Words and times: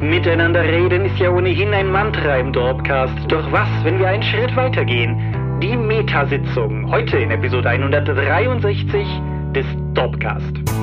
Miteinander 0.00 0.62
reden 0.62 1.06
ist 1.06 1.18
ja 1.18 1.30
ohnehin 1.30 1.72
ein 1.72 1.90
Mantra 1.90 2.36
im 2.36 2.52
Dorpcast. 2.52 3.14
Doch 3.28 3.50
was, 3.50 3.68
wenn 3.82 3.98
wir 3.98 4.08
einen 4.08 4.22
Schritt 4.22 4.54
weitergehen? 4.54 5.58
Die 5.62 5.74
Metasitzung, 5.74 6.90
heute 6.90 7.16
in 7.16 7.30
Episode 7.30 7.70
163 7.70 9.06
des 9.54 9.64
Dorpcast. 9.94 10.75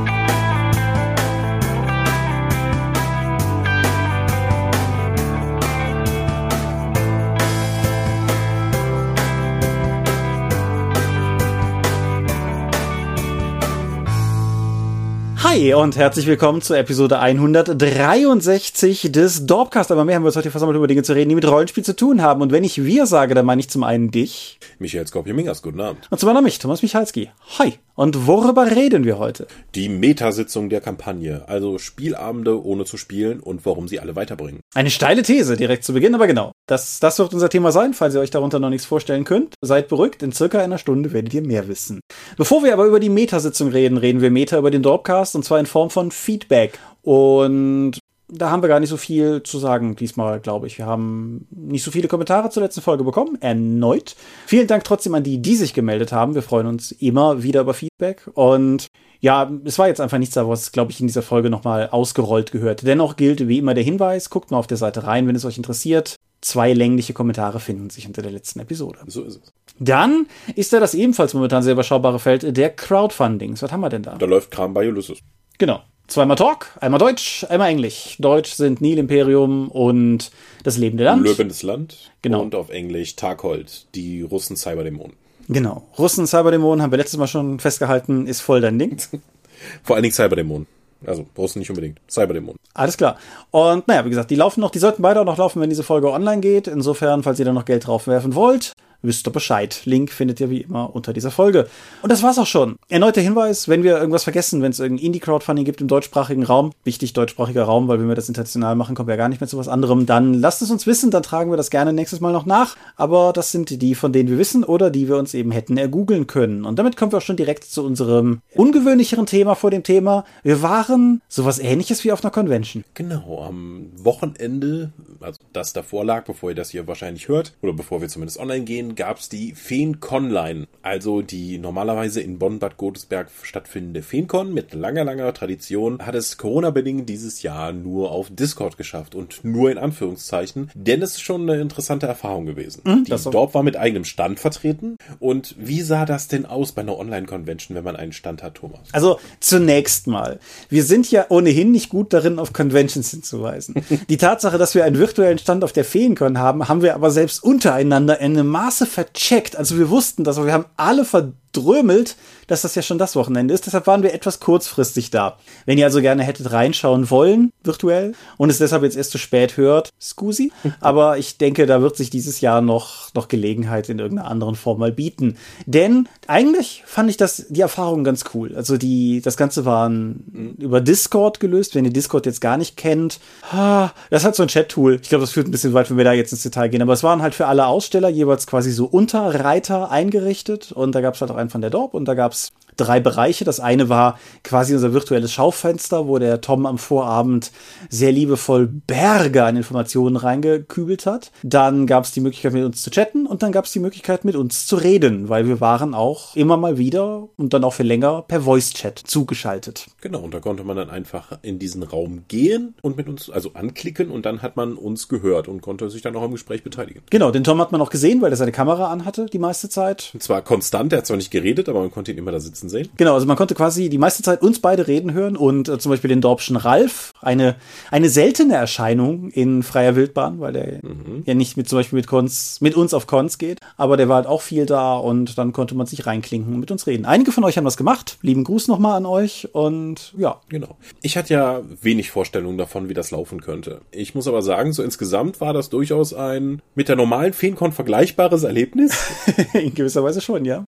Hi 15.54 15.72
und 15.76 15.96
herzlich 15.98 16.26
willkommen 16.26 16.64
zur 16.64 16.80
Episode 16.80 17.20
163 17.20 19.12
des 19.12 19.46
Dorpcast. 19.46 19.92
Aber 19.92 20.04
mehr 20.04 20.16
haben 20.16 20.24
wir 20.24 20.30
uns 20.30 20.36
heute 20.36 20.50
versammelt, 20.50 20.76
über 20.76 20.88
Dinge 20.88 21.04
zu 21.04 21.14
reden, 21.14 21.30
die 21.30 21.36
mit 21.36 21.48
Rollenspiel 21.48 21.84
zu 21.84 21.96
tun 21.96 22.24
haben. 22.24 22.42
Und 22.42 22.52
wenn 22.52 22.64
ich 22.64 22.84
wir 22.84 23.06
sage, 23.06 23.36
dann 23.36 23.46
meine 23.46 23.60
ich 23.60 23.70
zum 23.70 23.84
einen 23.84 24.10
dich. 24.10 24.58
Michael 24.80 25.06
Skopje-Mingers, 25.06 25.62
guten 25.62 25.80
Abend. 25.80 26.08
Und 26.10 26.18
zum 26.18 26.28
anderen 26.28 26.46
mich, 26.46 26.58
Thomas 26.58 26.82
Michalski. 26.82 27.30
Hi. 27.60 27.78
Und 27.96 28.26
worüber 28.26 28.72
reden 28.72 29.04
wir 29.04 29.20
heute? 29.20 29.46
Die 29.76 29.88
Metasitzung 29.88 30.70
der 30.70 30.82
Kampagne, 30.82 31.44
also 31.48 31.78
Spielabende 31.78 32.64
ohne 32.64 32.86
zu 32.86 32.98
spielen 32.98 33.40
und 33.40 33.66
warum 33.68 33.88
sie 33.88 34.00
alle 34.00 34.16
weiterbringen. 34.16 34.62
Eine 34.74 34.90
steile 34.90 35.22
These 35.22 35.58
direkt 35.58 35.84
zu 35.84 35.94
Beginn, 35.94 36.16
aber 36.16 36.26
genau. 36.26 36.54
Das, 36.68 37.00
das 37.00 37.20
wird 37.20 37.34
unser 37.34 37.50
Thema 37.50 37.72
sein, 37.72 37.94
falls 37.94 38.16
ihr 38.16 38.22
euch 38.22 38.32
darunter 38.32 38.60
noch 38.60 38.70
nichts 38.70 38.88
vorstellen 38.88 39.26
könnt. 39.26 39.54
Seid 39.62 39.90
beruhigt, 39.90 40.24
in 40.24 40.32
circa 40.32 40.60
einer 40.60 40.80
Stunde 40.80 41.14
werdet 41.14 41.34
ihr 41.36 41.44
mehr 41.44 41.68
wissen. 41.68 42.00
Bevor 42.36 42.64
wir 42.64 42.74
aber 42.74 42.86
über 42.86 43.00
die 43.00 43.10
Metasitzung 43.10 43.70
reden, 43.70 43.98
reden 43.98 44.22
wir 44.22 44.32
Meta 44.32 44.58
über 44.58 44.72
den 44.72 44.82
Dorpcast 44.82 45.36
und 45.36 45.46
zwar 45.46 45.60
in 45.60 45.68
Form 45.68 45.92
von 45.92 46.10
Feedback. 46.10 46.80
Und 47.04 48.00
da 48.36 48.50
haben 48.50 48.62
wir 48.62 48.70
gar 48.70 48.80
nicht 48.80 48.90
so 48.90 48.98
viel 48.98 49.44
zu 49.44 49.60
sagen 49.60 49.96
diesmal, 49.96 50.40
glaube 50.40 50.68
ich. 50.68 50.78
Wir 50.78 50.86
haben 50.86 51.48
nicht 51.52 51.84
so 51.84 51.92
viele 51.92 52.08
Kommentare 52.08 52.50
zur 52.50 52.64
letzten 52.64 52.82
Folge 52.82 53.04
bekommen, 53.04 53.38
erneut. 53.42 54.16
Vielen 54.46 54.68
Dank 54.68 54.84
trotzdem 54.84 55.14
an 55.16 55.24
die, 55.24 55.42
die 55.42 55.56
sich 55.56 55.74
gemeldet 55.74 56.12
haben. 56.12 56.36
Wir 56.36 56.42
freuen 56.42 56.68
uns 56.68 56.92
immer 56.92 57.44
wieder 57.44 57.62
über 57.62 57.74
Feedback. 57.74 58.30
Und 58.34 58.88
ja, 59.20 59.52
es 59.64 59.80
war 59.80 59.88
jetzt 59.88 60.02
einfach 60.02 60.18
nichts, 60.18 60.36
was, 60.36 60.72
glaube 60.72 60.92
ich, 60.92 61.00
in 61.00 61.08
dieser 61.08 61.22
Folge 61.22 61.50
nochmal 61.50 61.90
ausgerollt 61.90 62.52
gehört. 62.52 62.86
Dennoch 62.86 63.16
gilt 63.16 63.48
wie 63.48 63.60
immer 63.60 63.74
der 63.74 63.84
Hinweis, 63.84 64.30
guckt 64.30 64.52
mal 64.52 64.58
auf 64.58 64.68
der 64.68 64.78
Seite 64.78 65.06
rein, 65.06 65.28
wenn 65.28 65.36
es 65.36 65.46
euch 65.46 65.58
interessiert. 65.58 66.16
Zwei 66.42 66.74
längliche 66.74 67.14
Kommentare 67.14 67.62
finden 67.62 67.90
sich 67.90 68.06
unter 68.06 68.22
der 68.22 68.32
letzten 68.32 68.60
Episode. 68.60 69.00
So 69.08 69.24
ist 69.24 69.40
es. 69.42 69.54
Dann 69.80 70.28
ist 70.56 70.74
da 70.74 70.80
das 70.80 70.94
ebenfalls 70.94 71.34
momentan 71.34 71.64
sehr 71.64 71.74
überschaubare 71.74 72.20
Feld 72.20 72.58
der 72.58 72.70
Crowdfundings. 72.72 73.62
Was 73.62 73.72
haben 73.72 73.80
wir 73.82 73.90
denn 73.90 74.04
da? 74.04 74.16
Da 74.16 74.26
läuft 74.26 74.52
Kram 74.52 74.74
bei 74.74 74.88
Ulysses. 74.90 75.20
Genau. 75.58 75.82
Zweimal 76.08 76.36
Talk, 76.36 76.68
einmal 76.82 77.00
Deutsch, 77.00 77.46
einmal 77.50 77.70
Englisch. 77.70 78.18
Deutsch 78.20 78.54
sind 78.54 78.82
Nil 78.82 78.98
Imperium 78.98 79.70
und 79.70 80.32
das 80.64 80.78
lebende 80.78 81.06
Land. 81.06 81.24
Löwendes 81.24 81.64
Land. 81.64 82.12
Genau. 82.22 82.42
Und 82.42 82.56
auf 82.56 82.70
Englisch 82.70 83.16
Taghold, 83.16 83.86
die 83.96 84.22
Russen 84.22 84.58
Cyberdämonen. 84.58 85.16
Genau. 85.48 85.84
Russen 85.98 86.28
Cyberdämonen 86.28 86.82
haben 86.82 86.92
wir 86.92 86.98
letztes 86.98 87.18
Mal 87.18 87.28
schon 87.28 87.60
festgehalten, 87.60 88.28
ist 88.28 88.42
voll 88.42 88.62
dein 88.62 88.78
Ding. 88.78 88.98
Vor 89.84 89.96
allen 89.96 90.04
Dingen 90.04 90.14
Cyberdämonen. 90.14 90.68
Also 91.06 91.26
Russen 91.38 91.60
nicht 91.60 91.70
unbedingt. 91.70 92.00
Cyberdämonen. 92.10 92.58
Alles 92.74 92.98
klar. 92.98 93.18
Und 93.52 93.88
naja, 93.88 94.06
wie 94.06 94.10
gesagt, 94.10 94.32
die 94.32 94.36
laufen 94.36 94.62
noch, 94.62 94.72
die 94.72 94.80
sollten 94.80 95.02
beide 95.02 95.22
auch 95.22 95.26
noch 95.26 95.38
laufen, 95.38 95.62
wenn 95.62 95.70
diese 95.70 95.84
Folge 95.84 96.12
online 96.12 96.42
geht. 96.42 96.68
Insofern, 96.68 97.24
falls 97.24 97.40
ihr 97.40 97.46
da 97.46 97.54
noch 97.54 97.66
Geld 97.66 97.88
draufwerfen 97.88 98.36
wollt, 98.36 98.74
wisst 99.04 99.28
ihr 99.28 99.32
Bescheid. 99.32 99.82
Link 99.86 100.12
findet 100.12 100.40
ihr 100.40 100.50
wie 100.50 100.62
immer 100.62 100.96
unter 100.96 101.14
dieser 101.14 101.30
Folge. 101.30 101.68
Und 102.02 102.12
das 102.12 102.24
war's 102.24 102.40
auch 102.40 102.48
schon. 102.48 102.78
Erneuter 102.90 103.22
Hinweis, 103.22 103.68
wenn 103.68 103.84
wir 103.84 103.98
irgendwas 103.98 104.24
vergessen, 104.24 104.62
wenn 104.62 104.72
es 104.72 104.80
irgendein 104.80 105.06
Indie-Crowdfunding 105.06 105.66
gibt 105.66 105.82
im 105.82 105.88
deutschsprachigen 105.88 106.44
Raum, 106.44 106.72
wichtig 106.84 107.14
deutschsprachiger 107.14 107.64
Raum, 107.64 107.88
weil 107.88 108.00
wenn 108.00 108.08
wir 108.08 108.16
das 108.16 108.30
international 108.30 108.76
machen, 108.76 108.96
kommen 108.96 109.08
wir 109.08 109.14
ja 109.14 109.18
gar 109.18 109.30
nicht 109.30 109.42
mehr 109.42 109.48
zu 109.48 109.58
was 109.58 109.68
anderem, 109.68 110.06
dann 110.06 110.34
lasst 110.34 110.62
es 110.62 110.72
uns 110.72 110.88
wissen, 110.88 111.12
dann 111.12 111.24
tragen 111.24 111.52
wir 111.52 111.58
das 111.58 111.70
gerne 111.70 111.94
nächstes 111.94 112.22
Mal 112.22 112.32
noch 112.32 112.46
nach. 112.46 112.76
Aber 112.96 113.34
das 113.34 113.52
sind 113.52 113.82
die, 113.82 113.96
von 113.96 114.14
denen 114.14 114.30
wir 114.30 114.38
wissen 114.38 114.64
oder 114.64 114.90
die 114.90 115.08
wir 115.08 115.18
uns 115.18 115.34
eben 115.34 115.52
hätten 115.52 115.78
ergoogeln 115.78 116.26
können. 116.26 116.66
Und 116.66 116.80
damit 116.80 116.98
kommen 116.98 117.12
wir 117.12 117.18
auch 117.18 117.24
schon 117.24 117.38
direkt 117.38 117.66
zu 117.66 117.84
unserem 117.84 118.42
ungewöhnlicheren 118.56 119.26
Thema 119.26 119.56
vor 119.56 119.72
dem 119.72 119.84
Thema. 119.84 120.24
Wir 120.44 120.62
waren 120.62 121.22
sowas 121.28 121.60
ähnliches 121.60 122.04
wie 122.04 122.12
auf 122.12 122.24
einer 122.24 122.32
Convention. 122.32 122.84
Genau, 122.94 123.44
am 123.46 123.88
Wochenende, 123.98 124.92
also 125.20 125.38
das 125.52 125.74
davor 125.74 126.06
lag, 126.06 126.26
bevor 126.26 126.50
ihr 126.50 126.56
das 126.56 126.70
hier 126.70 126.88
wahrscheinlich 126.88 127.28
hört, 127.28 127.54
oder 127.62 127.74
bevor 127.74 128.02
wir 128.02 128.08
zumindest 128.08 128.40
online 128.40 128.64
gehen, 128.64 128.93
gab 128.96 129.20
es 129.20 129.30
die 129.30 129.54
Feenconline, 129.54 130.68
also 130.82 131.22
die 131.22 131.58
normalerweise 131.58 132.22
in 132.22 132.40
Bonn-Bad 132.40 132.78
Godesberg 132.78 133.30
stattfindende 133.42 134.02
Feencon 134.02 134.54
mit 134.54 134.74
langer, 134.74 135.04
langer 135.04 135.34
Tradition, 135.34 136.06
hat 136.06 136.16
es 136.16 136.38
Corona-bedingt 136.38 137.08
dieses 137.08 137.42
Jahr 137.42 137.74
nur 137.74 138.12
auf 138.12 138.28
Discord 138.30 138.78
geschafft 138.78 139.16
und 139.16 139.44
nur 139.44 139.72
in 139.72 139.78
Anführungszeichen, 139.78 140.70
denn 140.74 141.02
es 141.02 141.14
ist 141.14 141.22
schon 141.22 141.50
eine 141.50 141.62
interessante 141.62 142.08
Erfahrung 142.08 142.46
gewesen. 142.46 142.82
Mhm, 142.84 143.06
die. 143.06 143.14
Dorp 143.32 143.54
war 143.54 143.64
mit 143.64 143.78
eigenem 143.78 144.04
Stand 144.06 144.40
vertreten 144.40 144.98
und 145.20 145.56
wie 145.58 145.82
sah 145.82 146.06
das 146.06 146.28
denn 146.28 146.46
aus 146.46 146.72
bei 146.72 146.82
einer 146.82 146.98
Online-Convention, 146.98 147.76
wenn 147.76 147.84
man 147.84 147.96
einen 147.96 148.12
Stand 148.12 148.44
hat, 148.44 148.56
Thomas? 148.56 148.82
Also 148.92 149.20
zunächst 149.40 150.08
mal, 150.08 150.40
wir 150.70 150.84
sind 150.84 151.10
ja 151.10 151.26
ohnehin 151.30 151.72
nicht 151.72 151.90
gut 151.90 152.14
darin, 152.14 152.40
auf 152.40 152.54
Conventions 152.54 153.12
hinzuweisen. 153.12 153.76
Die 154.10 154.18
Tatsache, 154.18 154.58
dass 154.58 154.76
wir 154.76 154.86
einen 154.86 154.98
virtuellen 154.98 155.38
Stand 155.38 155.64
auf 155.64 155.74
der 155.74 155.86
Feencon 155.86 156.38
haben, 156.38 156.68
haben 156.68 156.82
wir 156.82 156.96
aber 156.96 157.12
selbst 157.12 157.44
untereinander 157.44 158.20
in 158.20 158.38
einem 158.38 158.48
Maße 158.48 158.83
vercheckt. 158.86 159.56
Also 159.56 159.78
wir 159.78 159.90
wussten 159.90 160.24
das, 160.24 160.38
aber 160.38 160.48
wir 160.48 160.54
haben 160.54 160.66
alle 160.78 161.06
verdrömelt, 161.54 162.16
dass 162.48 162.64
das 162.64 162.76
ja 162.76 162.82
schon 162.82 162.98
das 162.98 163.16
Wochenende 163.16 163.54
ist. 163.54 163.66
Deshalb 163.66 163.88
waren 163.88 164.04
wir 164.04 164.14
etwas 164.14 164.40
kurzfristig 164.40 165.12
da. 165.12 165.38
Wenn 165.66 165.78
ihr 165.78 165.86
also 165.86 166.02
gerne 166.02 166.24
hättet 166.24 166.52
reinschauen 166.52 167.10
wollen, 167.10 167.52
virtuell, 167.64 168.14
und 168.38 168.50
es 168.50 168.58
deshalb 168.58 168.84
jetzt 168.84 168.98
erst 168.98 169.12
zu 169.12 169.18
spät 169.18 169.58
hört, 169.58 169.90
scusi. 170.02 170.52
Aber 170.82 171.18
ich 171.18 171.38
denke, 171.38 171.66
da 171.66 171.82
wird 171.82 171.96
sich 171.96 172.10
dieses 172.10 172.42
Jahr 172.42 172.62
noch, 172.62 173.14
noch 173.14 173.28
Gelegenheit 173.28 173.90
in 173.90 174.00
irgendeiner 174.00 174.30
anderen 174.30 174.56
Form 174.56 174.80
mal 174.80 174.92
bieten. 174.92 175.38
Denn 175.66 176.10
eigentlich 176.28 176.84
fand 176.86 177.10
ich 177.10 177.18
das, 177.18 177.46
die 177.50 177.62
Erfahrung 177.62 178.04
ganz 178.04 178.26
cool. 178.34 178.56
Also 178.56 178.78
die, 178.78 179.22
das 179.22 179.38
Ganze 179.38 179.66
war 179.66 179.88
ein, 179.88 180.56
über 180.60 180.82
Discord 180.82 181.40
gelöst. 181.40 181.76
Wenn 181.76 181.86
ihr 181.86 181.94
Discord 181.94 182.26
jetzt 182.26 182.42
gar 182.42 182.58
nicht 182.58 182.78
kennt, 182.78 183.20
das 183.52 184.24
hat 184.26 184.36
so 184.36 184.44
ein 184.44 184.50
Chat-Tool. 184.50 185.00
Ich 185.02 185.10
glaube, 185.10 185.22
das 185.24 185.32
führt 185.32 185.48
ein 185.48 185.52
bisschen 185.52 185.74
weit, 185.74 185.90
wenn 185.90 185.98
wir 185.98 186.04
da 186.04 186.14
jetzt 186.14 186.32
ins 186.32 186.44
Detail 186.44 186.68
gehen. 186.68 186.82
Aber 186.82 186.94
es 186.94 187.04
waren 187.04 187.22
halt 187.22 187.36
für 187.36 187.48
alle 187.48 187.68
Aussteller 187.68 188.10
jeweils 188.10 188.48
quasi 188.48 188.72
so 188.72 188.86
Unterreiter 188.86 189.92
eingerichtet. 189.92 190.72
Und 190.72 190.94
da 190.96 191.02
gab 191.02 191.16
es 191.16 191.22
halt 191.22 191.32
auch 191.32 191.43
einen 191.44 191.50
von 191.50 191.62
der 191.62 191.70
Dorp 191.70 191.94
und 191.94 192.06
da 192.06 192.16
gab 192.16 192.32
es 192.32 192.52
drei 192.78 193.00
Bereiche. 193.00 193.46
Das 193.46 193.60
eine 193.60 193.90
war 193.90 194.20
quasi 194.44 194.74
unser 194.74 194.94
virtuelles 194.94 195.32
Schaufenster, 195.32 196.08
wo 196.08 196.20
der 196.20 196.42
Tom 196.42 196.66
am 196.66 196.78
Vorabend 196.78 197.52
sehr 197.90 198.12
liebevoll 198.12 198.68
Berge 198.68 199.44
an 199.44 199.56
Informationen 199.56 200.16
reingekübelt 200.16 201.06
hat. 201.06 201.32
Dann 201.44 201.88
gab 201.88 202.06
es 202.06 202.12
die 202.12 202.22
Möglichkeit, 202.22 202.54
mit 202.54 202.64
uns 202.64 202.82
zu 202.82 202.90
chatten 202.90 203.26
und 203.26 203.44
dann 203.44 203.52
gab 203.52 203.66
es 203.66 203.72
die 203.72 203.80
Möglichkeit, 203.80 204.26
mit 204.26 204.36
uns 204.36 204.66
zu 204.66 204.76
reden, 204.76 205.30
weil 205.30 205.48
wir 205.48 205.62
waren 205.62 205.94
auch 205.94 206.36
immer 206.36 206.58
mal 206.58 206.78
wieder 206.78 207.28
und 207.38 207.54
dann 207.54 207.64
auch 207.64 207.74
für 207.74 207.84
länger 207.84 208.24
per 208.28 208.42
Voice-Chat 208.42 209.00
zugeschaltet. 209.00 209.88
Genau, 210.02 210.20
und 210.20 210.34
da 210.34 210.40
konnte 210.40 210.64
man 210.64 210.76
dann 210.76 210.90
einfach 210.90 211.38
in 211.42 211.60
diesen 211.60 211.84
Raum 211.84 212.24
gehen 212.28 212.76
und 212.82 212.98
mit 212.98 213.08
uns, 213.08 213.30
also 213.30 213.54
anklicken 213.54 214.12
und 214.12 214.26
dann 214.26 214.42
hat 214.42 214.56
man 214.56 214.76
uns 214.76 215.08
gehört 215.08 215.48
und 215.48 215.62
konnte 215.62 215.90
sich 215.90 216.02
dann 216.02 216.16
auch 216.16 216.22
am 216.22 216.32
Gespräch 216.32 216.64
beteiligen. 216.64 217.04
Genau, 217.10 217.32
den 217.32 217.44
Tom 217.44 217.60
hat 217.60 217.72
man 217.72 217.82
auch 217.82 217.90
gesehen, 217.90 218.22
weil 218.22 218.32
er 218.32 218.38
seine 218.38 218.52
Kamera 218.52 218.92
anhatte 218.92 219.26
die 219.26 219.40
meiste 219.40 219.70
Zeit. 219.70 220.12
Und 220.14 220.24
zwar 220.24 220.42
konstant, 220.42 220.94
er 220.94 221.00
hat 221.00 221.08
zwar 221.08 221.18
nicht 221.18 221.32
geredet, 221.32 221.70
aber 221.70 221.82
man 221.82 221.92
konnte 221.92 222.12
ihn 222.12 222.18
immer 222.18 222.32
da 222.32 222.40
sitzen 222.40 222.63
sehen. 222.70 222.90
Genau, 222.98 223.14
also 223.14 223.26
man 223.26 223.38
konnte 223.38 223.56
quasi 223.56 223.90
die 223.90 223.98
meiste 223.98 224.24
Zeit 224.24 224.42
uns 224.42 224.60
beide 224.60 224.88
reden 224.88 225.14
hören 225.14 225.36
und 225.36 225.70
äh, 225.70 225.78
zum 225.80 225.92
Beispiel 225.92 226.10
den 226.10 226.22
Dorpschen 226.22 226.56
Ralf, 226.56 227.12
eine, 227.22 227.56
eine 227.92 228.10
seltene 228.10 228.56
Erscheinung 228.56 229.30
in 229.30 229.64
freier 229.64 229.96
Wildbahn, 229.96 230.40
weil 230.40 230.54
der 230.54 230.80
ja 231.26 231.34
nicht 231.34 231.58
mit 231.58 231.70
zum 231.70 231.80
Beispiel 231.80 231.98
mit 231.98 232.08
Cons, 232.08 232.60
mit 232.62 232.76
uns 232.76 232.94
auf 232.94 233.08
Cons 233.08 233.38
geht, 233.38 233.60
aber 233.78 233.98
der 233.98 234.10
war 234.10 234.18
halt 234.18 234.28
auch 234.28 234.42
viel 234.42 234.66
da 234.66 234.96
und 234.96 235.38
dann 235.38 235.54
konnte 235.54 235.76
man 235.76 235.88
sich 235.88 236.06
reinklinken 236.06 236.54
und 236.54 236.60
mit 236.60 236.72
uns 236.72 236.88
reden. 236.88 237.06
Einige 237.06 237.32
von 237.32 237.44
euch 237.44 237.58
haben 237.58 237.66
das 237.66 237.78
gemacht. 237.78 238.18
Lieben 238.22 238.44
Gruß 238.44 238.68
nochmal 238.68 238.98
an 238.98 239.06
euch 239.06 239.50
und 239.54 240.14
ja. 240.18 240.40
Genau. 240.50 240.78
Ich 241.02 241.18
hatte 241.18 241.34
ja 241.34 241.62
wenig 241.82 242.12
Vorstellungen 242.12 242.58
davon, 242.58 242.90
wie 242.90 242.94
das 242.94 243.12
laufen 243.12 243.42
könnte. 243.42 243.82
Ich 243.92 244.16
muss 244.16 244.28
aber 244.28 244.42
sagen, 244.42 244.74
so 244.74 244.84
insgesamt 244.84 245.42
war 245.42 245.54
das 245.54 245.70
durchaus 245.70 246.14
ein 246.14 246.62
mit 246.76 246.90
der 246.90 246.96
normalen 246.96 247.34
Feencon 247.34 247.72
vergleichbares 247.72 248.44
Erlebnis. 248.44 248.98
in 249.54 249.74
gewisser 249.74 250.04
Weise 250.04 250.22
schon, 250.22 250.46
ja. 250.46 250.66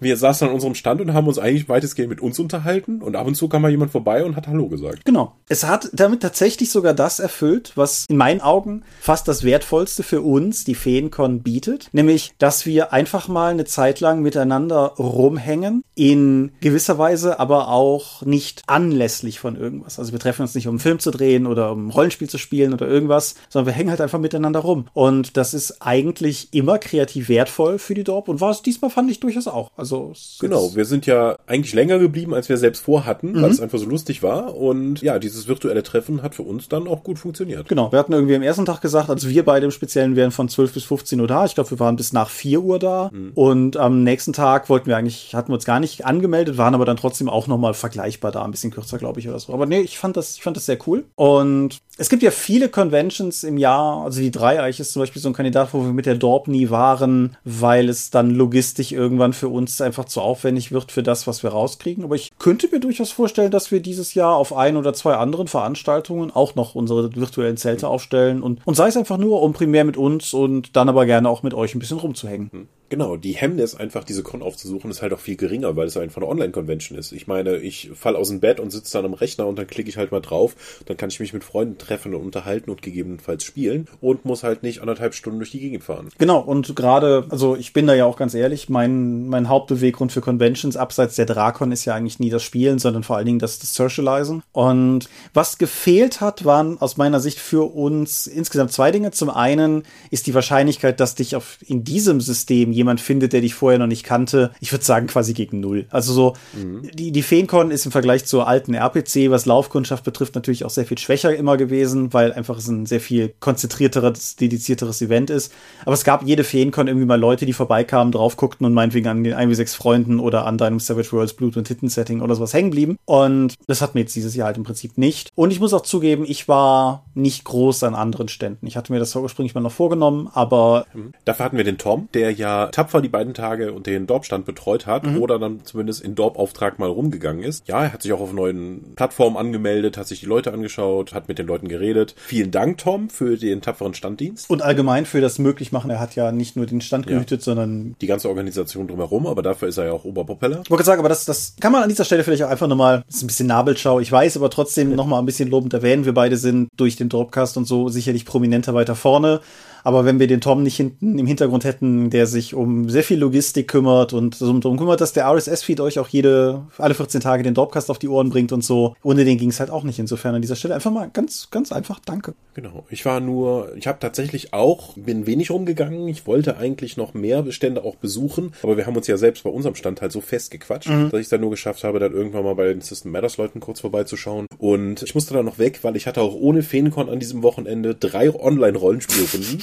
Wir 0.00 0.16
saßen 0.16 0.48
an 0.48 0.54
unserem 0.54 0.74
Stand 0.74 1.00
und 1.00 1.12
haben 1.12 1.26
uns 1.26 1.38
eigentlich 1.38 1.68
weitestgehend 1.68 2.10
mit 2.10 2.20
uns 2.20 2.38
unterhalten 2.38 3.02
und 3.02 3.16
ab 3.16 3.26
und 3.26 3.34
zu 3.34 3.48
kam 3.48 3.62
mal 3.62 3.70
jemand 3.70 3.90
vorbei 3.90 4.24
und 4.24 4.36
hat 4.36 4.46
Hallo 4.46 4.68
gesagt. 4.68 5.04
Genau. 5.04 5.34
Es 5.48 5.64
hat 5.64 5.90
damit 5.92 6.20
tatsächlich 6.20 6.70
sogar 6.70 6.94
das 6.94 7.18
erfüllt, 7.18 7.72
was 7.74 8.06
in 8.08 8.16
meinen 8.16 8.40
Augen 8.40 8.84
fast 9.00 9.26
das 9.26 9.42
Wertvollste 9.42 10.02
für 10.02 10.20
uns, 10.20 10.64
die 10.64 10.76
Feencon, 10.76 11.42
bietet. 11.42 11.88
Nämlich, 11.92 12.32
dass 12.38 12.64
wir 12.64 12.92
einfach 12.92 13.28
mal 13.28 13.50
eine 13.50 13.64
Zeit 13.64 14.00
lang 14.00 14.22
miteinander 14.22 14.94
rumhängen. 14.98 15.82
In 15.94 16.52
gewisser 16.60 16.98
Weise 16.98 17.40
aber 17.40 17.68
auch 17.68 18.22
nicht 18.22 18.62
anlässlich 18.66 19.40
von 19.40 19.56
irgendwas. 19.56 19.98
Also 19.98 20.12
wir 20.12 20.20
treffen 20.20 20.42
uns 20.42 20.54
nicht, 20.54 20.68
um 20.68 20.72
einen 20.72 20.80
Film 20.80 21.00
zu 21.00 21.10
drehen 21.10 21.46
oder 21.46 21.72
um 21.72 21.88
ein 21.88 21.90
Rollenspiel 21.90 22.28
zu 22.28 22.38
spielen 22.38 22.72
oder 22.72 22.86
irgendwas, 22.86 23.34
sondern 23.48 23.66
wir 23.66 23.76
hängen 23.76 23.90
halt 23.90 24.00
einfach 24.00 24.20
miteinander 24.20 24.60
rum. 24.60 24.86
Und 24.92 25.36
das 25.36 25.54
ist 25.54 25.82
eigentlich 25.82 26.54
immer 26.54 26.78
kreativ 26.78 27.28
wertvoll 27.28 27.78
für 27.78 27.94
die 27.94 28.04
Dorp 28.04 28.28
und 28.28 28.40
war 28.40 28.50
es 28.50 28.62
diesmal, 28.62 28.90
fand 28.90 29.10
ich 29.10 29.18
durchaus 29.18 29.48
auch. 29.48 29.67
Auch. 29.68 29.78
Also 29.78 30.12
genau, 30.40 30.74
wir 30.74 30.84
sind 30.84 31.06
ja 31.06 31.36
eigentlich 31.46 31.74
länger 31.74 31.98
geblieben, 31.98 32.34
als 32.34 32.48
wir 32.48 32.56
selbst 32.56 32.80
vorhatten, 32.80 33.32
mhm. 33.32 33.42
weil 33.42 33.50
es 33.50 33.60
einfach 33.60 33.78
so 33.78 33.86
lustig 33.86 34.22
war. 34.22 34.56
Und 34.56 35.02
ja, 35.02 35.18
dieses 35.18 35.48
virtuelle 35.48 35.82
Treffen 35.82 36.22
hat 36.22 36.34
für 36.34 36.42
uns 36.42 36.68
dann 36.68 36.88
auch 36.88 37.02
gut 37.02 37.18
funktioniert. 37.18 37.68
Genau, 37.68 37.92
wir 37.92 37.98
hatten 37.98 38.12
irgendwie 38.12 38.36
am 38.36 38.42
ersten 38.42 38.66
Tag 38.66 38.80
gesagt, 38.80 39.10
also 39.10 39.28
wir 39.28 39.44
beide 39.44 39.66
im 39.66 39.70
Speziellen 39.70 40.16
wären 40.16 40.30
von 40.30 40.48
12 40.48 40.72
bis 40.72 40.84
15 40.84 41.20
Uhr 41.20 41.26
da. 41.26 41.44
Ich 41.44 41.54
glaube, 41.54 41.70
wir 41.70 41.78
waren 41.78 41.96
bis 41.96 42.12
nach 42.12 42.30
4 42.30 42.60
Uhr 42.60 42.78
da. 42.78 43.10
Mhm. 43.12 43.32
Und 43.34 43.76
am 43.76 44.02
nächsten 44.02 44.32
Tag 44.32 44.68
wollten 44.68 44.86
wir 44.86 44.96
eigentlich, 44.96 45.34
hatten 45.34 45.48
wir 45.48 45.54
uns 45.54 45.64
gar 45.64 45.80
nicht 45.80 46.04
angemeldet, 46.04 46.58
waren 46.58 46.74
aber 46.74 46.84
dann 46.84 46.96
trotzdem 46.96 47.28
auch 47.28 47.46
nochmal 47.46 47.74
vergleichbar 47.74 48.32
da, 48.32 48.44
ein 48.44 48.50
bisschen 48.50 48.70
kürzer, 48.70 48.98
glaube 48.98 49.20
ich, 49.20 49.28
oder 49.28 49.38
so. 49.38 49.52
Aber 49.52 49.66
nee, 49.66 49.80
ich 49.80 49.98
fand 49.98 50.16
das, 50.16 50.36
ich 50.36 50.42
fand 50.42 50.56
das 50.56 50.66
sehr 50.66 50.78
cool. 50.86 51.04
Und 51.14 51.78
es 52.00 52.08
gibt 52.08 52.22
ja 52.22 52.30
viele 52.30 52.68
Conventions 52.68 53.42
im 53.42 53.58
Jahr, 53.58 54.04
also 54.04 54.20
die 54.20 54.30
Dreieich 54.30 54.78
ist 54.78 54.92
zum 54.92 55.02
Beispiel 55.02 55.20
so 55.20 55.28
ein 55.28 55.34
Kandidat, 55.34 55.74
wo 55.74 55.82
wir 55.82 55.92
mit 55.92 56.06
der 56.06 56.14
Dorp 56.14 56.46
nie 56.46 56.70
waren, 56.70 57.36
weil 57.44 57.88
es 57.88 58.10
dann 58.10 58.30
logistisch 58.30 58.92
irgendwann 58.92 59.32
für 59.32 59.48
uns 59.48 59.57
einfach 59.80 60.04
zu 60.04 60.20
aufwendig 60.20 60.72
wird 60.72 60.92
für 60.92 61.02
das, 61.02 61.26
was 61.26 61.42
wir 61.42 61.50
rauskriegen. 61.50 62.04
Aber 62.04 62.14
ich 62.14 62.30
könnte 62.38 62.68
mir 62.70 62.80
durchaus 62.80 63.10
vorstellen, 63.10 63.50
dass 63.50 63.70
wir 63.70 63.80
dieses 63.80 64.14
Jahr 64.14 64.36
auf 64.36 64.52
ein 64.54 64.76
oder 64.76 64.94
zwei 64.94 65.14
anderen 65.14 65.48
Veranstaltungen 65.48 66.30
auch 66.30 66.54
noch 66.54 66.74
unsere 66.74 67.14
virtuellen 67.14 67.56
Zelte 67.56 67.88
aufstellen 67.88 68.42
und, 68.42 68.60
und 68.64 68.74
sei 68.74 68.88
es 68.88 68.96
einfach 68.96 69.18
nur, 69.18 69.42
um 69.42 69.52
primär 69.52 69.84
mit 69.84 69.96
uns 69.96 70.32
und 70.32 70.76
dann 70.76 70.88
aber 70.88 71.06
gerne 71.06 71.28
auch 71.28 71.42
mit 71.42 71.54
euch 71.54 71.74
ein 71.74 71.78
bisschen 71.78 71.98
rumzuhängen. 71.98 72.68
Genau, 72.88 73.16
die 73.16 73.32
Hemmnis, 73.32 73.74
einfach 73.74 74.04
diese 74.04 74.22
Con 74.22 74.42
aufzusuchen, 74.42 74.90
ist 74.90 75.02
halt 75.02 75.12
auch 75.12 75.18
viel 75.18 75.36
geringer, 75.36 75.76
weil 75.76 75.86
es 75.86 75.96
einfach 75.96 76.22
eine 76.22 76.30
Online-Convention 76.30 76.98
ist. 76.98 77.12
Ich 77.12 77.26
meine, 77.26 77.56
ich 77.58 77.90
fall 77.94 78.16
aus 78.16 78.28
dem 78.28 78.40
Bett 78.40 78.60
und 78.60 78.70
sitze 78.70 78.96
dann 78.96 79.04
am 79.04 79.14
Rechner 79.14 79.46
und 79.46 79.58
dann 79.58 79.66
klicke 79.66 79.90
ich 79.90 79.96
halt 79.96 80.10
mal 80.10 80.20
drauf, 80.20 80.56
dann 80.86 80.96
kann 80.96 81.10
ich 81.10 81.20
mich 81.20 81.32
mit 81.32 81.44
Freunden 81.44 81.76
treffen 81.76 82.14
und 82.14 82.22
unterhalten 82.22 82.70
und 82.70 82.80
gegebenenfalls 82.80 83.44
spielen 83.44 83.88
und 84.00 84.24
muss 84.24 84.42
halt 84.42 84.62
nicht 84.62 84.80
anderthalb 84.80 85.14
Stunden 85.14 85.38
durch 85.38 85.50
die 85.50 85.60
Gegend 85.60 85.84
fahren. 85.84 86.08
Genau, 86.18 86.40
und 86.40 86.74
gerade, 86.76 87.26
also 87.28 87.56
ich 87.56 87.72
bin 87.72 87.86
da 87.86 87.94
ja 87.94 88.06
auch 88.06 88.16
ganz 88.16 88.34
ehrlich, 88.34 88.68
mein, 88.68 89.28
mein 89.28 89.48
Hauptbeweggrund 89.48 90.12
für 90.12 90.20
Conventions 90.20 90.76
abseits 90.76 91.16
der 91.16 91.26
Drakon 91.26 91.72
ist 91.72 91.84
ja 91.84 91.94
eigentlich 91.94 92.20
nie 92.20 92.30
das 92.30 92.42
Spielen, 92.42 92.78
sondern 92.78 93.02
vor 93.02 93.16
allen 93.16 93.26
Dingen 93.26 93.38
das, 93.38 93.58
das 93.58 93.74
Socializen. 93.74 94.42
Und 94.52 95.08
was 95.34 95.58
gefehlt 95.58 96.20
hat, 96.20 96.44
waren 96.44 96.80
aus 96.80 96.96
meiner 96.96 97.20
Sicht 97.20 97.38
für 97.38 97.74
uns 97.74 98.26
insgesamt 98.26 98.72
zwei 98.72 98.90
Dinge. 98.90 99.10
Zum 99.10 99.28
einen 99.28 99.82
ist 100.10 100.26
die 100.26 100.34
Wahrscheinlichkeit, 100.34 101.00
dass 101.00 101.14
dich 101.14 101.36
auf, 101.36 101.58
in 101.66 101.84
diesem 101.84 102.20
System 102.20 102.72
jemand 102.78 103.00
findet, 103.00 103.32
der 103.32 103.42
dich 103.42 103.54
vorher 103.54 103.78
noch 103.78 103.86
nicht 103.86 104.04
kannte, 104.04 104.52
ich 104.60 104.72
würde 104.72 104.84
sagen 104.84 105.06
quasi 105.06 105.34
gegen 105.34 105.60
null. 105.60 105.86
Also 105.90 106.12
so, 106.12 106.32
mhm. 106.54 106.88
die, 106.94 107.12
die 107.12 107.22
Feencon 107.22 107.70
ist 107.70 107.84
im 107.84 107.92
Vergleich 107.92 108.24
zur 108.24 108.48
alten 108.48 108.74
RPC, 108.74 109.30
was 109.30 109.46
Laufkundschaft 109.46 110.04
betrifft, 110.04 110.34
natürlich 110.34 110.64
auch 110.64 110.70
sehr 110.70 110.86
viel 110.86 110.98
schwächer 110.98 111.34
immer 111.34 111.56
gewesen, 111.56 112.12
weil 112.14 112.32
einfach 112.32 112.56
es 112.58 112.68
ein 112.68 112.86
sehr 112.86 113.00
viel 113.00 113.34
konzentrierteres, 113.40 114.36
dedizierteres 114.36 115.02
Event 115.02 115.30
ist. 115.30 115.52
Aber 115.84 115.94
es 115.94 116.04
gab 116.04 116.22
jede 116.24 116.44
Feencon 116.44 116.88
irgendwie 116.88 117.06
mal 117.06 117.20
Leute, 117.20 117.44
die 117.44 117.52
vorbeikamen, 117.52 118.12
drauf 118.12 118.36
guckten 118.36 118.64
und 118.66 118.74
meinetwegen 118.74 119.08
an 119.08 119.24
den 119.24 119.34
1 119.34 119.50
wie 119.50 119.54
6 119.54 119.74
Freunden 119.74 120.20
oder 120.20 120.46
an 120.46 120.58
deinem 120.58 120.80
Savage 120.80 121.12
Worlds 121.12 121.34
Blut 121.34 121.56
und 121.56 121.64
Titten 121.64 121.88
Setting 121.88 122.20
oder 122.20 122.34
sowas 122.34 122.54
hängen 122.54 122.70
blieben. 122.70 122.98
Und 123.04 123.54
das 123.66 123.82
hat 123.82 123.94
mir 123.94 124.00
jetzt 124.02 124.16
dieses 124.16 124.34
Jahr 124.34 124.46
halt 124.46 124.56
im 124.56 124.64
Prinzip 124.64 124.96
nicht. 124.96 125.30
Und 125.34 125.50
ich 125.50 125.60
muss 125.60 125.74
auch 125.74 125.82
zugeben, 125.82 126.24
ich 126.26 126.48
war 126.48 127.04
nicht 127.14 127.44
groß 127.44 127.82
an 127.82 127.94
anderen 127.94 128.28
Ständen. 128.28 128.66
Ich 128.66 128.76
hatte 128.76 128.92
mir 128.92 128.98
das 128.98 129.14
ursprünglich 129.14 129.54
mal 129.54 129.60
noch 129.60 129.72
vorgenommen, 129.72 130.28
aber. 130.32 130.86
Mhm. 130.94 131.12
Dafür 131.24 131.44
hatten 131.44 131.56
wir 131.56 131.64
den 131.64 131.78
Tom, 131.78 132.08
der 132.14 132.32
ja 132.32 132.67
tapfer 132.70 133.00
die 133.00 133.08
beiden 133.08 133.34
Tage 133.34 133.72
und 133.72 133.86
den 133.86 134.06
Dorpstand 134.06 134.44
betreut 134.44 134.86
hat 134.86 135.04
mhm. 135.04 135.18
oder 135.18 135.38
dann 135.38 135.64
zumindest 135.64 136.02
in 136.02 136.14
Dorp-Auftrag 136.14 136.78
mal 136.78 136.88
rumgegangen 136.88 137.42
ist. 137.42 137.66
Ja, 137.68 137.82
er 137.82 137.92
hat 137.92 138.02
sich 138.02 138.12
auch 138.12 138.20
auf 138.20 138.32
neuen 138.32 138.94
Plattformen 138.96 139.36
angemeldet, 139.36 139.96
hat 139.96 140.08
sich 140.08 140.20
die 140.20 140.26
Leute 140.26 140.52
angeschaut, 140.52 141.14
hat 141.14 141.28
mit 141.28 141.38
den 141.38 141.46
Leuten 141.46 141.68
geredet. 141.68 142.14
Vielen 142.18 142.50
Dank, 142.50 142.78
Tom, 142.78 143.10
für 143.10 143.36
den 143.36 143.60
tapferen 143.60 143.94
Standdienst. 143.94 144.50
Und 144.50 144.62
allgemein 144.62 145.06
für 145.06 145.20
das 145.20 145.38
Möglichmachen. 145.38 145.90
Er 145.90 146.00
hat 146.00 146.14
ja 146.14 146.32
nicht 146.32 146.56
nur 146.56 146.66
den 146.66 146.80
Stand 146.80 147.06
gehütet, 147.06 147.40
ja. 147.40 147.44
sondern 147.44 147.94
die 148.00 148.06
ganze 148.06 148.28
Organisation 148.28 148.88
drumherum, 148.88 149.26
aber 149.26 149.42
dafür 149.42 149.68
ist 149.68 149.78
er 149.78 149.86
ja 149.86 149.92
auch 149.92 150.04
Oberpropeller. 150.04 150.62
Ich 150.64 150.70
wollte 150.70 150.84
sagen, 150.84 151.00
aber 151.00 151.08
das, 151.08 151.24
das 151.24 151.54
kann 151.60 151.72
man 151.72 151.82
an 151.82 151.88
dieser 151.88 152.04
Stelle 152.04 152.24
vielleicht 152.24 152.42
auch 152.42 152.50
einfach 152.50 152.68
nochmal, 152.68 153.04
ist 153.08 153.22
ein 153.22 153.26
bisschen 153.26 153.48
Nabelschau, 153.48 154.00
ich 154.00 154.10
weiß, 154.10 154.36
aber 154.36 154.50
trotzdem 154.50 154.90
ja. 154.90 154.96
nochmal 154.96 155.20
ein 155.20 155.26
bisschen 155.26 155.48
lobend 155.48 155.74
erwähnen. 155.74 156.04
Wir 156.04 156.14
beide 156.14 156.36
sind 156.36 156.68
durch 156.76 156.96
den 156.96 157.08
Dropcast 157.08 157.56
und 157.56 157.66
so 157.66 157.88
sicherlich 157.88 158.24
prominenter 158.24 158.74
weiter 158.74 158.94
vorne. 158.94 159.40
Aber 159.84 160.04
wenn 160.04 160.18
wir 160.18 160.26
den 160.26 160.40
Tom 160.40 160.62
nicht 160.62 160.76
hinten 160.76 161.18
im 161.18 161.26
Hintergrund 161.26 161.64
hätten, 161.64 162.10
der 162.10 162.26
sich 162.26 162.54
um 162.54 162.88
sehr 162.88 163.02
viel 163.02 163.18
Logistik 163.18 163.68
kümmert 163.68 164.12
und 164.12 164.40
darum 164.40 164.76
kümmert, 164.76 165.00
dass 165.00 165.12
der 165.12 165.26
RSS-Feed 165.26 165.80
euch 165.80 165.98
auch 165.98 166.08
jede, 166.08 166.62
alle 166.78 166.94
14 166.94 167.20
Tage 167.20 167.42
den 167.42 167.54
Dropcast 167.54 167.90
auf 167.90 167.98
die 167.98 168.08
Ohren 168.08 168.30
bringt 168.30 168.52
und 168.52 168.64
so, 168.64 168.96
ohne 169.02 169.24
den 169.24 169.38
ging 169.38 169.50
es 169.50 169.60
halt 169.60 169.70
auch 169.70 169.84
nicht. 169.84 169.98
Insofern 169.98 170.34
an 170.34 170.42
dieser 170.42 170.56
Stelle 170.56 170.74
einfach 170.74 170.90
mal 170.90 171.10
ganz, 171.12 171.48
ganz 171.50 171.72
einfach 171.72 172.00
Danke. 172.04 172.34
Genau. 172.54 172.84
Ich 172.90 173.04
war 173.04 173.20
nur, 173.20 173.76
ich 173.76 173.86
habe 173.86 173.98
tatsächlich 174.00 174.52
auch, 174.52 174.96
bin 174.96 175.26
wenig 175.26 175.50
rumgegangen. 175.50 176.08
Ich 176.08 176.26
wollte 176.26 176.56
eigentlich 176.56 176.96
noch 176.96 177.14
mehr 177.14 177.42
Bestände 177.42 177.84
auch 177.84 177.96
besuchen, 177.96 178.52
aber 178.62 178.76
wir 178.76 178.86
haben 178.86 178.96
uns 178.96 179.06
ja 179.06 179.16
selbst 179.16 179.44
bei 179.44 179.50
unserem 179.50 179.74
Stand 179.74 180.00
halt 180.00 180.10
so 180.10 180.20
festgequatscht, 180.20 180.88
mhm. 180.88 181.10
dass 181.10 181.20
ich 181.20 181.26
es 181.26 181.28
dann 181.28 181.40
nur 181.40 181.50
geschafft 181.50 181.84
habe, 181.84 181.98
dann 181.98 182.12
irgendwann 182.12 182.44
mal 182.44 182.54
bei 182.54 182.66
den 182.68 182.80
System 182.80 183.12
Matters 183.12 183.36
Leuten 183.36 183.60
kurz 183.60 183.80
vorbeizuschauen. 183.80 184.46
Und 184.58 185.02
ich 185.02 185.14
musste 185.14 185.34
dann 185.34 185.44
noch 185.44 185.58
weg, 185.58 185.80
weil 185.82 185.96
ich 185.96 186.06
hatte 186.06 186.20
auch 186.20 186.34
ohne 186.34 186.62
Feencon 186.62 187.08
an 187.08 187.20
diesem 187.20 187.42
Wochenende 187.42 187.94
drei 187.94 188.34
Online-Rollenspielrunden. 188.34 189.62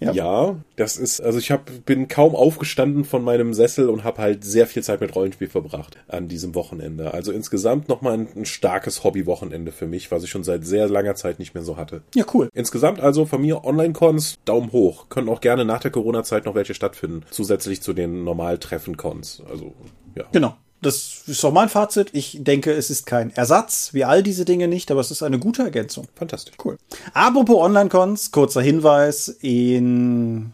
Ja. 0.00 0.12
ja. 0.12 0.56
das 0.76 0.96
ist, 0.96 1.20
also 1.20 1.38
ich 1.38 1.50
hab, 1.50 1.70
bin 1.84 2.08
kaum 2.08 2.34
aufgestanden 2.34 3.04
von 3.04 3.22
meinem 3.22 3.54
Sessel 3.54 3.88
und 3.88 4.04
habe 4.04 4.20
halt 4.20 4.44
sehr 4.44 4.66
viel 4.66 4.82
Zeit 4.82 5.00
mit 5.00 5.14
Rollenspiel 5.14 5.48
verbracht 5.48 5.96
an 6.08 6.28
diesem 6.28 6.54
Wochenende. 6.54 7.14
Also 7.14 7.32
insgesamt 7.32 7.88
nochmal 7.88 8.14
ein, 8.14 8.28
ein 8.36 8.44
starkes 8.44 9.04
Hobby-Wochenende 9.04 9.72
für 9.72 9.86
mich, 9.86 10.10
was 10.10 10.24
ich 10.24 10.30
schon 10.30 10.44
seit 10.44 10.64
sehr 10.64 10.88
langer 10.88 11.14
Zeit 11.14 11.38
nicht 11.38 11.54
mehr 11.54 11.64
so 11.64 11.76
hatte. 11.76 12.02
Ja, 12.14 12.24
cool. 12.34 12.48
Insgesamt 12.54 13.00
also 13.00 13.26
von 13.26 13.40
mir 13.40 13.64
Online-Cons, 13.64 14.36
Daumen 14.44 14.72
hoch. 14.72 15.08
Können 15.08 15.28
auch 15.28 15.40
gerne 15.40 15.64
nach 15.64 15.80
der 15.80 15.90
Corona-Zeit 15.90 16.44
noch 16.44 16.54
welche 16.54 16.74
stattfinden, 16.74 17.24
zusätzlich 17.30 17.82
zu 17.82 17.92
den 17.92 18.24
normal 18.24 18.58
Treffen-Cons. 18.58 19.42
Also, 19.48 19.74
ja. 20.14 20.24
Genau 20.32 20.56
das 20.82 21.22
ist 21.26 21.44
auch 21.44 21.52
mein 21.52 21.68
Fazit. 21.68 22.10
Ich 22.12 22.38
denke, 22.40 22.72
es 22.72 22.90
ist 22.90 23.06
kein 23.06 23.30
Ersatz, 23.30 23.94
wie 23.94 24.04
all 24.04 24.22
diese 24.22 24.44
Dinge 24.44 24.68
nicht, 24.68 24.90
aber 24.90 25.00
es 25.00 25.10
ist 25.10 25.22
eine 25.22 25.38
gute 25.38 25.62
Ergänzung. 25.62 26.06
Fantastisch. 26.14 26.56
Cool. 26.62 26.76
Apropos 27.14 27.56
Online-Cons, 27.56 28.32
kurzer 28.32 28.60
Hinweis, 28.60 29.28
in 29.28 30.52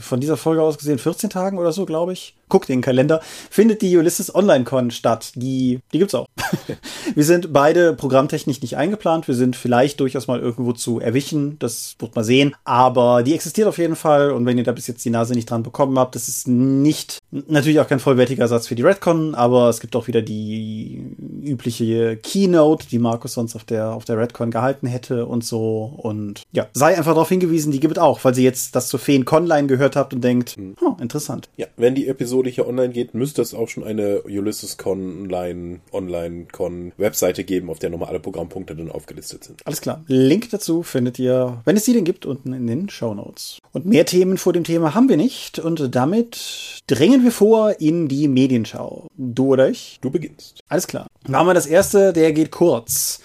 von 0.00 0.20
dieser 0.20 0.36
Folge 0.36 0.62
aus 0.62 0.78
gesehen 0.78 0.98
14 0.98 1.30
Tagen 1.30 1.58
oder 1.58 1.72
so, 1.72 1.86
glaube 1.86 2.12
ich, 2.12 2.34
guckt 2.48 2.68
in 2.68 2.78
den 2.78 2.82
Kalender, 2.82 3.20
findet 3.50 3.82
die 3.82 3.96
Ulysses 3.96 4.34
Online 4.34 4.64
Con 4.64 4.90
statt. 4.90 5.32
Die, 5.34 5.80
die 5.92 5.98
gibt's 5.98 6.14
auch. 6.14 6.26
wir 7.14 7.24
sind 7.24 7.52
beide 7.52 7.92
programmtechnisch 7.94 8.62
nicht 8.62 8.76
eingeplant. 8.76 9.28
Wir 9.28 9.34
sind 9.34 9.56
vielleicht 9.56 10.00
durchaus 10.00 10.26
mal 10.26 10.40
irgendwo 10.40 10.72
zu 10.72 11.00
erwischen. 11.00 11.58
Das 11.58 11.96
wird 11.98 12.14
man 12.14 12.24
sehen. 12.24 12.54
Aber 12.64 13.22
die 13.22 13.34
existiert 13.34 13.68
auf 13.68 13.78
jeden 13.78 13.96
Fall. 13.96 14.30
Und 14.30 14.46
wenn 14.46 14.58
ihr 14.58 14.64
da 14.64 14.72
bis 14.72 14.86
jetzt 14.86 15.04
die 15.04 15.10
Nase 15.10 15.34
nicht 15.34 15.50
dran 15.50 15.62
bekommen 15.62 15.98
habt, 15.98 16.14
das 16.14 16.28
ist 16.28 16.48
nicht, 16.48 17.18
natürlich 17.30 17.80
auch 17.80 17.88
kein 17.88 18.00
vollwertiger 18.00 18.42
Ersatz 18.42 18.66
für 18.66 18.74
die 18.74 18.82
Redcon, 18.82 19.34
aber 19.34 19.68
es 19.68 19.80
gibt 19.80 19.96
auch 19.96 20.06
wieder 20.06 20.22
die 20.22 21.02
übliche 21.42 22.16
Keynote, 22.16 22.86
die 22.88 22.98
Markus 22.98 23.34
sonst 23.34 23.56
auf 23.56 23.64
der, 23.64 23.92
auf 23.92 24.04
der 24.04 24.18
Redcon 24.18 24.50
gehalten 24.50 24.86
hätte 24.86 25.26
und 25.26 25.44
so. 25.44 25.92
Und 25.96 26.42
ja, 26.52 26.66
sei 26.72 26.96
einfach 26.96 27.12
darauf 27.12 27.28
hingewiesen, 27.28 27.72
die 27.72 27.80
gibt 27.80 27.96
es 27.96 28.02
auch, 28.02 28.20
falls 28.20 28.38
ihr 28.38 28.44
jetzt 28.44 28.76
das 28.76 28.88
zu 28.88 28.98
Feen 28.98 29.24
Conline 29.24 29.66
gehört 29.66 29.96
habt 29.96 30.14
und 30.14 30.22
denkt, 30.22 30.56
hm, 30.56 30.76
interessant. 31.00 31.48
Ja, 31.56 31.66
wenn 31.76 31.94
die 31.94 32.08
Episode 32.08 32.37
Episode 32.38 32.50
hier 32.50 32.68
online 32.68 32.90
geht, 32.90 33.14
müsste 33.14 33.42
es 33.42 33.52
auch 33.52 33.68
schon 33.68 33.82
eine 33.82 34.22
Ulysses 34.22 34.76
Con 34.76 35.22
Online, 35.22 35.80
Online 35.92 36.46
Con 36.52 36.92
Webseite 36.96 37.42
geben, 37.42 37.68
auf 37.68 37.80
der 37.80 37.90
nochmal 37.90 38.10
alle 38.10 38.20
Programmpunkte 38.20 38.76
dann 38.76 38.92
aufgelistet 38.92 39.42
sind. 39.42 39.60
Alles 39.66 39.80
klar. 39.80 40.04
Link 40.06 40.50
dazu 40.50 40.84
findet 40.84 41.18
ihr, 41.18 41.60
wenn 41.64 41.76
es 41.76 41.84
sie 41.84 41.94
denn 41.94 42.04
gibt, 42.04 42.26
unten 42.26 42.52
in 42.52 42.66
den 42.68 42.88
Show 42.90 43.12
Notes. 43.12 43.58
Und 43.72 43.86
mehr 43.86 44.06
Themen 44.06 44.38
vor 44.38 44.52
dem 44.52 44.62
Thema 44.62 44.94
haben 44.94 45.08
wir 45.08 45.16
nicht 45.16 45.58
und 45.58 45.94
damit 45.94 46.80
drängen 46.86 47.24
wir 47.24 47.32
vor 47.32 47.80
in 47.80 48.06
die 48.06 48.28
Medienschau. 48.28 49.08
Du 49.16 49.48
oder 49.48 49.68
ich? 49.68 49.98
Du 50.00 50.10
beginnst. 50.10 50.60
Alles 50.68 50.86
klar. 50.86 51.08
Machen 51.26 51.48
wir 51.48 51.54
das 51.54 51.66
erste, 51.66 52.12
der 52.12 52.32
geht 52.32 52.52
kurz. 52.52 53.20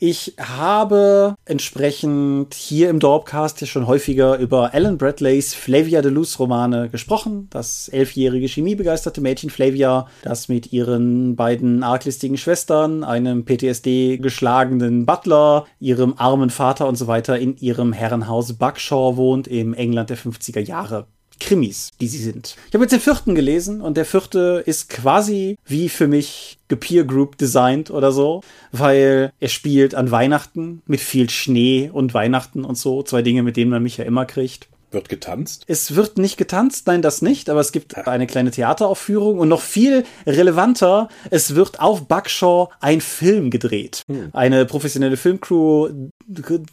Ich 0.00 0.34
habe 0.38 1.34
entsprechend 1.44 2.54
hier 2.54 2.90
im 2.90 2.98
Dorpcast 2.98 3.66
schon 3.66 3.86
häufiger 3.86 4.38
über 4.38 4.74
Alan 4.74 4.98
Bradleys 4.98 5.54
Flavia 5.54 6.02
de 6.02 6.10
Luz 6.10 6.38
Romane 6.38 6.88
gesprochen. 6.88 7.48
Das 7.50 7.88
elfjährige 7.88 8.46
chemiebegeisterte 8.46 9.20
Mädchen 9.20 9.50
Flavia, 9.50 10.06
das 10.22 10.48
mit 10.48 10.72
ihren 10.72 11.36
beiden 11.36 11.82
arglistigen 11.82 12.36
Schwestern, 12.36 13.04
einem 13.04 13.44
PTSD 13.44 14.18
geschlagenen 14.18 15.06
Butler, 15.06 15.66
ihrem 15.80 16.14
armen 16.16 16.50
Vater 16.50 16.86
und 16.86 16.96
so 16.96 17.06
weiter 17.06 17.38
in 17.38 17.56
ihrem 17.56 17.92
Herrenhaus 17.92 18.54
Buckshaw 18.54 19.16
wohnt 19.16 19.48
im 19.48 19.74
England 19.74 20.10
der 20.10 20.18
50er 20.18 20.60
Jahre. 20.60 21.06
Krimis, 21.38 21.90
die 22.00 22.08
sie 22.08 22.22
sind. 22.22 22.56
Ich 22.68 22.74
habe 22.74 22.84
jetzt 22.84 22.92
den 22.92 23.00
vierten 23.00 23.34
gelesen 23.34 23.80
und 23.80 23.96
der 23.96 24.04
vierte 24.04 24.62
ist 24.66 24.88
quasi 24.88 25.58
wie 25.66 25.88
für 25.88 26.08
mich 26.08 26.58
gepeer 26.68 27.04
Group 27.04 27.38
designt 27.38 27.90
oder 27.90 28.12
so, 28.12 28.42
weil 28.72 29.32
er 29.38 29.48
spielt 29.48 29.94
an 29.94 30.10
Weihnachten 30.10 30.82
mit 30.86 31.00
viel 31.00 31.30
Schnee 31.30 31.90
und 31.92 32.14
Weihnachten 32.14 32.64
und 32.64 32.76
so, 32.76 33.02
zwei 33.02 33.22
Dinge, 33.22 33.42
mit 33.42 33.56
denen 33.56 33.70
man 33.70 33.82
mich 33.82 33.98
ja 33.98 34.04
immer 34.04 34.24
kriegt. 34.26 34.68
Wird 34.90 35.08
getanzt? 35.08 35.64
Es 35.66 35.94
wird 35.96 36.18
nicht 36.18 36.36
getanzt, 36.36 36.86
nein, 36.86 37.02
das 37.02 37.22
nicht, 37.22 37.50
aber 37.50 37.60
es 37.60 37.72
gibt 37.72 38.06
eine 38.06 38.26
kleine 38.26 38.50
Theateraufführung 38.50 39.38
und 39.38 39.48
noch 39.48 39.60
viel 39.60 40.04
relevanter, 40.26 41.08
es 41.30 41.54
wird 41.54 41.80
auf 41.80 42.06
Buckshaw 42.06 42.68
ein 42.80 43.00
Film 43.00 43.50
gedreht. 43.50 44.02
Hm. 44.08 44.30
Eine 44.32 44.64
professionelle 44.64 45.16
Filmcrew 45.16 45.90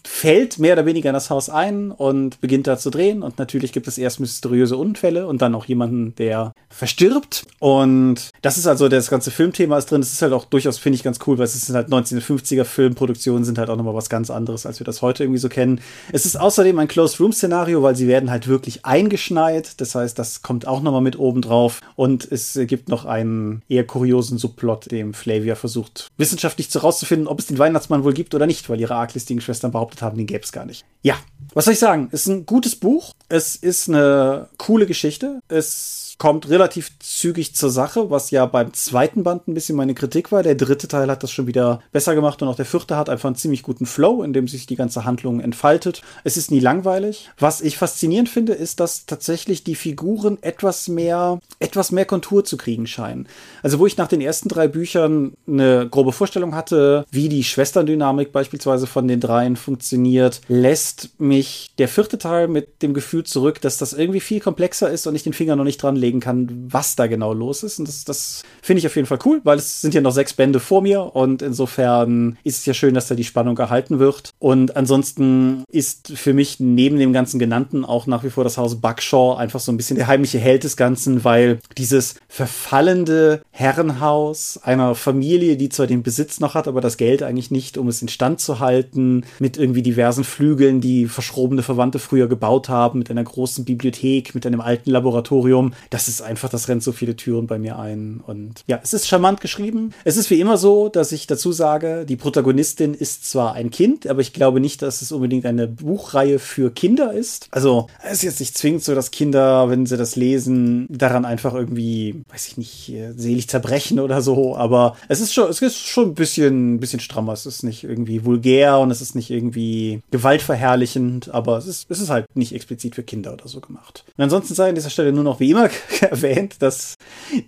fällt 0.06 0.60
mehr 0.60 0.74
oder 0.74 0.86
weniger 0.86 1.10
in 1.10 1.14
das 1.14 1.30
Haus 1.30 1.50
ein 1.50 1.92
und 1.92 2.40
beginnt 2.42 2.68
da 2.68 2.78
zu 2.78 2.90
drehen 2.90 3.24
und 3.24 3.40
natürlich 3.40 3.72
gibt 3.72 3.88
es 3.88 3.98
erst 3.98 4.20
mysteriöse 4.20 4.78
Unfälle 4.78 5.28
und 5.28 5.42
dann 5.42 5.56
auch 5.56 5.66
jemanden, 5.66 6.16
der 6.16 6.54
verstirbt 6.70 7.46
und 7.60 8.30
das 8.42 8.58
ist 8.58 8.68
also 8.68 8.90
das 8.90 9.10
ganze 9.10 9.32
Filmthema 9.32 9.78
ist 9.78 9.92
drin. 9.92 10.02
Das 10.02 10.12
ist 10.12 10.22
halt 10.22 10.34
auch 10.34 10.46
durchaus, 10.46 10.78
finde 10.78 10.96
ich, 10.96 11.04
ganz 11.04 11.20
cool, 11.26 11.38
weil 11.38 11.46
es 11.46 11.54
sind 11.54 11.76
halt 11.76 11.90
1950er 11.90 12.64
Filmproduktionen 12.64 13.44
sind 13.44 13.58
halt 13.58 13.70
auch 13.70 13.76
nochmal 13.76 13.96
was 13.96 14.10
ganz 14.10 14.30
anderes, 14.30 14.66
als 14.66 14.80
wir 14.80 14.86
das 14.86 15.02
heute 15.02 15.24
irgendwie 15.24 15.40
so 15.40 15.50
kennen. 15.50 15.82
Es 16.12 16.26
ist 16.26 16.40
außerdem 16.40 16.78
ein 16.80 16.88
Closed-Room-Szenario, 16.88 17.82
weil 17.84 17.96
sie 17.96 18.03
werden 18.08 18.32
halt 18.32 18.48
wirklich 18.48 18.86
eingeschneit. 18.86 19.80
Das 19.82 19.96
heißt, 19.96 20.18
das 20.18 20.42
kommt 20.42 20.68
auch 20.68 20.82
nochmal 20.82 21.02
mit 21.02 21.18
oben 21.18 21.42
drauf. 21.42 21.82
Und 21.96 22.30
es 22.32 22.60
gibt 22.68 22.90
noch 22.90 23.06
einen 23.06 23.62
eher 23.70 23.86
kuriosen 23.86 24.38
Subplot, 24.38 24.92
dem 24.92 25.14
Flavia 25.14 25.56
versucht, 25.56 26.08
wissenschaftlich 26.18 26.70
zu 26.70 26.80
rauszufinden, 26.80 27.28
ob 27.28 27.40
es 27.40 27.48
den 27.48 27.58
Weihnachtsmann 27.58 28.04
wohl 28.04 28.14
gibt 28.14 28.36
oder 28.36 28.46
nicht, 28.46 28.70
weil 28.70 28.80
ihre 28.80 28.96
arglistigen 28.96 29.42
Schwestern 29.42 29.72
behauptet 29.72 30.02
haben, 30.02 30.18
den 30.18 30.28
gäbe 30.28 30.44
es 30.44 30.52
gar 30.52 30.66
nicht. 30.66 30.86
Ja, 31.02 31.16
was 31.54 31.66
soll 31.66 31.74
ich 31.74 31.80
sagen? 31.80 32.10
Es 32.12 32.22
ist 32.22 32.28
ein 32.28 32.46
gutes 32.46 32.76
Buch. 32.76 33.14
Es 33.30 33.56
ist 33.56 33.90
eine 33.90 34.50
coole 34.58 34.86
Geschichte. 34.86 35.40
Es 35.48 36.13
kommt 36.18 36.50
relativ 36.50 36.92
zügig 37.00 37.56
zur 37.56 37.70
Sache, 37.70 38.10
was 38.10 38.32
ja 38.32 38.46
beim 38.46 38.74
zweiten 38.74 39.24
Band 39.24 39.48
ein 39.48 39.54
bisschen 39.54 39.76
meine 39.76 39.94
Kritik 39.94 40.32
war. 40.32 40.44
Der 40.44 40.56
dritte 40.56 40.88
Teil 40.88 41.10
hat 41.10 41.24
das 41.24 41.32
schon 41.32 41.48
wieder 41.48 41.82
besser 41.92 42.16
gemacht 42.16 42.42
und 42.42 42.48
auch 42.48 42.56
der 42.56 42.66
vierte 42.66 42.96
hat 42.96 43.10
einfach 43.10 43.28
einen 43.28 43.36
ziemlich 43.36 43.64
guten 43.64 43.86
Flow, 43.86 44.24
in 44.24 44.34
dem 44.34 44.48
sich 44.48 44.66
die 44.66 44.76
ganze 44.76 45.06
Handlung 45.06 45.40
entfaltet. 45.40 46.02
Es 46.24 46.38
ist 46.38 46.52
nie 46.52 46.60
langweilig. 46.60 47.30
Was 47.38 47.62
ich 47.62 47.78
faszinierend 47.78 48.30
finde, 48.30 48.54
ist, 48.54 48.80
dass 48.80 49.06
tatsächlich 49.06 49.64
die 49.64 49.76
Figuren 49.76 50.38
etwas 50.42 50.88
mehr, 50.88 51.40
etwas 51.60 51.92
mehr 51.92 52.06
Kontur 52.06 52.46
zu 52.46 52.58
kriegen 52.58 52.88
scheinen. 52.88 53.28
Also 53.62 53.80
wo 53.80 53.86
ich 53.86 53.98
nach 53.98 54.08
den 54.08 54.22
ersten 54.22 54.50
drei 54.50 54.68
Büchern 54.68 55.34
eine 55.48 55.88
grobe 55.90 56.12
Vorstellung 56.12 56.56
hatte, 56.56 57.06
wie 57.12 57.30
die 57.30 57.44
Schwesterndynamik 57.44 58.32
beispielsweise 58.32 58.88
von 58.88 59.08
den 59.08 59.20
dreien 59.20 59.56
funktioniert, 59.56 60.42
lässt 60.48 61.20
mich 61.20 61.72
der 61.78 61.88
vierte 61.88 62.18
Teil 62.18 62.48
mit 62.48 62.82
dem 62.82 62.94
Gefühl 62.94 63.24
zurück, 63.24 63.62
dass 63.62 63.78
das 63.78 63.94
irgendwie 63.94 64.20
viel 64.20 64.40
komplexer 64.40 64.90
ist 64.90 65.08
und 65.08 65.16
ich 65.16 65.24
den 65.24 65.34
Finger 65.34 65.56
noch 65.56 65.64
nicht 65.64 65.82
dran 65.82 65.96
legen 66.04 66.20
kann, 66.20 66.68
was 66.70 66.96
da 66.96 67.08
genau 67.08 67.34
los 67.34 67.64
ist. 67.64 67.80
Und 67.80 67.88
das, 67.88 68.04
das 68.04 68.44
finde 68.62 68.80
ich 68.80 68.88
auf 68.88 68.96
jeden 68.96 69.08
Fall 69.08 69.20
cool, 69.26 69.42
weil 69.44 69.58
es 69.58 69.82
sind 69.82 69.94
ja 69.94 70.02
noch 70.02 70.12
sechs 70.12 70.34
Bände 70.34 70.60
vor 70.60 70.82
mir 70.82 71.16
und 71.16 71.42
insofern 71.42 72.38
ist 72.44 72.60
es 72.60 72.66
ja 72.66 72.74
schön, 72.74 72.94
dass 72.94 73.08
da 73.08 73.16
die 73.16 73.24
Spannung 73.24 73.56
gehalten 73.56 74.00
wird. 74.00 74.34
Und 74.40 74.76
ansonsten 74.76 75.64
ist 75.72 76.14
für 76.16 76.34
mich 76.34 76.60
neben 76.60 77.00
dem 77.00 77.14
ganzen 77.14 77.40
Genannten 77.40 77.86
auch 77.86 78.06
nach 78.08 78.24
wie 78.24 78.30
vor 78.30 78.44
das 78.44 78.58
Haus 78.58 78.80
Buckshaw 78.80 79.36
einfach 79.38 79.60
so 79.60 79.72
ein 79.72 79.78
bisschen 79.78 79.98
der 79.98 80.08
heimliche 80.08 80.40
Held 80.40 80.64
des 80.64 80.78
Ganzen, 80.78 81.24
weil 81.24 81.60
dieses 81.78 82.16
verfallende 82.28 83.42
Herrenhaus 83.52 84.60
einer 84.62 84.96
Familie, 84.96 85.58
die 85.58 85.70
zwar 85.70 85.88
den 85.88 86.04
Besitz 86.04 86.40
noch 86.40 86.56
hat, 86.56 86.68
aber 86.68 86.82
das 86.82 86.98
Geld 86.98 87.24
eigentlich 87.24 87.52
nicht, 87.52 87.78
um 87.78 87.88
es 87.88 88.02
instand 88.02 88.42
zu 88.42 88.60
halten, 88.60 89.26
mit 89.40 89.58
irgendwie 89.58 89.82
diversen 89.82 90.24
Flügeln, 90.24 90.82
die 90.82 91.08
verschrobene 91.08 91.64
Verwandte 91.64 92.00
früher 92.00 92.28
gebaut 92.28 92.70
haben, 92.70 93.00
mit 93.00 93.10
einer 93.10 93.24
großen 93.24 93.66
Bibliothek, 93.66 94.36
mit 94.36 94.46
einem 94.46 94.62
alten 94.62 94.92
Laboratorium, 94.92 95.74
das 95.94 96.08
ist 96.08 96.24
einfach, 96.24 96.50
das 96.50 96.68
rennt 96.68 96.82
so 96.82 96.92
viele 96.92 97.16
Türen 97.16 97.46
bei 97.46 97.60
mir 97.60 97.78
ein. 97.78 98.20
Und 98.26 98.64
ja, 98.66 98.80
es 98.82 98.94
ist 98.94 99.08
charmant 99.08 99.42
geschrieben. 99.42 99.94
Es 100.04 100.18
ist 100.18 100.32
wie 100.32 100.40
immer 100.40 100.58
so, 100.58 100.90
dass 100.90 101.12
ich 101.12 101.28
dazu 101.28 101.52
sage, 101.52 102.06
die 102.08 102.16
Protagonistin 102.16 102.96
ist 102.96 103.30
zwar 103.30 103.54
ein 103.54 103.70
Kind, 103.70 104.08
aber 104.08 104.22
ich 104.22 104.34
glaube 104.34 104.60
nicht, 104.60 104.82
dass 104.82 105.04
es 105.04 105.12
unbedingt 105.12 105.46
eine 105.46 105.68
Buchreihe 105.68 106.40
für 106.40 106.72
Kinder 106.72 107.14
ist. 107.14 107.48
Also, 107.52 107.88
es 108.04 108.14
ist 108.14 108.24
jetzt 108.24 108.40
nicht 108.40 108.58
zwingend 108.58 108.84
so, 108.84 108.96
dass 108.96 109.12
Kinder, 109.12 109.70
wenn 109.70 109.86
sie 109.86 109.96
das 109.96 110.16
lesen, 110.16 110.88
daran 110.90 111.26
einfach 111.26 111.54
irgendwie, 111.54 112.24
weiß 112.32 112.48
ich 112.48 112.58
nicht, 112.58 112.92
selig 113.16 113.48
zerbrechen 113.48 114.00
oder 114.00 114.24
so. 114.24 114.58
Aber 114.58 114.98
es 115.10 115.22
ist 115.22 115.32
schon, 115.32 115.48
es 115.48 115.62
ist 115.62 115.78
schon 115.78 116.10
ein 116.10 116.16
bisschen, 116.16 116.76
ein 116.76 116.80
bisschen 116.80 117.02
strammer. 117.02 117.34
Es 117.34 117.46
ist 117.46 117.62
nicht 117.62 117.84
irgendwie 117.84 118.26
vulgär 118.26 118.80
und 118.80 118.90
es 118.90 119.02
ist 119.02 119.14
nicht 119.14 119.30
irgendwie 119.30 120.02
gewaltverherrlichend, 120.10 121.32
aber 121.32 121.60
es 121.60 121.68
ist, 121.68 121.86
es 121.92 122.00
ist 122.00 122.10
halt 122.10 122.26
nicht 122.36 122.56
explizit 122.56 122.96
für 122.96 123.04
Kinder 123.04 123.34
oder 123.34 123.48
so 123.48 123.62
gemacht. 123.62 124.06
Und 124.18 124.24
ansonsten 124.24 124.56
sei 124.56 124.70
an 124.70 124.76
dieser 124.76 124.90
Stelle 124.90 125.12
nur 125.12 125.24
noch 125.24 125.40
wie 125.40 125.52
immer 125.52 125.70
erwähnt, 126.02 126.56
dass 126.60 126.96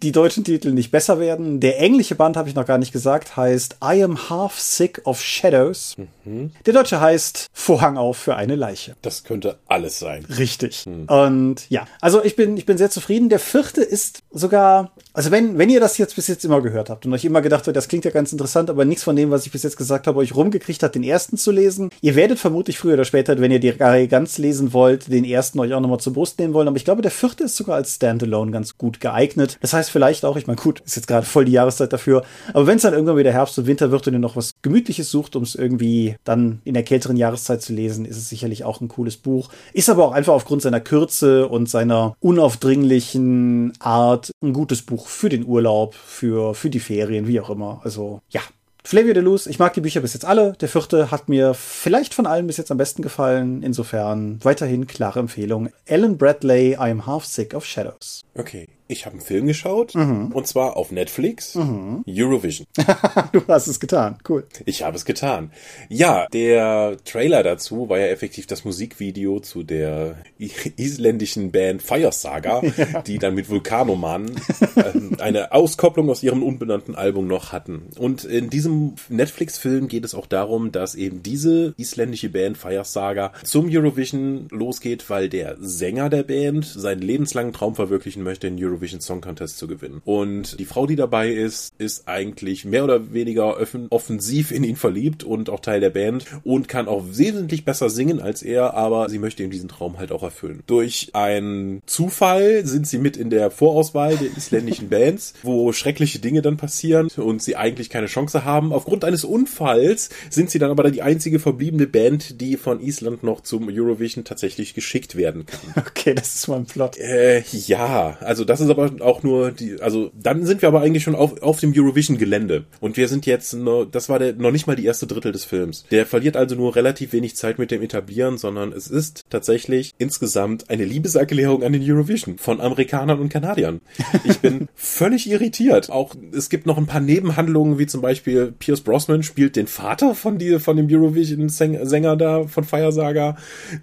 die 0.01 0.11
deutschen 0.11 0.43
Titel 0.43 0.71
nicht 0.71 0.91
besser 0.91 1.19
werden. 1.19 1.59
Der 1.59 1.79
englische 1.79 2.15
Band, 2.15 2.37
habe 2.37 2.49
ich 2.49 2.55
noch 2.55 2.65
gar 2.65 2.77
nicht 2.77 2.91
gesagt, 2.91 3.37
heißt 3.37 3.77
I 3.83 4.03
am 4.03 4.29
half 4.29 4.59
sick 4.59 5.01
of 5.05 5.21
shadows. 5.21 5.95
Mhm. 6.25 6.51
Der 6.65 6.73
deutsche 6.73 6.99
heißt 6.99 7.47
Vorhang 7.53 7.97
auf 7.97 8.17
für 8.17 8.35
eine 8.35 8.55
Leiche. 8.55 8.95
Das 9.01 9.23
könnte 9.23 9.57
alles 9.67 9.99
sein. 9.99 10.25
Richtig. 10.25 10.85
Mhm. 10.85 11.05
Und 11.05 11.69
ja, 11.69 11.87
also 12.01 12.23
ich 12.23 12.35
bin, 12.35 12.57
ich 12.57 12.65
bin 12.65 12.77
sehr 12.77 12.89
zufrieden. 12.89 13.29
Der 13.29 13.39
vierte 13.39 13.81
ist 13.81 14.19
sogar, 14.31 14.91
also 15.13 15.31
wenn, 15.31 15.57
wenn 15.57 15.69
ihr 15.69 15.79
das 15.79 15.97
jetzt 15.97 16.15
bis 16.15 16.27
jetzt 16.27 16.45
immer 16.45 16.61
gehört 16.61 16.89
habt 16.89 17.05
und 17.05 17.13
euch 17.13 17.25
immer 17.25 17.41
gedacht 17.41 17.67
habt, 17.67 17.75
das 17.75 17.87
klingt 17.87 18.05
ja 18.05 18.11
ganz 18.11 18.31
interessant, 18.31 18.69
aber 18.69 18.85
nichts 18.85 19.03
von 19.03 19.15
dem, 19.15 19.31
was 19.31 19.45
ich 19.45 19.51
bis 19.51 19.63
jetzt 19.63 19.77
gesagt 19.77 20.07
habe, 20.07 20.19
euch 20.19 20.35
rumgekriegt 20.35 20.83
hat, 20.83 20.95
den 20.95 21.03
ersten 21.03 21.37
zu 21.37 21.51
lesen. 21.51 21.89
Ihr 22.01 22.15
werdet 22.15 22.39
vermutlich 22.39 22.77
früher 22.77 22.93
oder 22.93 23.05
später, 23.05 23.39
wenn 23.39 23.51
ihr 23.51 23.59
die 23.59 23.69
Reihe 23.69 24.07
ganz 24.07 24.37
lesen 24.37 24.73
wollt, 24.73 25.11
den 25.11 25.25
ersten 25.25 25.59
euch 25.59 25.73
auch 25.73 25.79
nochmal 25.79 25.99
zur 25.99 26.13
Brust 26.13 26.39
nehmen 26.39 26.53
wollen. 26.53 26.67
Aber 26.67 26.77
ich 26.77 26.85
glaube, 26.85 27.01
der 27.01 27.11
vierte 27.11 27.45
ist 27.45 27.55
sogar 27.55 27.75
als 27.75 27.99
Standalone 28.25 28.51
ganz 28.51 28.77
gut 28.77 28.99
geeignet. 28.99 29.57
Das 29.61 29.73
heißt 29.73 29.89
vielleicht 29.89 30.25
auch, 30.25 30.37
ich 30.37 30.47
meine, 30.47 30.59
gut, 30.59 30.81
ist 30.81 30.95
jetzt 30.95 31.07
gerade 31.07 31.25
voll 31.25 31.45
die 31.45 31.53
Jahreszeit 31.53 31.93
dafür, 31.93 32.23
aber 32.53 32.67
wenn 32.67 32.77
es 32.77 32.81
dann 32.81 32.93
irgendwann 32.93 33.17
wieder 33.17 33.31
Herbst 33.31 33.57
und 33.57 33.67
Winter 33.67 33.91
wird 33.91 34.07
und 34.07 34.13
ihr 34.13 34.19
noch 34.19 34.35
was 34.35 34.53
Gemütliches 34.61 35.09
sucht, 35.09 35.35
um 35.35 35.43
es 35.43 35.55
irgendwie 35.55 36.15
dann 36.23 36.61
in 36.63 36.73
der 36.73 36.83
kälteren 36.83 37.17
Jahreszeit 37.17 37.61
zu 37.61 37.73
lesen, 37.73 38.05
ist 38.05 38.17
es 38.17 38.29
sicherlich 38.29 38.63
auch 38.63 38.81
ein 38.81 38.87
cooles 38.87 39.17
Buch. 39.17 39.49
Ist 39.73 39.89
aber 39.89 40.05
auch 40.05 40.11
einfach 40.11 40.33
aufgrund 40.33 40.61
seiner 40.61 40.81
Kürze 40.81 41.47
und 41.47 41.69
seiner 41.69 42.15
unaufdringlichen 42.19 43.73
Art 43.79 44.31
ein 44.43 44.53
gutes 44.53 44.81
Buch 44.81 45.07
für 45.07 45.29
den 45.29 45.45
Urlaub, 45.45 45.93
für, 45.93 46.55
für 46.55 46.69
die 46.69 46.79
Ferien, 46.79 47.27
wie 47.27 47.39
auch 47.39 47.49
immer. 47.49 47.81
Also 47.83 48.21
ja, 48.29 48.41
Flavio 48.87 49.13
de 49.15 49.23
Luz, 49.23 49.47
ich 49.47 49.57
mag 49.57 49.73
die 49.73 49.81
Bücher 49.81 50.01
bis 50.01 50.13
jetzt 50.13 50.25
alle. 50.25 50.53
Der 50.61 50.69
vierte 50.69 51.09
hat 51.09 51.27
mir 51.27 51.55
vielleicht 51.55 52.13
von 52.13 52.27
allen 52.27 52.45
bis 52.45 52.57
jetzt 52.57 52.69
am 52.69 52.77
besten 52.77 53.01
gefallen. 53.01 53.63
Insofern 53.63 54.37
weiterhin 54.43 54.85
klare 54.85 55.19
Empfehlung. 55.19 55.69
Alan 55.89 56.19
Bradley, 56.19 56.77
I'm 56.77 57.07
Half 57.07 57.25
Sick 57.25 57.55
of 57.55 57.65
Shadows. 57.65 58.21
Okay. 58.37 58.67
Ich 58.87 59.07
habe 59.07 59.13
einen 59.13 59.25
Film 59.25 59.47
geschaut 59.47 59.95
mhm. 59.95 60.31
und 60.31 60.45
zwar 60.45 60.77
auf 60.77 60.91
Netflix, 60.91 61.55
mhm. 61.55 62.03
Eurovision. 62.07 62.67
du 63.31 63.41
hast 63.47 63.65
es 63.65 63.79
getan, 63.79 64.17
cool. 64.29 64.45
Ich 64.65 64.83
habe 64.83 64.95
es 64.95 65.05
getan. 65.05 65.51
Ja, 65.89 66.27
der 66.31 66.97
Trailer 67.03 67.41
dazu 67.41 67.89
war 67.89 67.97
ja 67.97 68.07
effektiv 68.07 68.45
das 68.45 68.63
Musikvideo 68.63 69.39
zu 69.39 69.63
der 69.63 70.17
isländischen 70.37 71.51
Band 71.51 71.81
Fire 71.81 72.11
Saga, 72.11 72.61
ja. 72.77 73.01
die 73.01 73.17
dann 73.17 73.33
mit 73.33 73.49
Vulkanoman 73.49 74.29
äh, 74.75 75.19
eine 75.19 75.51
Auskopplung 75.51 76.07
aus 76.11 76.21
ihrem 76.21 76.43
unbenannten 76.43 76.93
Album 76.93 77.25
noch 77.25 77.51
hatten. 77.51 77.87
Und 77.97 78.23
in 78.23 78.51
diesem 78.51 78.93
Netflix-Film 79.09 79.87
geht 79.87 80.05
es 80.05 80.13
auch 80.13 80.27
darum, 80.27 80.71
dass 80.71 80.93
eben 80.93 81.23
diese 81.23 81.73
isländische 81.77 82.29
Band 82.29 82.55
Fire 82.55 82.85
Saga 82.85 83.33
zum 83.43 83.67
Eurovision 83.67 84.47
losgeht, 84.51 85.09
weil 85.09 85.27
der 85.27 85.57
Sänger 85.59 86.09
der 86.09 86.23
Band 86.23 86.65
seinen 86.65 87.01
lebenslangen 87.01 87.51
Traum 87.51 87.73
verwirklichen 87.73 88.21
möchte, 88.21 88.45
in 88.45 88.63
Eurovision 88.63 88.74
Eurovision 88.75 89.01
Song 89.01 89.21
Contest 89.21 89.57
zu 89.57 89.67
gewinnen. 89.67 90.01
Und 90.05 90.59
die 90.59 90.65
Frau, 90.65 90.85
die 90.85 90.95
dabei 90.95 91.31
ist, 91.31 91.73
ist 91.77 92.07
eigentlich 92.07 92.65
mehr 92.65 92.83
oder 92.83 93.13
weniger 93.13 93.57
offensiv 93.89 94.51
in 94.51 94.63
ihn 94.63 94.75
verliebt 94.75 95.23
und 95.23 95.49
auch 95.49 95.59
Teil 95.59 95.79
der 95.79 95.89
Band 95.89 96.25
und 96.43 96.67
kann 96.67 96.87
auch 96.87 97.03
wesentlich 97.11 97.65
besser 97.65 97.89
singen 97.89 98.19
als 98.19 98.43
er, 98.43 98.73
aber 98.73 99.09
sie 99.09 99.19
möchte 99.19 99.43
ihm 99.43 99.51
diesen 99.51 99.69
Traum 99.69 99.97
halt 99.97 100.11
auch 100.11 100.23
erfüllen. 100.23 100.63
Durch 100.67 101.09
einen 101.13 101.81
Zufall 101.85 102.65
sind 102.65 102.87
sie 102.87 102.97
mit 102.97 103.17
in 103.17 103.29
der 103.29 103.51
Vorauswahl 103.51 104.17
der 104.17 104.35
isländischen 104.35 104.89
Bands, 104.89 105.33
wo 105.43 105.71
schreckliche 105.71 106.19
Dinge 106.19 106.41
dann 106.41 106.57
passieren 106.57 107.07
und 107.15 107.41
sie 107.41 107.55
eigentlich 107.55 107.89
keine 107.89 108.07
Chance 108.07 108.45
haben. 108.45 108.73
Aufgrund 108.73 109.05
eines 109.05 109.23
Unfalls 109.23 110.09
sind 110.29 110.49
sie 110.49 110.59
dann 110.59 110.71
aber 110.71 110.89
die 110.91 111.01
einzige 111.01 111.39
verbliebene 111.39 111.87
Band, 111.87 112.41
die 112.41 112.57
von 112.57 112.81
Island 112.81 113.23
noch 113.23 113.41
zum 113.41 113.69
Eurovision 113.69 114.23
tatsächlich 114.23 114.73
geschickt 114.73 115.15
werden 115.15 115.45
kann. 115.45 115.59
Okay, 115.95 116.13
das 116.13 116.35
ist 116.35 116.47
mal 116.47 116.57
ein 116.57 116.65
Plot. 116.65 116.97
Äh, 116.97 117.41
ja, 117.51 118.17
also 118.21 118.43
das 118.43 118.59
ist 118.59 118.64
ist 118.65 118.71
aber 118.71 118.91
auch 119.01 119.23
nur 119.23 119.51
die, 119.51 119.81
also 119.81 120.11
dann 120.13 120.45
sind 120.45 120.61
wir 120.61 120.69
aber 120.69 120.81
eigentlich 120.81 121.03
schon 121.03 121.15
auf, 121.15 121.41
auf 121.41 121.59
dem 121.59 121.73
Eurovision-Gelände. 121.75 122.65
Und 122.79 122.97
wir 122.97 123.07
sind 123.07 123.25
jetzt, 123.25 123.53
noch, 123.53 123.85
das 123.85 124.09
war 124.09 124.19
der, 124.19 124.33
noch 124.33 124.51
nicht 124.51 124.67
mal 124.67 124.75
die 124.75 124.85
erste 124.85 125.07
Drittel 125.07 125.31
des 125.31 125.45
Films. 125.45 125.85
Der 125.91 126.05
verliert 126.05 126.37
also 126.37 126.55
nur 126.55 126.75
relativ 126.75 127.13
wenig 127.13 127.35
Zeit 127.35 127.59
mit 127.59 127.71
dem 127.71 127.81
Etablieren, 127.81 128.37
sondern 128.37 128.71
es 128.71 128.87
ist 128.87 129.25
tatsächlich 129.29 129.93
insgesamt 129.97 130.69
eine 130.69 130.85
Liebeserklärung 130.85 131.63
an 131.63 131.73
den 131.73 131.83
Eurovision 131.83 132.37
von 132.37 132.61
Amerikanern 132.61 133.19
und 133.19 133.29
Kanadiern. 133.29 133.81
Ich 134.23 134.39
bin 134.39 134.67
völlig 134.75 135.29
irritiert. 135.29 135.89
Auch 135.89 136.15
es 136.31 136.49
gibt 136.49 136.65
noch 136.65 136.77
ein 136.77 136.87
paar 136.87 137.01
Nebenhandlungen, 137.01 137.79
wie 137.79 137.85
zum 137.85 138.01
Beispiel 138.01 138.53
Pierce 138.57 138.81
Brosnan 138.81 139.23
spielt 139.23 139.55
den 139.55 139.67
Vater 139.67 140.15
von, 140.15 140.37
die, 140.37 140.59
von 140.59 140.77
dem 140.77 140.87
Eurovision-Sänger 140.89 142.15
da 142.15 142.47
von 142.47 142.63
Fire 142.63 142.91
Saga. 142.91 143.37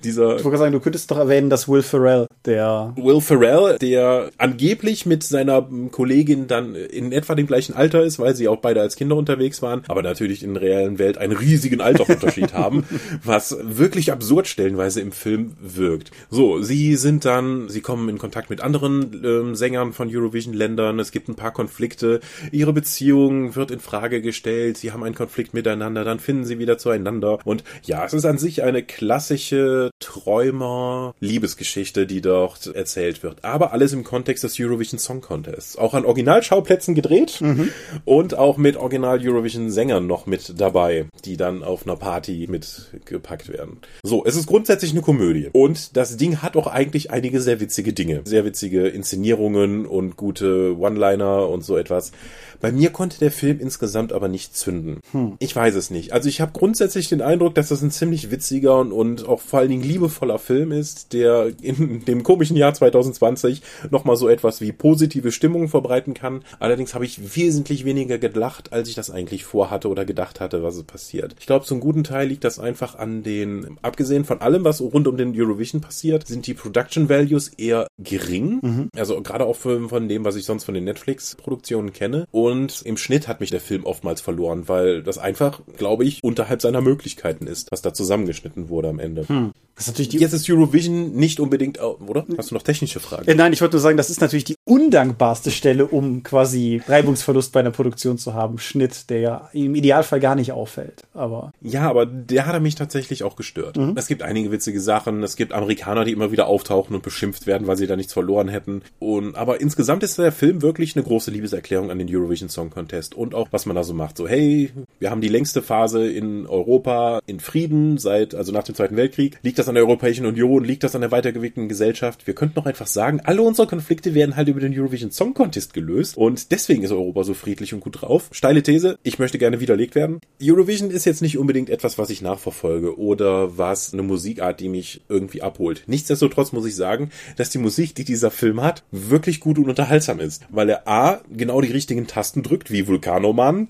Dieser, 0.05 0.37
ich 0.37 0.45
wollte 0.45 0.59
sagen, 0.59 0.73
du 0.73 0.81
könntest 0.81 1.11
doch 1.11 1.19
erwähnen, 1.19 1.51
dass 1.51 1.69
Will 1.69 1.83
Ferrell, 1.83 2.27
der 2.45 2.93
Will 2.97 3.21
Ferrell, 3.21 3.79
der 3.79 4.31
angeblich 4.39 4.72
angeblich 4.73 5.05
mit 5.05 5.23
seiner 5.23 5.69
Kollegin 5.91 6.47
dann 6.47 6.75
in 6.75 7.12
etwa 7.12 7.35
dem 7.35 7.47
gleichen 7.47 7.75
Alter 7.75 8.02
ist, 8.02 8.19
weil 8.19 8.35
sie 8.35 8.49
auch 8.49 8.57
beide 8.57 8.81
als 8.81 8.97
Kinder 8.97 9.17
unterwegs 9.17 9.61
waren, 9.61 9.83
aber 9.88 10.02
natürlich 10.02 10.43
in 10.43 10.55
der 10.55 10.62
realen 10.62 10.99
Welt 10.99 11.19
einen 11.19 11.37
riesigen 11.37 11.83
Altersunterschied 11.83 12.55
haben, 12.55 12.87
was 13.23 13.55
wirklich 13.61 14.12
absurd 14.12 14.49
stellenweise 14.49 15.02
im 15.02 15.12
Film 15.12 15.57
wirkt. 15.61 16.11
So, 16.31 16.62
sie 16.62 16.97
sind 16.97 17.26
dann, 17.26 17.69
sie 17.69 17.83
kommen 17.83 18.09
in 18.09 18.17
Kontakt 18.17 18.49
mit 18.49 18.62
anderen 18.62 19.23
ähm, 19.23 19.55
Sängern 19.55 19.93
von 19.93 20.09
Eurovision-Ländern, 20.11 20.99
es 21.00 21.12
gibt 21.12 21.29
ein 21.29 21.35
paar 21.35 21.52
Konflikte, 21.52 22.21
ihre 22.50 22.73
Beziehung 22.73 23.55
wird 23.55 23.71
in 23.71 23.81
Frage 23.81 24.23
gestellt, 24.23 24.79
sie 24.79 24.93
haben 24.93 25.02
einen 25.02 25.14
Konflikt 25.14 25.52
miteinander, 25.52 26.02
dann 26.02 26.19
finden 26.19 26.47
sie 26.47 26.59
wieder 26.59 26.79
zueinander 26.79 27.41
und 27.45 27.62
ja, 27.83 28.07
es 28.07 28.14
ist 28.14 28.25
an 28.25 28.38
sich 28.38 28.62
eine 28.62 28.83
klassische 28.83 29.91
Träumer-Liebesgeschichte, 30.00 32.07
die 32.07 32.23
dort 32.23 32.69
erzählt 32.69 33.23
wird, 33.23 33.45
aber 33.45 33.73
alles 33.73 33.93
im 33.93 34.02
Kontext 34.02 34.45
des 34.45 34.62
Eurovision 34.62 34.99
Song 34.99 35.21
Contests. 35.21 35.76
Auch 35.76 35.95
an 35.95 36.04
Originalschauplätzen 36.04 36.95
gedreht 36.95 37.40
mhm. 37.40 37.71
und 38.04 38.37
auch 38.37 38.57
mit 38.57 38.76
Original-Eurovision-Sängern 38.76 40.07
noch 40.07 40.26
mit 40.26 40.61
dabei, 40.61 41.07
die 41.25 41.37
dann 41.37 41.62
auf 41.62 41.87
einer 41.87 41.97
Party 41.97 42.47
mitgepackt 42.49 43.49
werden. 43.49 43.78
So, 44.02 44.25
es 44.25 44.37
ist 44.37 44.47
grundsätzlich 44.47 44.92
eine 44.92 45.02
Komödie 45.02 45.50
und 45.52 45.97
das 45.97 46.16
Ding 46.16 46.38
hat 46.42 46.57
auch 46.57 46.66
eigentlich 46.66 47.11
einige 47.11 47.40
sehr 47.40 47.61
witzige 47.61 47.92
Dinge, 47.92 48.23
sehr 48.25 48.45
witzige 48.45 48.88
Inszenierungen 48.88 49.87
und 49.87 50.16
gute 50.16 50.76
One-Liner 50.78 51.49
und 51.49 51.64
so 51.64 51.76
etwas. 51.76 52.12
Bei 52.61 52.71
mir 52.71 52.90
konnte 52.90 53.19
der 53.19 53.33
Film 53.33 53.59
insgesamt 53.59 54.12
aber 54.12 54.28
nicht 54.28 54.57
zünden. 54.57 55.00
Hm. 55.11 55.33
Ich 55.40 55.54
weiß 55.54 55.75
es 55.75 55.90
nicht. 55.90 56.12
Also 56.12 56.28
ich 56.28 56.40
habe 56.40 56.52
grundsätzlich 56.52 57.09
den 57.09 57.21
Eindruck, 57.21 57.57
dass 57.57 57.69
das 57.69 57.83
ein 57.83 57.90
ziemlich 57.90 58.31
witziger 58.31 58.78
und, 58.78 58.92
und 58.92 59.28
auch 59.28 59.40
vor 59.40 59.59
allen 59.59 59.69
Dingen 59.69 59.83
liebevoller 59.83 60.38
Film 60.38 60.71
ist, 60.71 61.12
der 61.12 61.50
in 61.61 62.04
dem 62.04 62.23
komischen 62.23 62.57
Jahr 62.57 62.73
2020 62.73 63.62
nochmal 63.90 64.16
so 64.16 64.28
etwas 64.28 64.51
wie 64.61 64.73
positive 64.73 65.32
Stimmung 65.32 65.68
verbreiten 65.68 66.14
kann. 66.14 66.44
Allerdings 66.59 66.94
habe 66.94 67.04
ich 67.04 67.37
wesentlich 67.37 67.85
weniger 67.85 68.18
gelacht, 68.18 68.73
als 68.73 68.88
ich 68.88 68.94
das 68.94 69.11
eigentlich 69.11 69.44
vorhatte 69.44 69.88
oder 69.88 70.04
gedacht 70.04 70.40
hatte, 70.40 70.62
was 70.62 70.76
es 70.76 70.85
passiert. 70.85 71.35
Ich 71.40 71.47
glaube, 71.47 71.64
zum 71.64 71.80
guten 71.80 72.04
Teil 72.04 72.28
liegt 72.28 72.44
das 72.44 72.59
einfach 72.59 72.97
an 72.99 73.23
den, 73.23 73.78
abgesehen 73.82 74.25
von 74.25 74.40
allem, 74.40 74.64
was 74.64 74.80
rund 74.80 75.06
um 75.09 75.16
den 75.16 75.38
Eurovision 75.38 75.80
passiert, 75.80 76.26
sind 76.26 76.47
die 76.47 76.54
Production 76.54 77.09
Values 77.09 77.49
eher 77.49 77.87
gering. 77.99 78.61
Mhm. 78.62 78.88
Also 78.97 79.21
gerade 79.23 79.47
auch 79.47 79.56
von, 79.56 80.09
dem, 80.09 80.25
was 80.25 80.37
ich 80.37 80.44
sonst 80.44 80.64
von 80.64 80.75
den 80.75 80.85
Netflix-Produktionen 80.85 81.92
kenne. 81.92 82.26
Und 82.30 82.82
im 82.82 82.97
Schnitt 82.97 83.28
hat 83.28 83.40
mich 83.40 83.50
der 83.50 83.61
Film 83.61 83.85
oftmals 83.85 84.21
verloren, 84.21 84.68
weil 84.68 85.02
das 85.02 85.18
einfach, 85.18 85.61
glaube 85.76 86.04
ich, 86.04 86.23
unterhalb 86.23 86.62
seiner 86.62 86.80
Möglichkeiten 86.80 87.47
ist, 87.47 87.71
was 87.71 87.82
da 87.82 87.94
zusammengeschnitten 87.94 88.68
wurde 88.68 88.88
am 88.88 88.99
Ende. 88.99 89.28
Hm. 89.28 89.52
Das 89.75 89.87
ist 89.87 89.94
natürlich 89.94 90.11
die 90.11 90.18
Jetzt 90.18 90.35
ist 90.35 90.49
Eurovision 90.49 91.14
nicht 91.14 91.40
unbedingt, 91.40 91.80
oder? 91.82 92.26
Hast 92.37 92.50
du 92.50 92.54
noch 92.54 92.62
technische 92.62 93.00
Fragen? 93.00 93.26
Äh, 93.26 93.35
nein, 93.35 93.52
ich 93.52 93.61
wollte 93.61 93.76
nur 93.76 93.80
sagen, 93.80 93.97
das 93.97 94.11
ist 94.11 94.21
natürlich 94.21 94.42
die 94.45 94.57
undankbarste 94.65 95.51
Stelle, 95.51 95.87
um 95.87 96.23
quasi 96.23 96.83
Reibungsverlust 96.87 97.53
bei 97.53 97.61
einer 97.61 97.71
Produktion 97.71 98.19
zu 98.19 98.35
haben. 98.35 98.59
Schnitt, 98.59 99.11
der 99.11 99.21
ja 99.21 99.51
im 99.53 99.75
Idealfall 99.75 100.21
gar 100.21 100.35
nicht 100.35 100.53
auffällt. 100.53 101.03
Aber 101.15 101.53
ja, 101.61 101.89
aber 101.89 102.07
der 102.07 102.47
hat 102.47 102.61
mich 102.63 102.75
tatsächlich 102.75 103.25
auch 103.25 103.37
gestört. 103.37 103.77
Mhm. 103.77 103.95
Es 103.97 104.07
gibt 104.07 104.23
einige 104.23 104.53
witzige 104.53 104.81
Sachen. 104.81 105.23
Es 105.23 105.37
gibt 105.37 105.53
Amerikaner, 105.53 106.05
die 106.05 106.13
immer 106.13 106.33
wieder 106.33 106.47
auftauchen 106.47 106.95
und 106.95 107.03
beschimpft 107.03 107.47
werden, 107.47 107.67
weil 107.67 107.77
sie 107.77 107.87
da 107.87 107.97
nichts 107.97 108.13
verloren 108.13 108.49
hätten. 108.49 108.83
Und 108.99 109.37
aber 109.37 109.61
insgesamt 109.61 110.03
ist 110.03 110.19
der 110.19 110.33
Film 110.33 110.63
wirklich 110.63 110.97
eine 110.97 111.05
große 111.05 111.31
Liebeserklärung 111.31 111.91
an 111.91 111.99
den 111.99 112.15
Eurovision 112.15 112.49
Song 112.49 112.71
Contest 112.71 113.15
und 113.15 113.35
auch 113.35 113.49
was 113.51 113.67
man 113.67 113.77
da 113.77 113.85
so 113.85 113.95
macht. 113.95 114.17
So 114.17 114.29
hey, 114.29 114.71
wir 114.99 115.11
haben 115.11 115.21
die 115.21 115.29
längste 115.29 115.63
Phase 115.63 116.09
in 116.09 116.47
Europa 116.47 117.21
in 117.27 117.41
Frieden 117.41 117.99
seit 117.99 118.35
also 118.35 118.53
nach 118.53 118.65
dem 118.65 118.75
Zweiten 118.75 118.97
Weltkrieg. 118.97 119.39
Liegt 119.43 119.59
das 119.59 119.69
an 119.69 119.75
der 119.75 119.85
Europäischen 119.85 120.27
Union? 120.27 120.65
Liegt 120.65 120.85
das 120.85 120.95
an 120.95 121.01
der 121.01 121.11
weitergewickten 121.11 121.69
Gesellschaft? 121.69 122.27
Wir 122.27 122.35
könnten 122.35 122.55
doch 122.55 122.67
einfach 122.67 122.87
sagen, 122.87 123.21
alle 123.25 123.43
unsere 123.43 123.67
Konflikte 123.67 124.15
werden 124.15 124.22
halt 124.31 124.49
über 124.49 124.61
den 124.61 124.79
Eurovision 124.79 125.11
Song 125.11 125.35
Contest 125.35 125.75
gelöst 125.75 126.17
und 126.17 126.52
deswegen 126.52 126.83
ist 126.83 126.93
Europa 126.93 127.25
so 127.25 127.35
friedlich 127.35 127.75
und 127.75 127.81
gut 127.81 128.00
drauf. 128.00 128.29
Steile 128.33 128.62
These, 128.62 128.99
ich 129.02 129.19
möchte 129.19 129.38
gerne 129.38 129.61
widerlegt 129.61 129.95
werden. 129.95 130.21
Eurovision 130.43 130.91
ist 130.91 131.05
jetzt 131.05 131.23
nicht 131.23 131.38
unbedingt 131.38 131.71
etwas, 131.71 131.99
was 131.99 132.11
ich 132.11 132.23
nachverfolge 132.23 132.99
oder 132.99 133.59
was 133.59 133.93
eine 133.93 134.02
Musikart, 134.02 134.61
die 134.61 134.69
mich 134.69 135.02
irgendwie 135.09 135.43
abholt. 135.43 135.83
Nichtsdestotrotz 135.87 136.52
muss 136.52 136.67
ich 136.67 136.76
sagen, 136.76 137.11
dass 137.37 137.50
die 137.50 137.59
Musik, 137.59 137.95
die 137.95 138.05
dieser 138.05 138.31
Film 138.31 138.62
hat, 138.62 138.85
wirklich 138.91 139.41
gut 139.41 139.59
und 139.59 139.69
unterhaltsam 139.69 140.21
ist, 140.21 140.45
weil 140.50 140.69
er 140.69 140.88
A, 140.88 141.21
genau 141.31 141.61
die 141.61 141.73
richtigen 141.73 142.07
Tasten 142.07 142.43
drückt, 142.43 142.71
wie 142.71 142.87
Vulkanoman, 142.87 143.69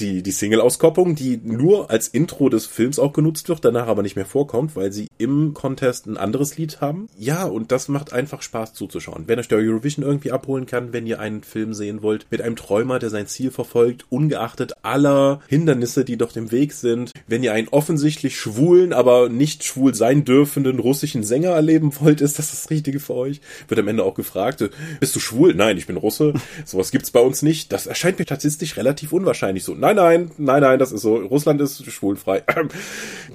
die, 0.00 0.22
die 0.22 0.30
Single-Auskopplung, 0.30 1.14
die 1.14 1.40
nur 1.42 1.90
als 1.90 2.08
Intro 2.08 2.48
des 2.48 2.66
Films 2.66 2.98
auch 2.98 3.12
genutzt 3.12 3.48
wird, 3.48 3.64
danach 3.64 3.86
aber 3.86 4.02
nicht 4.02 4.16
mehr 4.16 4.26
vorkommt, 4.26 4.76
weil 4.76 4.92
sie 4.92 5.08
im 5.18 5.54
Contest 5.54 6.06
ein 6.06 6.16
anderes 6.16 6.56
Lied 6.56 6.80
haben. 6.80 7.08
Ja, 7.18 7.44
und 7.44 7.72
das 7.72 7.88
macht 7.88 8.12
einfach 8.12 8.42
Spaß 8.42 8.74
zuzuschauen. 8.74 9.24
Wenn 9.26 9.38
euch 9.38 9.48
der 9.48 9.58
Eurovision 9.58 9.87
irgendwie 9.96 10.32
abholen 10.32 10.66
kann, 10.66 10.92
wenn 10.92 11.06
ihr 11.06 11.20
einen 11.20 11.42
Film 11.42 11.72
sehen 11.74 12.02
wollt, 12.02 12.26
mit 12.30 12.42
einem 12.42 12.56
Träumer, 12.56 12.98
der 12.98 13.10
sein 13.10 13.26
Ziel 13.26 13.50
verfolgt, 13.50 14.06
ungeachtet 14.10 14.74
aller 14.82 15.40
Hindernisse, 15.48 16.04
die 16.04 16.16
doch 16.16 16.34
im 16.36 16.52
Weg 16.52 16.72
sind, 16.72 17.12
wenn 17.26 17.42
ihr 17.42 17.52
einen 17.52 17.68
offensichtlich 17.68 18.38
schwulen, 18.38 18.92
aber 18.92 19.28
nicht 19.28 19.64
schwul 19.64 19.94
sein 19.94 20.24
dürfenden 20.24 20.78
russischen 20.78 21.22
Sänger 21.22 21.50
erleben 21.50 21.92
wollt, 22.00 22.20
ist 22.20 22.38
das 22.38 22.50
das 22.50 22.70
Richtige 22.70 23.00
für 23.00 23.14
euch? 23.14 23.40
Wird 23.68 23.80
am 23.80 23.88
Ende 23.88 24.04
auch 24.04 24.14
gefragt, 24.14 24.68
bist 25.00 25.16
du 25.16 25.20
schwul? 25.20 25.54
Nein, 25.54 25.78
ich 25.78 25.86
bin 25.86 25.96
Russe. 25.96 26.34
Sowas 26.64 26.90
gibt's 26.90 27.10
bei 27.10 27.20
uns 27.20 27.42
nicht. 27.42 27.72
Das 27.72 27.86
erscheint 27.86 28.18
mir 28.18 28.24
statistisch 28.24 28.76
relativ 28.76 29.12
unwahrscheinlich 29.12 29.64
so. 29.64 29.74
Nein, 29.74 29.96
nein, 29.96 30.30
nein, 30.38 30.62
nein, 30.62 30.78
das 30.78 30.92
ist 30.92 31.02
so. 31.02 31.16
Russland 31.16 31.60
ist 31.60 31.84
schwulfrei. 31.90 32.42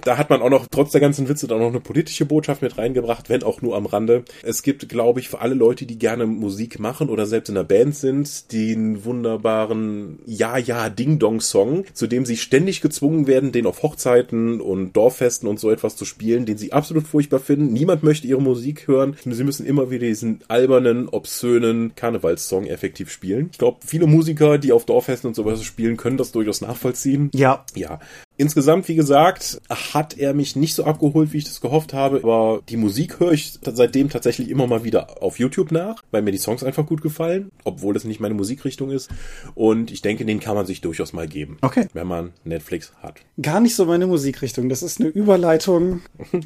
Da 0.04 0.18
hat 0.18 0.30
man 0.30 0.42
auch 0.42 0.50
noch, 0.50 0.68
trotz 0.70 0.92
der 0.92 1.00
ganzen 1.00 1.30
Witze, 1.30 1.48
da 1.48 1.58
noch 1.58 1.70
eine 1.70 1.80
politische 1.80 2.26
Botschaft 2.26 2.62
mit 2.62 2.78
reingebracht, 2.78 3.30
wenn 3.30 3.42
auch 3.44 3.62
nur 3.62 3.78
am 3.78 3.86
Rande. 3.86 4.26
Es 4.42 4.62
gibt, 4.62 4.90
glaube 4.90 5.22
ich, 5.22 5.30
für 5.30 5.40
alle 5.40 5.54
Leute, 5.54 5.86
die 5.86 5.98
gerne 5.98 6.26
Musik 6.44 6.78
machen 6.80 7.10
oder 7.10 7.26
selbst 7.26 7.50
in 7.50 7.56
der 7.56 7.64
Band 7.64 7.96
sind, 7.96 8.52
den 8.52 9.06
wunderbaren 9.06 10.20
Ja, 10.26 10.58
ja, 10.58 10.90
Ding-Dong-Song, 10.90 11.86
zu 11.94 12.08
dem 12.08 12.26
sie 12.26 12.38
ständig 12.38 12.82
gezwungen 12.82 13.28
werden, 13.28 13.52
den 13.54 13.66
auf 13.66 13.82
Hochzeiten 13.82 14.60
und 14.60 14.94
Dorffesten 14.94 15.48
und 15.48 15.60
so 15.60 15.72
etwas 15.72 15.96
zu 15.96 16.04
spielen, 16.04 16.46
den 16.46 16.58
sie 16.58 16.74
absolut 16.74 17.08
furchtbar 17.08 17.40
finden. 17.40 17.72
Niemand 17.72 18.04
möchte 18.04 18.28
ihre 18.28 18.42
Musik 18.42 18.88
hören. 18.88 19.16
Sie 19.24 19.44
müssen 19.44 19.66
immer 19.66 19.90
wieder 19.90 20.08
diesen 20.08 20.42
albernen, 20.50 21.08
obszönen 21.08 21.96
Karnevalssong 21.96 22.66
effektiv 22.68 23.10
spielen. 23.10 23.50
Ich 23.52 23.58
glaube, 23.58 23.80
viele 23.86 24.08
Musiker, 24.08 24.58
die 24.58 24.74
auf 24.74 24.86
Dorffesten 24.86 25.30
und 25.30 25.36
sowas 25.36 25.64
spielen, 25.64 25.98
können 25.98 26.18
das 26.18 26.32
durchaus 26.34 26.62
nachvollziehen. 26.62 27.32
Ja. 27.34 27.66
Ja. 27.76 28.00
Insgesamt, 28.38 28.88
wie 28.88 28.96
gesagt, 28.96 29.62
hat 29.70 30.18
er 30.18 30.34
mich 30.34 30.56
nicht 30.56 30.74
so 30.74 30.86
abgeholt, 30.86 31.34
wie 31.34 31.38
ich 31.38 31.44
das 31.44 31.62
gehofft 31.62 31.94
habe, 31.94 32.18
aber 32.24 32.62
die 32.68 32.78
Musik 32.78 33.20
höre 33.20 33.32
ich 33.32 33.60
seitdem 33.62 34.10
tatsächlich 34.10 34.50
immer 34.50 34.66
mal 34.66 34.84
wieder 34.84 35.22
auf 35.22 35.40
YouTube 35.40 35.72
nach, 35.72 36.02
weil 36.12 36.24
mir 36.24 36.32
die 36.32 36.40
Songs 36.40 36.64
einfach 36.64 36.86
gut 36.86 37.02
gefallen, 37.02 37.52
obwohl 37.64 37.94
das 37.94 38.06
nicht 38.06 38.20
meine 38.20 38.34
Musikrichtung 38.34 38.90
ist. 38.90 39.12
Und 39.54 39.92
ich 39.92 40.02
denke, 40.02 40.26
den 40.26 40.40
kann 40.40 40.56
man 40.56 40.66
sich 40.66 40.82
durchaus 40.82 41.14
mal 41.14 41.28
geben, 41.28 41.58
okay. 41.62 41.88
wenn 41.94 42.08
man 42.08 42.34
Netflix 42.44 42.94
hat. 43.02 43.20
Gar 43.42 43.60
nicht 43.60 43.76
so 43.76 43.86
meine 43.86 44.08
Musikrichtung, 44.08 44.68
das 44.68 44.82
ist 44.82 45.00
eine 45.00 45.10
Überleitung. 45.10 46.02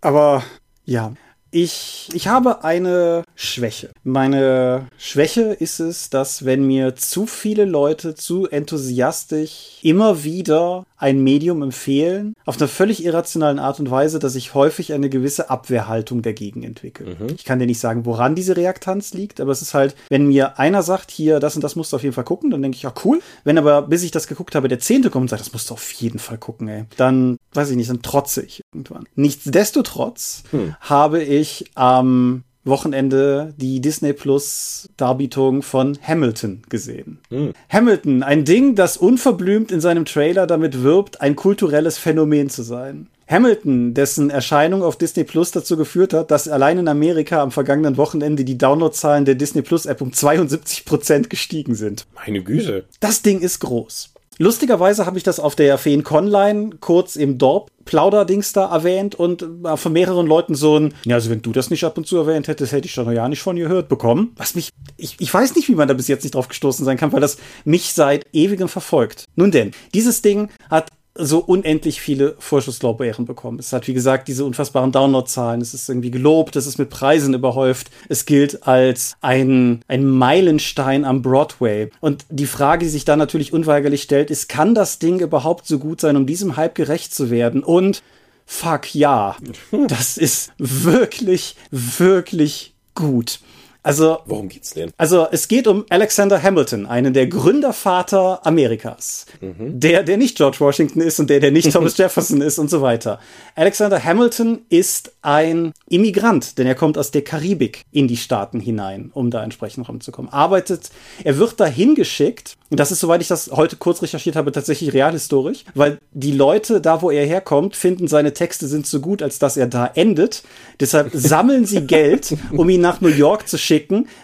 aber 0.00 0.44
ja, 0.84 1.14
ich, 1.52 2.08
ich 2.14 2.28
habe 2.28 2.64
eine 2.64 3.24
Schwäche. 3.34 3.90
Meine 4.04 4.86
Schwäche 4.96 5.42
ist 5.42 5.80
es, 5.80 6.08
dass 6.08 6.44
wenn 6.44 6.66
mir 6.66 6.96
zu 6.96 7.26
viele 7.26 7.66
Leute 7.66 8.14
zu 8.14 8.48
enthusiastisch 8.48 9.78
immer 9.82 10.24
wieder 10.24 10.86
ein 10.96 11.22
Medium 11.22 11.62
empfehlen, 11.62 12.34
auf 12.46 12.58
einer 12.58 12.68
völlig 12.68 13.04
irrationalen 13.04 13.58
Art 13.58 13.80
und 13.80 13.90
Weise, 13.90 14.18
dass 14.18 14.34
ich 14.34 14.54
häufig 14.54 14.92
eine 14.92 15.10
gewisse 15.10 15.50
Abwehrhaltung 15.50 16.22
dagegen 16.22 16.62
entwickle. 16.62 17.16
Mhm. 17.18 17.34
Ich 17.36 17.44
kann 17.44 17.58
dir 17.58 17.66
nicht 17.66 17.80
sagen, 17.80 18.06
woran 18.06 18.34
diese 18.34 18.56
Reaktanz 18.56 19.12
liegt, 19.12 19.40
aber 19.40 19.52
es 19.52 19.62
ist 19.62 19.74
halt, 19.74 19.94
wenn 20.08 20.28
mir 20.28 20.58
einer 20.58 20.82
sagt, 20.82 21.10
hier, 21.10 21.38
das 21.38 21.54
und 21.54 21.62
das 21.62 21.76
musst 21.76 21.92
du 21.92 21.96
auf 21.96 22.02
jeden 22.02 22.14
Fall 22.14 22.24
gucken, 22.24 22.50
dann 22.50 22.62
denke 22.62 22.76
ich, 22.76 22.82
ja, 22.84 22.94
cool. 23.04 23.20
Wenn 23.44 23.58
aber, 23.58 23.82
bis 23.82 24.04
ich 24.04 24.10
das 24.10 24.26
geguckt 24.26 24.54
habe, 24.54 24.68
der 24.68 24.78
Zehnte 24.78 25.10
kommt 25.10 25.24
und 25.24 25.28
sagt, 25.28 25.42
das 25.42 25.52
musst 25.52 25.68
du 25.68 25.74
auf 25.74 25.92
jeden 25.92 26.18
Fall 26.18 26.38
gucken, 26.38 26.68
ey, 26.68 26.84
dann, 26.96 27.36
weiß 27.52 27.70
ich 27.70 27.76
nicht, 27.76 27.90
dann 27.90 28.02
trotze 28.02 28.42
ich 28.42 28.62
irgendwann. 28.72 29.04
Nichtsdestotrotz 29.16 30.44
hm. 30.52 30.76
habe 30.80 31.22
ich 31.22 31.41
am 31.74 32.06
ähm, 32.06 32.44
Wochenende 32.64 33.54
die 33.56 33.80
Disney 33.80 34.12
Plus 34.12 34.88
Darbietung 34.96 35.62
von 35.62 35.98
Hamilton 36.00 36.62
gesehen. 36.68 37.18
Mhm. 37.30 37.54
Hamilton, 37.68 38.22
ein 38.22 38.44
Ding, 38.44 38.76
das 38.76 38.96
unverblümt 38.96 39.72
in 39.72 39.80
seinem 39.80 40.04
Trailer 40.04 40.46
damit 40.46 40.82
wirbt, 40.82 41.20
ein 41.20 41.34
kulturelles 41.34 41.98
Phänomen 41.98 42.50
zu 42.50 42.62
sein. 42.62 43.08
Hamilton, 43.28 43.94
dessen 43.94 44.30
Erscheinung 44.30 44.82
auf 44.82 44.96
Disney 44.96 45.24
Plus 45.24 45.52
dazu 45.52 45.76
geführt 45.76 46.12
hat, 46.12 46.30
dass 46.30 46.48
allein 46.48 46.78
in 46.78 46.88
Amerika 46.88 47.42
am 47.42 47.50
vergangenen 47.50 47.96
Wochenende 47.96 48.44
die 48.44 48.58
Downloadzahlen 48.58 49.24
der 49.24 49.36
Disney 49.36 49.62
Plus 49.62 49.86
App 49.86 50.02
um 50.02 50.12
72 50.12 50.84
Prozent 50.84 51.30
gestiegen 51.30 51.74
sind. 51.74 52.06
Meine 52.14 52.42
Güte. 52.42 52.84
Das 53.00 53.22
Ding 53.22 53.40
ist 53.40 53.60
groß. 53.60 54.11
Lustigerweise 54.42 55.06
habe 55.06 55.18
ich 55.18 55.22
das 55.22 55.38
auf 55.38 55.54
der 55.54 55.78
Feen 55.78 56.02
Conline 56.02 56.70
kurz 56.80 57.14
im 57.14 57.38
Dorp 57.38 57.70
Plauderdings 57.84 58.52
da 58.52 58.74
erwähnt 58.74 59.14
und 59.14 59.46
äh, 59.64 59.76
von 59.76 59.92
mehreren 59.92 60.26
Leuten 60.26 60.56
so 60.56 60.80
ein, 60.80 60.94
ja, 61.04 61.14
also 61.14 61.30
wenn 61.30 61.42
du 61.42 61.52
das 61.52 61.70
nicht 61.70 61.84
ab 61.84 61.96
und 61.96 62.08
zu 62.08 62.16
erwähnt 62.16 62.48
hättest, 62.48 62.72
hätte 62.72 62.88
ich 62.88 62.94
doch 62.96 63.04
noch 63.04 63.12
ja 63.12 63.28
nicht 63.28 63.40
von 63.40 63.56
ihr 63.56 63.68
gehört 63.68 63.88
bekommen. 63.88 64.32
Was 64.34 64.56
mich, 64.56 64.70
ich, 64.96 65.14
ich 65.20 65.32
weiß 65.32 65.54
nicht, 65.54 65.68
wie 65.68 65.76
man 65.76 65.86
da 65.86 65.94
bis 65.94 66.08
jetzt 66.08 66.24
nicht 66.24 66.34
drauf 66.34 66.48
gestoßen 66.48 66.84
sein 66.84 66.96
kann, 66.96 67.12
weil 67.12 67.20
das 67.20 67.38
mich 67.64 67.92
seit 67.92 68.26
ewigem 68.32 68.66
verfolgt. 68.66 69.26
Nun 69.36 69.52
denn, 69.52 69.70
dieses 69.94 70.22
Ding 70.22 70.50
hat 70.68 70.88
so 71.14 71.38
unendlich 71.40 72.00
viele 72.00 72.36
Vorschusslorbeeren 72.38 73.26
bekommen. 73.26 73.58
Es 73.58 73.72
hat, 73.72 73.86
wie 73.86 73.92
gesagt, 73.92 74.28
diese 74.28 74.44
unfassbaren 74.44 74.92
Downloadzahlen. 74.92 75.60
Es 75.60 75.74
ist 75.74 75.88
irgendwie 75.88 76.10
gelobt, 76.10 76.56
es 76.56 76.66
ist 76.66 76.78
mit 76.78 76.88
Preisen 76.88 77.34
überhäuft. 77.34 77.90
Es 78.08 78.24
gilt 78.24 78.66
als 78.66 79.14
ein, 79.20 79.82
ein 79.88 80.06
Meilenstein 80.06 81.04
am 81.04 81.20
Broadway. 81.20 81.90
Und 82.00 82.24
die 82.30 82.46
Frage, 82.46 82.86
die 82.86 82.90
sich 82.90 83.04
da 83.04 83.16
natürlich 83.16 83.52
unweigerlich 83.52 84.02
stellt, 84.02 84.30
ist, 84.30 84.48
kann 84.48 84.74
das 84.74 84.98
Ding 84.98 85.20
überhaupt 85.20 85.66
so 85.66 85.78
gut 85.78 86.00
sein, 86.00 86.16
um 86.16 86.26
diesem 86.26 86.56
Hype 86.56 86.74
gerecht 86.74 87.14
zu 87.14 87.30
werden? 87.30 87.62
Und 87.62 88.02
fuck 88.46 88.94
ja, 88.94 89.36
das 89.88 90.16
ist 90.16 90.52
wirklich, 90.58 91.56
wirklich 91.70 92.74
gut. 92.94 93.40
Also, 93.84 94.20
worum 94.26 94.48
geht's 94.48 94.74
denn? 94.74 94.92
Also, 94.96 95.26
es 95.32 95.48
geht 95.48 95.66
um 95.66 95.84
Alexander 95.88 96.40
Hamilton, 96.40 96.86
einen 96.86 97.12
der 97.12 97.26
Gründervater 97.26 98.46
Amerikas. 98.46 99.26
Mhm. 99.40 99.80
Der, 99.80 100.04
der 100.04 100.18
nicht 100.18 100.36
George 100.36 100.58
Washington 100.60 101.00
ist 101.00 101.18
und 101.18 101.28
der, 101.28 101.40
der 101.40 101.50
nicht 101.50 101.72
Thomas 101.72 101.96
Jefferson 101.98 102.40
ist 102.42 102.58
und 102.58 102.70
so 102.70 102.80
weiter. 102.80 103.18
Alexander 103.56 104.02
Hamilton 104.02 104.60
ist 104.68 105.12
ein 105.22 105.72
Immigrant, 105.88 106.58
denn 106.58 106.66
er 106.68 106.76
kommt 106.76 106.96
aus 106.96 107.10
der 107.10 107.22
Karibik 107.22 107.84
in 107.90 108.06
die 108.06 108.16
Staaten 108.16 108.60
hinein, 108.60 109.10
um 109.14 109.30
da 109.30 109.42
entsprechend 109.42 109.88
rumzukommen. 109.88 110.32
Arbeitet, 110.32 110.90
er 111.24 111.38
wird 111.38 111.58
dahin 111.58 111.96
geschickt, 111.96 112.56
und 112.70 112.80
das 112.80 112.90
ist, 112.90 113.00
soweit 113.00 113.20
ich 113.20 113.28
das 113.28 113.50
heute 113.52 113.76
kurz 113.76 114.00
recherchiert 114.00 114.34
habe, 114.34 114.50
tatsächlich 114.50 114.94
realhistorisch, 114.94 115.64
weil 115.74 115.98
die 116.12 116.32
Leute, 116.32 116.80
da 116.80 117.02
wo 117.02 117.10
er 117.10 117.26
herkommt, 117.26 117.76
finden, 117.76 118.08
seine 118.08 118.32
Texte 118.32 118.66
sind 118.66 118.86
so 118.86 119.00
gut, 119.00 119.22
als 119.22 119.38
dass 119.38 119.58
er 119.58 119.66
da 119.66 119.90
endet. 119.94 120.42
Deshalb 120.80 121.10
sammeln 121.12 121.66
sie 121.66 121.80
Geld, 121.86 122.34
um 122.52 122.70
ihn 122.70 122.80
nach 122.80 123.00
New 123.00 123.08
York 123.08 123.46
zu 123.48 123.58
schicken, 123.58 123.71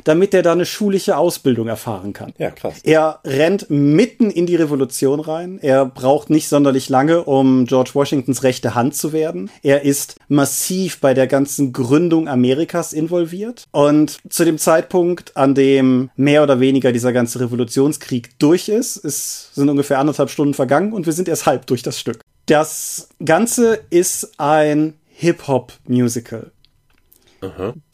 damit 0.05 0.35
er 0.35 0.43
da 0.43 0.53
eine 0.53 0.67
schulische 0.67 1.17
Ausbildung 1.17 1.69
erfahren 1.69 2.13
kann. 2.13 2.33
Ja, 2.39 2.51
krass. 2.51 2.77
Er 2.83 3.21
rennt 3.25 3.71
mitten 3.71 4.31
in 4.31 4.47
die 4.47 4.57
Revolution 4.57 5.21
rein. 5.21 5.59
Er 5.61 5.87
braucht 5.87 6.31
nicht 6.31 6.49
sonderlich 6.49 6.89
lange, 6.89 7.25
um 7.25 7.67
George 7.67 7.91
Washingtons 7.95 8.43
rechte 8.43 8.75
Hand 8.75 8.95
zu 8.95 9.13
werden. 9.13 9.51
Er 9.63 9.83
ist 9.83 10.17
massiv 10.29 11.01
bei 11.01 11.15
der 11.15 11.27
ganzen 11.27 11.73
Gründung 11.73 12.29
Amerikas 12.29 12.93
involviert. 12.93 13.65
Und 13.73 14.19
zu 14.29 14.45
dem 14.45 14.59
Zeitpunkt, 14.59 15.37
an 15.37 15.55
dem 15.55 16.11
mehr 16.17 16.43
oder 16.43 16.61
weniger 16.61 16.93
dieser 16.93 17.13
ganze 17.13 17.41
Revolutionskrieg 17.41 18.39
durch 18.39 18.69
ist. 18.69 19.05
Es 19.05 19.51
sind 19.55 19.69
ungefähr 19.69 19.99
anderthalb 19.99 20.31
Stunden 20.31 20.55
vergangen 20.55 20.93
und 20.93 21.07
wir 21.07 21.13
sind 21.13 21.29
erst 21.29 21.47
halb 21.47 21.67
durch 21.67 21.83
das 21.83 21.99
Stück. 21.99 22.21
Das 22.47 23.09
Ganze 23.25 23.81
ist 23.91 24.33
ein 24.39 24.95
Hip-Hop-Musical. 25.09 26.53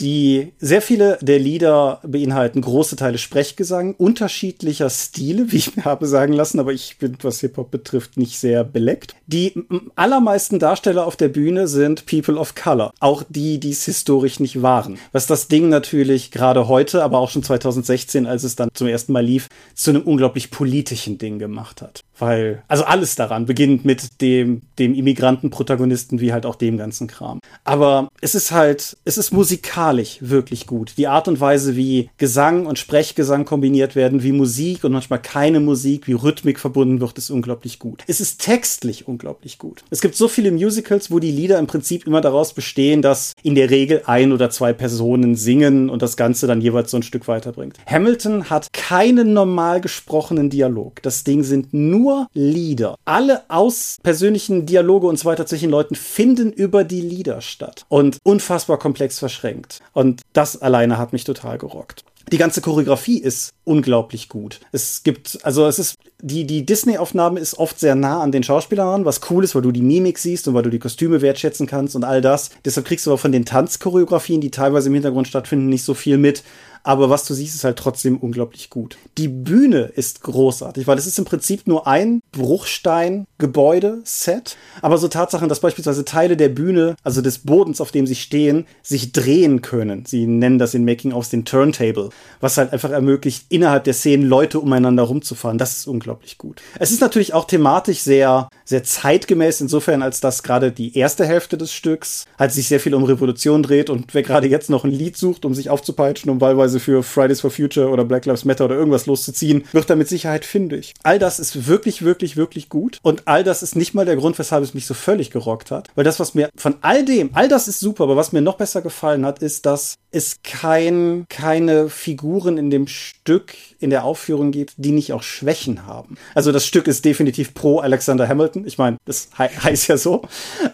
Die 0.00 0.52
sehr 0.58 0.82
viele 0.82 1.18
der 1.20 1.38
Lieder 1.38 2.00
beinhalten 2.02 2.60
große 2.60 2.96
Teile 2.96 3.18
Sprechgesang, 3.18 3.94
unterschiedlicher 3.94 4.90
Stile, 4.90 5.52
wie 5.52 5.56
ich 5.56 5.76
mir 5.76 5.84
habe 5.84 6.06
sagen 6.06 6.32
lassen, 6.32 6.60
aber 6.60 6.72
ich 6.72 6.98
bin, 6.98 7.16
was 7.22 7.40
Hip-Hop 7.40 7.70
betrifft, 7.70 8.16
nicht 8.16 8.38
sehr 8.38 8.64
beleckt. 8.64 9.14
Die 9.26 9.64
allermeisten 9.96 10.58
Darsteller 10.58 11.06
auf 11.06 11.16
der 11.16 11.28
Bühne 11.28 11.68
sind 11.68 12.06
People 12.06 12.36
of 12.36 12.54
Color, 12.54 12.92
auch 13.00 13.22
die, 13.28 13.60
die 13.60 13.70
es 13.70 13.84
historisch 13.84 14.40
nicht 14.40 14.62
waren. 14.62 14.98
Was 15.12 15.26
das 15.26 15.48
Ding 15.48 15.68
natürlich 15.68 16.30
gerade 16.30 16.68
heute, 16.68 17.02
aber 17.02 17.18
auch 17.18 17.30
schon 17.30 17.42
2016, 17.42 18.26
als 18.26 18.44
es 18.44 18.56
dann 18.56 18.70
zum 18.74 18.86
ersten 18.86 19.12
Mal 19.12 19.24
lief, 19.24 19.48
zu 19.74 19.90
einem 19.90 20.02
unglaublich 20.02 20.50
politischen 20.50 21.18
Ding 21.18 21.38
gemacht 21.38 21.82
hat. 21.82 22.00
Weil, 22.18 22.62
also 22.68 22.84
alles 22.84 23.16
daran, 23.16 23.46
beginnt 23.46 23.84
mit 23.84 24.20
dem, 24.20 24.62
dem 24.78 24.94
Immigrantenprotagonisten 24.94 26.20
wie 26.20 26.32
halt 26.32 26.46
auch 26.46 26.54
dem 26.54 26.78
ganzen 26.78 27.06
Kram. 27.06 27.40
Aber 27.64 28.08
es 28.20 28.34
ist 28.34 28.52
halt, 28.52 28.96
es 29.04 29.18
ist 29.18 29.32
musikalisch 29.32 30.18
wirklich 30.20 30.66
gut. 30.66 30.94
Die 30.96 31.08
Art 31.08 31.28
und 31.28 31.40
Weise, 31.40 31.76
wie 31.76 32.10
Gesang 32.18 32.66
und 32.66 32.78
Sprechgesang 32.78 33.44
kombiniert 33.44 33.96
werden, 33.96 34.22
wie 34.22 34.32
Musik 34.32 34.84
und 34.84 34.92
manchmal 34.92 35.20
keine 35.20 35.60
Musik, 35.60 36.06
wie 36.06 36.12
Rhythmik 36.12 36.60
verbunden 36.60 37.00
wird, 37.00 37.18
ist 37.18 37.30
unglaublich 37.30 37.78
gut. 37.78 38.04
Es 38.06 38.20
ist 38.20 38.40
textlich 38.40 39.08
unglaublich 39.08 39.58
gut. 39.58 39.84
Es 39.90 40.00
gibt 40.00 40.14
so 40.14 40.28
viele 40.28 40.52
Musicals, 40.52 41.10
wo 41.10 41.18
die 41.18 41.32
Lieder 41.32 41.58
im 41.58 41.66
Prinzip 41.66 42.06
immer 42.06 42.20
daraus 42.20 42.52
bestehen, 42.52 43.02
dass 43.02 43.32
in 43.42 43.54
der 43.54 43.70
Regel 43.70 44.02
ein 44.06 44.32
oder 44.32 44.50
zwei 44.50 44.72
Personen 44.72 45.34
singen 45.34 45.90
und 45.90 46.02
das 46.02 46.16
Ganze 46.16 46.46
dann 46.46 46.60
jeweils 46.60 46.90
so 46.90 46.96
ein 46.96 47.02
Stück 47.02 47.28
weiterbringt. 47.28 47.78
Hamilton 47.86 48.50
hat 48.50 48.68
keinen 48.72 49.32
normal 49.32 49.80
gesprochenen 49.80 50.50
Dialog. 50.50 51.02
Das 51.02 51.24
Ding 51.24 51.42
sind 51.42 51.72
nur 51.72 52.03
nur 52.04 52.28
Lieder. 52.34 52.96
Alle 53.04 53.42
aus 53.48 53.96
persönlichen 54.02 54.66
Dialoge 54.66 55.06
und 55.06 55.18
so 55.18 55.24
weiter 55.24 55.46
zwischen 55.46 55.70
Leuten 55.70 55.94
finden 55.94 56.52
über 56.52 56.84
die 56.84 57.00
Lieder 57.00 57.40
statt. 57.40 57.86
Und 57.88 58.18
unfassbar 58.22 58.78
komplex 58.78 59.18
verschränkt. 59.18 59.80
Und 59.92 60.20
das 60.34 60.60
alleine 60.60 60.98
hat 60.98 61.12
mich 61.12 61.24
total 61.24 61.56
gerockt. 61.58 62.04
Die 62.32 62.38
ganze 62.38 62.62
Choreografie 62.62 63.18
ist 63.18 63.52
unglaublich 63.64 64.30
gut. 64.30 64.60
Es 64.72 65.02
gibt, 65.02 65.38
also 65.42 65.66
es 65.66 65.78
ist, 65.78 65.96
die, 66.22 66.46
die 66.46 66.64
Disney-Aufnahme 66.64 67.38
ist 67.38 67.58
oft 67.58 67.78
sehr 67.78 67.94
nah 67.94 68.22
an 68.22 68.32
den 68.32 68.42
Schauspielern 68.42 69.04
was 69.04 69.20
cool 69.30 69.44
ist, 69.44 69.54
weil 69.54 69.60
du 69.60 69.72
die 69.72 69.82
Mimik 69.82 70.18
siehst 70.18 70.48
und 70.48 70.54
weil 70.54 70.62
du 70.62 70.70
die 70.70 70.78
Kostüme 70.78 71.20
wertschätzen 71.20 71.66
kannst 71.66 71.96
und 71.96 72.04
all 72.04 72.22
das. 72.22 72.50
Deshalb 72.64 72.86
kriegst 72.86 73.04
du 73.06 73.10
aber 73.10 73.18
von 73.18 73.32
den 73.32 73.44
Tanzchoreografien, 73.44 74.40
die 74.40 74.50
teilweise 74.50 74.88
im 74.88 74.94
Hintergrund 74.94 75.28
stattfinden, 75.28 75.66
nicht 75.66 75.84
so 75.84 75.92
viel 75.92 76.16
mit 76.16 76.42
aber 76.84 77.10
was 77.10 77.24
du 77.24 77.34
siehst, 77.34 77.56
ist 77.56 77.64
halt 77.64 77.78
trotzdem 77.78 78.18
unglaublich 78.18 78.70
gut. 78.70 78.96
Die 79.18 79.26
Bühne 79.28 79.90
ist 79.96 80.22
großartig, 80.22 80.86
weil 80.86 80.96
es 80.98 81.06
ist 81.06 81.18
im 81.18 81.24
Prinzip 81.24 81.66
nur 81.66 81.86
ein 81.86 82.20
Bruchstein-Gebäude-Set, 82.32 84.58
aber 84.82 84.98
so 84.98 85.08
Tatsachen, 85.08 85.48
dass 85.48 85.60
beispielsweise 85.60 86.04
Teile 86.04 86.36
der 86.36 86.50
Bühne, 86.50 86.96
also 87.02 87.22
des 87.22 87.38
Bodens, 87.38 87.80
auf 87.80 87.90
dem 87.90 88.06
sie 88.06 88.14
stehen, 88.14 88.66
sich 88.82 89.12
drehen 89.12 89.62
können. 89.62 90.04
Sie 90.06 90.26
nennen 90.26 90.58
das 90.58 90.74
in 90.74 90.84
Making-ofs 90.84 91.30
den 91.30 91.46
Turntable, 91.46 92.10
was 92.40 92.58
halt 92.58 92.74
einfach 92.74 92.90
ermöglicht, 92.90 93.46
innerhalb 93.48 93.84
der 93.84 93.94
Szenen 93.94 94.28
Leute 94.28 94.60
umeinander 94.60 95.04
rumzufahren. 95.04 95.56
Das 95.56 95.78
ist 95.78 95.86
unglaublich 95.86 96.36
gut. 96.36 96.60
Es 96.78 96.92
ist 96.92 97.00
natürlich 97.00 97.32
auch 97.32 97.46
thematisch 97.46 98.00
sehr, 98.00 98.50
sehr 98.66 98.84
zeitgemäß 98.84 99.62
insofern, 99.62 100.02
als 100.02 100.20
dass 100.20 100.42
gerade 100.42 100.70
die 100.70 100.98
erste 100.98 101.24
Hälfte 101.24 101.56
des 101.56 101.72
Stücks 101.72 102.26
halt 102.38 102.52
sich 102.52 102.68
sehr 102.68 102.80
viel 102.80 102.94
um 102.94 103.04
Revolution 103.04 103.62
dreht 103.62 103.88
und 103.88 104.12
wer 104.12 104.22
gerade 104.22 104.48
jetzt 104.48 104.68
noch 104.68 104.84
ein 104.84 104.90
Lied 104.90 105.16
sucht, 105.16 105.46
um 105.46 105.54
sich 105.54 105.70
aufzupeitschen, 105.70 106.30
um 106.30 106.42
wahlweise 106.42 106.73
beispielsweise 106.74 106.80
für 106.80 107.02
Fridays 107.02 107.40
for 107.40 107.50
Future 107.50 107.88
oder 107.88 108.04
Black 108.04 108.26
Lives 108.26 108.44
Matter 108.44 108.66
oder 108.66 108.76
irgendwas 108.76 109.06
loszuziehen, 109.06 109.64
wird 109.72 109.88
da 109.88 109.96
mit 109.96 110.08
Sicherheit 110.08 110.44
findig. 110.44 110.94
All 111.02 111.18
das 111.18 111.38
ist 111.38 111.66
wirklich, 111.66 112.02
wirklich, 112.02 112.36
wirklich 112.36 112.68
gut. 112.68 112.98
Und 113.02 113.26
all 113.26 113.44
das 113.44 113.62
ist 113.62 113.76
nicht 113.76 113.94
mal 113.94 114.04
der 114.04 114.16
Grund, 114.16 114.38
weshalb 114.38 114.64
es 114.64 114.74
mich 114.74 114.86
so 114.86 114.94
völlig 114.94 115.30
gerockt 115.30 115.70
hat. 115.70 115.88
Weil 115.94 116.04
das, 116.04 116.20
was 116.20 116.34
mir 116.34 116.50
von 116.56 116.76
all 116.82 117.04
dem, 117.04 117.30
all 117.32 117.48
das 117.48 117.68
ist 117.68 117.80
super, 117.80 118.04
aber 118.04 118.16
was 118.16 118.32
mir 118.32 118.40
noch 118.40 118.56
besser 118.56 118.82
gefallen 118.82 119.24
hat, 119.24 119.40
ist, 119.40 119.66
dass 119.66 119.96
es 120.10 120.36
kein, 120.42 121.26
keine 121.28 121.88
Figuren 121.88 122.56
in 122.56 122.70
dem 122.70 122.86
Stück, 122.86 123.54
in 123.80 123.90
der 123.90 124.04
Aufführung 124.04 124.52
gibt, 124.52 124.74
die 124.76 124.92
nicht 124.92 125.12
auch 125.12 125.22
Schwächen 125.22 125.86
haben. 125.86 126.16
Also 126.34 126.52
das 126.52 126.66
Stück 126.66 126.86
ist 126.86 127.04
definitiv 127.04 127.54
pro 127.54 127.80
Alexander 127.80 128.28
Hamilton. 128.28 128.66
Ich 128.66 128.78
meine, 128.78 128.96
das 129.04 129.28
he 129.36 129.44
heißt 129.44 129.88
ja 129.88 129.96
so. 129.96 130.22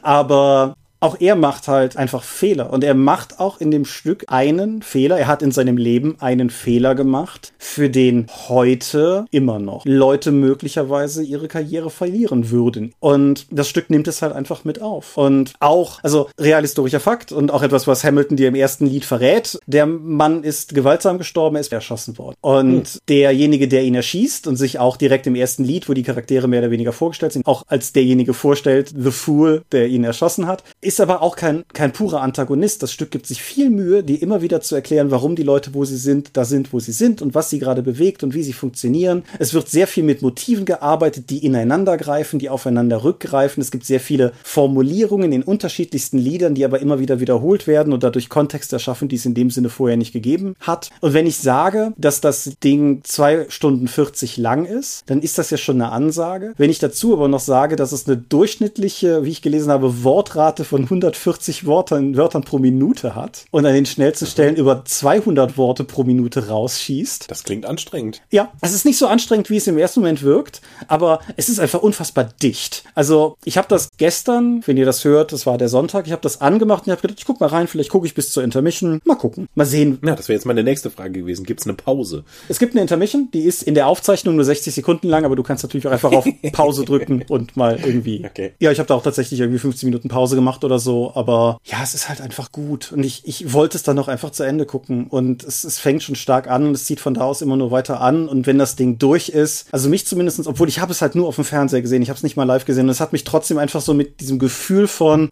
Aber 0.03 0.75
auch 1.01 1.17
er 1.19 1.35
macht 1.35 1.67
halt 1.67 1.97
einfach 1.97 2.23
Fehler. 2.23 2.73
Und 2.73 2.85
er 2.85 2.95
macht 2.95 3.41
auch 3.41 3.61
in 3.61 3.71
dem 3.71 3.85
Stück 3.85 4.27
einen 4.29 4.83
Fehler. 4.83 5.19
Er 5.19 5.27
hat 5.27 5.43
in 5.43 5.51
seinem 5.51 5.79
Leben 5.79 6.17
einen 6.21 6.51
Fehler 6.51 6.95
gemacht, 6.95 7.53
für 7.59 7.89
den 7.89 8.27
heute 8.49 9.25
immer 9.31 9.59
noch 9.59 9.85
Leute 9.87 10.31
möglicherweise 10.31 11.23
ihre 11.23 11.49
Karriere 11.49 11.91
verlieren 11.91 12.51
würden. 12.51 12.95
Und 13.01 13.47
das 13.51 13.69
Stück 13.69 13.89
nimmt 13.89 14.09
es 14.09 14.21
halt 14.21 14.35
einfach 14.35 14.65
mit 14.65 14.83
auf. 14.83 15.17
Und 15.17 15.55
auch, 15.61 16.01
also 16.03 16.29
realhistorischer 16.39 17.01
Fakt 17.01 17.33
und 17.33 17.51
auch 17.51 17.63
etwas, 17.63 17.87
was 17.87 18.05
Hamilton 18.05 18.37
dir 18.37 18.49
im 18.49 18.55
ersten 18.55 18.87
Lied 18.87 19.05
verrät. 19.05 19.59
Der 19.67 19.87
Mann 19.87 20.45
ist 20.45 20.75
gewaltsam 20.75 21.19
gestorben, 21.19 21.57
er 21.57 21.61
ist 21.61 21.73
erschossen 21.73 22.19
worden. 22.19 22.37
Und 22.43 22.89
hm. 22.89 23.01
derjenige, 23.09 23.69
der 23.69 23.85
ihn 23.85 23.95
erschießt 23.95 24.47
und 24.47 24.57
sich 24.57 24.79
auch 24.79 24.99
direkt 24.99 25.27
im 25.27 25.35
ersten 25.35 25.65
Lied, 25.65 25.89
wo 25.89 25.95
die 25.95 26.03
Charaktere 26.03 26.47
mehr 26.47 26.61
oder 26.61 26.71
weniger 26.71 26.93
vorgestellt 26.93 27.33
sind, 27.33 27.47
auch 27.47 27.65
als 27.69 27.93
derjenige 27.93 28.35
vorstellt, 28.35 28.93
The 28.97 29.11
Fool, 29.11 29.63
der 29.73 29.89
ihn 29.89 30.05
erschossen 30.05 30.47
hat, 30.47 30.63
ist 30.90 31.00
aber 31.00 31.22
auch 31.22 31.37
kein, 31.37 31.62
kein 31.72 31.92
purer 31.92 32.20
Antagonist. 32.20 32.83
Das 32.83 32.92
Stück 32.92 33.12
gibt 33.12 33.24
sich 33.24 33.40
viel 33.40 33.70
Mühe, 33.70 34.03
dir 34.03 34.20
immer 34.20 34.42
wieder 34.42 34.61
zu 34.61 34.74
erklären, 34.74 35.12
warum 35.12 35.37
die 35.37 35.44
Leute, 35.44 35.72
wo 35.72 35.85
sie 35.85 35.96
sind, 35.96 36.31
da 36.33 36.44
sind, 36.44 36.72
wo 36.72 36.81
sie 36.81 36.90
sind 36.90 37.22
und 37.22 37.33
was 37.33 37.48
sie 37.48 37.61
gerade 37.61 37.81
bewegt 37.81 38.24
und 38.24 38.35
wie 38.35 38.42
sie 38.42 38.53
funktionieren. 38.53 39.22
Es 39.38 39.55
wird 39.55 39.68
sehr 39.68 39.87
viel 39.87 40.03
mit 40.03 40.20
Motiven 40.20 40.64
gearbeitet, 40.64 41.31
die 41.31 41.46
ineinander 41.46 41.96
greifen, 41.96 42.40
die 42.40 42.50
aufeinander 42.50 43.05
rückgreifen. 43.05 43.61
Es 43.61 43.70
gibt 43.70 43.87
sehr 43.87 44.00
viele 44.00 44.33
Formulierungen 44.42 45.31
in 45.31 45.44
unterschiedlichsten 45.44 46.18
Liedern, 46.18 46.57
die 46.57 46.64
aber 46.64 46.81
immer 46.81 46.98
wieder 46.98 47.20
wiederholt 47.20 47.68
werden 47.68 47.92
und 47.92 48.03
dadurch 48.03 48.29
Kontext 48.29 48.72
erschaffen, 48.72 49.07
die 49.07 49.14
es 49.14 49.24
in 49.24 49.35
dem 49.35 49.50
Sinne 49.50 49.68
vorher 49.68 49.96
nicht 49.96 50.12
gegeben 50.12 50.57
hat. 50.59 50.90
Und 51.00 51.14
wenn 51.14 51.29
ich 51.29 51.37
sage, 51.37 51.92
dass 51.98 52.20
das 52.20 52.50
Ding 52.64 53.03
zwei 53.05 53.46
Stunden 53.48 53.87
40 53.87 54.38
lang 54.38 54.64
ist, 54.64 55.05
dann 55.07 55.22
ist 55.22 55.38
das 55.38 55.50
ja 55.50 55.57
schon 55.57 55.81
eine 55.81 55.92
Ansage. 55.92 56.53
Wenn 56.57 56.68
ich 56.68 56.81
dazu 56.81 57.12
aber 57.12 57.29
noch 57.29 57.38
sage, 57.38 57.76
dass 57.76 57.92
es 57.92 58.09
eine 58.09 58.16
durchschnittliche, 58.16 59.24
wie 59.24 59.31
ich 59.31 59.40
gelesen 59.40 59.70
habe, 59.70 60.03
Wortrate 60.03 60.64
von 60.64 60.80
von 60.87 60.99
140 60.99 61.66
Wörtern, 61.66 62.16
Wörtern 62.16 62.43
pro 62.43 62.59
Minute 62.59 63.14
hat 63.14 63.45
und 63.51 63.66
an 63.66 63.75
den 63.75 63.87
schnellsten 63.87 64.27
Stellen 64.27 64.57
über 64.57 64.85
200 64.85 65.57
Worte 65.57 65.85
pro 65.85 66.05
Minute 66.05 66.49
rausschießt. 66.49 67.31
Das 67.31 67.45
klingt 67.45 67.66
anstrengend. 67.66 68.23
Ja, 68.31 68.53
es 68.61 68.73
ist 68.73 68.85
nicht 68.85 68.99
so 68.99 69.07
anstrengend, 69.07 69.51
wie 69.51 69.57
es 69.57 69.66
im 69.66 69.79
ersten 69.79 70.01
Moment 70.01 70.23
wirkt, 70.23 70.61
aber 70.88 71.21
es 71.37 71.49
ist 71.49 71.61
einfach 71.61 71.83
unfassbar 71.83 72.25
dicht. 72.25 72.85
Also 72.95 73.37
ich 73.45 73.59
habe 73.59 73.69
das 73.69 73.90
gestern, 73.99 74.62
wenn 74.66 74.77
ihr 74.77 74.87
das 74.87 75.05
hört, 75.05 75.33
das 75.33 75.47
war 75.47 75.59
der 75.59 75.69
Sonntag, 75.69 76.07
ich 76.07 76.12
habe 76.12 76.23
das 76.23 76.40
angemacht 76.40 76.83
und 76.83 76.87
ich 76.87 76.93
habe 76.93 77.03
gedacht, 77.03 77.19
ich 77.19 77.27
guck 77.27 77.40
mal 77.40 77.49
rein, 77.49 77.66
vielleicht 77.66 77.90
gucke 77.90 78.07
ich 78.07 78.14
bis 78.14 78.33
zur 78.33 78.43
Intermission. 78.43 79.01
Mal 79.05 79.16
gucken, 79.16 79.49
mal 79.55 79.66
sehen. 79.66 79.99
Ja, 80.05 80.14
das 80.14 80.29
wäre 80.29 80.37
jetzt 80.37 80.47
meine 80.47 80.62
nächste 80.62 80.90
Frage 80.90 81.21
gewesen. 81.21 81.45
Gibt 81.45 81.61
es 81.61 81.66
eine 81.66 81.75
Pause? 81.75 82.25
Es 82.49 82.59
gibt 82.59 82.75
eine 82.75 82.81
Intermission, 82.81 83.29
die 83.33 83.43
ist 83.43 83.62
in 83.62 83.75
der 83.75 83.87
Aufzeichnung 83.87 84.37
nur 84.37 84.45
60 84.45 84.75
Sekunden 84.75 85.09
lang, 85.09 85.25
aber 85.25 85.37
du 85.37 85.43
kannst 85.43 85.64
natürlich 85.64 85.87
auch 85.87 85.93
einfach 85.93 86.12
auf 86.12 86.27
Pause 86.53 86.85
drücken 86.85 87.25
und 87.29 87.57
mal 87.57 87.79
irgendwie. 87.85 88.25
Okay. 88.25 88.53
Ja, 88.59 88.71
ich 88.71 88.79
habe 88.79 88.87
da 88.87 88.95
auch 88.95 89.03
tatsächlich 89.03 89.40
irgendwie 89.40 89.59
15 89.59 89.88
Minuten 89.88 90.09
Pause 90.09 90.37
gemacht 90.37 90.64
oder 90.71 90.79
so, 90.79 91.13
aber 91.15 91.59
ja, 91.65 91.83
es 91.83 91.95
ist 91.95 92.09
halt 92.09 92.21
einfach 92.21 92.53
gut. 92.53 92.93
Und 92.93 93.05
ich, 93.05 93.27
ich 93.27 93.53
wollte 93.53 93.77
es 93.77 93.83
dann 93.83 93.97
noch 93.97 94.09
einfach 94.09 94.31
zu 94.31 94.45
Ende 94.45 94.67
gucken. 94.67 95.09
Und 95.09 95.43
es, 95.43 95.65
es 95.65 95.79
fängt 95.79 96.03
schon 96.03 96.15
stark 96.15 96.49
an 96.49 96.67
und 96.67 96.75
es 96.75 96.85
zieht 96.85 97.01
von 97.01 97.15
da 97.15 97.23
aus 97.23 97.43
immer 97.43 97.57
nur 97.57 97.71
weiter 97.71 98.01
an. 98.01 98.29
Und 98.29 98.47
wenn 98.47 98.59
das 98.59 98.77
Ding 98.77 98.99
durch 98.99 99.29
ist, 99.29 99.67
also 99.73 99.89
mich 99.89 100.07
zumindestens, 100.07 100.47
obwohl 100.47 100.69
ich 100.69 100.81
habe 100.81 100.93
es 100.93 101.03
halt 101.03 101.15
nur 101.15 101.27
auf 101.27 101.35
dem 101.35 101.45
Fernseher 101.45 101.83
gesehen, 101.83 102.03
ich 102.03 102.09
habe 102.09 102.17
es 102.17 102.23
nicht 102.23 102.37
mal 102.37 102.45
live 102.45 102.65
gesehen 102.65 102.85
und 102.85 102.91
es 102.91 103.01
hat 103.01 103.13
mich 103.13 103.25
trotzdem 103.25 103.59
einfach 103.59 103.81
so 103.81 103.95
mit 103.95 104.21
diesem 104.21 104.39
Gefühl 104.39 104.87
von 104.89 105.31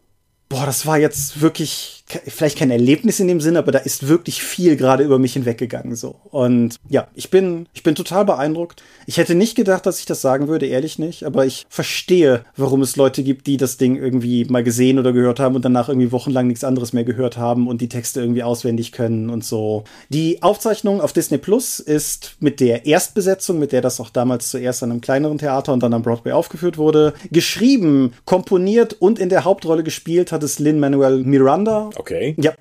boah, 0.48 0.66
das 0.66 0.87
war 0.87 0.98
jetzt 0.98 1.40
wirklich 1.40 1.97
vielleicht 2.26 2.58
kein 2.58 2.70
Erlebnis 2.70 3.20
in 3.20 3.28
dem 3.28 3.40
Sinne, 3.40 3.58
aber 3.58 3.72
da 3.72 3.78
ist 3.78 4.08
wirklich 4.08 4.42
viel 4.42 4.76
gerade 4.76 5.04
über 5.04 5.18
mich 5.18 5.34
hinweggegangen 5.34 5.96
so. 5.96 6.16
Und 6.30 6.76
ja, 6.88 7.08
ich 7.14 7.30
bin 7.30 7.66
ich 7.74 7.82
bin 7.82 7.94
total 7.94 8.24
beeindruckt. 8.24 8.82
Ich 9.06 9.18
hätte 9.18 9.34
nicht 9.34 9.54
gedacht, 9.54 9.86
dass 9.86 10.00
ich 10.00 10.06
das 10.06 10.20
sagen 10.20 10.48
würde, 10.48 10.66
ehrlich 10.66 10.98
nicht, 10.98 11.24
aber 11.24 11.46
ich 11.46 11.66
verstehe, 11.68 12.44
warum 12.56 12.82
es 12.82 12.96
Leute 12.96 13.22
gibt, 13.22 13.46
die 13.46 13.56
das 13.56 13.76
Ding 13.76 13.96
irgendwie 13.96 14.44
mal 14.44 14.64
gesehen 14.64 14.98
oder 14.98 15.12
gehört 15.12 15.40
haben 15.40 15.54
und 15.54 15.64
danach 15.64 15.88
irgendwie 15.88 16.12
wochenlang 16.12 16.46
nichts 16.46 16.64
anderes 16.64 16.92
mehr 16.92 17.04
gehört 17.04 17.36
haben 17.36 17.68
und 17.68 17.80
die 17.80 17.88
Texte 17.88 18.20
irgendwie 18.20 18.42
auswendig 18.42 18.92
können 18.92 19.30
und 19.30 19.44
so. 19.44 19.84
Die 20.08 20.42
Aufzeichnung 20.42 21.00
auf 21.00 21.12
Disney 21.12 21.38
Plus 21.38 21.80
ist 21.80 22.36
mit 22.40 22.60
der 22.60 22.86
Erstbesetzung, 22.86 23.58
mit 23.58 23.72
der 23.72 23.80
das 23.80 24.00
auch 24.00 24.10
damals 24.10 24.50
zuerst 24.50 24.82
an 24.82 24.90
einem 24.90 25.00
kleineren 25.00 25.38
Theater 25.38 25.72
und 25.72 25.82
dann 25.82 25.94
am 25.94 26.02
Broadway 26.02 26.32
aufgeführt 26.32 26.78
wurde, 26.78 27.14
geschrieben, 27.30 28.12
komponiert 28.24 28.94
und 28.98 29.18
in 29.18 29.28
der 29.28 29.44
Hauptrolle 29.44 29.82
gespielt 29.82 30.32
hat 30.32 30.42
es 30.42 30.58
Lin 30.58 30.80
Manuel 30.80 31.24
Miranda 31.24 31.90
Okay. 31.98 32.34
ja, 32.38 32.52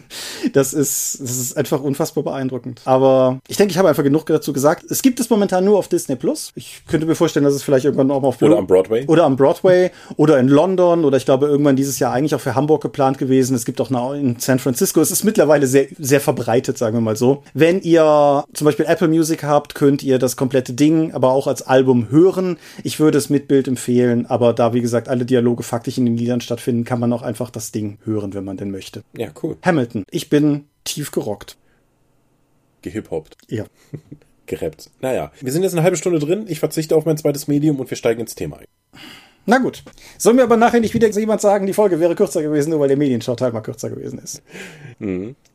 das 0.52 0.72
ist, 0.72 1.20
das 1.20 1.36
ist 1.36 1.56
einfach 1.56 1.80
unfassbar 1.80 2.24
beeindruckend. 2.24 2.80
Aber 2.84 3.40
ich 3.48 3.56
denke, 3.56 3.72
ich 3.72 3.78
habe 3.78 3.88
einfach 3.88 4.02
genug 4.02 4.26
dazu 4.26 4.52
gesagt. 4.52 4.84
Es 4.90 5.02
gibt 5.02 5.20
es 5.20 5.28
momentan 5.30 5.64
nur 5.64 5.78
auf 5.78 5.88
Disney 5.88 6.16
Plus. 6.16 6.52
Ich 6.54 6.82
könnte 6.88 7.06
mir 7.06 7.14
vorstellen, 7.14 7.44
dass 7.44 7.54
es 7.54 7.62
vielleicht 7.62 7.84
irgendwann 7.84 8.10
auch 8.10 8.20
mal 8.22 8.28
auf 8.28 8.40
Oder 8.40 8.58
am 8.58 8.66
Broadway. 8.66 9.04
oder 9.06 9.24
am 9.24 9.36
Broadway 9.36 9.90
oder 10.16 10.38
in 10.38 10.48
London 10.48 11.04
oder 11.04 11.16
ich 11.16 11.24
glaube 11.24 11.46
irgendwann 11.46 11.76
dieses 11.76 11.98
Jahr 11.98 12.12
eigentlich 12.12 12.34
auch 12.34 12.40
für 12.40 12.54
Hamburg 12.54 12.82
geplant 12.82 13.18
gewesen. 13.18 13.54
Es 13.54 13.64
gibt 13.64 13.80
auch 13.80 13.90
noch 13.90 14.14
in 14.14 14.36
San 14.38 14.58
Francisco. 14.58 15.00
Es 15.00 15.10
ist 15.10 15.24
mittlerweile 15.24 15.66
sehr, 15.66 15.86
sehr 15.98 16.20
verbreitet, 16.20 16.78
sagen 16.78 16.96
wir 16.96 17.00
mal 17.00 17.16
so. 17.16 17.42
Wenn 17.52 17.80
ihr 17.80 18.44
zum 18.52 18.64
Beispiel 18.64 18.86
Apple 18.86 19.08
Music 19.08 19.42
habt, 19.42 19.74
könnt 19.74 20.02
ihr 20.02 20.18
das 20.18 20.36
komplette 20.36 20.72
Ding 20.72 21.12
aber 21.12 21.30
auch 21.32 21.46
als 21.46 21.62
Album 21.62 22.10
hören. 22.10 22.58
Ich 22.82 23.00
würde 23.00 23.18
es 23.18 23.30
mit 23.30 23.48
Bild 23.48 23.68
empfehlen, 23.68 24.26
aber 24.26 24.52
da, 24.52 24.72
wie 24.72 24.80
gesagt, 24.80 25.08
alle 25.08 25.24
Dialoge 25.24 25.62
faktisch 25.62 25.98
in 25.98 26.06
den 26.06 26.16
Liedern 26.16 26.40
stattfinden, 26.40 26.84
kann 26.84 27.00
man 27.00 27.12
auch 27.12 27.22
einfach 27.22 27.50
das 27.50 27.72
Ding 27.72 27.98
hören, 28.04 28.34
wenn 28.34 28.44
man 28.44 28.56
denn 28.56 28.70
möchte. 28.70 28.83
Ja, 29.16 29.28
cool. 29.42 29.56
Hamilton. 29.62 30.04
Ich 30.10 30.28
bin 30.28 30.66
tief 30.84 31.10
gerockt. 31.10 31.56
Gehiphoppt. 32.82 33.36
Ja. 33.48 33.64
Gerappt. 34.46 34.90
Naja, 35.00 35.32
wir 35.40 35.52
sind 35.52 35.62
jetzt 35.62 35.72
eine 35.72 35.82
halbe 35.82 35.96
Stunde 35.96 36.18
drin. 36.18 36.44
Ich 36.48 36.60
verzichte 36.60 36.94
auf 36.96 37.06
mein 37.06 37.16
zweites 37.16 37.48
Medium 37.48 37.80
und 37.80 37.88
wir 37.88 37.96
steigen 37.96 38.20
ins 38.20 38.34
Thema 38.34 38.58
ein. 38.58 38.66
Na 39.46 39.58
gut. 39.58 39.82
Sollen 40.18 40.36
wir 40.36 40.44
aber 40.44 40.56
nachher 40.56 40.80
nicht 40.80 40.94
wieder 40.94 41.08
jemand 41.08 41.40
sagen, 41.40 41.66
die 41.66 41.72
Folge 41.72 42.00
wäre 42.00 42.14
kürzer 42.14 42.42
gewesen, 42.42 42.70
nur 42.70 42.80
weil 42.80 42.88
der 42.88 42.96
Medienschau-Teil 42.96 43.52
mal 43.52 43.60
kürzer 43.60 43.90
gewesen 43.90 44.18
ist. 44.18 44.42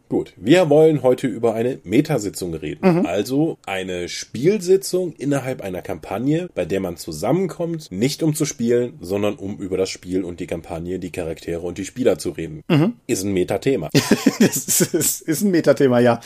Gut, 0.10 0.34
wir 0.38 0.72
wollen 0.72 1.04
heute 1.04 1.28
über 1.28 1.54
eine 1.54 1.78
Metasitzung 1.84 2.56
reden. 2.56 3.00
Mhm. 3.00 3.06
Also 3.06 3.60
eine 3.67 4.10
Spielsitzung 4.10 5.13
innerhalb 5.13 5.62
einer 5.62 5.84
Kampagne, 5.84 6.50
bei 6.56 6.65
der 6.65 6.80
man 6.80 6.98
zusammenkommt, 6.98 7.91
nicht 7.91 8.24
um 8.24 8.34
zu 8.34 8.45
spielen, 8.45 8.98
sondern 9.02 9.36
um 9.36 9.58
über 9.58 9.78
das 9.78 9.91
Spiel 9.91 10.24
und 10.24 10.39
die 10.39 10.48
Kampagne, 10.48 10.98
die 10.98 11.12
Charaktere 11.12 11.62
und 11.62 11.78
die 11.78 11.86
Spieler 11.86 12.17
zu 12.17 12.32
reden. 12.32 12.63
Mhm. 12.67 12.93
Ist 13.06 13.24
ein 13.24 13.34
Metathema. 13.34 13.89
das 14.39 14.58
ist, 14.67 14.93
ist, 14.95 15.22
ist 15.22 15.41
ein 15.43 15.52
Metathema, 15.52 16.00
ja. 16.00 16.19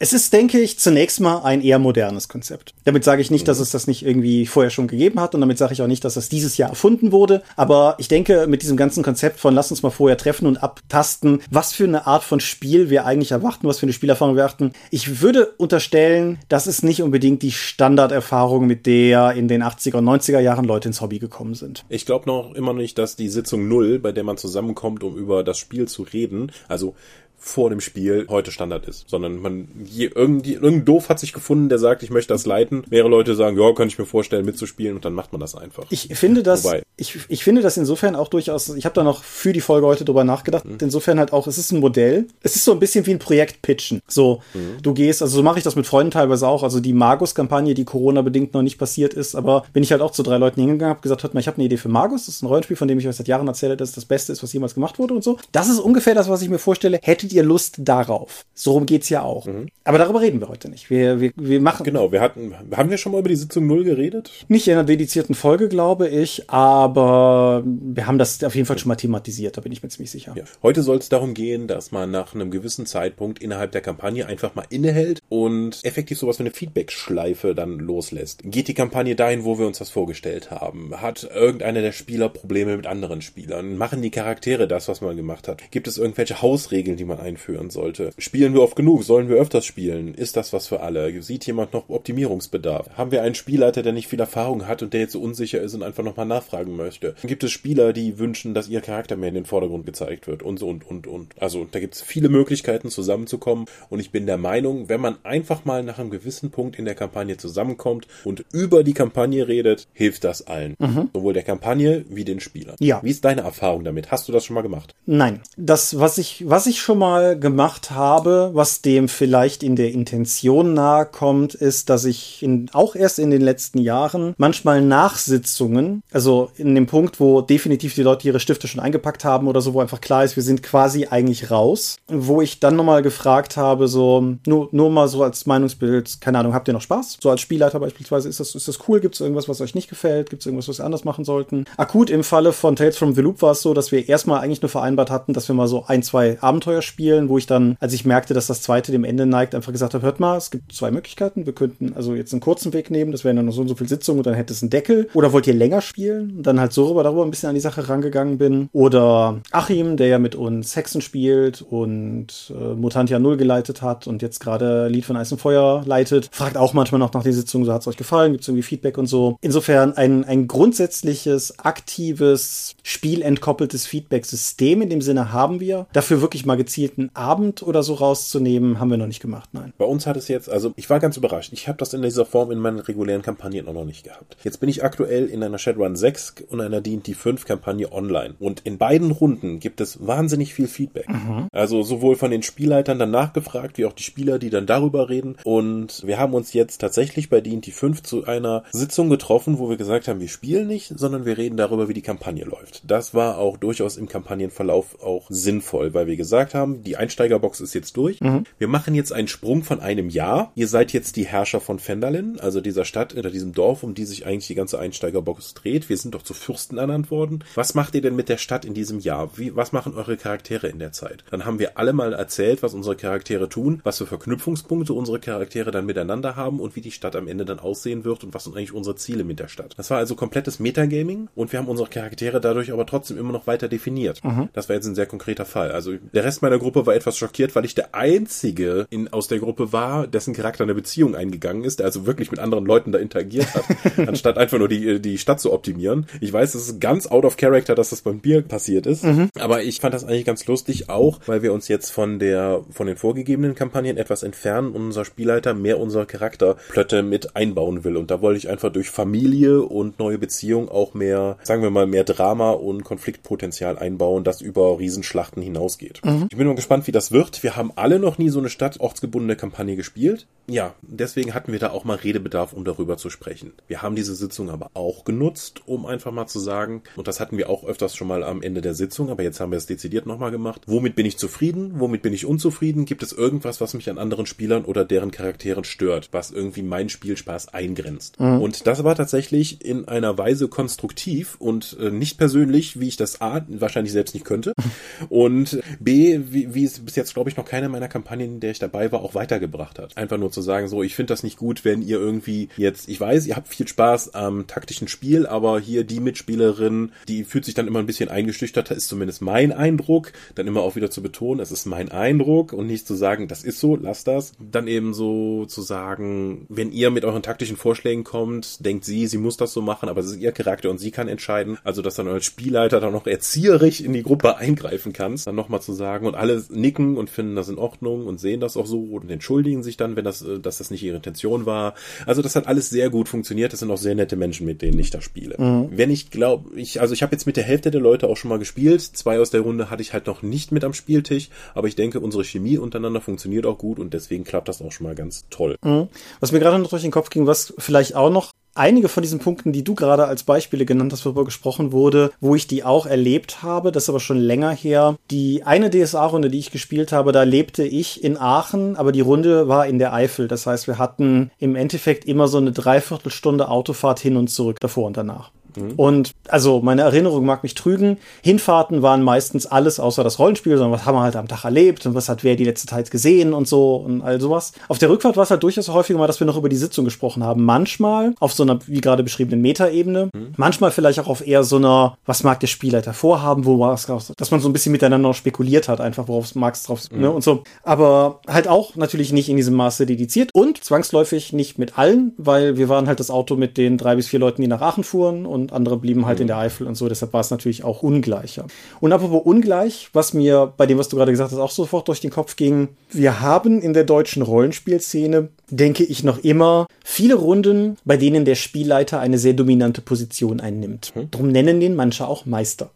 Es 0.00 0.12
ist, 0.12 0.32
denke 0.32 0.60
ich, 0.60 0.78
zunächst 0.78 1.18
mal 1.18 1.42
ein 1.42 1.60
eher 1.60 1.80
modernes 1.80 2.28
Konzept. 2.28 2.72
Damit 2.84 3.02
sage 3.02 3.20
ich 3.20 3.32
nicht, 3.32 3.48
dass 3.48 3.58
es 3.58 3.72
das 3.72 3.88
nicht 3.88 4.06
irgendwie 4.06 4.46
vorher 4.46 4.70
schon 4.70 4.86
gegeben 4.86 5.20
hat 5.20 5.34
und 5.34 5.40
damit 5.40 5.58
sage 5.58 5.72
ich 5.72 5.82
auch 5.82 5.88
nicht, 5.88 6.04
dass 6.04 6.14
das 6.14 6.28
dieses 6.28 6.56
Jahr 6.56 6.70
erfunden 6.70 7.10
wurde. 7.10 7.42
Aber 7.56 7.96
ich 7.98 8.06
denke, 8.06 8.46
mit 8.46 8.62
diesem 8.62 8.76
ganzen 8.76 9.02
Konzept 9.02 9.40
von 9.40 9.56
lass 9.56 9.72
uns 9.72 9.82
mal 9.82 9.90
vorher 9.90 10.16
treffen 10.16 10.46
und 10.46 10.62
abtasten, 10.62 11.42
was 11.50 11.72
für 11.72 11.82
eine 11.82 12.06
Art 12.06 12.22
von 12.22 12.38
Spiel 12.38 12.90
wir 12.90 13.06
eigentlich 13.06 13.32
erwarten, 13.32 13.66
was 13.66 13.80
für 13.80 13.86
eine 13.86 13.92
Spielerfahrung 13.92 14.36
wir 14.36 14.42
erwarten. 14.42 14.72
Ich 14.92 15.20
würde 15.20 15.46
unterstellen, 15.56 16.38
das 16.48 16.68
ist 16.68 16.84
nicht 16.84 17.02
unbedingt 17.02 17.42
die 17.42 17.50
Standarderfahrung, 17.50 18.68
mit 18.68 18.86
der 18.86 19.32
in 19.32 19.48
den 19.48 19.64
80er 19.64 19.96
und 19.96 20.04
90er 20.04 20.38
Jahren 20.38 20.64
Leute 20.64 20.88
ins 20.88 21.00
Hobby 21.00 21.18
gekommen 21.18 21.54
sind. 21.54 21.84
Ich 21.88 22.06
glaube 22.06 22.26
noch 22.26 22.54
immer 22.54 22.72
nicht, 22.72 22.98
dass 22.98 23.16
die 23.16 23.28
Sitzung 23.28 23.66
null, 23.66 23.98
bei 23.98 24.12
der 24.12 24.22
man 24.22 24.36
zusammenkommt, 24.36 25.02
um 25.02 25.16
über 25.16 25.42
das 25.42 25.58
Spiel 25.58 25.88
zu 25.88 26.04
reden, 26.04 26.52
also 26.68 26.94
vor 27.40 27.70
dem 27.70 27.80
Spiel 27.80 28.26
heute 28.28 28.50
Standard 28.50 28.86
ist, 28.88 29.08
sondern 29.08 29.40
man 29.40 29.68
je, 29.84 30.10
irgendwie 30.14 30.54
irgendein 30.54 30.84
doof 30.84 31.08
hat 31.08 31.20
sich 31.20 31.32
gefunden, 31.32 31.68
der 31.68 31.78
sagt, 31.78 32.02
ich 32.02 32.10
möchte 32.10 32.34
das 32.34 32.46
leiten. 32.46 32.82
Mehrere 32.90 33.08
Leute 33.08 33.34
sagen, 33.36 33.58
ja, 33.58 33.72
kann 33.72 33.86
ich 33.88 33.98
mir 33.98 34.06
vorstellen 34.06 34.44
mitzuspielen 34.44 34.96
und 34.96 35.04
dann 35.04 35.14
macht 35.14 35.32
man 35.32 35.40
das 35.40 35.54
einfach. 35.54 35.86
Ich 35.90 36.08
finde 36.14 36.42
das, 36.42 36.64
Wobei- 36.64 36.82
ich, 36.96 37.16
ich 37.28 37.44
finde 37.44 37.62
das 37.62 37.76
insofern 37.76 38.16
auch 38.16 38.28
durchaus, 38.28 38.68
ich 38.70 38.84
habe 38.84 38.94
da 38.94 39.04
noch 39.04 39.22
für 39.22 39.52
die 39.52 39.60
Folge 39.60 39.86
heute 39.86 40.04
drüber 40.04 40.24
nachgedacht, 40.24 40.64
insofern 40.80 41.18
halt 41.20 41.32
auch, 41.32 41.46
es 41.46 41.58
ist 41.58 41.70
ein 41.72 41.78
Modell. 41.80 42.26
Es 42.42 42.56
ist 42.56 42.64
so 42.64 42.72
ein 42.72 42.80
bisschen 42.80 43.06
wie 43.06 43.12
ein 43.12 43.18
Projekt 43.20 43.62
pitchen. 43.62 44.00
So, 44.08 44.42
du 44.82 44.92
gehst, 44.94 45.22
also 45.22 45.36
so 45.36 45.42
mache 45.44 45.58
ich 45.58 45.64
das 45.64 45.76
mit 45.76 45.86
Freunden 45.86 46.10
teilweise 46.10 46.48
auch, 46.48 46.62
also 46.64 46.80
die 46.80 46.92
Magus-Kampagne, 46.92 47.74
die 47.74 47.84
Corona-bedingt 47.84 48.52
noch 48.52 48.62
nicht 48.62 48.78
passiert 48.78 49.14
ist, 49.14 49.36
aber 49.36 49.64
bin 49.72 49.82
ich 49.84 49.92
halt 49.92 50.02
auch 50.02 50.10
zu 50.10 50.22
drei 50.24 50.38
Leuten 50.38 50.60
hingegangen, 50.60 50.90
habe 50.90 51.02
gesagt, 51.02 51.22
hört 51.22 51.34
mal, 51.34 51.40
ich 51.40 51.46
habe 51.46 51.56
eine 51.58 51.66
Idee 51.66 51.76
für 51.76 51.88
Magus, 51.88 52.26
das 52.26 52.36
ist 52.36 52.42
ein 52.42 52.46
Rollenspiel, 52.46 52.76
von 52.76 52.88
dem 52.88 52.98
ich 52.98 53.06
euch 53.06 53.14
seit 53.16 53.28
Jahren 53.28 53.46
erzähle, 53.46 53.76
dass 53.76 53.90
es 53.90 53.94
das 53.94 54.04
Beste 54.04 54.32
ist, 54.32 54.42
was 54.42 54.52
jemals 54.52 54.74
gemacht 54.74 54.98
wurde 54.98 55.14
und 55.14 55.22
so. 55.22 55.38
Das 55.52 55.68
ist 55.68 55.78
ungefähr 55.78 56.14
das, 56.16 56.28
was 56.28 56.42
ich 56.42 56.48
mir 56.48 56.58
vorstelle. 56.58 56.98
Hättet 57.28 57.36
ihr 57.36 57.42
Lust 57.42 57.76
darauf? 57.80 58.46
So 58.54 58.72
rum 58.72 58.86
geht's 58.86 59.10
ja 59.10 59.20
auch. 59.22 59.46
Aber 59.84 59.98
darüber 59.98 60.22
reden 60.22 60.40
wir 60.40 60.48
heute 60.48 60.70
nicht. 60.70 60.88
Wir, 60.88 61.20
wir, 61.20 61.30
wir 61.36 61.60
machen, 61.60 61.84
Genau, 61.84 62.10
wir 62.10 62.22
hatten, 62.22 62.54
haben 62.74 62.88
wir 62.88 62.96
schon 62.96 63.12
mal 63.12 63.18
über 63.18 63.28
die 63.28 63.36
Sitzung 63.36 63.66
null 63.66 63.84
geredet? 63.84 64.30
nicht 64.48 64.66
in 64.66 64.72
einer 64.72 64.84
dedizierten 64.84 65.34
Folge, 65.34 65.68
glaube 65.68 66.08
ich, 66.08 66.48
aber 66.48 67.62
wir 67.64 68.06
haben 68.06 68.16
das 68.16 68.42
auf 68.42 68.54
jeden 68.54 68.66
Fall 68.66 68.78
schon 68.78 68.88
mal 68.88 68.96
thematisiert, 68.96 69.58
da 69.58 69.60
bin 69.60 69.72
ich 69.72 69.82
mir 69.82 69.90
ziemlich 69.90 70.10
sicher. 70.10 70.32
Ja. 70.36 70.44
Heute 70.62 70.82
soll 70.82 70.96
es 70.96 71.10
darum 71.10 71.34
gehen, 71.34 71.68
dass 71.68 71.92
man 71.92 72.10
nach 72.10 72.34
einem 72.34 72.50
gewissen 72.50 72.86
Zeitpunkt 72.86 73.42
innerhalb 73.42 73.72
der 73.72 73.82
Kampagne 73.82 74.26
einfach 74.26 74.54
mal 74.54 74.64
innehält 74.70 75.20
und 75.28 75.80
effektiv 75.84 76.18
sowas 76.18 76.38
wie 76.38 76.44
eine 76.44 76.50
Feedback-Schleife 76.50 77.54
dann 77.54 77.78
loslässt. 77.78 78.40
Geht 78.44 78.68
die 78.68 78.74
Kampagne 78.74 79.16
dahin, 79.16 79.44
wo 79.44 79.58
wir 79.58 79.66
uns 79.66 79.78
das 79.78 79.90
vorgestellt 79.90 80.50
haben? 80.50 80.98
Hat 81.00 81.28
irgendeiner 81.34 81.82
der 81.82 81.92
Spieler 81.92 82.30
Probleme 82.30 82.74
mit 82.76 82.86
anderen 82.86 83.20
Spielern? 83.20 83.76
Machen 83.76 84.00
die 84.00 84.10
Charaktere 84.10 84.66
das, 84.66 84.88
was 84.88 85.02
man 85.02 85.16
gemacht 85.16 85.46
hat? 85.46 85.62
Gibt 85.70 85.86
es 85.88 85.98
irgendwelche 85.98 86.40
Hausregeln, 86.40 86.96
die 86.96 87.04
man 87.04 87.17
einführen 87.18 87.70
sollte? 87.70 88.10
Spielen 88.18 88.54
wir 88.54 88.62
oft 88.62 88.76
genug? 88.76 89.04
Sollen 89.04 89.28
wir 89.28 89.36
öfters 89.36 89.64
spielen? 89.64 90.14
Ist 90.14 90.36
das 90.36 90.52
was 90.52 90.66
für 90.66 90.80
alle? 90.80 91.22
Sieht 91.22 91.46
jemand 91.46 91.72
noch 91.72 91.88
Optimierungsbedarf? 91.88 92.90
Haben 92.96 93.10
wir 93.10 93.22
einen 93.22 93.34
Spielleiter, 93.34 93.82
der 93.82 93.92
nicht 93.92 94.08
viel 94.08 94.20
Erfahrung 94.20 94.66
hat 94.66 94.82
und 94.82 94.92
der 94.92 95.00
jetzt 95.00 95.12
so 95.12 95.20
unsicher 95.20 95.60
ist 95.60 95.74
und 95.74 95.82
einfach 95.82 96.04
nochmal 96.04 96.26
nachfragen 96.26 96.76
möchte? 96.76 97.14
Gibt 97.24 97.44
es 97.44 97.50
Spieler, 97.50 97.92
die 97.92 98.18
wünschen, 98.18 98.54
dass 98.54 98.68
ihr 98.68 98.80
Charakter 98.80 99.16
mehr 99.16 99.30
in 99.30 99.34
den 99.34 99.44
Vordergrund 99.44 99.86
gezeigt 99.86 100.26
wird? 100.26 100.42
Und 100.42 100.58
so 100.58 100.68
und 100.68 100.88
und 100.88 101.06
und. 101.06 101.34
Also 101.40 101.66
da 101.70 101.80
gibt 101.80 101.94
es 101.94 102.02
viele 102.02 102.28
Möglichkeiten 102.28 102.90
zusammenzukommen 102.90 103.66
und 103.90 104.00
ich 104.00 104.10
bin 104.10 104.26
der 104.26 104.38
Meinung, 104.38 104.88
wenn 104.88 105.00
man 105.00 105.16
einfach 105.24 105.64
mal 105.64 105.82
nach 105.82 105.98
einem 105.98 106.10
gewissen 106.10 106.50
Punkt 106.50 106.78
in 106.78 106.84
der 106.84 106.94
Kampagne 106.94 107.36
zusammenkommt 107.36 108.06
und 108.24 108.44
über 108.52 108.84
die 108.84 108.94
Kampagne 108.94 109.48
redet, 109.48 109.86
hilft 109.92 110.24
das 110.24 110.46
allen. 110.46 110.76
Sowohl 111.14 111.32
der 111.34 111.42
Kampagne 111.42 112.04
wie 112.08 112.24
den 112.24 112.40
Spielern. 112.40 112.76
Ja. 112.80 113.00
Wie 113.02 113.10
ist 113.10 113.24
deine 113.24 113.42
Erfahrung 113.42 113.84
damit? 113.84 114.10
Hast 114.10 114.28
du 114.28 114.32
das 114.32 114.44
schon 114.44 114.54
mal 114.54 114.62
gemacht? 114.62 114.94
Nein, 115.06 115.40
das, 115.56 115.98
was 115.98 116.18
ich, 116.18 116.44
was 116.48 116.66
ich 116.66 116.80
schon 116.80 116.98
mal 116.98 117.07
gemacht 117.38 117.90
habe, 117.90 118.50
was 118.52 118.82
dem 118.82 119.08
vielleicht 119.08 119.62
in 119.62 119.76
der 119.76 119.92
Intention 119.92 120.74
nahe 120.74 121.06
kommt, 121.06 121.54
ist, 121.54 121.90
dass 121.90 122.04
ich 122.04 122.42
in, 122.42 122.68
auch 122.72 122.94
erst 122.94 123.18
in 123.18 123.30
den 123.30 123.42
letzten 123.42 123.78
Jahren 123.78 124.34
manchmal 124.36 124.80
Nachsitzungen, 124.82 126.02
also 126.12 126.50
in 126.56 126.74
dem 126.74 126.86
Punkt, 126.86 127.20
wo 127.20 127.40
definitiv 127.40 127.94
die 127.94 128.02
Leute 128.02 128.26
ihre 128.28 128.40
Stifte 128.40 128.68
schon 128.68 128.80
eingepackt 128.80 129.24
haben 129.24 129.48
oder 129.48 129.60
so, 129.60 129.74
wo 129.74 129.80
einfach 129.80 130.00
klar 130.00 130.24
ist, 130.24 130.36
wir 130.36 130.42
sind 130.42 130.62
quasi 130.62 131.06
eigentlich 131.06 131.50
raus, 131.50 131.96
wo 132.08 132.42
ich 132.42 132.60
dann 132.60 132.76
nochmal 132.76 133.02
gefragt 133.02 133.56
habe, 133.56 133.88
so, 133.88 134.36
nur, 134.46 134.68
nur 134.72 134.90
mal 134.90 135.08
so 135.08 135.22
als 135.22 135.46
Meinungsbild, 135.46 136.20
keine 136.20 136.38
Ahnung, 136.38 136.54
habt 136.54 136.68
ihr 136.68 136.74
noch 136.74 136.82
Spaß? 136.82 137.18
So 137.20 137.30
als 137.30 137.40
Spielleiter 137.40 137.80
beispielsweise, 137.80 138.28
ist 138.28 138.40
das, 138.40 138.54
ist 138.54 138.68
das 138.68 138.78
cool? 138.88 139.00
Gibt 139.00 139.14
es 139.14 139.20
irgendwas, 139.20 139.48
was 139.48 139.60
euch 139.60 139.74
nicht 139.74 139.88
gefällt? 139.88 140.30
Gibt 140.30 140.42
es 140.42 140.46
irgendwas, 140.46 140.68
was 140.68 140.78
wir 140.78 140.84
anders 140.84 141.04
machen 141.04 141.24
sollten? 141.24 141.64
Akut 141.76 142.10
im 142.10 142.24
Falle 142.24 142.52
von 142.52 142.76
Tales 142.76 142.98
from 142.98 143.14
the 143.14 143.20
Loop 143.20 143.42
war 143.42 143.52
es 143.52 143.62
so, 143.62 143.74
dass 143.74 143.92
wir 143.92 144.08
erstmal 144.08 144.40
eigentlich 144.40 144.62
nur 144.62 144.68
vereinbart 144.68 145.10
hatten, 145.10 145.32
dass 145.32 145.48
wir 145.48 145.54
mal 145.54 145.68
so 145.68 145.84
ein, 145.86 146.02
zwei 146.02 146.38
Abenteuer 146.40 146.82
spielen 146.82 146.97
spielen, 146.98 147.28
wo 147.28 147.38
ich 147.38 147.46
dann, 147.46 147.76
als 147.78 147.92
ich 147.92 148.04
merkte, 148.04 148.34
dass 148.34 148.48
das 148.48 148.60
zweite 148.60 148.90
dem 148.90 149.04
Ende 149.04 149.24
neigt, 149.24 149.54
einfach 149.54 149.70
gesagt 149.70 149.94
habe, 149.94 150.04
hört 150.04 150.18
mal, 150.18 150.36
es 150.36 150.50
gibt 150.50 150.72
zwei 150.72 150.90
Möglichkeiten. 150.90 151.46
Wir 151.46 151.52
könnten 151.52 151.92
also 151.94 152.16
jetzt 152.16 152.32
einen 152.32 152.40
kurzen 152.40 152.72
Weg 152.72 152.90
nehmen, 152.90 153.12
das 153.12 153.24
wären 153.24 153.36
dann 153.36 153.46
noch 153.46 153.52
so 153.52 153.60
und 153.60 153.68
so 153.68 153.76
viel 153.76 153.88
Sitzungen 153.88 154.18
und 154.18 154.26
dann 154.26 154.34
hätte 154.34 154.52
es 154.52 154.64
einen 154.64 154.70
Deckel. 154.70 155.08
Oder 155.14 155.32
wollt 155.32 155.46
ihr 155.46 155.54
länger 155.54 155.80
spielen? 155.80 156.38
Und 156.38 156.42
dann 156.44 156.58
halt 156.58 156.72
so 156.72 156.88
rüber 156.88 157.04
darüber 157.04 157.24
ein 157.24 157.30
bisschen 157.30 157.50
an 157.50 157.54
die 157.54 157.60
Sache 157.60 157.88
rangegangen 157.88 158.36
bin. 158.36 158.68
Oder 158.72 159.40
Achim, 159.52 159.96
der 159.96 160.08
ja 160.08 160.18
mit 160.18 160.34
uns 160.34 160.74
Hexen 160.74 161.00
spielt 161.00 161.62
und 161.62 162.52
äh, 162.52 162.74
Mutantia 162.74 163.20
Null 163.20 163.36
geleitet 163.36 163.80
hat 163.80 164.08
und 164.08 164.20
jetzt 164.20 164.40
gerade 164.40 164.88
Lied 164.88 165.04
von 165.04 165.16
Eis 165.16 165.30
und 165.30 165.40
Feuer 165.40 165.84
leitet, 165.86 166.28
fragt 166.32 166.56
auch 166.56 166.74
manchmal 166.74 166.98
noch 166.98 167.12
nach 167.12 167.22
den 167.22 167.32
Sitzungen, 167.32 167.64
so 167.64 167.72
hat 167.72 167.82
es 167.82 167.86
euch 167.86 167.96
gefallen, 167.96 168.32
gibt 168.32 168.42
es 168.42 168.48
irgendwie 168.48 168.64
Feedback 168.64 168.98
und 168.98 169.06
so. 169.06 169.38
Insofern 169.40 169.96
ein, 169.96 170.24
ein 170.24 170.48
grundsätzliches, 170.48 171.60
aktives, 171.60 172.74
spielentkoppeltes 172.82 173.86
Feedback-System 173.86 174.82
in 174.82 174.90
dem 174.90 175.00
Sinne 175.00 175.32
haben 175.32 175.60
wir. 175.60 175.86
Dafür 175.92 176.20
wirklich 176.20 176.44
mal 176.44 176.56
gezielten 176.88 177.10
Abend 177.14 177.62
oder 177.62 177.82
so 177.82 177.94
rauszunehmen, 177.94 178.80
haben 178.80 178.90
wir 178.90 178.96
noch 178.96 179.06
nicht 179.06 179.20
gemacht, 179.20 179.50
nein. 179.52 179.72
Bei 179.78 179.84
uns 179.84 180.06
hat 180.06 180.16
es 180.16 180.28
jetzt, 180.28 180.48
also 180.48 180.72
ich 180.76 180.88
war 180.88 181.00
ganz 181.00 181.16
überrascht. 181.16 181.52
Ich 181.52 181.68
habe 181.68 181.78
das 181.78 181.94
in 181.94 182.02
dieser 182.02 182.24
Form 182.24 182.50
in 182.50 182.58
meinen 182.58 182.78
regulären 182.78 183.22
Kampagnen 183.22 183.68
auch 183.68 183.72
noch 183.72 183.84
nicht 183.84 184.04
gehabt. 184.04 184.36
Jetzt 184.42 184.58
bin 184.60 184.68
ich 184.68 184.82
aktuell 184.84 185.26
in 185.26 185.42
einer 185.42 185.58
Shadowrun 185.58 185.96
6 185.96 186.44
und 186.48 186.60
einer 186.60 186.80
D&D 186.80 187.14
5 187.14 187.44
Kampagne 187.44 187.92
online. 187.92 188.34
Und 188.38 188.60
in 188.60 188.78
beiden 188.78 189.10
Runden 189.10 189.60
gibt 189.60 189.80
es 189.80 190.06
wahnsinnig 190.06 190.54
viel 190.54 190.68
Feedback. 190.68 191.08
Mhm. 191.08 191.48
Also 191.52 191.82
sowohl 191.82 192.16
von 192.16 192.30
den 192.30 192.42
Spielleitern 192.42 192.98
dann 192.98 193.10
nachgefragt, 193.10 193.78
wie 193.78 193.86
auch 193.86 193.92
die 193.92 194.02
Spieler, 194.02 194.38
die 194.38 194.50
dann 194.50 194.66
darüber 194.66 195.08
reden. 195.08 195.36
Und 195.44 196.06
wir 196.06 196.18
haben 196.18 196.34
uns 196.34 196.52
jetzt 196.52 196.78
tatsächlich 196.78 197.28
bei 197.28 197.40
D&D 197.40 197.70
5 197.70 198.02
zu 198.02 198.24
einer 198.24 198.64
Sitzung 198.70 199.10
getroffen, 199.10 199.58
wo 199.58 199.68
wir 199.68 199.76
gesagt 199.76 200.08
haben, 200.08 200.20
wir 200.20 200.28
spielen 200.28 200.66
nicht, 200.66 200.92
sondern 200.96 201.24
wir 201.24 201.38
reden 201.38 201.56
darüber, 201.56 201.88
wie 201.88 201.94
die 201.94 202.02
Kampagne 202.02 202.44
läuft. 202.44 202.82
Das 202.90 203.14
war 203.14 203.38
auch 203.38 203.56
durchaus 203.56 203.96
im 203.96 204.08
Kampagnenverlauf 204.08 205.02
auch 205.02 205.26
sinnvoll, 205.28 205.94
weil 205.94 206.06
wir 206.06 206.16
gesagt 206.16 206.54
haben, 206.78 206.84
die 206.84 206.96
Einsteigerbox 206.96 207.60
ist 207.60 207.74
jetzt 207.74 207.96
durch. 207.96 208.20
Mhm. 208.20 208.44
Wir 208.58 208.68
machen 208.68 208.94
jetzt 208.94 209.12
einen 209.12 209.28
Sprung 209.28 209.62
von 209.62 209.80
einem 209.80 210.08
Jahr. 210.08 210.52
Ihr 210.54 210.68
seid 210.68 210.92
jetzt 210.92 211.16
die 211.16 211.26
Herrscher 211.26 211.60
von 211.60 211.78
Fenderlin, 211.78 212.38
also 212.40 212.60
dieser 212.60 212.84
Stadt 212.84 213.16
oder 213.16 213.30
diesem 213.30 213.52
Dorf, 213.52 213.82
um 213.82 213.94
die 213.94 214.04
sich 214.04 214.26
eigentlich 214.26 214.46
die 214.46 214.54
ganze 214.54 214.78
Einsteigerbox 214.78 215.54
dreht. 215.54 215.88
Wir 215.88 215.96
sind 215.96 216.14
doch 216.14 216.22
zu 216.22 216.34
Fürsten 216.34 216.78
ernannt 216.78 217.10
worden. 217.10 217.44
Was 217.54 217.74
macht 217.74 217.94
ihr 217.94 218.02
denn 218.02 218.16
mit 218.16 218.28
der 218.28 218.38
Stadt 218.38 218.64
in 218.64 218.74
diesem 218.74 219.00
Jahr? 219.00 219.30
Wie, 219.36 219.54
was 219.54 219.72
machen 219.72 219.94
eure 219.94 220.16
Charaktere 220.16 220.68
in 220.68 220.78
der 220.78 220.92
Zeit? 220.92 221.24
Dann 221.30 221.44
haben 221.44 221.58
wir 221.58 221.78
alle 221.78 221.92
mal 221.92 222.12
erzählt, 222.12 222.62
was 222.62 222.74
unsere 222.74 222.96
Charaktere 222.96 223.48
tun, 223.48 223.80
was 223.84 223.98
für 223.98 224.06
Verknüpfungspunkte 224.06 224.92
unsere 224.92 225.20
Charaktere 225.20 225.70
dann 225.70 225.86
miteinander 225.86 226.36
haben 226.36 226.60
und 226.60 226.76
wie 226.76 226.80
die 226.80 226.90
Stadt 226.90 227.16
am 227.16 227.28
Ende 227.28 227.44
dann 227.44 227.58
aussehen 227.58 228.04
wird 228.04 228.24
und 228.24 228.34
was 228.34 228.44
sind 228.44 228.56
eigentlich 228.56 228.72
unsere 228.72 228.96
Ziele 228.96 229.24
mit 229.24 229.38
der 229.38 229.48
Stadt. 229.48 229.74
Das 229.76 229.90
war 229.90 229.98
also 229.98 230.14
komplettes 230.14 230.58
Metagaming 230.58 231.28
und 231.34 231.52
wir 231.52 231.58
haben 231.58 231.68
unsere 231.68 231.88
Charaktere 231.88 232.40
dadurch 232.40 232.72
aber 232.72 232.86
trotzdem 232.86 233.18
immer 233.18 233.32
noch 233.32 233.46
weiter 233.46 233.68
definiert. 233.68 234.22
Mhm. 234.24 234.48
Das 234.52 234.68
war 234.68 234.76
jetzt 234.76 234.86
ein 234.86 234.94
sehr 234.94 235.06
konkreter 235.06 235.44
Fall. 235.44 235.72
Also 235.72 235.94
der 236.12 236.24
Rest 236.24 236.42
meiner 236.42 236.58
Gruppe 236.58 236.67
war 236.74 236.94
etwas 236.94 237.18
schockiert, 237.18 237.54
weil 237.54 237.64
ich 237.64 237.74
der 237.74 237.94
einzige 237.94 238.86
in, 238.90 239.12
aus 239.12 239.28
der 239.28 239.38
Gruppe 239.38 239.72
war, 239.72 240.06
dessen 240.06 240.34
Charakter 240.34 240.64
eine 240.64 240.74
Beziehung 240.74 241.14
eingegangen 241.14 241.64
ist, 241.64 241.78
der 241.78 241.86
also 241.86 242.06
wirklich 242.06 242.30
mit 242.30 242.40
anderen 242.40 242.66
Leuten 242.66 242.92
da 242.92 242.98
interagiert 242.98 243.54
hat, 243.54 243.64
anstatt 244.08 244.38
einfach 244.38 244.58
nur 244.58 244.68
die, 244.68 245.00
die 245.00 245.18
Stadt 245.18 245.40
zu 245.40 245.52
optimieren. 245.52 246.06
Ich 246.20 246.32
weiß, 246.32 246.54
es 246.54 246.68
ist 246.68 246.80
ganz 246.80 247.06
out 247.06 247.24
of 247.24 247.36
character, 247.36 247.74
dass 247.74 247.90
das 247.90 248.02
beim 248.02 248.20
Bier 248.20 248.42
passiert 248.42 248.86
ist, 248.86 249.04
mhm. 249.04 249.30
aber 249.38 249.62
ich 249.62 249.80
fand 249.80 249.94
das 249.94 250.04
eigentlich 250.04 250.24
ganz 250.24 250.46
lustig, 250.46 250.88
auch 250.88 251.20
weil 251.26 251.42
wir 251.42 251.52
uns 251.52 251.68
jetzt 251.68 251.90
von 251.90 252.18
der, 252.18 252.62
von 252.70 252.86
den 252.86 252.96
vorgegebenen 252.96 253.54
Kampagnen 253.54 253.96
etwas 253.96 254.22
entfernen 254.22 254.72
und 254.72 254.86
unser 254.86 255.04
Spielleiter 255.04 255.54
mehr 255.54 255.78
unser 255.78 256.06
Charakterplötte 256.06 257.02
mit 257.02 257.36
einbauen 257.36 257.84
will. 257.84 257.96
Und 257.96 258.10
da 258.10 258.20
wollte 258.20 258.38
ich 258.38 258.48
einfach 258.48 258.72
durch 258.72 258.90
Familie 258.90 259.62
und 259.62 259.98
neue 259.98 260.18
Beziehungen 260.18 260.68
auch 260.68 260.94
mehr, 260.94 261.36
sagen 261.42 261.62
wir 261.62 261.70
mal, 261.70 261.86
mehr 261.86 262.04
Drama 262.04 262.50
und 262.50 262.84
Konfliktpotenzial 262.84 263.78
einbauen, 263.78 264.24
das 264.24 264.40
über 264.40 264.78
Riesenschlachten 264.78 265.42
hinausgeht. 265.42 266.00
Mhm. 266.04 266.26
Ich 266.30 266.36
bin 266.36 266.47
mal 266.48 266.56
gespannt, 266.56 266.86
wie 266.86 266.92
das 266.92 267.12
wird. 267.12 267.42
Wir 267.42 267.56
haben 267.56 267.72
alle 267.76 267.98
noch 267.98 268.18
nie 268.18 268.28
so 268.28 268.38
eine 268.38 268.48
stadtortsgebundene 268.48 269.36
Kampagne 269.36 269.76
gespielt. 269.76 270.26
Ja, 270.50 270.74
deswegen 270.80 271.34
hatten 271.34 271.52
wir 271.52 271.58
da 271.58 271.70
auch 271.70 271.84
mal 271.84 271.96
Redebedarf, 271.96 272.54
um 272.54 272.64
darüber 272.64 272.96
zu 272.96 273.10
sprechen. 273.10 273.52
Wir 273.66 273.82
haben 273.82 273.96
diese 273.96 274.14
Sitzung 274.14 274.48
aber 274.48 274.70
auch 274.72 275.04
genutzt, 275.04 275.62
um 275.66 275.84
einfach 275.84 276.10
mal 276.10 276.26
zu 276.26 276.40
sagen, 276.40 276.82
und 276.96 277.06
das 277.06 277.20
hatten 277.20 277.36
wir 277.36 277.50
auch 277.50 277.64
öfters 277.64 277.94
schon 277.94 278.08
mal 278.08 278.24
am 278.24 278.40
Ende 278.40 278.62
der 278.62 278.74
Sitzung, 278.74 279.10
aber 279.10 279.22
jetzt 279.22 279.40
haben 279.40 279.52
wir 279.52 279.58
es 279.58 279.66
dezidiert 279.66 280.06
nochmal 280.06 280.30
gemacht. 280.30 280.62
Womit 280.66 280.96
bin 280.96 281.04
ich 281.04 281.18
zufrieden? 281.18 281.74
Womit 281.74 282.00
bin 282.00 282.14
ich 282.14 282.24
unzufrieden? 282.24 282.86
Gibt 282.86 283.02
es 283.02 283.12
irgendwas, 283.12 283.60
was 283.60 283.74
mich 283.74 283.90
an 283.90 283.98
anderen 283.98 284.24
Spielern 284.24 284.64
oder 284.64 284.86
deren 284.86 285.10
Charakteren 285.10 285.64
stört, 285.64 286.08
was 286.12 286.30
irgendwie 286.30 286.62
meinen 286.62 286.88
Spielspaß 286.88 287.52
eingrenzt? 287.52 288.18
Mhm. 288.18 288.40
Und 288.40 288.66
das 288.66 288.82
war 288.84 288.94
tatsächlich 288.94 289.62
in 289.62 289.86
einer 289.86 290.16
Weise 290.16 290.48
konstruktiv 290.48 291.36
und 291.38 291.76
äh, 291.78 291.90
nicht 291.90 292.16
persönlich, 292.16 292.80
wie 292.80 292.88
ich 292.88 292.96
das 292.96 293.20
A 293.20 293.44
wahrscheinlich 293.48 293.92
selbst 293.92 294.14
nicht 294.14 294.24
könnte 294.24 294.54
und 295.10 295.60
B, 295.78 296.20
wie, 296.30 296.37
wie 296.50 296.64
es 296.64 296.78
bis 296.78 296.96
jetzt, 296.96 297.14
glaube 297.14 297.30
ich, 297.30 297.36
noch 297.36 297.44
keine 297.44 297.68
meiner 297.68 297.88
Kampagnen, 297.88 298.34
in 298.34 298.40
der 298.40 298.52
ich 298.52 298.58
dabei 298.58 298.92
war, 298.92 299.00
auch 299.00 299.14
weitergebracht 299.14 299.78
hat. 299.78 299.96
Einfach 299.96 300.18
nur 300.18 300.30
zu 300.30 300.42
sagen, 300.42 300.68
so, 300.68 300.82
ich 300.82 300.94
finde 300.94 301.12
das 301.12 301.22
nicht 301.22 301.38
gut, 301.38 301.64
wenn 301.64 301.82
ihr 301.82 301.98
irgendwie 301.98 302.48
jetzt, 302.56 302.88
ich 302.88 303.00
weiß, 303.00 303.26
ihr 303.26 303.36
habt 303.36 303.48
viel 303.48 303.66
Spaß 303.66 304.14
am 304.14 304.46
taktischen 304.46 304.88
Spiel, 304.88 305.26
aber 305.26 305.60
hier 305.60 305.84
die 305.84 306.00
Mitspielerin, 306.00 306.92
die 307.08 307.24
fühlt 307.24 307.44
sich 307.44 307.54
dann 307.54 307.66
immer 307.66 307.78
ein 307.78 307.86
bisschen 307.86 308.08
eingeschüchtert, 308.08 308.70
ist 308.70 308.88
zumindest 308.88 309.22
mein 309.22 309.52
Eindruck, 309.52 310.12
dann 310.34 310.46
immer 310.46 310.62
auch 310.62 310.76
wieder 310.76 310.90
zu 310.90 311.02
betonen, 311.02 311.40
es 311.40 311.50
ist 311.50 311.66
mein 311.66 311.90
Eindruck 311.90 312.52
und 312.52 312.66
nicht 312.66 312.86
zu 312.86 312.94
sagen, 312.94 313.28
das 313.28 313.44
ist 313.44 313.60
so, 313.60 313.76
lass 313.76 314.04
das. 314.04 314.32
Dann 314.38 314.68
eben 314.68 314.94
so 314.94 315.46
zu 315.46 315.62
sagen, 315.62 316.46
wenn 316.48 316.72
ihr 316.72 316.90
mit 316.90 317.04
euren 317.04 317.22
taktischen 317.22 317.56
Vorschlägen 317.56 318.04
kommt, 318.04 318.64
denkt 318.64 318.84
sie, 318.84 319.06
sie 319.06 319.18
muss 319.18 319.36
das 319.36 319.52
so 319.52 319.62
machen, 319.62 319.88
aber 319.88 320.00
es 320.00 320.06
ist 320.08 320.20
ihr 320.20 320.32
Charakter 320.32 320.70
und 320.70 320.78
sie 320.78 320.90
kann 320.90 321.08
entscheiden. 321.08 321.58
Also, 321.64 321.82
dass 321.82 321.96
dann 321.96 322.08
als 322.08 322.24
Spielleiter 322.24 322.80
dann 322.80 322.92
noch 322.92 323.06
erzieherisch 323.06 323.80
in 323.80 323.92
die 323.92 324.02
Gruppe 324.02 324.36
eingreifen 324.36 324.92
kannst, 324.92 325.26
dann 325.26 325.34
nochmal 325.34 325.62
zu 325.62 325.72
sagen 325.72 326.06
und 326.06 326.14
alle 326.14 326.27
nicken 326.50 326.96
und 326.96 327.10
finden 327.10 327.36
das 327.36 327.48
in 327.48 327.58
Ordnung 327.58 328.06
und 328.06 328.20
sehen 328.20 328.40
das 328.40 328.56
auch 328.56 328.66
so 328.66 328.80
und 328.80 329.10
entschuldigen 329.10 329.62
sich 329.62 329.76
dann, 329.76 329.96
wenn 329.96 330.04
das, 330.04 330.22
äh, 330.22 330.38
dass 330.38 330.58
das 330.58 330.70
nicht 330.70 330.82
ihre 330.82 330.96
Intention 330.96 331.46
war. 331.46 331.74
Also, 332.06 332.22
das 332.22 332.36
hat 332.36 332.46
alles 332.46 332.70
sehr 332.70 332.90
gut 332.90 333.08
funktioniert. 333.08 333.52
Das 333.52 333.60
sind 333.60 333.70
auch 333.70 333.78
sehr 333.78 333.94
nette 333.94 334.16
Menschen, 334.16 334.46
mit 334.46 334.62
denen 334.62 334.78
ich 334.78 334.90
da 334.90 335.00
spiele. 335.00 335.36
Mhm. 335.38 335.68
Wenn 335.70 335.90
ich 335.90 336.10
glaube, 336.10 336.56
ich, 336.56 336.80
also 336.80 336.94
ich 336.94 337.02
habe 337.02 337.12
jetzt 337.12 337.26
mit 337.26 337.36
der 337.36 337.44
Hälfte 337.44 337.70
der 337.70 337.80
Leute 337.80 338.08
auch 338.08 338.16
schon 338.16 338.28
mal 338.28 338.38
gespielt. 338.38 338.80
Zwei 338.80 339.18
aus 339.20 339.30
der 339.30 339.40
Runde 339.40 339.70
hatte 339.70 339.82
ich 339.82 339.92
halt 339.92 340.06
noch 340.06 340.22
nicht 340.22 340.52
mit 340.52 340.64
am 340.64 340.72
Spieltisch, 340.72 341.30
aber 341.54 341.68
ich 341.68 341.76
denke, 341.76 342.00
unsere 342.00 342.24
Chemie 342.24 342.58
untereinander 342.58 343.00
funktioniert 343.00 343.46
auch 343.46 343.58
gut 343.58 343.78
und 343.78 343.94
deswegen 343.94 344.24
klappt 344.24 344.48
das 344.48 344.62
auch 344.62 344.72
schon 344.72 344.86
mal 344.86 344.94
ganz 344.94 345.24
toll. 345.30 345.56
Mhm. 345.62 345.88
Was 346.20 346.32
mir 346.32 346.40
gerade 346.40 346.58
noch 346.58 346.70
durch 346.70 346.82
den 346.82 346.90
Kopf 346.90 347.10
ging, 347.10 347.26
was 347.26 347.54
vielleicht 347.58 347.94
auch 347.94 348.10
noch 348.10 348.32
einige 348.54 348.88
von 348.88 349.02
diesen 349.02 349.18
Punkten, 349.18 349.52
die 349.52 349.64
du 349.64 349.74
gerade 349.74 350.06
als 350.06 350.22
Beispiele 350.22 350.64
genannt 350.64 350.92
hast, 350.92 351.04
worüber 351.04 351.24
gesprochen 351.24 351.72
wurde, 351.72 352.10
wo 352.20 352.34
ich 352.34 352.46
die 352.46 352.64
auch 352.64 352.86
erlebt 352.86 353.42
habe, 353.42 353.72
das 353.72 353.84
ist 353.84 353.88
aber 353.88 354.00
schon 354.00 354.18
länger 354.18 354.50
her. 354.50 354.96
Die 355.10 355.44
eine 355.44 355.70
DSA-Runde, 355.70 356.30
die 356.30 356.38
ich 356.38 356.50
gespielt 356.50 356.92
habe, 356.92 357.12
da 357.12 357.22
lebte 357.22 357.64
ich 357.64 358.02
in 358.02 358.16
Aachen, 358.16 358.76
aber 358.76 358.92
die 358.92 359.00
Runde 359.00 359.48
war 359.48 359.66
in 359.66 359.78
der 359.78 359.92
Eifel. 359.92 360.28
Das 360.28 360.46
heißt, 360.46 360.66
wir 360.66 360.78
hatten 360.78 361.30
im 361.38 361.56
Endeffekt 361.56 362.04
immer 362.04 362.28
so 362.28 362.38
eine 362.38 362.52
Dreiviertelstunde 362.52 363.48
Autofahrt 363.48 364.00
hin 364.00 364.16
und 364.16 364.28
zurück, 364.28 364.58
davor 364.60 364.86
und 364.86 364.96
danach. 364.96 365.30
Mhm. 365.56 365.72
Und 365.76 366.12
also 366.28 366.60
meine 366.60 366.82
Erinnerung 366.82 367.24
mag 367.24 367.42
mich 367.42 367.54
trügen. 367.54 367.98
Hinfahrten 368.22 368.82
waren 368.82 369.02
meistens 369.02 369.46
alles 369.46 369.80
außer 369.80 370.04
das 370.04 370.18
Rollenspiel, 370.18 370.56
sondern 370.56 370.72
was 370.72 370.86
haben 370.86 370.94
wir 370.94 371.02
halt 371.02 371.16
am 371.16 371.28
Tag 371.28 371.44
erlebt 371.44 371.86
und 371.86 371.94
was 371.94 372.08
hat 372.08 372.24
wer 372.24 372.36
die 372.36 372.44
letzte 372.44 372.66
Zeit 372.66 372.90
gesehen 372.90 373.32
und 373.32 373.48
so 373.48 373.76
und 373.76 374.02
all 374.02 374.20
sowas. 374.20 374.52
Auf 374.68 374.78
der 374.78 374.90
Rückfahrt 374.90 375.16
war 375.16 375.24
es 375.24 375.30
halt 375.30 375.42
durchaus 375.42 375.68
häufiger 375.68 375.98
mal, 375.98 376.06
dass 376.06 376.20
wir 376.20 376.26
noch 376.26 376.36
über 376.36 376.48
die 376.48 376.56
Sitzung 376.56 376.84
gesprochen 376.84 377.24
haben. 377.24 377.44
Manchmal 377.44 378.14
auf 378.20 378.32
so 378.32 378.42
einer, 378.42 378.58
wie 378.66 378.80
gerade 378.80 379.02
beschriebenen 379.02 379.40
Metaebene. 379.40 380.10
Mhm. 380.12 380.34
Manchmal 380.36 380.70
vielleicht 380.70 381.00
auch 381.00 381.08
auf 381.08 381.26
eher 381.26 381.44
so 381.44 381.56
einer, 381.56 381.96
was 382.06 382.24
mag 382.24 382.40
der 382.40 382.46
Spielleiter 382.46 382.92
vorhaben, 382.92 383.44
wo 383.44 383.58
war 383.58 383.74
es, 383.74 383.86
dass 384.16 384.30
man 384.30 384.40
so 384.40 384.48
ein 384.48 384.52
bisschen 384.52 384.72
miteinander 384.72 385.14
spekuliert 385.14 385.68
hat, 385.68 385.80
einfach 385.80 386.08
worauf 386.08 386.34
mag 386.34 386.54
es 386.54 386.64
drauf, 386.64 386.90
mhm. 386.90 387.00
ne, 387.00 387.10
und 387.10 387.22
so. 387.22 387.42
Aber 387.62 388.20
halt 388.26 388.48
auch 388.48 388.76
natürlich 388.76 389.12
nicht 389.12 389.28
in 389.28 389.36
diesem 389.36 389.54
Maße 389.54 389.86
dediziert 389.86 390.30
und 390.34 390.62
zwangsläufig 390.62 391.32
nicht 391.32 391.58
mit 391.58 391.78
allen, 391.78 392.12
weil 392.16 392.56
wir 392.56 392.68
waren 392.68 392.86
halt 392.86 393.00
das 393.00 393.10
Auto 393.10 393.36
mit 393.36 393.56
den 393.56 393.78
drei 393.78 393.96
bis 393.96 394.08
vier 394.08 394.20
Leuten, 394.20 394.42
die 394.42 394.48
nach 394.48 394.60
Aachen 394.60 394.84
fuhren 394.84 395.26
und 395.26 395.37
und 395.42 395.52
andere 395.52 395.76
blieben 395.76 396.06
halt 396.06 396.18
mhm. 396.18 396.22
in 396.22 396.26
der 396.28 396.38
Eifel 396.38 396.66
und 396.66 396.74
so. 396.74 396.88
Deshalb 396.88 397.12
war 397.12 397.20
es 397.20 397.30
natürlich 397.30 397.64
auch 397.64 397.82
ungleicher. 397.82 398.46
Und 398.80 398.92
apropos 398.92 399.22
ungleich, 399.24 399.88
was 399.92 400.14
mir 400.14 400.52
bei 400.56 400.66
dem, 400.66 400.78
was 400.78 400.88
du 400.88 400.96
gerade 400.96 401.12
gesagt 401.12 401.32
hast, 401.32 401.38
auch 401.38 401.50
sofort 401.50 401.88
durch 401.88 402.00
den 402.00 402.10
Kopf 402.10 402.36
ging, 402.36 402.68
wir 402.90 403.20
haben 403.20 403.60
in 403.60 403.72
der 403.72 403.84
deutschen 403.84 404.22
Rollenspielszene, 404.22 405.28
denke 405.50 405.84
ich 405.84 406.04
noch 406.04 406.18
immer, 406.18 406.66
viele 406.84 407.14
Runden, 407.14 407.76
bei 407.84 407.96
denen 407.96 408.24
der 408.24 408.34
Spielleiter 408.34 409.00
eine 409.00 409.18
sehr 409.18 409.34
dominante 409.34 409.80
Position 409.80 410.40
einnimmt. 410.40 410.92
Mhm. 410.94 411.10
Drum 411.10 411.28
nennen 411.28 411.60
den 411.60 411.74
manche 411.74 412.06
auch 412.06 412.26
Meister. 412.26 412.70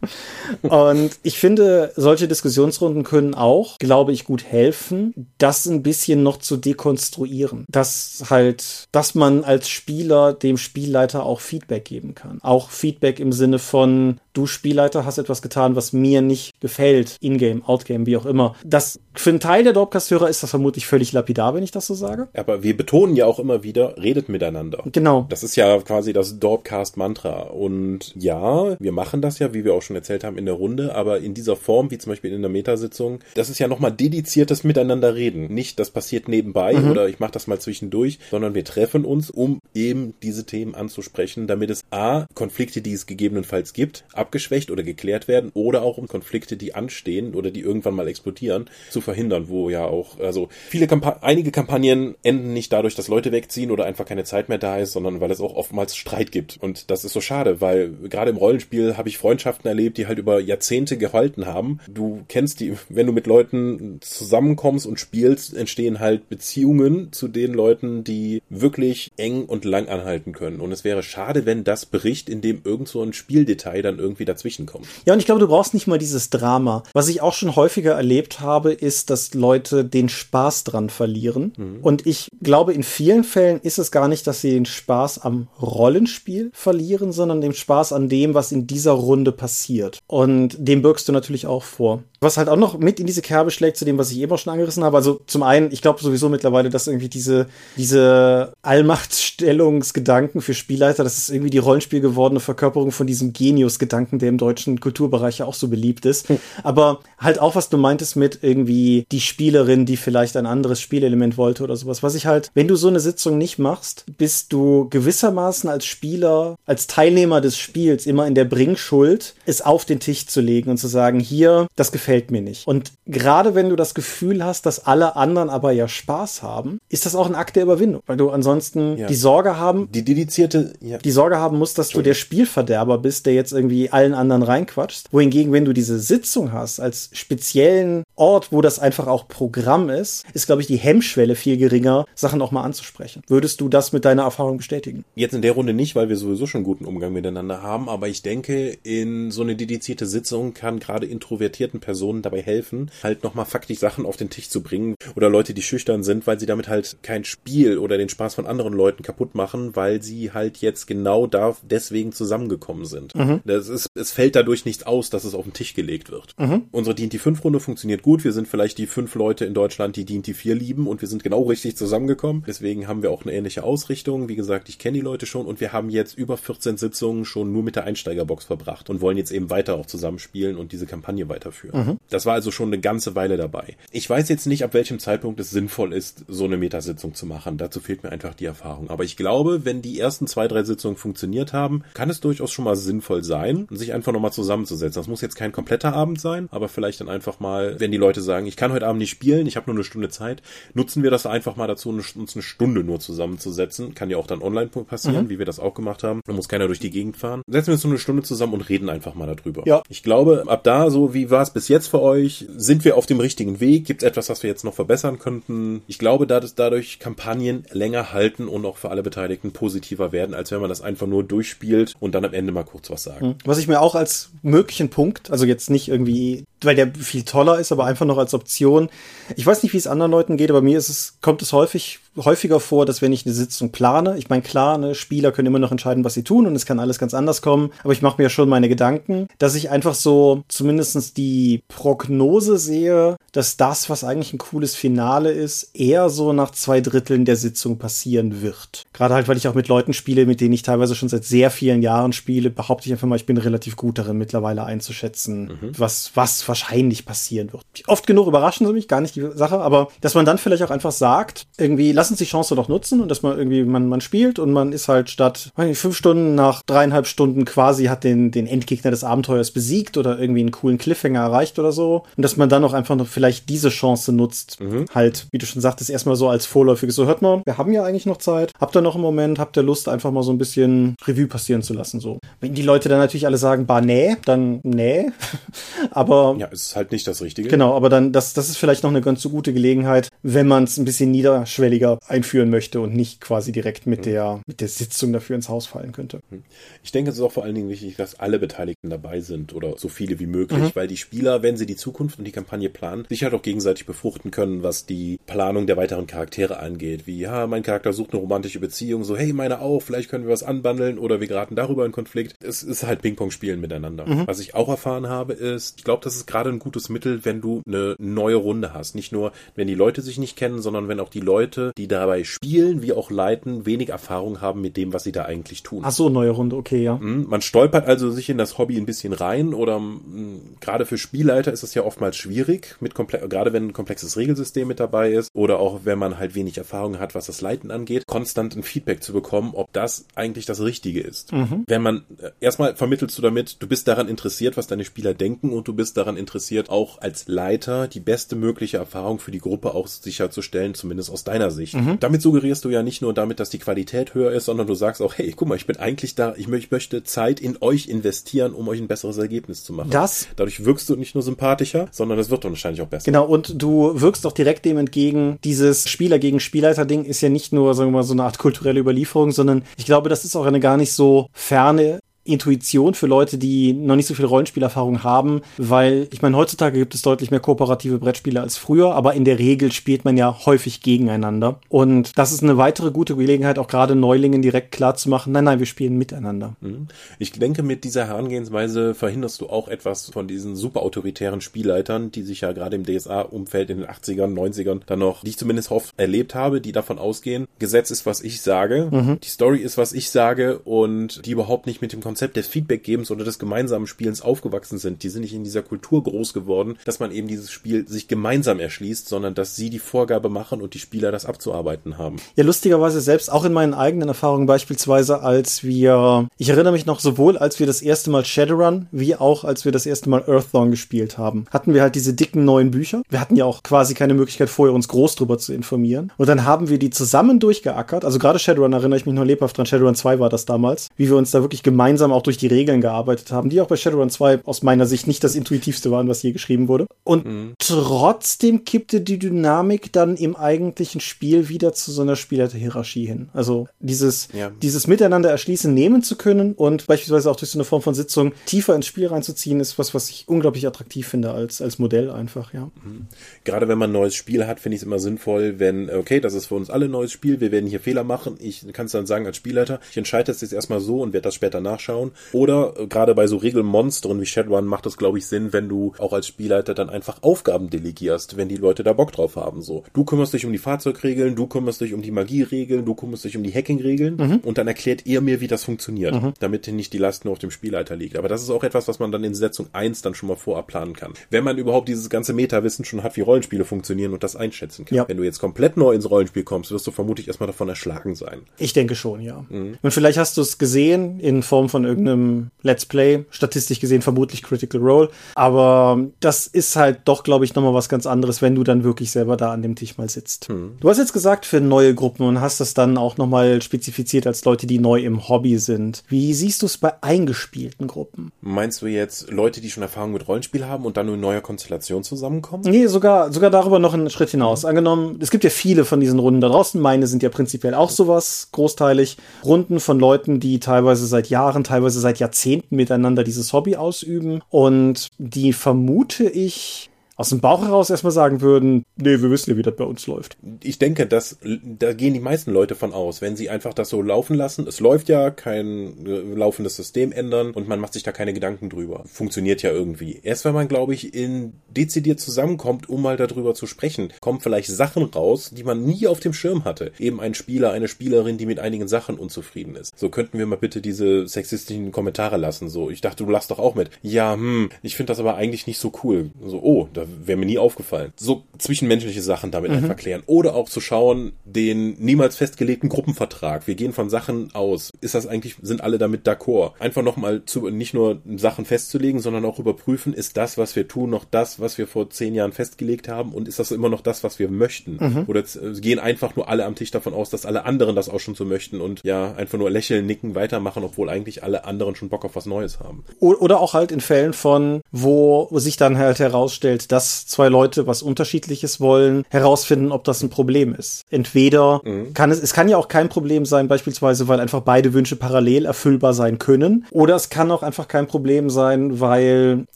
Und 0.62 1.10
ich 1.22 1.38
finde, 1.38 1.92
solche 1.96 2.28
Diskussionsrunden 2.28 3.02
können 3.02 3.34
auch, 3.34 3.78
glaube 3.78 4.12
ich, 4.12 4.24
gut 4.24 4.44
helfen, 4.44 5.12
das 5.38 5.66
ein 5.66 5.82
bisschen 5.82 6.22
noch 6.22 6.38
zu 6.38 6.56
dekonstruieren. 6.56 7.64
Dass 7.68 8.24
halt, 8.30 8.88
dass 8.92 9.14
man 9.14 9.44
als 9.44 9.68
Spieler 9.68 10.32
dem 10.32 10.56
Spielleiter 10.56 11.24
auch 11.24 11.40
Feedback 11.40 11.84
geben 11.84 12.14
kann. 12.14 12.38
Auch 12.42 12.70
Feedback 12.70 13.20
im 13.20 13.32
Sinne 13.32 13.58
von, 13.58 14.20
du 14.38 14.46
Spielleiter 14.46 15.04
hast 15.04 15.18
etwas 15.18 15.42
getan, 15.42 15.74
was 15.74 15.92
mir 15.92 16.22
nicht 16.22 16.60
gefällt, 16.60 17.16
in-game, 17.20 17.64
out-game, 17.64 18.06
wie 18.06 18.16
auch 18.16 18.24
immer. 18.24 18.54
Das 18.64 19.00
für 19.14 19.30
einen 19.30 19.40
Teil 19.40 19.64
der 19.64 19.72
Dorpcast-Hörer 19.72 20.28
ist 20.28 20.44
das 20.44 20.50
vermutlich 20.50 20.86
völlig 20.86 21.12
lapidar, 21.12 21.52
wenn 21.54 21.64
ich 21.64 21.72
das 21.72 21.88
so 21.88 21.94
sage. 21.94 22.28
Aber 22.34 22.62
wir 22.62 22.76
betonen 22.76 23.16
ja 23.16 23.26
auch 23.26 23.40
immer 23.40 23.64
wieder, 23.64 23.96
redet 24.00 24.28
miteinander. 24.28 24.84
Genau. 24.92 25.26
Das 25.28 25.42
ist 25.42 25.56
ja 25.56 25.76
quasi 25.80 26.12
das 26.12 26.38
Dorpcast-Mantra. 26.38 27.48
Und 27.48 28.14
ja, 28.16 28.76
wir 28.78 28.92
machen 28.92 29.20
das 29.20 29.40
ja, 29.40 29.52
wie 29.52 29.64
wir 29.64 29.74
auch 29.74 29.82
schon 29.82 29.96
erzählt 29.96 30.22
haben, 30.22 30.38
in 30.38 30.46
der 30.46 30.54
Runde, 30.54 30.94
aber 30.94 31.18
in 31.18 31.34
dieser 31.34 31.56
Form, 31.56 31.90
wie 31.90 31.98
zum 31.98 32.12
Beispiel 32.12 32.32
in 32.32 32.42
der 32.42 32.50
Metasitzung, 32.50 33.18
das 33.34 33.50
ist 33.50 33.58
ja 33.58 33.66
nochmal 33.66 33.90
dediziertes 33.90 34.62
Miteinander 34.62 35.16
reden. 35.16 35.52
Nicht, 35.52 35.80
das 35.80 35.90
passiert 35.90 36.28
nebenbei 36.28 36.74
mhm. 36.74 36.92
oder 36.92 37.08
ich 37.08 37.18
mache 37.18 37.32
das 37.32 37.48
mal 37.48 37.58
zwischendurch, 37.58 38.20
sondern 38.30 38.54
wir 38.54 38.64
treffen 38.64 39.04
uns, 39.04 39.30
um 39.30 39.58
eben 39.74 40.14
diese 40.22 40.44
Themen 40.44 40.76
anzusprechen, 40.76 41.48
damit 41.48 41.70
es 41.70 41.82
A, 41.90 42.26
Konflikte, 42.34 42.82
die 42.82 42.92
es 42.92 43.06
gegebenenfalls 43.06 43.72
gibt, 43.72 44.04
abgeschwächt 44.28 44.70
oder 44.70 44.82
geklärt 44.82 45.26
werden 45.26 45.50
oder 45.54 45.82
auch 45.82 45.96
um 45.96 46.06
Konflikte, 46.06 46.58
die 46.58 46.74
anstehen 46.74 47.34
oder 47.34 47.50
die 47.50 47.60
irgendwann 47.60 47.94
mal 47.94 48.08
explodieren, 48.08 48.68
zu 48.90 49.00
verhindern, 49.00 49.48
wo 49.48 49.70
ja 49.70 49.86
auch, 49.86 50.20
also 50.20 50.48
viele 50.68 50.86
Kampa 50.86 51.20
einige 51.22 51.50
Kampagnen 51.50 52.14
enden 52.22 52.52
nicht 52.52 52.70
dadurch, 52.72 52.94
dass 52.94 53.08
Leute 53.08 53.32
wegziehen 53.32 53.70
oder 53.70 53.86
einfach 53.86 54.04
keine 54.04 54.24
Zeit 54.24 54.50
mehr 54.50 54.58
da 54.58 54.78
ist, 54.78 54.92
sondern 54.92 55.22
weil 55.22 55.30
es 55.30 55.40
auch 55.40 55.54
oftmals 55.54 55.96
Streit 55.96 56.30
gibt. 56.30 56.58
Und 56.60 56.90
das 56.90 57.04
ist 57.04 57.14
so 57.14 57.22
schade, 57.22 57.62
weil 57.62 57.90
gerade 58.10 58.30
im 58.30 58.36
Rollenspiel 58.36 58.98
habe 58.98 59.08
ich 59.08 59.16
Freundschaften 59.16 59.66
erlebt, 59.66 59.96
die 59.96 60.06
halt 60.06 60.18
über 60.18 60.40
Jahrzehnte 60.40 60.98
gehalten 60.98 61.46
haben. 61.46 61.80
Du 61.88 62.22
kennst 62.28 62.60
die, 62.60 62.74
wenn 62.90 63.06
du 63.06 63.12
mit 63.12 63.26
Leuten 63.26 63.98
zusammenkommst 64.02 64.86
und 64.86 65.00
spielst, 65.00 65.56
entstehen 65.56 66.00
halt 66.00 66.28
Beziehungen 66.28 67.12
zu 67.12 67.28
den 67.28 67.54
Leuten, 67.54 68.04
die 68.04 68.42
wirklich 68.50 69.10
eng 69.16 69.44
und 69.44 69.64
lang 69.64 69.88
anhalten 69.88 70.32
können. 70.32 70.60
Und 70.60 70.72
es 70.72 70.84
wäre 70.84 71.02
schade, 71.02 71.46
wenn 71.46 71.64
das 71.64 71.86
Bericht, 71.86 72.28
in 72.28 72.42
dem 72.42 72.60
irgend 72.64 72.88
so 72.88 73.02
ein 73.02 73.14
Spieldetail 73.14 73.80
dann 73.80 73.98
irgendwie 73.98 74.07
dazwischen 74.16 74.66
kommt. 74.66 74.86
Ja, 75.06 75.12
und 75.12 75.18
ich 75.18 75.26
glaube, 75.26 75.40
du 75.40 75.48
brauchst 75.48 75.74
nicht 75.74 75.86
mal 75.86 75.98
dieses 75.98 76.30
Drama. 76.30 76.82
Was 76.92 77.08
ich 77.08 77.20
auch 77.20 77.32
schon 77.34 77.56
häufiger 77.56 77.92
erlebt 77.92 78.40
habe, 78.40 78.72
ist, 78.72 79.10
dass 79.10 79.34
Leute 79.34 79.84
den 79.84 80.08
Spaß 80.08 80.64
dran 80.64 80.90
verlieren. 80.90 81.52
Mhm. 81.56 81.78
Und 81.82 82.06
ich 82.06 82.28
glaube, 82.42 82.72
in 82.72 82.82
vielen 82.82 83.24
Fällen 83.24 83.60
ist 83.60 83.78
es 83.78 83.90
gar 83.90 84.08
nicht, 84.08 84.26
dass 84.26 84.40
sie 84.40 84.50
den 84.50 84.66
Spaß 84.66 85.18
am 85.20 85.48
Rollenspiel 85.60 86.50
verlieren, 86.52 87.12
sondern 87.12 87.40
den 87.40 87.52
Spaß 87.52 87.92
an 87.92 88.08
dem, 88.08 88.34
was 88.34 88.52
in 88.52 88.66
dieser 88.66 88.92
Runde 88.92 89.32
passiert. 89.32 89.98
Und 90.06 90.56
dem 90.58 90.82
birgst 90.82 91.08
du 91.08 91.12
natürlich 91.12 91.46
auch 91.46 91.62
vor. 91.62 92.02
Was 92.20 92.36
halt 92.36 92.48
auch 92.48 92.56
noch 92.56 92.78
mit 92.78 92.98
in 92.98 93.06
diese 93.06 93.22
Kerbe 93.22 93.50
schlägt 93.50 93.76
zu 93.76 93.84
dem, 93.84 93.96
was 93.96 94.10
ich 94.10 94.18
eben 94.18 94.32
auch 94.32 94.38
schon 94.38 94.52
angerissen 94.52 94.82
habe. 94.82 94.96
Also 94.96 95.20
zum 95.26 95.44
einen, 95.44 95.70
ich 95.70 95.82
glaube 95.82 96.02
sowieso 96.02 96.28
mittlerweile, 96.28 96.68
dass 96.68 96.88
irgendwie 96.88 97.08
diese, 97.08 97.46
diese 97.76 98.52
Allmachtstellungsgedanken 98.62 100.40
für 100.40 100.54
Spielleiter, 100.54 101.04
das 101.04 101.18
ist 101.18 101.30
irgendwie 101.30 101.50
die 101.50 101.58
Rollenspiel 101.58 102.00
gewordene 102.00 102.40
Verkörperung 102.40 102.90
von 102.90 103.06
diesem 103.06 103.32
Genius-Gedanken, 103.32 103.97
der 104.10 104.28
im 104.28 104.38
deutschen 104.38 104.80
Kulturbereich 104.80 105.38
ja 105.38 105.46
auch 105.46 105.54
so 105.54 105.68
beliebt 105.68 106.04
ist. 106.06 106.28
Hm. 106.28 106.38
Aber 106.62 107.00
halt 107.18 107.40
auch, 107.40 107.54
was 107.54 107.68
du 107.68 107.78
meintest 107.78 108.16
mit 108.16 108.40
irgendwie 108.42 109.06
die 109.10 109.20
Spielerin, 109.20 109.86
die 109.86 109.96
vielleicht 109.96 110.36
ein 110.36 110.46
anderes 110.46 110.80
Spielelement 110.80 111.36
wollte 111.36 111.64
oder 111.64 111.76
sowas. 111.76 112.02
Was 112.02 112.14
ich 112.14 112.26
halt, 112.26 112.50
wenn 112.54 112.68
du 112.68 112.76
so 112.76 112.88
eine 112.88 113.00
Sitzung 113.00 113.38
nicht 113.38 113.58
machst, 113.58 114.04
bist 114.18 114.52
du 114.52 114.88
gewissermaßen 114.90 115.68
als 115.70 115.86
Spieler, 115.86 116.56
als 116.66 116.86
Teilnehmer 116.86 117.40
des 117.40 117.56
Spiels 117.56 118.06
immer 118.06 118.26
in 118.26 118.34
der 118.34 118.44
Bringschuld, 118.44 119.34
es 119.46 119.62
auf 119.62 119.84
den 119.84 120.00
Tisch 120.00 120.26
zu 120.26 120.40
legen 120.40 120.70
und 120.70 120.78
zu 120.78 120.88
sagen, 120.88 121.20
hier, 121.20 121.66
das 121.76 121.92
gefällt 121.92 122.18
gefällt 122.18 122.30
mir 122.30 122.42
nicht. 122.42 122.66
Und 122.66 122.92
gerade 123.06 123.54
wenn 123.54 123.68
du 123.68 123.76
das 123.76 123.94
Gefühl 123.94 124.44
hast, 124.44 124.66
dass 124.66 124.86
alle 124.86 125.16
anderen 125.16 125.50
aber 125.50 125.72
ja 125.72 125.88
Spaß 125.88 126.42
haben, 126.42 126.78
ist 126.88 127.06
das 127.06 127.14
auch 127.14 127.26
ein 127.26 127.34
Akt 127.34 127.56
der 127.56 127.62
Überwindung, 127.64 128.02
weil 128.06 128.16
du 128.16 128.30
ansonsten 128.30 128.96
ja. 128.96 129.06
die 129.06 129.14
Sorge 129.14 129.58
haben, 129.58 129.90
die 129.92 130.04
dedizierte, 130.04 130.72
ja. 130.80 130.98
die 130.98 131.10
Sorge 131.10 131.38
haben 131.38 131.58
musst, 131.58 131.78
dass 131.78 131.90
du 131.90 132.02
der 132.02 132.14
Spielverderber 132.14 132.98
bist, 132.98 133.26
der 133.26 133.34
jetzt 133.34 133.52
irgendwie 133.52 133.87
allen 133.92 134.14
anderen 134.14 134.42
reinquatscht. 134.42 135.06
Wohingegen, 135.12 135.52
wenn 135.52 135.64
du 135.64 135.72
diese 135.72 135.98
Sitzung 135.98 136.52
hast 136.52 136.80
als 136.80 137.10
speziellen 137.12 138.04
Ort, 138.18 138.52
wo 138.52 138.60
das 138.60 138.78
einfach 138.78 139.06
auch 139.06 139.28
Programm 139.28 139.90
ist, 139.90 140.24
ist, 140.34 140.46
glaube 140.46 140.60
ich, 140.60 140.66
die 140.68 140.76
Hemmschwelle 140.76 141.34
viel 141.34 141.56
geringer, 141.56 142.04
Sachen 142.14 142.42
auch 142.42 142.50
mal 142.50 142.62
anzusprechen. 142.62 143.22
Würdest 143.28 143.60
du 143.60 143.68
das 143.68 143.92
mit 143.92 144.04
deiner 144.04 144.22
Erfahrung 144.22 144.58
bestätigen? 144.58 145.04
Jetzt 145.14 145.34
in 145.34 145.42
der 145.42 145.52
Runde 145.52 145.72
nicht, 145.72 145.94
weil 145.94 146.08
wir 146.08 146.16
sowieso 146.16 146.46
schon 146.46 146.64
guten 146.64 146.84
Umgang 146.84 147.12
miteinander 147.12 147.62
haben, 147.62 147.88
aber 147.88 148.08
ich 148.08 148.22
denke, 148.22 148.76
in 148.82 149.30
so 149.30 149.42
eine 149.42 149.56
dedizierte 149.56 150.06
Sitzung 150.06 150.54
kann 150.54 150.80
gerade 150.80 151.06
introvertierten 151.06 151.80
Personen 151.80 152.22
dabei 152.22 152.42
helfen, 152.42 152.90
halt 153.02 153.22
nochmal 153.24 153.46
faktisch 153.46 153.78
Sachen 153.78 154.06
auf 154.06 154.16
den 154.16 154.30
Tisch 154.30 154.48
zu 154.48 154.62
bringen. 154.62 154.94
Oder 155.14 155.30
Leute, 155.30 155.54
die 155.54 155.62
schüchtern 155.62 156.02
sind, 156.02 156.26
weil 156.26 156.40
sie 156.40 156.46
damit 156.46 156.68
halt 156.68 156.98
kein 157.02 157.24
Spiel 157.24 157.78
oder 157.78 157.98
den 157.98 158.08
Spaß 158.08 158.34
von 158.34 158.46
anderen 158.46 158.72
Leuten 158.72 159.02
kaputt 159.02 159.34
machen, 159.34 159.76
weil 159.76 160.02
sie 160.02 160.32
halt 160.32 160.58
jetzt 160.58 160.86
genau 160.86 161.26
da 161.26 161.56
deswegen 161.62 162.12
zusammengekommen 162.12 162.84
sind. 162.84 163.14
Mhm. 163.14 163.40
Das 163.44 163.68
ist, 163.68 163.88
es 163.94 164.10
fällt 164.12 164.34
dadurch 164.34 164.64
nichts 164.64 164.84
aus, 164.84 165.10
dass 165.10 165.24
es 165.24 165.34
auf 165.34 165.44
den 165.44 165.52
Tisch 165.52 165.74
gelegt 165.74 166.10
wird. 166.10 166.34
Mhm. 166.38 166.64
Unsere 166.72 166.94
D&T 166.94 167.18
5 167.18 167.44
Runde 167.44 167.60
funktioniert 167.60 168.02
gut. 168.02 168.07
Wir 168.08 168.32
sind 168.32 168.48
vielleicht 168.48 168.78
die 168.78 168.86
fünf 168.86 169.14
Leute 169.14 169.44
in 169.44 169.52
Deutschland, 169.52 169.94
die 169.96 170.06
D&T 170.06 170.32
4 170.32 170.54
lieben 170.54 170.86
und 170.86 171.02
wir 171.02 171.08
sind 171.08 171.22
genau 171.22 171.42
richtig 171.42 171.76
zusammengekommen. 171.76 172.42
Deswegen 172.46 172.88
haben 172.88 173.02
wir 173.02 173.10
auch 173.10 173.22
eine 173.22 173.34
ähnliche 173.34 173.64
Ausrichtung. 173.64 174.28
Wie 174.28 174.34
gesagt, 174.34 174.70
ich 174.70 174.78
kenne 174.78 174.96
die 174.96 175.04
Leute 175.04 175.26
schon 175.26 175.44
und 175.44 175.60
wir 175.60 175.74
haben 175.74 175.90
jetzt 175.90 176.16
über 176.16 176.38
14 176.38 176.78
Sitzungen 176.78 177.26
schon 177.26 177.52
nur 177.52 177.62
mit 177.62 177.76
der 177.76 177.84
Einsteigerbox 177.84 178.46
verbracht 178.46 178.88
und 178.88 179.02
wollen 179.02 179.18
jetzt 179.18 179.30
eben 179.30 179.50
weiter 179.50 179.74
auch 179.74 179.84
zusammenspielen 179.84 180.56
und 180.56 180.72
diese 180.72 180.86
Kampagne 180.86 181.28
weiterführen. 181.28 181.86
Mhm. 181.86 181.98
Das 182.08 182.24
war 182.24 182.32
also 182.32 182.50
schon 182.50 182.68
eine 182.68 182.80
ganze 182.80 183.14
Weile 183.14 183.36
dabei. 183.36 183.76
Ich 183.92 184.08
weiß 184.08 184.30
jetzt 184.30 184.46
nicht, 184.46 184.64
ab 184.64 184.72
welchem 184.72 184.98
Zeitpunkt 184.98 185.38
es 185.38 185.50
sinnvoll 185.50 185.92
ist, 185.92 186.24
so 186.28 186.44
eine 186.44 186.56
Metasitzung 186.56 187.12
zu 187.12 187.26
machen. 187.26 187.58
Dazu 187.58 187.78
fehlt 187.78 188.04
mir 188.04 188.10
einfach 188.10 188.32
die 188.32 188.46
Erfahrung. 188.46 188.88
Aber 188.88 189.04
ich 189.04 189.18
glaube, 189.18 189.66
wenn 189.66 189.82
die 189.82 190.00
ersten 190.00 190.26
zwei, 190.26 190.48
drei 190.48 190.64
Sitzungen 190.64 190.96
funktioniert 190.96 191.52
haben, 191.52 191.84
kann 191.92 192.08
es 192.08 192.20
durchaus 192.20 192.52
schon 192.52 192.64
mal 192.64 192.76
sinnvoll 192.76 193.22
sein, 193.22 193.66
sich 193.70 193.92
einfach 193.92 194.12
nochmal 194.12 194.32
zusammenzusetzen. 194.32 194.98
Das 194.98 195.08
muss 195.08 195.20
jetzt 195.20 195.36
kein 195.36 195.52
kompletter 195.52 195.92
Abend 195.92 196.20
sein, 196.20 196.48
aber 196.50 196.68
vielleicht 196.68 197.02
dann 197.02 197.10
einfach 197.10 197.38
mal, 197.38 197.78
wenn 197.78 197.90
die 197.90 197.97
Leute 197.98 198.22
sagen, 198.22 198.46
ich 198.46 198.56
kann 198.56 198.72
heute 198.72 198.86
Abend 198.86 199.00
nicht 199.00 199.10
spielen, 199.10 199.46
ich 199.46 199.56
habe 199.56 199.66
nur 199.66 199.76
eine 199.76 199.84
Stunde 199.84 200.08
Zeit, 200.08 200.42
nutzen 200.74 201.02
wir 201.02 201.10
das 201.10 201.26
einfach 201.26 201.56
mal 201.56 201.66
dazu, 201.66 201.90
uns 201.90 202.14
eine 202.16 202.42
Stunde 202.42 202.84
nur 202.84 203.00
zusammenzusetzen. 203.00 203.94
Kann 203.94 204.10
ja 204.10 204.16
auch 204.16 204.26
dann 204.26 204.42
online 204.42 204.68
passieren, 204.68 205.24
mhm. 205.24 205.30
wie 205.30 205.38
wir 205.38 205.46
das 205.46 205.58
auch 205.58 205.74
gemacht 205.74 206.02
haben. 206.02 206.20
Da 206.26 206.32
muss 206.32 206.48
keiner 206.48 206.66
durch 206.66 206.80
die 206.80 206.90
Gegend 206.90 207.16
fahren. 207.16 207.42
Setzen 207.46 207.68
wir 207.68 207.74
uns 207.74 207.82
so 207.82 207.88
eine 207.88 207.98
Stunde 207.98 208.22
zusammen 208.22 208.54
und 208.54 208.68
reden 208.68 208.88
einfach 208.88 209.14
mal 209.14 209.26
darüber. 209.34 209.62
Ja. 209.66 209.82
Ich 209.88 210.02
glaube, 210.02 210.44
ab 210.46 210.64
da, 210.64 210.90
so 210.90 211.14
wie 211.14 211.30
war 211.30 211.42
es 211.42 211.50
bis 211.50 211.68
jetzt 211.68 211.88
für 211.88 212.00
euch? 212.00 212.46
Sind 212.56 212.84
wir 212.84 212.96
auf 212.96 213.06
dem 213.06 213.20
richtigen 213.20 213.60
Weg? 213.60 213.84
Gibt 213.86 214.02
es 214.02 214.08
etwas, 214.08 214.28
was 214.28 214.42
wir 214.42 214.50
jetzt 214.50 214.64
noch 214.64 214.74
verbessern 214.74 215.18
könnten? 215.18 215.82
Ich 215.86 215.98
glaube, 215.98 216.26
dass 216.26 216.54
dadurch 216.54 216.98
Kampagnen 216.98 217.64
länger 217.70 218.12
halten 218.12 218.48
und 218.48 218.64
auch 218.64 218.76
für 218.76 218.90
alle 218.90 219.02
Beteiligten 219.02 219.52
positiver 219.52 220.12
werden, 220.12 220.34
als 220.34 220.50
wenn 220.50 220.60
man 220.60 220.68
das 220.68 220.80
einfach 220.80 221.06
nur 221.06 221.24
durchspielt 221.24 221.94
und 222.00 222.14
dann 222.14 222.24
am 222.24 222.34
Ende 222.34 222.52
mal 222.52 222.64
kurz 222.64 222.90
was 222.90 223.04
sagt. 223.04 223.20
Hm. 223.20 223.34
Was 223.44 223.58
ich 223.58 223.68
mir 223.68 223.80
auch 223.80 223.94
als 223.94 224.30
möglichen 224.42 224.90
Punkt, 224.90 225.30
also 225.30 225.44
jetzt 225.44 225.70
nicht 225.70 225.88
irgendwie, 225.88 226.44
weil 226.62 226.76
der 226.76 226.92
viel 226.94 227.24
toller 227.24 227.58
ist, 227.58 227.72
aber 227.72 227.84
einfach 227.88 228.06
noch 228.06 228.18
als 228.18 228.34
Option. 228.34 228.88
Ich 229.36 229.46
weiß 229.46 229.62
nicht, 229.62 229.72
wie 229.72 229.78
es 229.78 229.86
anderen 229.86 230.12
Leuten 230.12 230.36
geht, 230.36 230.50
aber 230.50 230.62
mir 230.62 230.78
ist 230.78 230.88
es, 230.88 231.18
kommt 231.20 231.42
es 231.42 231.52
häufig 231.52 232.00
häufiger 232.16 232.60
vor, 232.60 232.86
dass 232.86 233.02
wenn 233.02 233.12
ich 233.12 233.26
eine 233.26 233.34
Sitzung 233.34 233.70
plane, 233.70 234.16
ich 234.18 234.28
meine, 234.28 234.42
klar, 234.42 234.78
ne, 234.78 234.94
Spieler 234.94 235.32
können 235.32 235.46
immer 235.46 235.58
noch 235.58 235.72
entscheiden, 235.72 236.04
was 236.04 236.14
sie 236.14 236.24
tun 236.24 236.46
und 236.46 236.54
es 236.54 236.66
kann 236.66 236.80
alles 236.80 236.98
ganz 236.98 237.14
anders 237.14 237.42
kommen, 237.42 237.70
aber 237.82 237.92
ich 237.92 238.02
mache 238.02 238.16
mir 238.18 238.24
ja 238.24 238.30
schon 238.30 238.48
meine 238.48 238.68
Gedanken, 238.68 239.28
dass 239.38 239.54
ich 239.54 239.70
einfach 239.70 239.94
so 239.94 240.42
zumindestens 240.48 241.14
die 241.14 241.62
Prognose 241.68 242.58
sehe, 242.58 243.16
dass 243.32 243.56
das, 243.56 243.90
was 243.90 244.04
eigentlich 244.04 244.32
ein 244.32 244.38
cooles 244.38 244.74
Finale 244.74 245.30
ist, 245.30 245.74
eher 245.74 246.10
so 246.10 246.32
nach 246.32 246.50
zwei 246.50 246.80
Dritteln 246.80 247.24
der 247.24 247.36
Sitzung 247.36 247.78
passieren 247.78 248.42
wird. 248.42 248.84
Gerade 248.92 249.14
halt, 249.14 249.28
weil 249.28 249.36
ich 249.36 249.48
auch 249.48 249.54
mit 249.54 249.68
Leuten 249.68 249.92
spiele, 249.92 250.26
mit 250.26 250.40
denen 250.40 250.54
ich 250.54 250.62
teilweise 250.62 250.94
schon 250.94 251.08
seit 251.08 251.24
sehr 251.24 251.50
vielen 251.50 251.82
Jahren 251.82 252.12
spiele, 252.12 252.50
behaupte 252.50 252.86
ich 252.86 252.92
einfach 252.92 253.06
mal, 253.06 253.16
ich 253.16 253.26
bin 253.26 253.36
relativ 253.36 253.76
gut 253.76 253.98
darin, 253.98 254.18
mittlerweile 254.18 254.64
einzuschätzen, 254.64 255.44
mhm. 255.44 255.72
was, 255.78 256.12
was 256.14 256.46
wahrscheinlich 256.48 257.04
passieren 257.04 257.52
wird. 257.52 257.64
Oft 257.86 258.06
genug 258.06 258.26
überraschen 258.26 258.66
sie 258.66 258.72
mich, 258.72 258.88
gar 258.88 259.00
nicht 259.00 259.16
die 259.16 259.28
Sache, 259.34 259.58
aber 259.58 259.88
dass 260.00 260.14
man 260.14 260.24
dann 260.24 260.38
vielleicht 260.38 260.62
auch 260.62 260.70
einfach 260.70 260.92
sagt, 260.92 261.46
irgendwie, 261.56 261.92
lassen 261.98 262.16
die 262.16 262.24
Chance 262.24 262.54
doch 262.54 262.68
nutzen 262.68 263.00
und 263.00 263.08
dass 263.08 263.22
man 263.22 263.36
irgendwie, 263.36 263.64
man, 263.64 263.88
man 263.88 264.00
spielt 264.00 264.38
und 264.38 264.52
man 264.52 264.72
ist 264.72 264.86
halt 264.86 265.10
statt 265.10 265.50
nicht, 265.56 265.78
fünf 265.78 265.96
Stunden 265.96 266.36
nach 266.36 266.62
dreieinhalb 266.62 267.08
Stunden 267.08 267.44
quasi 267.44 267.86
hat 267.86 268.04
den, 268.04 268.30
den 268.30 268.46
Endgegner 268.46 268.92
des 268.92 269.02
Abenteuers 269.02 269.50
besiegt 269.50 269.96
oder 269.96 270.16
irgendwie 270.16 270.40
einen 270.40 270.52
coolen 270.52 270.78
Cliffhanger 270.78 271.18
erreicht 271.18 271.58
oder 271.58 271.72
so. 271.72 272.04
Und 272.16 272.22
dass 272.22 272.36
man 272.36 272.48
dann 272.48 272.62
auch 272.62 272.72
einfach 272.72 272.94
noch 272.94 273.08
vielleicht 273.08 273.48
diese 273.48 273.70
Chance 273.70 274.12
nutzt, 274.12 274.60
mhm. 274.60 274.86
halt, 274.94 275.26
wie 275.32 275.38
du 275.38 275.46
schon 275.46 275.60
sagtest, 275.60 275.90
erstmal 275.90 276.14
so 276.14 276.28
als 276.28 276.46
vorläufiges, 276.46 276.94
so 276.94 277.06
hört 277.06 277.20
mal, 277.20 277.42
wir 277.44 277.58
haben 277.58 277.72
ja 277.72 277.82
eigentlich 277.82 278.06
noch 278.06 278.18
Zeit, 278.18 278.52
habt 278.60 278.76
ihr 278.76 278.80
noch 278.80 278.94
einen 278.94 279.02
Moment, 279.02 279.40
habt 279.40 279.56
ihr 279.56 279.64
Lust, 279.64 279.88
einfach 279.88 280.12
mal 280.12 280.22
so 280.22 280.30
ein 280.30 280.38
bisschen 280.38 280.94
Revue 281.04 281.26
passieren 281.26 281.62
zu 281.62 281.74
lassen, 281.74 281.98
so. 281.98 282.20
Wenn 282.40 282.54
die 282.54 282.62
Leute 282.62 282.88
dann 282.88 283.00
natürlich 283.00 283.26
alle 283.26 283.38
sagen, 283.38 283.66
bah, 283.66 283.80
nee, 283.80 284.16
dann 284.24 284.60
nee. 284.62 285.10
aber. 285.90 286.36
Ja, 286.38 286.46
ist 286.46 286.76
halt 286.76 286.92
nicht 286.92 287.08
das 287.08 287.22
Richtige. 287.22 287.48
Genau, 287.48 287.74
aber 287.74 287.88
dann, 287.88 288.12
das, 288.12 288.34
das 288.34 288.48
ist 288.48 288.56
vielleicht 288.56 288.84
noch 288.84 288.90
eine 288.90 289.00
ganz 289.00 289.20
so 289.20 289.30
gute 289.30 289.52
Gelegenheit, 289.52 290.08
wenn 290.22 290.46
man 290.46 290.62
es 290.62 290.76
ein 290.76 290.84
bisschen 290.84 291.10
niederschwelliger 291.10 291.87
einführen 292.06 292.50
möchte 292.50 292.80
und 292.80 292.94
nicht 292.94 293.20
quasi 293.20 293.52
direkt 293.52 293.86
mit 293.86 294.00
mhm. 294.00 294.04
der, 294.04 294.40
mit 294.46 294.60
der 294.60 294.68
Sitzung 294.68 295.12
dafür 295.12 295.36
ins 295.36 295.48
Haus 295.48 295.66
fallen 295.66 295.92
könnte. 295.92 296.20
Mhm. 296.30 296.42
Ich 296.82 296.92
denke, 296.92 297.10
es 297.10 297.16
ist 297.16 297.22
auch 297.22 297.32
vor 297.32 297.44
allen 297.44 297.54
Dingen 297.54 297.68
wichtig, 297.68 297.96
dass 297.96 298.18
alle 298.18 298.38
Beteiligten 298.38 298.90
dabei 298.90 299.20
sind 299.20 299.54
oder 299.54 299.78
so 299.78 299.88
viele 299.88 300.18
wie 300.18 300.26
möglich, 300.26 300.60
mhm. 300.60 300.70
weil 300.74 300.88
die 300.88 300.96
Spieler, 300.96 301.42
wenn 301.42 301.56
sie 301.56 301.66
die 301.66 301.76
Zukunft 301.76 302.18
und 302.18 302.24
die 302.24 302.32
Kampagne 302.32 302.68
planen, 302.68 303.06
sich 303.08 303.24
halt 303.24 303.34
auch 303.34 303.42
gegenseitig 303.42 303.86
befruchten 303.86 304.30
können, 304.30 304.62
was 304.62 304.86
die 304.86 305.18
Planung 305.26 305.66
der 305.66 305.76
weiteren 305.76 306.06
Charaktere 306.06 306.58
angeht. 306.60 307.06
Wie, 307.06 307.18
ja, 307.18 307.46
mein 307.46 307.62
Charakter 307.62 307.92
sucht 307.92 308.12
eine 308.12 308.20
romantische 308.20 308.60
Beziehung, 308.60 309.04
so, 309.04 309.16
hey, 309.16 309.32
meine 309.32 309.60
auch, 309.60 309.80
vielleicht 309.80 310.10
können 310.10 310.24
wir 310.24 310.32
was 310.32 310.42
anbandeln 310.42 310.98
oder 310.98 311.20
wir 311.20 311.26
geraten 311.26 311.56
darüber 311.56 311.86
in 311.86 311.92
Konflikt. 311.92 312.34
Es 312.42 312.62
ist 312.62 312.84
halt 312.84 313.02
Ping-Pong-Spielen 313.02 313.60
miteinander. 313.60 314.06
Mhm. 314.06 314.26
Was 314.26 314.40
ich 314.40 314.54
auch 314.54 314.68
erfahren 314.68 315.08
habe, 315.08 315.32
ist, 315.32 315.78
ich 315.78 315.84
glaube, 315.84 316.04
das 316.04 316.16
ist 316.16 316.26
gerade 316.26 316.50
ein 316.50 316.58
gutes 316.58 316.88
Mittel, 316.88 317.24
wenn 317.24 317.40
du 317.40 317.62
eine 317.66 317.96
neue 317.98 318.36
Runde 318.36 318.74
hast. 318.74 318.94
Nicht 318.94 319.12
nur, 319.12 319.32
wenn 319.54 319.66
die 319.66 319.74
Leute 319.74 320.02
sich 320.02 320.18
nicht 320.18 320.36
kennen, 320.36 320.60
sondern 320.60 320.88
wenn 320.88 321.00
auch 321.00 321.08
die 321.08 321.20
Leute, 321.20 321.72
die 321.78 321.88
dabei 321.88 322.24
spielen, 322.24 322.82
wie 322.82 322.92
auch 322.92 323.10
leiten, 323.10 323.64
wenig 323.64 323.90
Erfahrung 323.90 324.40
haben 324.40 324.60
mit 324.60 324.76
dem, 324.76 324.92
was 324.92 325.04
sie 325.04 325.12
da 325.12 325.24
eigentlich 325.24 325.62
tun. 325.62 325.82
Ach 325.84 325.92
so, 325.92 326.08
neue 326.08 326.30
Runde, 326.30 326.56
okay, 326.56 326.82
ja. 326.82 326.96
Mhm. 326.96 327.26
Man 327.28 327.40
stolpert 327.40 327.86
also 327.86 328.10
sich 328.10 328.28
in 328.28 328.38
das 328.38 328.58
Hobby 328.58 328.76
ein 328.76 328.86
bisschen 328.86 329.12
rein 329.12 329.54
oder 329.54 329.78
mh, 329.78 330.00
mm, 330.06 330.40
gerade 330.60 330.86
für 330.86 330.98
Spielleiter 330.98 331.52
ist 331.52 331.62
es 331.62 331.74
ja 331.74 331.84
oftmals 331.84 332.16
schwierig, 332.16 332.76
mit 332.80 332.94
gerade 332.94 333.52
wenn 333.52 333.68
ein 333.68 333.72
komplexes 333.72 334.16
Regelsystem 334.16 334.66
mit 334.66 334.80
dabei 334.80 335.12
ist 335.12 335.30
oder 335.34 335.60
auch 335.60 335.80
wenn 335.84 335.98
man 335.98 336.18
halt 336.18 336.34
wenig 336.34 336.58
Erfahrung 336.58 336.98
hat, 336.98 337.14
was 337.14 337.26
das 337.26 337.40
Leiten 337.40 337.70
angeht, 337.70 338.06
konstant 338.06 338.56
ein 338.56 338.62
Feedback 338.62 339.02
zu 339.02 339.12
bekommen, 339.12 339.52
ob 339.54 339.72
das 339.72 340.06
eigentlich 340.16 340.46
das 340.46 340.60
Richtige 340.60 341.00
ist. 341.00 341.32
Mhm. 341.32 341.64
Wenn 341.66 341.82
man 341.82 342.04
äh, 342.20 342.30
erstmal 342.40 342.74
vermittelst 342.74 343.16
du 343.16 343.22
damit, 343.22 343.56
du 343.60 343.68
bist 343.68 343.86
daran 343.86 344.08
interessiert, 344.08 344.56
was 344.56 344.66
deine 344.66 344.84
Spieler 344.84 345.14
denken 345.14 345.52
und 345.52 345.68
du 345.68 345.74
bist 345.74 345.96
daran 345.96 346.16
interessiert, 346.16 346.70
auch 346.70 347.00
als 347.00 347.28
Leiter 347.28 347.86
die 347.86 348.00
beste 348.00 348.34
mögliche 348.34 348.78
Erfahrung 348.78 349.20
für 349.20 349.30
die 349.30 349.38
Gruppe 349.38 349.74
auch 349.74 349.86
sicherzustellen, 349.86 350.74
zumindest 350.74 351.10
aus 351.10 351.24
deiner 351.24 351.50
Sicht. 351.50 351.67
Mhm. 351.74 351.98
Damit 352.00 352.22
suggerierst 352.22 352.64
du 352.64 352.70
ja 352.70 352.82
nicht 352.82 353.02
nur 353.02 353.14
damit, 353.14 353.40
dass 353.40 353.50
die 353.50 353.58
Qualität 353.58 354.14
höher 354.14 354.32
ist, 354.32 354.46
sondern 354.46 354.66
du 354.66 354.74
sagst 354.74 355.02
auch, 355.02 355.14
hey, 355.14 355.32
guck 355.34 355.48
mal, 355.48 355.56
ich 355.56 355.66
bin 355.66 355.76
eigentlich 355.76 356.14
da, 356.14 356.34
ich, 356.36 356.48
ich 356.48 356.70
möchte 356.70 357.04
Zeit 357.04 357.40
in 357.40 357.58
euch 357.60 357.88
investieren, 357.88 358.52
um 358.52 358.68
euch 358.68 358.80
ein 358.80 358.88
besseres 358.88 359.18
Ergebnis 359.18 359.64
zu 359.64 359.72
machen. 359.72 359.90
Das? 359.90 360.28
Dadurch 360.36 360.64
wirkst 360.64 360.88
du 360.88 360.96
nicht 360.96 361.14
nur 361.14 361.22
sympathischer, 361.22 361.88
sondern 361.90 362.18
es 362.18 362.30
wird 362.30 362.44
dann 362.44 362.52
wahrscheinlich 362.52 362.82
auch 362.82 362.88
besser. 362.88 363.04
Genau, 363.04 363.26
und 363.26 363.60
du 363.62 364.00
wirkst 364.00 364.26
auch 364.26 364.32
direkt 364.32 364.64
dem 364.64 364.78
entgegen, 364.78 365.38
dieses 365.44 365.88
Spieler 365.88 366.18
gegen 366.18 366.40
Spielleiter-Ding 366.40 367.04
ist 367.04 367.20
ja 367.20 367.28
nicht 367.28 367.52
nur, 367.52 367.74
sagen 367.74 367.90
wir 367.90 367.98
mal, 367.98 368.02
so 368.02 368.12
eine 368.12 368.24
Art 368.24 368.38
kulturelle 368.38 368.80
Überlieferung, 368.80 369.32
sondern 369.32 369.62
ich 369.76 369.86
glaube, 369.86 370.08
das 370.08 370.24
ist 370.24 370.36
auch 370.36 370.46
eine 370.46 370.60
gar 370.60 370.76
nicht 370.76 370.92
so 370.92 371.28
ferne 371.32 372.00
Intuition 372.28 372.94
für 372.94 373.06
Leute, 373.06 373.38
die 373.38 373.72
noch 373.72 373.96
nicht 373.96 374.06
so 374.06 374.14
viel 374.14 374.26
Rollenspielerfahrung 374.26 375.02
haben, 375.02 375.42
weil 375.56 376.08
ich 376.12 376.22
meine, 376.22 376.36
heutzutage 376.36 376.78
gibt 376.78 376.94
es 376.94 377.02
deutlich 377.02 377.30
mehr 377.30 377.40
kooperative 377.40 377.98
Brettspiele 377.98 378.40
als 378.40 378.56
früher, 378.56 378.94
aber 378.94 379.14
in 379.14 379.24
der 379.24 379.38
Regel 379.38 379.72
spielt 379.72 380.04
man 380.04 380.16
ja 380.16 380.46
häufig 380.46 380.82
gegeneinander. 380.82 381.60
Und 381.68 382.18
das 382.18 382.32
ist 382.32 382.42
eine 382.42 382.56
weitere 382.56 382.90
gute 382.90 383.16
Gelegenheit, 383.16 383.58
auch 383.58 383.68
gerade 383.68 383.94
Neulingen 383.94 384.42
direkt 384.42 384.72
klar 384.72 384.94
zu 384.94 385.08
machen, 385.08 385.32
nein, 385.32 385.44
nein, 385.44 385.58
wir 385.58 385.66
spielen 385.66 385.96
miteinander. 385.96 386.54
Mhm. 386.60 386.88
Ich 387.18 387.32
denke, 387.32 387.62
mit 387.62 387.84
dieser 387.84 388.06
Herangehensweise 388.06 388.94
verhinderst 388.94 389.40
du 389.40 389.48
auch 389.48 389.68
etwas 389.68 390.10
von 390.10 390.28
diesen 390.28 390.56
super 390.56 390.82
autoritären 390.82 391.40
Spielleitern, 391.40 392.10
die 392.10 392.22
sich 392.22 392.42
ja 392.42 392.52
gerade 392.52 392.76
im 392.76 392.84
DSA-Umfeld 392.84 393.70
in 393.70 393.78
den 393.78 393.86
80ern, 393.86 394.34
90ern 394.34 394.80
dann 394.86 394.98
noch, 394.98 395.22
die 395.22 395.30
ich 395.30 395.38
zumindest 395.38 395.70
oft 395.70 395.94
erlebt 395.96 396.34
habe, 396.34 396.60
die 396.60 396.72
davon 396.72 396.98
ausgehen, 396.98 397.46
Gesetz 397.58 397.90
ist, 397.90 398.06
was 398.06 398.20
ich 398.20 398.42
sage, 398.42 398.88
mhm. 398.90 399.20
die 399.20 399.28
Story 399.28 399.58
ist, 399.58 399.78
was 399.78 399.92
ich 399.92 400.10
sage 400.10 400.58
und 400.60 401.24
die 401.26 401.32
überhaupt 401.32 401.66
nicht 401.66 401.82
mit 401.82 401.92
dem 401.92 402.00
Konzept 402.00 402.17
Konzept 402.18 402.36
des 402.36 402.48
Feedbackgebens 402.48 403.12
oder 403.12 403.24
des 403.24 403.38
gemeinsamen 403.38 403.86
Spielens 403.86 404.22
aufgewachsen 404.22 404.78
sind. 404.78 405.04
Die 405.04 405.08
sind 405.08 405.22
nicht 405.22 405.34
in 405.34 405.44
dieser 405.44 405.62
Kultur 405.62 406.02
groß 406.02 406.32
geworden, 406.32 406.76
dass 406.84 406.98
man 406.98 407.12
eben 407.12 407.28
dieses 407.28 407.52
Spiel 407.52 407.86
sich 407.86 408.08
gemeinsam 408.08 408.58
erschließt, 408.58 409.08
sondern 409.08 409.34
dass 409.34 409.54
sie 409.54 409.70
die 409.70 409.78
Vorgabe 409.78 410.28
machen 410.28 410.60
und 410.60 410.74
die 410.74 410.80
Spieler 410.80 411.12
das 411.12 411.26
abzuarbeiten 411.26 411.96
haben. 411.96 412.16
Ja, 412.34 412.42
lustigerweise 412.42 413.00
selbst 413.00 413.30
auch 413.30 413.44
in 413.44 413.52
meinen 413.52 413.72
eigenen 413.72 414.08
Erfahrungen 414.08 414.46
beispielsweise, 414.46 415.22
als 415.22 415.62
wir, 415.62 416.26
ich 416.38 416.48
erinnere 416.48 416.72
mich 416.72 416.86
noch 416.86 416.98
sowohl, 416.98 417.38
als 417.38 417.60
wir 417.60 417.68
das 417.68 417.82
erste 417.82 418.10
Mal 418.10 418.24
Shadowrun, 418.24 418.88
wie 418.90 419.14
auch 419.14 419.44
als 419.44 419.64
wir 419.64 419.70
das 419.70 419.86
erste 419.86 420.10
Mal 420.10 420.24
Earthdawn 420.26 420.72
gespielt 420.72 421.18
haben, 421.18 421.44
hatten 421.52 421.72
wir 421.72 421.82
halt 421.82 421.94
diese 421.94 422.14
dicken 422.14 422.44
neuen 422.44 422.72
Bücher. 422.72 423.02
Wir 423.10 423.20
hatten 423.20 423.36
ja 423.36 423.44
auch 423.44 423.62
quasi 423.62 423.94
keine 423.94 424.14
Möglichkeit 424.14 424.50
vorher 424.50 424.74
uns 424.74 424.88
groß 424.88 425.14
drüber 425.14 425.38
zu 425.38 425.54
informieren. 425.54 426.10
Und 426.16 426.28
dann 426.28 426.44
haben 426.44 426.68
wir 426.68 426.80
die 426.80 426.90
zusammen 426.90 427.38
durchgeackert. 427.38 428.04
Also 428.04 428.18
gerade 428.18 428.40
Shadowrun 428.40 428.72
erinnere 428.72 428.98
ich 428.98 429.06
mich 429.06 429.14
noch 429.14 429.24
lebhaft 429.24 429.56
dran. 429.56 429.66
Shadowrun 429.66 429.94
2 429.94 430.18
war 430.18 430.30
das 430.30 430.46
damals, 430.46 430.88
wie 430.96 431.08
wir 431.08 431.16
uns 431.16 431.30
da 431.30 431.42
wirklich 431.42 431.62
gemeinsam 431.62 432.07
gemeinsam 432.08 432.12
auch 432.12 432.22
durch 432.22 432.36
die 432.36 432.46
Regeln 432.46 432.80
gearbeitet 432.80 433.30
haben, 433.30 433.50
die 433.50 433.60
auch 433.60 433.66
bei 433.66 433.76
Shadowrun 433.76 434.10
2 434.10 434.44
aus 434.44 434.62
meiner 434.62 434.86
Sicht 434.86 435.06
nicht 435.06 435.22
das 435.24 435.34
intuitivste 435.34 435.90
waren, 435.90 436.08
was 436.08 436.22
je 436.22 436.32
geschrieben 436.32 436.68
wurde. 436.68 436.86
Und 437.04 437.26
mhm. 437.26 437.54
trotzdem 437.58 438.64
kippte 438.64 439.00
die 439.00 439.18
Dynamik 439.18 439.92
dann 439.92 440.16
im 440.16 440.36
eigentlichen 440.36 441.00
Spiel 441.00 441.48
wieder 441.48 441.72
zu 441.72 441.92
so 441.92 442.02
einer 442.02 442.16
Spielerhierarchie 442.16 443.06
hin. 443.06 443.28
Also 443.32 443.68
dieses, 443.80 444.28
ja. 444.32 444.50
dieses 444.62 444.86
Miteinander 444.86 445.30
erschließen, 445.30 445.72
nehmen 445.72 446.02
zu 446.02 446.16
können 446.16 446.54
und 446.54 446.86
beispielsweise 446.86 447.30
auch 447.30 447.36
durch 447.36 447.50
so 447.50 447.58
eine 447.58 447.64
Form 447.64 447.82
von 447.82 447.94
Sitzung 447.94 448.32
tiefer 448.46 448.74
ins 448.74 448.86
Spiel 448.86 449.06
reinzuziehen, 449.06 449.60
ist 449.60 449.78
was, 449.78 449.94
was 449.94 450.10
ich 450.10 450.24
unglaublich 450.26 450.66
attraktiv 450.66 451.06
finde 451.06 451.30
als, 451.30 451.60
als 451.62 451.78
Modell 451.78 452.10
einfach, 452.10 452.52
ja. 452.52 452.70
Mhm. 452.84 453.06
Gerade 453.48 453.66
wenn 453.66 453.78
man 453.78 453.88
ein 453.88 453.94
neues 453.94 454.14
Spiel 454.14 454.46
hat, 454.46 454.60
finde 454.60 454.76
ich 454.76 454.82
es 454.82 454.86
immer 454.86 454.98
sinnvoll, 454.98 455.58
wenn, 455.58 455.88
okay, 455.88 456.20
das 456.20 456.34
ist 456.34 456.48
für 456.48 456.54
uns 456.54 456.68
alle 456.68 456.84
ein 456.84 456.90
neues 456.90 457.12
Spiel, 457.12 457.40
wir 457.40 457.50
werden 457.50 457.66
hier 457.66 457.80
Fehler 457.80 458.04
machen. 458.04 458.36
Ich 458.40 458.70
kann 458.74 458.84
es 458.84 458.92
dann 458.92 459.06
sagen 459.06 459.24
als 459.24 459.38
Spielleiter, 459.38 459.80
ich 459.90 459.96
entscheide 459.96 460.24
das 460.24 460.42
jetzt 460.42 460.52
erstmal 460.52 460.80
so 460.80 461.00
und 461.00 461.14
werde 461.14 461.24
das 461.24 461.34
später 461.34 461.62
nachschauen. 461.62 462.10
Oder 462.32 462.74
äh, 462.76 462.86
gerade 462.86 463.14
bei 463.14 463.26
so 463.26 463.38
Regelmonstern 463.38 464.20
wie 464.20 464.26
Shadowrun 464.26 464.66
macht 464.66 464.84
es, 464.84 464.98
glaube 464.98 465.16
ich, 465.16 465.26
Sinn, 465.26 465.54
wenn 465.54 465.66
du 465.66 465.94
auch 465.96 466.12
als 466.12 466.26
Spielleiter 466.26 466.74
dann 466.74 466.90
einfach 466.90 467.22
Aufgaben 467.22 467.70
delegierst, 467.70 468.36
wenn 468.36 468.50
die 468.50 468.56
Leute 468.56 468.84
da 468.84 468.92
Bock 468.92 469.12
drauf 469.12 469.36
haben. 469.36 469.62
So, 469.62 469.82
du 469.94 470.04
kümmerst 470.04 470.34
dich 470.34 470.44
um 470.44 470.52
die 470.52 470.58
Fahrzeugregeln, 470.58 471.34
du 471.34 471.46
kümmerst 471.46 471.80
dich 471.80 471.94
um 471.94 472.02
die 472.02 472.10
Magieregeln, 472.10 472.84
du 472.84 472.94
kümmerst 472.94 473.24
dich 473.24 473.38
um 473.38 473.44
die 473.44 473.54
Hackingregeln 473.54 474.16
mhm. 474.16 474.36
und 474.42 474.58
dann 474.58 474.68
erklärt 474.68 475.06
ihr 475.06 475.22
mir, 475.22 475.40
wie 475.40 475.46
das 475.46 475.64
funktioniert, 475.64 476.12
mhm. 476.12 476.34
damit 476.38 476.68
nicht 476.68 476.92
die 476.92 476.98
Last 476.98 477.24
nur 477.24 477.32
auf 477.32 477.38
dem 477.38 477.50
Spielleiter 477.50 477.96
liegt. 477.96 478.18
Aber 478.18 478.28
das 478.28 478.42
ist 478.42 478.50
auch 478.50 478.62
etwas, 478.62 478.88
was 478.88 478.98
man 478.98 479.10
dann 479.10 479.24
in 479.24 479.34
Setzung 479.34 479.68
1 479.72 480.02
dann 480.02 480.14
schon 480.14 480.28
mal 480.28 480.36
vorab 480.36 480.66
planen 480.66 480.92
kann. 480.94 481.14
Wenn 481.30 481.44
man 481.44 481.56
überhaupt 481.56 481.88
dieses 481.88 482.10
ganze 482.10 482.34
Meta-Wissen 482.34 482.84
schon 482.84 483.02
hat, 483.02 483.16
wie 483.16 483.22
Rollenspiele 483.38 483.64
funktionieren 483.64 484.12
und 484.12 484.24
das 484.24 484.36
einschätzen 484.36 484.84
kann. 484.84 484.96
Ja. 484.96 485.08
Wenn 485.08 485.16
du 485.16 485.22
jetzt 485.22 485.38
komplett 485.38 485.76
neu 485.76 485.92
ins 485.92 486.10
Rollenspiel 486.10 486.42
kommst, 486.42 486.70
wirst 486.70 486.86
du 486.86 486.90
vermutlich 486.90 487.28
erstmal 487.28 487.46
davon 487.46 487.68
erschlagen 487.68 488.14
sein. 488.14 488.40
Ich 488.58 488.72
denke 488.72 488.94
schon, 488.94 489.20
ja. 489.20 489.44
Mhm. 489.48 489.78
Und 489.80 489.90
vielleicht 489.92 490.18
hast 490.18 490.36
du 490.36 490.42
es 490.42 490.58
gesehen 490.58 491.20
in 491.20 491.42
Form 491.42 491.68
von 491.68 491.84
irgendeinem 491.84 492.50
Let's 492.62 492.86
Play, 492.86 493.24
statistisch 493.30 493.80
gesehen 493.80 494.02
vermutlich 494.02 494.42
Critical 494.42 494.80
Role. 494.80 495.10
Aber 495.34 496.06
das 496.20 496.46
ist 496.46 496.76
halt 496.76 497.00
doch, 497.04 497.22
glaube 497.22 497.44
ich, 497.44 497.54
nochmal 497.54 497.74
was 497.74 497.88
ganz 497.88 498.06
anderes, 498.06 498.42
wenn 498.42 498.54
du 498.54 498.64
dann 498.64 498.82
wirklich 498.84 499.10
selber 499.10 499.36
da 499.36 499.52
an 499.52 499.62
dem 499.62 499.76
Tisch 499.76 499.96
mal 499.98 500.08
sitzt. 500.08 500.48
Hm. 500.48 500.72
Du 500.80 500.88
hast 500.88 500.98
jetzt 500.98 501.12
gesagt, 501.12 501.46
für 501.46 501.60
neue 501.60 501.94
Gruppen 501.94 502.26
und 502.26 502.40
hast 502.40 502.60
das 502.60 502.74
dann 502.74 502.98
auch 502.98 503.16
nochmal 503.16 503.62
spezifiziert 503.62 504.26
als 504.26 504.44
Leute, 504.44 504.66
die 504.66 504.78
neu 504.78 505.00
im 505.00 505.28
Hobby 505.28 505.58
sind. 505.58 506.02
Wie 506.08 506.34
siehst 506.34 506.62
du 506.62 506.66
es 506.66 506.78
bei 506.78 506.92
eingespielten 507.02 507.86
Gruppen? 507.86 508.32
Meinst 508.40 508.82
du 508.82 508.86
jetzt 508.86 509.30
Leute, 509.30 509.60
die 509.60 509.70
schon 509.70 509.82
Erfahrung 509.82 510.12
mit 510.12 510.26
Rollenspiel 510.26 510.66
haben 510.66 510.84
und 510.84 510.96
dann 510.96 511.06
nur 511.06 511.14
in 511.14 511.20
neuer 511.20 511.40
Konstellation 511.40 512.02
zusammenkommen? 512.02 512.64
Nee, 512.66 512.86
sogar, 512.86 513.17
sogar 513.30 513.50
darüber 513.50 513.78
noch 513.78 513.94
einen 513.94 514.10
Schritt 514.10 514.30
hinaus. 514.30 514.64
Angenommen, 514.64 515.18
es 515.20 515.30
gibt 515.30 515.44
ja 515.44 515.50
viele 515.50 515.84
von 515.84 516.00
diesen 516.00 516.18
Runden 516.18 516.40
da 516.40 516.48
draußen. 516.48 516.80
Meine 516.80 517.06
sind 517.06 517.22
ja 517.22 517.28
prinzipiell 517.28 517.74
auch 517.74 517.90
sowas, 517.90 518.48
großteilig. 518.52 519.16
Runden 519.44 519.80
von 519.80 519.98
Leuten, 519.98 520.40
die 520.40 520.60
teilweise 520.60 521.06
seit 521.06 521.28
Jahren, 521.28 521.64
teilweise 521.64 522.00
seit 522.00 522.18
Jahrzehnten 522.18 522.76
miteinander 522.76 523.24
dieses 523.24 523.52
Hobby 523.52 523.76
ausüben 523.76 524.42
und 524.50 525.08
die 525.18 525.52
vermute 525.52 526.28
ich 526.28 526.90
aus 527.18 527.30
dem 527.30 527.40
Bauch 527.40 527.62
heraus 527.62 527.90
erstmal 527.90 528.12
sagen 528.12 528.40
würden, 528.40 528.84
nee, 528.96 529.20
wir 529.20 529.30
wissen 529.30 529.50
ja, 529.50 529.56
wie 529.56 529.62
das 529.62 529.74
bei 529.74 529.84
uns 529.84 530.06
läuft. 530.06 530.38
Ich 530.62 530.78
denke, 530.78 531.04
dass 531.04 531.36
da 531.42 531.92
gehen 531.92 532.14
die 532.14 532.20
meisten 532.20 532.52
Leute 532.52 532.76
von 532.76 532.92
aus, 532.92 533.20
wenn 533.20 533.36
sie 533.36 533.50
einfach 533.50 533.74
das 533.74 533.88
so 533.88 534.00
laufen 534.00 534.36
lassen. 534.36 534.68
Es 534.68 534.78
läuft 534.78 535.08
ja, 535.08 535.30
kein 535.30 536.06
äh, 536.06 536.20
laufendes 536.34 536.76
System 536.76 537.10
ändern 537.10 537.50
und 537.50 537.66
man 537.66 537.80
macht 537.80 537.94
sich 537.94 538.04
da 538.04 538.12
keine 538.12 538.32
Gedanken 538.32 538.70
drüber. 538.70 539.02
Funktioniert 539.06 539.62
ja 539.62 539.72
irgendwie. 539.72 540.20
Erst 540.22 540.44
wenn 540.44 540.54
man, 540.54 540.68
glaube 540.68 540.94
ich, 540.94 541.12
in 541.12 541.54
dezidiert 541.70 542.20
zusammenkommt, 542.20 542.88
um 542.88 543.02
mal 543.02 543.16
darüber 543.16 543.52
zu 543.52 543.66
sprechen, 543.66 544.12
kommen 544.20 544.38
vielleicht 544.38 544.68
Sachen 544.68 545.02
raus, 545.02 545.50
die 545.52 545.64
man 545.64 545.84
nie 545.84 546.06
auf 546.06 546.20
dem 546.20 546.32
Schirm 546.32 546.64
hatte. 546.64 546.92
Eben 547.00 547.20
ein 547.20 547.34
Spieler, 547.34 547.72
eine 547.72 547.88
Spielerin, 547.88 548.38
die 548.38 548.46
mit 548.46 548.60
einigen 548.60 548.86
Sachen 548.86 549.16
unzufrieden 549.16 549.74
ist. 549.74 549.98
So 549.98 550.08
könnten 550.08 550.38
wir 550.38 550.46
mal 550.46 550.56
bitte 550.56 550.80
diese 550.80 551.26
sexistischen 551.26 551.90
Kommentare 551.90 552.36
lassen. 552.36 552.68
So, 552.68 552.90
ich 552.90 553.00
dachte, 553.00 553.24
du 553.24 553.30
lachst 553.30 553.50
doch 553.50 553.58
auch 553.58 553.74
mit. 553.74 553.90
Ja, 554.02 554.34
hm, 554.34 554.70
ich 554.82 554.94
finde 554.94 555.10
das 555.10 555.18
aber 555.18 555.34
eigentlich 555.34 555.66
nicht 555.66 555.80
so 555.80 555.92
cool. 556.04 556.30
So, 556.46 556.62
oh, 556.62 556.88
da 556.92 557.07
wäre 557.24 557.38
mir 557.38 557.46
nie 557.46 557.58
aufgefallen. 557.58 558.12
So 558.16 558.44
zwischenmenschliche 558.58 559.22
Sachen 559.22 559.50
damit 559.50 559.70
mhm. 559.70 559.78
einfach 559.78 559.96
klären. 559.96 560.22
Oder 560.26 560.54
auch 560.54 560.68
zu 560.68 560.80
schauen, 560.80 561.32
den 561.44 561.96
niemals 561.98 562.36
festgelegten 562.36 562.88
Gruppenvertrag. 562.88 563.66
Wir 563.66 563.74
gehen 563.74 563.92
von 563.92 564.10
Sachen 564.10 564.54
aus. 564.54 564.92
Ist 565.00 565.14
das 565.14 565.26
eigentlich, 565.26 565.56
sind 565.62 565.82
alle 565.82 565.98
damit 565.98 566.26
d'accord? 566.26 566.72
Einfach 566.78 567.02
nochmal 567.02 567.42
zu, 567.44 567.68
nicht 567.70 567.94
nur 567.94 568.20
Sachen 568.36 568.64
festzulegen, 568.64 569.20
sondern 569.20 569.44
auch 569.44 569.58
überprüfen, 569.58 570.12
ist 570.12 570.36
das, 570.36 570.58
was 570.58 570.76
wir 570.76 570.88
tun, 570.88 571.10
noch 571.10 571.24
das, 571.24 571.60
was 571.60 571.78
wir 571.78 571.86
vor 571.86 572.10
zehn 572.10 572.34
Jahren 572.34 572.52
festgelegt 572.52 573.08
haben? 573.08 573.32
Und 573.32 573.48
ist 573.48 573.58
das 573.58 573.70
immer 573.70 573.88
noch 573.88 574.00
das, 574.00 574.24
was 574.24 574.38
wir 574.38 574.48
möchten? 574.48 574.98
Mhm. 575.00 575.24
Oder 575.26 575.44
gehen 575.80 575.98
einfach 575.98 576.36
nur 576.36 576.48
alle 576.48 576.64
am 576.64 576.74
Tisch 576.74 576.90
davon 576.90 577.14
aus, 577.14 577.30
dass 577.30 577.46
alle 577.46 577.64
anderen 577.64 577.94
das 577.96 578.08
auch 578.08 578.20
schon 578.20 578.34
so 578.34 578.44
möchten 578.44 578.80
und 578.80 579.00
ja, 579.04 579.34
einfach 579.34 579.58
nur 579.58 579.70
lächeln, 579.70 580.06
nicken, 580.06 580.34
weitermachen, 580.34 580.84
obwohl 580.84 581.08
eigentlich 581.08 581.42
alle 581.42 581.64
anderen 581.64 581.94
schon 581.94 582.08
Bock 582.08 582.24
auf 582.24 582.36
was 582.36 582.46
Neues 582.46 582.80
haben. 582.80 583.04
Oder 583.20 583.60
auch 583.60 583.74
halt 583.74 583.92
in 583.92 584.00
Fällen 584.00 584.32
von, 584.32 584.80
wo 584.90 585.48
sich 585.52 585.76
dann 585.76 585.98
halt 585.98 586.18
herausstellt, 586.18 586.92
dass 586.92 586.97
zwei 587.26 587.48
Leute 587.48 587.86
was 587.86 588.02
Unterschiedliches 588.02 588.80
wollen, 588.80 589.24
herausfinden, 589.30 589.92
ob 589.92 590.04
das 590.04 590.22
ein 590.22 590.30
Problem 590.30 590.74
ist. 590.74 591.04
Entweder 591.10 591.80
mhm. 591.84 592.14
kann 592.14 592.30
es, 592.30 592.42
es 592.42 592.52
kann 592.52 592.68
ja 592.68 592.76
auch 592.76 592.88
kein 592.88 593.08
Problem 593.08 593.46
sein, 593.46 593.68
beispielsweise, 593.68 594.28
weil 594.28 594.40
einfach 594.40 594.60
beide 594.60 594.92
Wünsche 594.92 595.16
parallel 595.16 595.66
erfüllbar 595.66 596.14
sein 596.14 596.38
können. 596.38 596.86
Oder 596.90 597.16
es 597.16 597.30
kann 597.30 597.50
auch 597.50 597.62
einfach 597.62 597.88
kein 597.88 598.06
Problem 598.06 598.50
sein, 598.50 599.00
weil, 599.00 599.66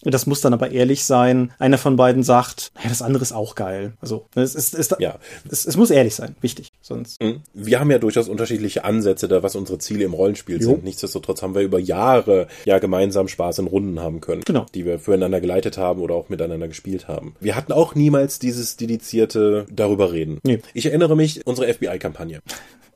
das 0.02 0.26
muss 0.26 0.40
dann 0.40 0.54
aber 0.54 0.70
ehrlich 0.70 1.04
sein, 1.04 1.52
einer 1.58 1.78
von 1.78 1.96
beiden 1.96 2.22
sagt, 2.22 2.72
ja, 2.82 2.88
das 2.88 3.02
andere 3.02 3.22
ist 3.22 3.32
auch 3.32 3.54
geil. 3.54 3.94
Also, 4.00 4.26
es, 4.34 4.54
ist, 4.54 4.74
es, 4.74 4.94
ja. 4.98 5.16
es, 5.50 5.66
es 5.66 5.76
muss 5.76 5.90
ehrlich 5.90 6.14
sein, 6.14 6.36
wichtig. 6.40 6.72
Sonst. 6.80 7.20
Mhm. 7.22 7.42
Wir 7.54 7.80
haben 7.80 7.90
ja 7.90 7.98
durchaus 7.98 8.28
unterschiedliche 8.28 8.84
Ansätze 8.84 9.28
da, 9.28 9.42
was 9.42 9.56
unsere 9.56 9.78
Ziele 9.78 10.04
im 10.04 10.14
Rollenspiel 10.14 10.60
jo. 10.60 10.70
sind. 10.70 10.84
Nichtsdestotrotz 10.84 11.42
haben 11.42 11.54
wir 11.54 11.62
über 11.62 11.78
Jahre 11.78 12.48
ja 12.64 12.78
gemeinsam 12.78 13.28
Spaß 13.28 13.60
in 13.60 13.66
Runden 13.66 14.00
haben 14.00 14.20
können. 14.20 14.42
Genau. 14.44 14.66
Die 14.74 14.84
wir 14.84 14.98
füreinander 14.98 15.40
geleitet 15.40 15.78
haben 15.78 16.00
oder 16.00 16.14
auch 16.14 16.28
miteinander 16.28 16.68
gespielt 16.68 17.08
haben. 17.08 17.11
Wir 17.40 17.56
hatten 17.56 17.72
auch 17.72 17.94
niemals 17.94 18.38
dieses 18.38 18.76
dedizierte 18.76 19.66
darüber 19.70 20.12
reden. 20.12 20.38
Nee. 20.44 20.60
Ich 20.74 20.86
erinnere 20.86 21.16
mich, 21.16 21.46
unsere 21.46 21.72
FBI-Kampagne. 21.72 22.40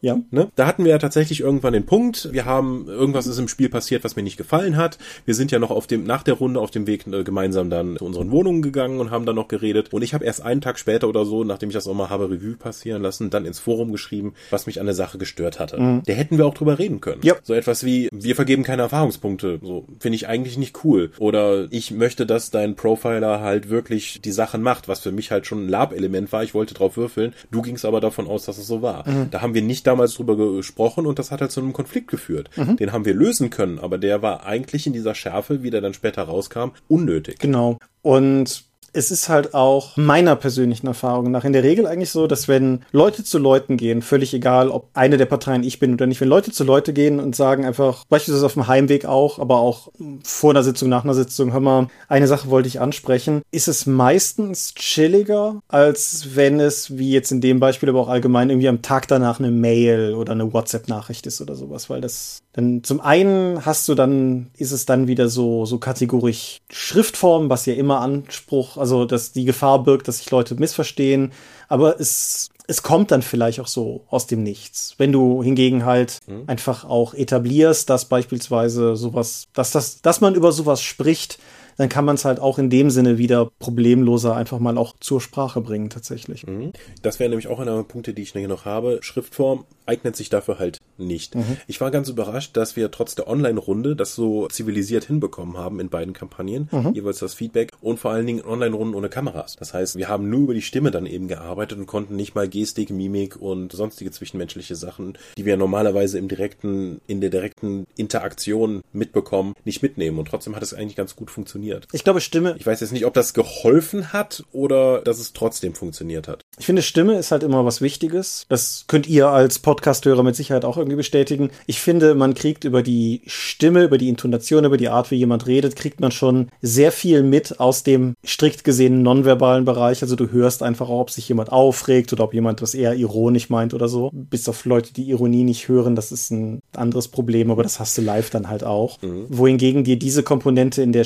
Ja. 0.00 0.18
Ne? 0.30 0.48
Da 0.54 0.66
hatten 0.66 0.84
wir 0.84 0.90
ja 0.90 0.98
tatsächlich 0.98 1.40
irgendwann 1.40 1.72
den 1.72 1.86
Punkt, 1.86 2.28
wir 2.32 2.44
haben, 2.44 2.86
irgendwas 2.86 3.26
ist 3.26 3.38
im 3.38 3.48
Spiel 3.48 3.68
passiert, 3.68 4.04
was 4.04 4.16
mir 4.16 4.22
nicht 4.22 4.36
gefallen 4.36 4.76
hat. 4.76 4.98
Wir 5.24 5.34
sind 5.34 5.50
ja 5.50 5.58
noch 5.58 5.70
auf 5.70 5.86
dem, 5.86 6.04
nach 6.04 6.22
der 6.22 6.34
Runde 6.34 6.60
auf 6.60 6.70
dem 6.70 6.86
Weg 6.86 7.06
äh, 7.06 7.24
gemeinsam 7.24 7.70
dann 7.70 7.96
zu 7.96 8.04
unseren 8.04 8.30
Wohnungen 8.30 8.62
gegangen 8.62 9.00
und 9.00 9.10
haben 9.10 9.26
dann 9.26 9.36
noch 9.36 9.48
geredet. 9.48 9.92
Und 9.92 10.02
ich 10.02 10.14
habe 10.14 10.24
erst 10.24 10.42
einen 10.42 10.60
Tag 10.60 10.78
später 10.78 11.08
oder 11.08 11.24
so, 11.24 11.44
nachdem 11.44 11.70
ich 11.70 11.74
das 11.74 11.86
auch 11.86 11.94
mal 11.94 12.10
habe 12.10 12.30
Revue 12.30 12.56
passieren 12.56 13.02
lassen, 13.02 13.30
dann 13.30 13.46
ins 13.46 13.58
Forum 13.58 13.92
geschrieben, 13.92 14.34
was 14.50 14.66
mich 14.66 14.80
an 14.80 14.86
der 14.86 14.94
Sache 14.94 15.18
gestört 15.18 15.58
hatte. 15.58 15.80
Mhm. 15.80 16.02
Da 16.06 16.12
hätten 16.12 16.38
wir 16.38 16.46
auch 16.46 16.54
drüber 16.54 16.78
reden 16.78 17.00
können. 17.00 17.22
Ja. 17.22 17.34
So 17.42 17.54
etwas 17.54 17.84
wie, 17.84 18.08
wir 18.12 18.36
vergeben 18.36 18.62
keine 18.62 18.82
Erfahrungspunkte. 18.82 19.60
So, 19.62 19.86
finde 19.98 20.16
ich 20.16 20.28
eigentlich 20.28 20.58
nicht 20.58 20.84
cool. 20.84 21.10
Oder 21.18 21.68
ich 21.70 21.90
möchte, 21.90 22.26
dass 22.26 22.50
dein 22.50 22.76
Profiler 22.76 23.40
halt 23.40 23.70
wirklich 23.70 24.20
die 24.22 24.32
Sachen 24.32 24.62
macht, 24.62 24.88
was 24.88 25.00
für 25.00 25.12
mich 25.12 25.30
halt 25.30 25.46
schon 25.46 25.66
ein 25.66 25.68
Lab-Element 25.68 26.32
war. 26.32 26.44
Ich 26.44 26.54
wollte 26.54 26.74
drauf 26.74 26.96
würfeln. 26.96 27.34
Du 27.50 27.62
gingst 27.62 27.84
aber 27.84 28.00
davon 28.00 28.26
aus, 28.26 28.44
dass 28.44 28.58
es 28.58 28.66
so 28.66 28.82
war. 28.82 29.08
Mhm. 29.08 29.30
Da 29.30 29.40
haben 29.40 29.54
wir 29.54 29.62
nicht 29.62 29.85
damals 29.86 30.14
drüber 30.14 30.36
gesprochen 30.36 31.06
und 31.06 31.18
das 31.18 31.30
hat 31.30 31.40
halt 31.40 31.52
zu 31.52 31.60
einem 31.60 31.72
Konflikt 31.72 32.08
geführt. 32.08 32.50
Mhm. 32.56 32.76
Den 32.76 32.92
haben 32.92 33.04
wir 33.04 33.14
lösen 33.14 33.50
können, 33.50 33.78
aber 33.78 33.98
der 33.98 34.22
war 34.22 34.44
eigentlich 34.44 34.86
in 34.86 34.92
dieser 34.92 35.14
Schärfe, 35.14 35.62
wie 35.62 35.70
der 35.70 35.80
dann 35.80 35.94
später 35.94 36.22
rauskam, 36.22 36.70
unnötig. 36.88 37.38
Genau. 37.38 37.78
Und 38.02 38.64
es 38.92 39.10
ist 39.10 39.28
halt 39.28 39.54
auch 39.54 39.96
meiner 39.96 40.36
persönlichen 40.36 40.86
Erfahrung 40.86 41.30
nach 41.30 41.44
in 41.44 41.52
der 41.52 41.62
Regel 41.62 41.86
eigentlich 41.86 42.10
so, 42.10 42.26
dass 42.26 42.48
wenn 42.48 42.84
Leute 42.92 43.24
zu 43.24 43.38
Leuten 43.38 43.76
gehen, 43.76 44.02
völlig 44.02 44.32
egal, 44.34 44.68
ob 44.68 44.88
eine 44.94 45.16
der 45.16 45.26
Parteien 45.26 45.62
ich 45.62 45.78
bin 45.78 45.94
oder 45.94 46.06
nicht, 46.06 46.20
wenn 46.20 46.28
Leute 46.28 46.52
zu 46.52 46.64
Leute 46.64 46.92
gehen 46.92 47.20
und 47.20 47.36
sagen 47.36 47.64
einfach, 47.64 48.04
beispielsweise 48.08 48.46
auf 48.46 48.54
dem 48.54 48.68
Heimweg 48.68 49.04
auch, 49.04 49.38
aber 49.38 49.58
auch 49.58 49.88
vor 50.24 50.50
einer 50.50 50.62
Sitzung, 50.62 50.88
nach 50.88 51.04
einer 51.04 51.14
Sitzung, 51.14 51.52
hör 51.52 51.60
mal, 51.60 51.88
eine 52.08 52.28
Sache 52.28 52.50
wollte 52.50 52.68
ich 52.68 52.80
ansprechen, 52.80 53.42
ist 53.50 53.68
es 53.68 53.86
meistens 53.86 54.74
chilliger, 54.74 55.60
als 55.68 56.34
wenn 56.34 56.60
es, 56.60 56.96
wie 56.96 57.10
jetzt 57.10 57.32
in 57.32 57.40
dem 57.40 57.60
Beispiel, 57.60 57.88
aber 57.88 58.00
auch 58.00 58.08
allgemein 58.08 58.50
irgendwie 58.50 58.68
am 58.68 58.82
Tag 58.82 59.08
danach 59.08 59.38
eine 59.38 59.50
Mail 59.50 60.14
oder 60.14 60.32
eine 60.32 60.52
WhatsApp-Nachricht 60.52 61.26
ist 61.26 61.40
oder 61.40 61.54
sowas, 61.54 61.90
weil 61.90 62.00
das 62.00 62.42
dann 62.56 62.82
zum 62.82 63.00
einen 63.02 63.66
hast 63.66 63.86
du 63.86 63.94
dann, 63.94 64.50
ist 64.56 64.72
es 64.72 64.86
dann 64.86 65.08
wieder 65.08 65.28
so, 65.28 65.66
so 65.66 65.76
kategorisch 65.78 66.62
Schriftform, 66.70 67.50
was 67.50 67.66
ja 67.66 67.74
immer 67.74 68.00
Anspruch, 68.00 68.78
also 68.78 68.85
dass 69.06 69.32
die 69.32 69.44
Gefahr 69.44 69.82
birgt, 69.82 70.08
dass 70.08 70.18
sich 70.18 70.30
Leute 70.30 70.54
missverstehen. 70.54 71.32
Aber 71.68 72.00
es, 72.00 72.50
es 72.66 72.82
kommt 72.82 73.10
dann 73.10 73.22
vielleicht 73.22 73.60
auch 73.60 73.66
so 73.66 74.04
aus 74.08 74.26
dem 74.26 74.42
Nichts. 74.42 74.94
Wenn 74.98 75.12
du 75.12 75.42
hingegen 75.42 75.84
halt 75.84 76.18
mhm. 76.26 76.44
einfach 76.46 76.84
auch 76.84 77.14
etablierst, 77.14 77.90
dass 77.90 78.06
beispielsweise 78.06 78.96
sowas, 78.96 79.48
dass 79.52 79.72
das, 79.72 80.00
dass 80.00 80.20
man 80.20 80.34
über 80.34 80.52
sowas 80.52 80.82
spricht, 80.82 81.38
dann 81.76 81.88
kann 81.88 82.04
man 82.04 82.16
es 82.16 82.24
halt 82.24 82.40
auch 82.40 82.58
in 82.58 82.70
dem 82.70 82.90
Sinne 82.90 83.18
wieder 83.18 83.50
problemloser 83.58 84.34
einfach 84.34 84.58
mal 84.58 84.78
auch 84.78 84.94
zur 85.00 85.20
Sprache 85.20 85.60
bringen, 85.60 85.90
tatsächlich. 85.90 86.46
Mhm. 86.46 86.72
Das 87.02 87.20
wäre 87.20 87.30
nämlich 87.30 87.48
auch 87.48 87.60
einer 87.60 87.76
der 87.76 87.82
Punkte, 87.82 88.14
die 88.14 88.22
ich 88.22 88.34
noch 88.36 88.64
habe. 88.66 88.98
Schriftform 89.00 89.64
eignet 89.86 90.16
sich 90.16 90.28
dafür 90.28 90.58
halt 90.58 90.78
nicht. 90.98 91.34
Mhm. 91.34 91.56
Ich 91.66 91.80
war 91.80 91.90
ganz 91.90 92.08
überrascht, 92.08 92.56
dass 92.56 92.76
wir 92.76 92.90
trotz 92.90 93.14
der 93.14 93.28
Online-Runde 93.28 93.96
das 93.96 94.14
so 94.14 94.46
zivilisiert 94.48 95.04
hinbekommen 95.04 95.56
haben 95.56 95.80
in 95.80 95.88
beiden 95.88 96.12
Kampagnen, 96.12 96.68
mhm. 96.70 96.92
jeweils 96.92 97.18
das 97.18 97.34
Feedback 97.34 97.72
und 97.80 97.98
vor 97.98 98.10
allen 98.10 98.26
Dingen 98.26 98.44
Online-Runden 98.44 98.94
ohne 98.94 99.08
Kameras. 99.08 99.56
Das 99.56 99.72
heißt, 99.72 99.96
wir 99.96 100.08
haben 100.08 100.28
nur 100.28 100.40
über 100.40 100.54
die 100.54 100.62
Stimme 100.62 100.90
dann 100.90 101.06
eben 101.06 101.28
gearbeitet 101.28 101.78
und 101.78 101.86
konnten 101.86 102.16
nicht 102.16 102.34
mal 102.34 102.48
Gestik, 102.48 102.90
Mimik 102.90 103.36
und 103.36 103.72
sonstige 103.72 104.10
zwischenmenschliche 104.10 104.76
Sachen, 104.76 105.16
die 105.38 105.44
wir 105.44 105.56
normalerweise 105.56 106.18
im 106.18 106.28
direkten, 106.28 107.00
in 107.06 107.20
der 107.20 107.30
direkten 107.30 107.86
Interaktion 107.96 108.82
mitbekommen, 108.92 109.54
nicht 109.64 109.82
mitnehmen. 109.82 110.18
Und 110.18 110.28
trotzdem 110.28 110.56
hat 110.56 110.62
es 110.62 110.74
eigentlich 110.74 110.96
ganz 110.96 111.16
gut 111.16 111.30
funktioniert. 111.30 111.65
Ich 111.92 112.04
glaube, 112.04 112.20
Stimme. 112.20 112.54
Ich 112.58 112.66
weiß 112.66 112.80
jetzt 112.80 112.92
nicht, 112.92 113.06
ob 113.06 113.14
das 113.14 113.34
geholfen 113.34 114.12
hat 114.12 114.44
oder 114.52 115.00
dass 115.02 115.18
es 115.18 115.32
trotzdem 115.32 115.74
funktioniert 115.74 116.28
hat. 116.28 116.44
Ich 116.58 116.66
finde, 116.66 116.82
Stimme 116.82 117.18
ist 117.18 117.32
halt 117.32 117.42
immer 117.42 117.64
was 117.64 117.80
Wichtiges. 117.80 118.46
Das 118.48 118.84
könnt 118.88 119.06
ihr 119.06 119.28
als 119.28 119.58
Podcast 119.58 119.76
Podcast-Hörer 119.86 120.22
mit 120.22 120.36
Sicherheit 120.36 120.64
auch 120.64 120.76
irgendwie 120.78 120.96
bestätigen. 120.96 121.50
Ich 121.66 121.80
finde, 121.80 122.14
man 122.14 122.34
kriegt 122.34 122.64
über 122.64 122.82
die 122.82 123.22
Stimme, 123.26 123.84
über 123.84 123.98
die 123.98 124.08
Intonation, 124.08 124.64
über 124.64 124.76
die 124.76 124.88
Art, 124.88 125.10
wie 125.10 125.16
jemand 125.16 125.46
redet, 125.46 125.76
kriegt 125.76 126.00
man 126.00 126.10
schon 126.10 126.48
sehr 126.60 126.92
viel 126.92 127.22
mit 127.22 127.60
aus 127.60 127.82
dem 127.82 128.14
strikt 128.24 128.64
gesehen 128.64 129.02
nonverbalen 129.02 129.64
Bereich. 129.64 130.02
Also 130.02 130.16
du 130.16 130.30
hörst 130.32 130.62
einfach 130.62 130.88
auch, 130.88 131.02
ob 131.02 131.10
sich 131.10 131.28
jemand 131.28 131.52
aufregt 131.52 132.12
oder 132.12 132.24
ob 132.24 132.34
jemand 132.34 132.62
was 132.62 132.74
eher 132.74 132.94
ironisch 132.94 133.48
meint 133.48 133.74
oder 133.74 133.88
so. 133.88 134.10
Bis 134.12 134.48
auf 134.48 134.64
Leute, 134.64 134.92
die 134.92 135.08
Ironie 135.08 135.44
nicht 135.44 135.68
hören, 135.68 135.94
das 135.94 136.10
ist 136.10 136.30
ein 136.30 136.60
anderes 136.74 137.08
Problem, 137.08 137.50
aber 137.50 137.62
das 137.62 137.78
hast 137.78 137.96
du 137.96 138.02
live 138.02 138.30
dann 138.30 138.48
halt 138.48 138.64
auch. 138.64 139.00
Mhm. 139.02 139.26
Wohingegen 139.28 139.84
dir 139.84 139.98
diese 139.98 140.22
Komponente 140.22 140.82
in 140.82 140.92
der 140.92 141.04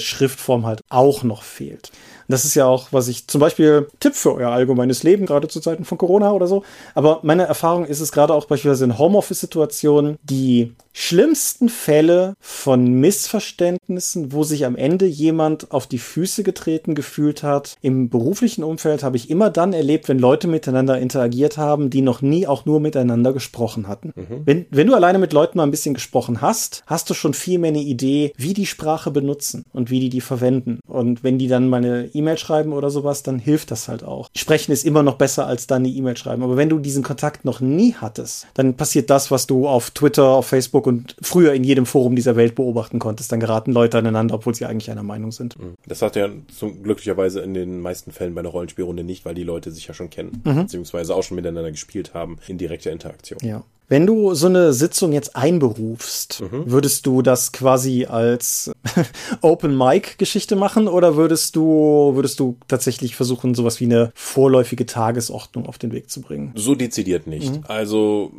Schriftform 0.50 0.66
halt 0.66 0.82
auch 0.88 1.22
noch 1.22 1.42
fehlt. 1.42 1.90
Das 2.28 2.44
ist 2.44 2.54
ja 2.54 2.66
auch, 2.66 2.88
was 2.92 3.08
ich 3.08 3.26
zum 3.26 3.40
Beispiel 3.40 3.88
Tipp 3.98 4.14
für 4.14 4.34
euer 4.34 4.50
allgemeines 4.50 5.02
Leben, 5.02 5.26
gerade 5.26 5.48
zu 5.48 5.60
Zeiten 5.60 5.84
von 5.84 5.98
Corona 5.98 6.32
oder 6.32 6.46
so. 6.46 6.62
Aber 6.94 7.20
meine 7.22 7.44
Erfahrung 7.44 7.84
ist 7.86 8.00
es 8.00 8.12
gerade 8.12 8.34
auch 8.34 8.44
beispielsweise 8.44 8.84
in 8.84 8.98
Homeoffice-Situationen, 8.98 10.18
die 10.22 10.74
schlimmsten 10.92 11.68
Fälle 11.68 12.34
von 12.40 12.84
Missverständnissen, 12.84 14.32
wo 14.32 14.44
sich 14.44 14.64
am 14.66 14.76
Ende 14.76 15.06
jemand 15.06 15.70
auf 15.72 15.86
die 15.86 15.98
Füße 15.98 16.42
getreten 16.42 16.94
gefühlt 16.94 17.42
hat. 17.42 17.76
Im 17.80 18.10
beruflichen 18.10 18.64
Umfeld 18.64 19.02
habe 19.02 19.16
ich 19.16 19.30
immer 19.30 19.50
dann 19.50 19.72
erlebt, 19.72 20.08
wenn 20.08 20.18
Leute 20.18 20.48
miteinander 20.48 20.98
interagiert 20.98 21.56
haben, 21.56 21.90
die 21.90 22.02
noch 22.02 22.22
nie 22.22 22.46
auch 22.46 22.64
nur 22.64 22.80
miteinander 22.80 23.32
gesprochen 23.32 23.88
hatten. 23.88 24.12
Mhm. 24.16 24.42
Wenn, 24.44 24.66
wenn 24.70 24.86
du 24.86 24.94
alleine 24.94 25.18
mit 25.18 25.32
Leuten 25.32 25.58
mal 25.58 25.64
ein 25.64 25.70
bisschen 25.70 25.94
gesprochen 25.94 26.40
hast, 26.40 26.82
hast 26.86 27.08
du 27.08 27.14
schon 27.14 27.34
viel 27.34 27.58
mehr 27.58 27.68
eine 27.68 27.82
Idee, 27.82 28.32
wie 28.36 28.54
die 28.54 28.66
Sprache 28.66 29.10
benutzen 29.10 29.64
und 29.72 29.90
wie 29.90 30.00
die 30.00 30.08
die 30.08 30.20
verwenden. 30.20 30.80
Und 30.86 31.22
wenn 31.22 31.38
die 31.38 31.48
dann 31.48 31.68
mal 31.68 31.78
eine 31.78 32.10
E-Mail 32.12 32.38
schreiben 32.38 32.72
oder 32.72 32.90
sowas, 32.90 33.22
dann 33.22 33.38
hilft 33.38 33.70
das 33.70 33.88
halt 33.88 34.04
auch. 34.04 34.28
Sprechen 34.36 34.72
ist 34.72 34.84
immer 34.84 35.02
noch 35.02 35.16
besser 35.16 35.46
als 35.46 35.66
dann 35.66 35.82
eine 35.82 35.88
E-Mail 35.88 36.16
schreiben. 36.16 36.42
Aber 36.42 36.56
wenn 36.56 36.68
du 36.68 36.78
diesen 36.78 37.02
Kontakt 37.02 37.44
noch 37.44 37.60
nie 37.60 37.94
hattest, 37.94 38.46
dann 38.54 38.74
passiert 38.74 39.10
das, 39.10 39.30
was 39.30 39.46
du 39.46 39.68
auf 39.68 39.90
Twitter, 39.90 40.28
auf 40.28 40.46
Facebook 40.46 40.79
Facebook 40.80 40.86
und 40.86 41.16
früher 41.22 41.52
in 41.52 41.64
jedem 41.64 41.86
Forum 41.86 42.16
dieser 42.16 42.36
Welt 42.36 42.54
beobachten 42.54 42.98
konntest. 42.98 43.32
Dann 43.32 43.40
geraten 43.40 43.72
Leute 43.72 43.98
aneinander, 43.98 44.34
obwohl 44.34 44.54
sie 44.54 44.66
eigentlich 44.66 44.90
einer 44.90 45.02
Meinung 45.02 45.32
sind. 45.32 45.58
Mhm. 45.58 45.74
Das 45.86 46.02
hat 46.02 46.16
ja 46.16 46.28
zum, 46.54 46.82
glücklicherweise 46.82 47.40
in 47.40 47.54
den 47.54 47.80
meisten 47.80 48.12
Fällen 48.12 48.34
bei 48.34 48.40
einer 48.40 48.50
Rollenspielrunde 48.50 49.04
nicht, 49.04 49.24
weil 49.24 49.34
die 49.34 49.44
Leute 49.44 49.70
sich 49.70 49.86
ja 49.86 49.94
schon 49.94 50.10
kennen, 50.10 50.42
mhm. 50.44 50.62
beziehungsweise 50.62 51.14
auch 51.14 51.22
schon 51.22 51.36
miteinander 51.36 51.70
gespielt 51.70 52.14
haben 52.14 52.38
in 52.46 52.58
direkter 52.58 52.92
Interaktion. 52.92 53.40
Ja. 53.42 53.64
Wenn 53.90 54.06
du 54.06 54.34
so 54.34 54.46
eine 54.46 54.72
Sitzung 54.72 55.10
jetzt 55.10 55.34
einberufst, 55.34 56.42
mhm. 56.42 56.70
würdest 56.70 57.06
du 57.06 57.22
das 57.22 57.50
quasi 57.50 58.06
als 58.06 58.70
Open 59.40 59.76
Mic 59.76 60.16
Geschichte 60.16 60.54
machen 60.54 60.86
oder 60.86 61.16
würdest 61.16 61.56
du 61.56 62.12
würdest 62.14 62.38
du 62.38 62.56
tatsächlich 62.68 63.16
versuchen 63.16 63.56
sowas 63.56 63.80
wie 63.80 63.86
eine 63.86 64.12
vorläufige 64.14 64.86
Tagesordnung 64.86 65.66
auf 65.66 65.76
den 65.76 65.90
Weg 65.90 66.08
zu 66.08 66.20
bringen? 66.20 66.52
So 66.54 66.76
dezidiert 66.76 67.26
nicht. 67.26 67.52
Mhm. 67.52 67.64
Also 67.66 68.30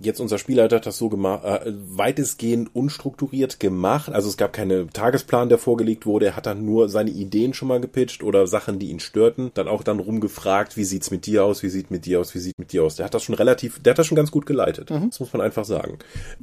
jetzt 0.00 0.20
unser 0.20 0.38
Spielleiter 0.38 0.76
hat 0.76 0.86
das 0.86 0.98
so 0.98 1.08
gemacht, 1.08 1.44
äh, 1.46 1.72
weitestgehend 1.72 2.72
unstrukturiert 2.72 3.58
gemacht. 3.58 4.12
Also 4.12 4.28
es 4.28 4.36
gab 4.36 4.52
keine 4.52 4.86
Tagesplan, 4.86 5.48
der 5.48 5.58
vorgelegt 5.58 6.06
wurde. 6.06 6.26
Er 6.26 6.36
hat 6.36 6.46
dann 6.46 6.64
nur 6.64 6.88
seine 6.88 7.10
Ideen 7.10 7.54
schon 7.54 7.66
mal 7.66 7.80
gepitcht 7.80 8.22
oder 8.22 8.46
Sachen, 8.46 8.78
die 8.78 8.90
ihn 8.90 9.00
störten. 9.00 9.50
Dann 9.54 9.66
auch 9.66 9.82
dann 9.82 9.98
rumgefragt, 9.98 10.76
wie 10.76 10.84
sieht's 10.84 11.10
mit 11.10 11.26
dir 11.26 11.44
aus, 11.44 11.64
wie 11.64 11.70
sieht 11.70 11.90
mit 11.90 12.06
dir 12.06 12.20
aus, 12.20 12.36
wie 12.36 12.38
sieht 12.38 12.60
mit 12.60 12.72
dir 12.72 12.84
aus. 12.84 12.94
Der 12.94 13.06
hat 13.06 13.14
das 13.14 13.24
schon 13.24 13.34
relativ, 13.34 13.82
der 13.82 13.90
hat 13.90 13.98
das 13.98 14.06
schon 14.06 14.14
ganz 14.14 14.30
gut 14.30 14.46
geleitet. 14.46 14.91
Mhm. 15.00 15.10
Das 15.10 15.20
muss 15.20 15.32
man 15.32 15.42
einfach 15.42 15.64
sagen. 15.64 15.98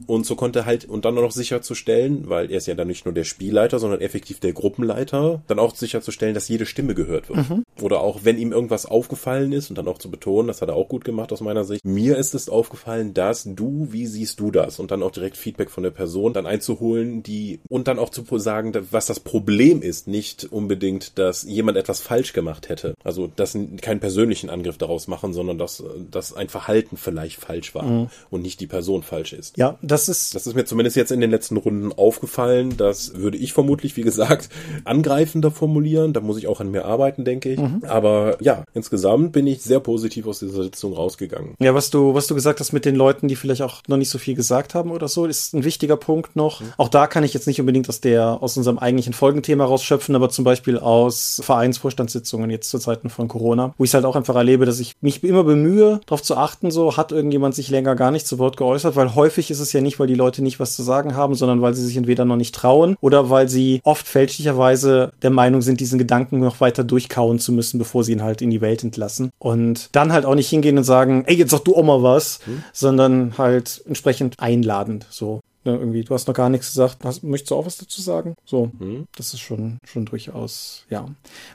Und 0.07 0.25
so 0.25 0.35
konnte 0.35 0.65
halt, 0.65 0.85
und 0.85 1.05
dann 1.05 1.15
noch 1.15 1.31
sicherzustellen, 1.31 2.29
weil 2.29 2.51
er 2.51 2.57
ist 2.57 2.67
ja 2.67 2.75
dann 2.75 2.87
nicht 2.87 3.05
nur 3.05 3.13
der 3.13 3.23
Spielleiter, 3.23 3.79
sondern 3.79 4.01
effektiv 4.01 4.39
der 4.39 4.53
Gruppenleiter, 4.53 5.41
dann 5.47 5.59
auch 5.59 5.75
sicherzustellen, 5.75 6.33
dass 6.33 6.47
jede 6.47 6.65
Stimme 6.65 6.95
gehört 6.95 7.29
wird. 7.29 7.49
Mhm. 7.49 7.63
Oder 7.81 8.01
auch, 8.01 8.21
wenn 8.23 8.37
ihm 8.37 8.51
irgendwas 8.51 8.85
aufgefallen 8.85 9.51
ist, 9.51 9.69
und 9.69 9.77
dann 9.77 9.87
auch 9.87 9.97
zu 9.97 10.09
betonen, 10.11 10.47
das 10.47 10.61
hat 10.61 10.69
er 10.69 10.75
auch 10.75 10.87
gut 10.87 11.05
gemacht 11.05 11.31
aus 11.31 11.41
meiner 11.41 11.63
Sicht. 11.63 11.85
Mir 11.85 12.17
ist 12.17 12.33
es 12.35 12.49
aufgefallen, 12.49 13.13
dass 13.13 13.43
du, 13.45 13.87
wie 13.91 14.07
siehst 14.07 14.39
du 14.39 14.51
das? 14.51 14.79
Und 14.79 14.91
dann 14.91 15.03
auch 15.03 15.11
direkt 15.11 15.37
Feedback 15.37 15.69
von 15.69 15.83
der 15.83 15.91
Person 15.91 16.33
dann 16.33 16.45
einzuholen, 16.45 17.23
die, 17.23 17.59
und 17.69 17.87
dann 17.87 17.99
auch 17.99 18.09
zu 18.09 18.23
sagen, 18.37 18.73
was 18.91 19.05
das 19.05 19.19
Problem 19.19 19.81
ist. 19.81 20.07
Nicht 20.07 20.45
unbedingt, 20.51 21.17
dass 21.17 21.43
jemand 21.43 21.77
etwas 21.77 22.01
falsch 22.01 22.33
gemacht 22.33 22.69
hätte. 22.69 22.93
Also, 23.03 23.27
dass 23.27 23.57
keinen 23.81 23.99
persönlichen 23.99 24.49
Angriff 24.49 24.77
daraus 24.77 25.07
machen, 25.07 25.33
sondern 25.33 25.57
dass, 25.57 25.83
dass 26.09 26.33
ein 26.33 26.49
Verhalten 26.49 26.97
vielleicht 26.97 27.39
falsch 27.39 27.75
war. 27.75 27.83
Mhm. 27.83 28.09
Und 28.29 28.38
und 28.39 28.43
nicht 28.43 28.59
die 28.61 28.67
Person 28.67 29.03
falsch 29.03 29.33
ist. 29.33 29.57
Ja, 29.57 29.77
das 29.81 30.09
ist. 30.09 30.33
Das 30.33 30.47
ist 30.47 30.55
mir 30.55 30.65
zumindest 30.65 30.95
jetzt 30.95 31.11
in 31.11 31.19
den 31.19 31.29
letzten 31.29 31.57
Runden 31.57 31.91
aufgefallen. 31.91 32.75
Das 32.77 33.15
würde 33.15 33.37
ich 33.37 33.53
vermutlich, 33.53 33.97
wie 33.97 34.01
gesagt, 34.01 34.49
angreifender 34.85 35.51
formulieren. 35.51 36.13
Da 36.13 36.21
muss 36.21 36.37
ich 36.37 36.47
auch 36.47 36.61
an 36.61 36.71
mir 36.71 36.85
arbeiten, 36.85 37.25
denke 37.25 37.51
ich. 37.51 37.59
Mhm. 37.59 37.83
Aber 37.87 38.37
ja, 38.41 38.63
insgesamt 38.73 39.33
bin 39.33 39.45
ich 39.45 39.61
sehr 39.61 39.79
positiv 39.79 40.25
aus 40.27 40.39
dieser 40.39 40.63
Sitzung 40.63 40.93
rausgegangen. 40.93 41.55
Ja, 41.59 41.75
was 41.75 41.89
du, 41.89 42.13
was 42.13 42.27
du 42.27 42.35
gesagt 42.35 42.59
hast 42.59 42.71
mit 42.71 42.85
den 42.85 42.95
Leuten, 42.95 43.27
die 43.27 43.35
vielleicht 43.35 43.61
auch 43.61 43.81
noch 43.87 43.97
nicht 43.97 44.09
so 44.09 44.17
viel 44.17 44.35
gesagt 44.35 44.73
haben 44.73 44.91
oder 44.91 45.07
so, 45.07 45.25
ist 45.25 45.53
ein 45.53 45.63
wichtiger 45.63 45.97
Punkt 45.97 46.35
noch. 46.35 46.61
Mhm. 46.61 46.73
Auch 46.77 46.89
da 46.89 47.07
kann 47.07 47.23
ich 47.23 47.33
jetzt 47.33 47.47
nicht 47.47 47.59
unbedingt 47.59 47.89
aus 47.89 47.99
der, 47.99 48.41
aus 48.41 48.55
unserem 48.55 48.79
eigentlichen 48.79 49.13
Folgenthema 49.13 49.65
rausschöpfen, 49.65 50.15
aber 50.15 50.29
zum 50.29 50.45
Beispiel 50.45 50.77
aus 50.77 51.41
Vereinsvorstandssitzungen 51.43 52.49
jetzt 52.49 52.69
zu 52.69 52.79
Zeiten 52.79 53.09
von 53.09 53.27
Corona, 53.27 53.73
wo 53.77 53.83
ich 53.83 53.89
es 53.89 53.93
halt 53.93 54.05
auch 54.05 54.15
einfach 54.15 54.35
erlebe, 54.35 54.65
dass 54.65 54.79
ich 54.79 54.95
mich 55.01 55.23
immer 55.23 55.43
bemühe, 55.43 55.99
darauf 56.05 56.23
zu 56.23 56.37
achten, 56.37 56.71
so 56.71 56.95
hat 56.95 57.11
irgendjemand 57.11 57.55
sich 57.55 57.69
länger 57.69 57.95
gar 57.95 58.11
nicht 58.11 58.28
zu 58.29 58.39
Wort 58.39 58.55
geäußert, 58.57 58.95
weil 58.95 59.15
häufig 59.15 59.51
ist 59.51 59.59
es 59.59 59.73
ja 59.73 59.81
nicht, 59.81 59.99
weil 59.99 60.07
die 60.07 60.15
Leute 60.15 60.41
nicht 60.41 60.59
was 60.59 60.75
zu 60.75 60.83
sagen 60.83 61.15
haben, 61.15 61.35
sondern 61.35 61.61
weil 61.61 61.73
sie 61.73 61.85
sich 61.85 61.97
entweder 61.97 62.25
noch 62.25 62.35
nicht 62.35 62.55
trauen 62.55 62.95
oder 63.01 63.29
weil 63.29 63.49
sie 63.49 63.81
oft 63.83 64.07
fälschlicherweise 64.07 65.11
der 65.21 65.31
Meinung 65.31 65.61
sind, 65.61 65.79
diesen 65.79 65.99
Gedanken 65.99 66.39
noch 66.39 66.61
weiter 66.61 66.83
durchkauen 66.83 67.39
zu 67.39 67.51
müssen, 67.51 67.77
bevor 67.77 68.03
sie 68.03 68.13
ihn 68.13 68.23
halt 68.23 68.41
in 68.41 68.49
die 68.49 68.61
Welt 68.61 68.83
entlassen. 68.83 69.31
Und 69.39 69.89
dann 69.91 70.13
halt 70.13 70.25
auch 70.25 70.35
nicht 70.35 70.49
hingehen 70.49 70.77
und 70.77 70.83
sagen, 70.83 71.23
ey, 71.25 71.35
jetzt 71.35 71.51
sag 71.51 71.65
du 71.65 71.75
auch 71.75 71.83
mal 71.83 72.03
was, 72.03 72.39
hm. 72.45 72.63
sondern 72.71 73.33
halt 73.37 73.81
entsprechend 73.85 74.35
einladend 74.39 75.07
so. 75.09 75.41
Ne, 75.69 75.77
irgendwie, 75.77 76.03
du 76.03 76.13
hast 76.13 76.27
noch 76.27 76.33
gar 76.33 76.49
nichts 76.49 76.69
gesagt. 76.69 77.03
Hast, 77.03 77.23
möchtest 77.23 77.51
du 77.51 77.55
auch 77.55 77.65
was 77.65 77.77
dazu 77.77 78.01
sagen? 78.01 78.35
So, 78.43 78.71
hm. 78.79 79.05
das 79.15 79.33
ist 79.33 79.41
schon, 79.41 79.77
schon 79.85 80.05
durchaus, 80.05 80.85
ja. 80.89 81.07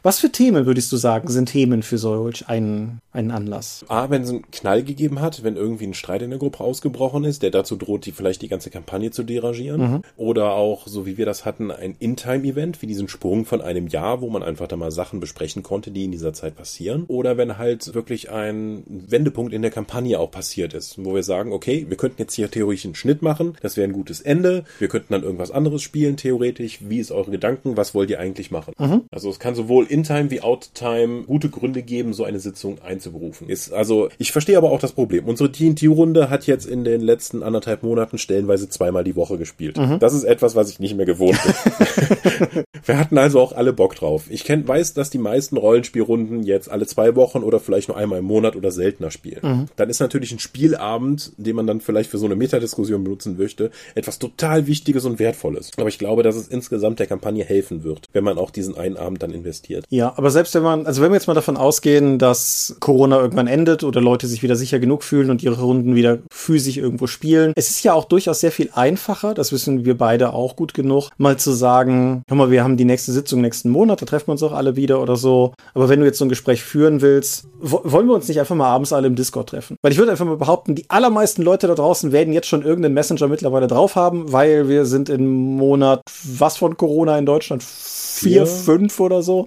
Was 0.02 0.20
für 0.20 0.30
Themen 0.30 0.66
würdest 0.66 0.92
du 0.92 0.96
sagen, 0.96 1.28
sind 1.28 1.46
Themen 1.46 1.82
für 1.82 1.98
solch 1.98 2.48
einen, 2.48 3.00
einen 3.10 3.32
Anlass? 3.32 3.84
A, 3.88 4.10
wenn 4.10 4.22
es 4.22 4.30
einen 4.30 4.48
Knall 4.52 4.84
gegeben 4.84 5.20
hat, 5.20 5.42
wenn 5.42 5.56
irgendwie 5.56 5.86
ein 5.86 5.94
Streit 5.94 6.22
in 6.22 6.30
der 6.30 6.38
Gruppe 6.38 6.62
ausgebrochen 6.62 7.24
ist, 7.24 7.42
der 7.42 7.50
dazu 7.50 7.74
droht, 7.74 8.06
die 8.06 8.12
vielleicht 8.12 8.42
die 8.42 8.48
ganze 8.48 8.70
Kampagne 8.70 9.10
zu 9.10 9.24
derangieren. 9.24 9.80
Mhm. 9.80 10.02
Oder 10.16 10.52
auch, 10.52 10.86
so 10.86 11.06
wie 11.06 11.16
wir 11.16 11.26
das 11.26 11.44
hatten, 11.44 11.72
ein 11.72 11.96
In-Time-Event, 11.98 12.82
wie 12.82 12.86
diesen 12.86 13.08
Sprung 13.08 13.44
von 13.46 13.60
einem 13.60 13.88
Jahr, 13.88 14.20
wo 14.20 14.30
man 14.30 14.44
einfach 14.44 14.68
da 14.68 14.76
mal 14.76 14.92
Sachen 14.92 15.18
besprechen 15.18 15.64
konnte, 15.64 15.90
die 15.90 16.04
in 16.04 16.12
dieser 16.12 16.32
Zeit 16.32 16.54
passieren. 16.54 17.04
Oder 17.08 17.36
wenn 17.36 17.58
halt 17.58 17.94
wirklich 17.94 18.30
ein 18.30 18.84
Wendepunkt 18.86 19.52
in 19.52 19.62
der 19.62 19.72
Kampagne 19.72 20.20
auch 20.20 20.30
passiert 20.30 20.72
ist, 20.72 21.04
wo 21.04 21.14
wir 21.14 21.24
sagen, 21.24 21.52
okay, 21.52 21.86
wir 21.88 21.96
könnten 21.96 22.22
jetzt 22.22 22.34
hier 22.34 22.48
theoretisch 22.48 22.84
einen 22.84 22.94
Schnitt 22.94 23.22
machen, 23.22 23.56
das 23.60 23.76
wäre 23.76 23.88
ein 23.88 23.92
gutes 24.04 24.20
Ende. 24.20 24.64
Wir 24.78 24.88
könnten 24.88 25.14
dann 25.14 25.22
irgendwas 25.22 25.50
anderes 25.50 25.80
spielen, 25.80 26.18
theoretisch. 26.18 26.80
Wie 26.82 26.98
ist 26.98 27.10
eure 27.10 27.30
Gedanken? 27.30 27.78
Was 27.78 27.94
wollt 27.94 28.10
ihr 28.10 28.20
eigentlich 28.20 28.50
machen? 28.50 28.74
Mhm. 28.78 29.04
Also 29.10 29.30
es 29.30 29.38
kann 29.38 29.54
sowohl 29.54 29.86
In-Time 29.86 30.30
wie 30.30 30.42
Out-Time 30.42 31.22
gute 31.22 31.48
Gründe 31.48 31.82
geben, 31.82 32.12
so 32.12 32.24
eine 32.24 32.38
Sitzung 32.38 32.82
einzuberufen. 32.82 33.48
Ist 33.48 33.72
also, 33.72 34.10
ich 34.18 34.30
verstehe 34.30 34.58
aber 34.58 34.70
auch 34.72 34.78
das 34.78 34.92
Problem. 34.92 35.24
Unsere 35.24 35.50
TNT-Runde 35.50 36.28
hat 36.28 36.46
jetzt 36.46 36.66
in 36.66 36.84
den 36.84 37.00
letzten 37.00 37.42
anderthalb 37.42 37.82
Monaten 37.82 38.18
stellenweise 38.18 38.68
zweimal 38.68 39.04
die 39.04 39.16
Woche 39.16 39.38
gespielt. 39.38 39.78
Mhm. 39.78 39.98
Das 40.00 40.12
ist 40.12 40.24
etwas, 40.24 40.54
was 40.54 40.68
ich 40.68 40.80
nicht 40.80 40.94
mehr 40.94 41.06
gewohnt 41.06 41.38
bin. 41.42 42.64
Wir 42.84 42.98
hatten 42.98 43.16
also 43.16 43.40
auch 43.40 43.52
alle 43.52 43.72
Bock 43.72 43.94
drauf. 43.94 44.24
Ich 44.28 44.44
kenn, 44.44 44.68
weiß, 44.68 44.92
dass 44.92 45.08
die 45.08 45.18
meisten 45.18 45.56
Rollenspielrunden 45.56 46.42
jetzt 46.42 46.70
alle 46.70 46.86
zwei 46.86 47.16
Wochen 47.16 47.38
oder 47.38 47.58
vielleicht 47.58 47.88
nur 47.88 47.96
einmal 47.96 48.18
im 48.18 48.26
Monat 48.26 48.56
oder 48.56 48.70
seltener 48.70 49.10
spielen. 49.10 49.40
Mhm. 49.42 49.66
Dann 49.76 49.88
ist 49.88 50.00
natürlich 50.00 50.32
ein 50.32 50.38
Spielabend, 50.38 51.32
den 51.38 51.56
man 51.56 51.66
dann 51.66 51.80
vielleicht 51.80 52.10
für 52.10 52.18
so 52.18 52.26
eine 52.26 52.36
Metadiskussion 52.36 53.02
benutzen 53.02 53.38
möchte, 53.38 53.70
etwas 53.94 54.18
total 54.18 54.66
Wichtiges 54.66 55.04
und 55.04 55.18
Wertvolles. 55.18 55.70
Aber 55.76 55.88
ich 55.88 55.98
glaube, 55.98 56.22
dass 56.22 56.36
es 56.36 56.48
insgesamt 56.48 56.98
der 56.98 57.06
Kampagne 57.06 57.44
helfen 57.44 57.84
wird, 57.84 58.06
wenn 58.12 58.24
man 58.24 58.38
auch 58.38 58.50
diesen 58.50 58.76
einen 58.76 58.96
Abend 58.96 59.22
dann 59.22 59.30
investiert. 59.30 59.84
Ja, 59.90 60.12
aber 60.16 60.30
selbst 60.30 60.54
wenn 60.54 60.62
man, 60.62 60.86
also 60.86 61.02
wenn 61.02 61.10
wir 61.10 61.16
jetzt 61.16 61.26
mal 61.26 61.34
davon 61.34 61.56
ausgehen, 61.56 62.18
dass 62.18 62.76
Corona 62.80 63.20
irgendwann 63.20 63.46
endet 63.46 63.84
oder 63.84 64.00
Leute 64.00 64.26
sich 64.26 64.42
wieder 64.42 64.56
sicher 64.56 64.78
genug 64.78 65.04
fühlen 65.04 65.30
und 65.30 65.42
ihre 65.42 65.60
Runden 65.60 65.94
wieder 65.94 66.18
physisch 66.30 66.76
irgendwo 66.76 67.06
spielen, 67.06 67.52
es 67.56 67.70
ist 67.70 67.84
ja 67.84 67.94
auch 67.94 68.04
durchaus 68.04 68.40
sehr 68.40 68.52
viel 68.52 68.70
einfacher, 68.72 69.34
das 69.34 69.52
wissen 69.52 69.84
wir 69.84 69.96
beide 69.96 70.32
auch 70.32 70.56
gut 70.56 70.74
genug, 70.74 71.10
mal 71.18 71.36
zu 71.36 71.52
sagen, 71.52 72.22
hör 72.28 72.36
mal, 72.36 72.50
wir 72.50 72.64
haben 72.64 72.76
die 72.76 72.84
nächste 72.84 73.12
Sitzung 73.12 73.40
nächsten 73.40 73.70
Monat, 73.70 74.02
da 74.02 74.06
treffen 74.06 74.28
wir 74.28 74.32
uns 74.32 74.42
auch 74.42 74.52
alle 74.52 74.76
wieder 74.76 75.00
oder 75.00 75.16
so. 75.16 75.52
Aber 75.74 75.88
wenn 75.88 76.00
du 76.00 76.06
jetzt 76.06 76.18
so 76.18 76.24
ein 76.24 76.28
Gespräch 76.28 76.62
führen 76.62 77.00
willst, 77.00 77.46
wollen 77.60 78.06
wir 78.06 78.14
uns 78.14 78.28
nicht 78.28 78.40
einfach 78.40 78.54
mal 78.54 78.68
abends 78.68 78.92
alle 78.92 79.06
im 79.06 79.14
Discord 79.14 79.48
treffen? 79.48 79.76
Weil 79.82 79.92
ich 79.92 79.98
würde 79.98 80.10
einfach 80.10 80.26
mal 80.26 80.36
behaupten, 80.36 80.74
die 80.74 80.88
allermeisten 80.88 81.42
Leute 81.42 81.66
da 81.66 81.74
draußen 81.74 82.12
werden 82.12 82.32
jetzt 82.32 82.48
schon 82.48 82.62
irgendeinen 82.62 82.94
Messenger 82.94 83.28
mittlerweile 83.28 83.66
drauf 83.74 83.96
haben, 83.96 84.32
weil 84.32 84.68
wir 84.68 84.86
sind 84.86 85.08
im 85.08 85.56
Monat 85.56 86.02
was 86.24 86.56
von 86.56 86.76
Corona 86.76 87.18
in 87.18 87.26
Deutschland? 87.26 87.62
Vier, 87.62 88.46
Vier. 88.46 88.46
fünf 88.46 89.00
oder 89.00 89.22
so. 89.22 89.46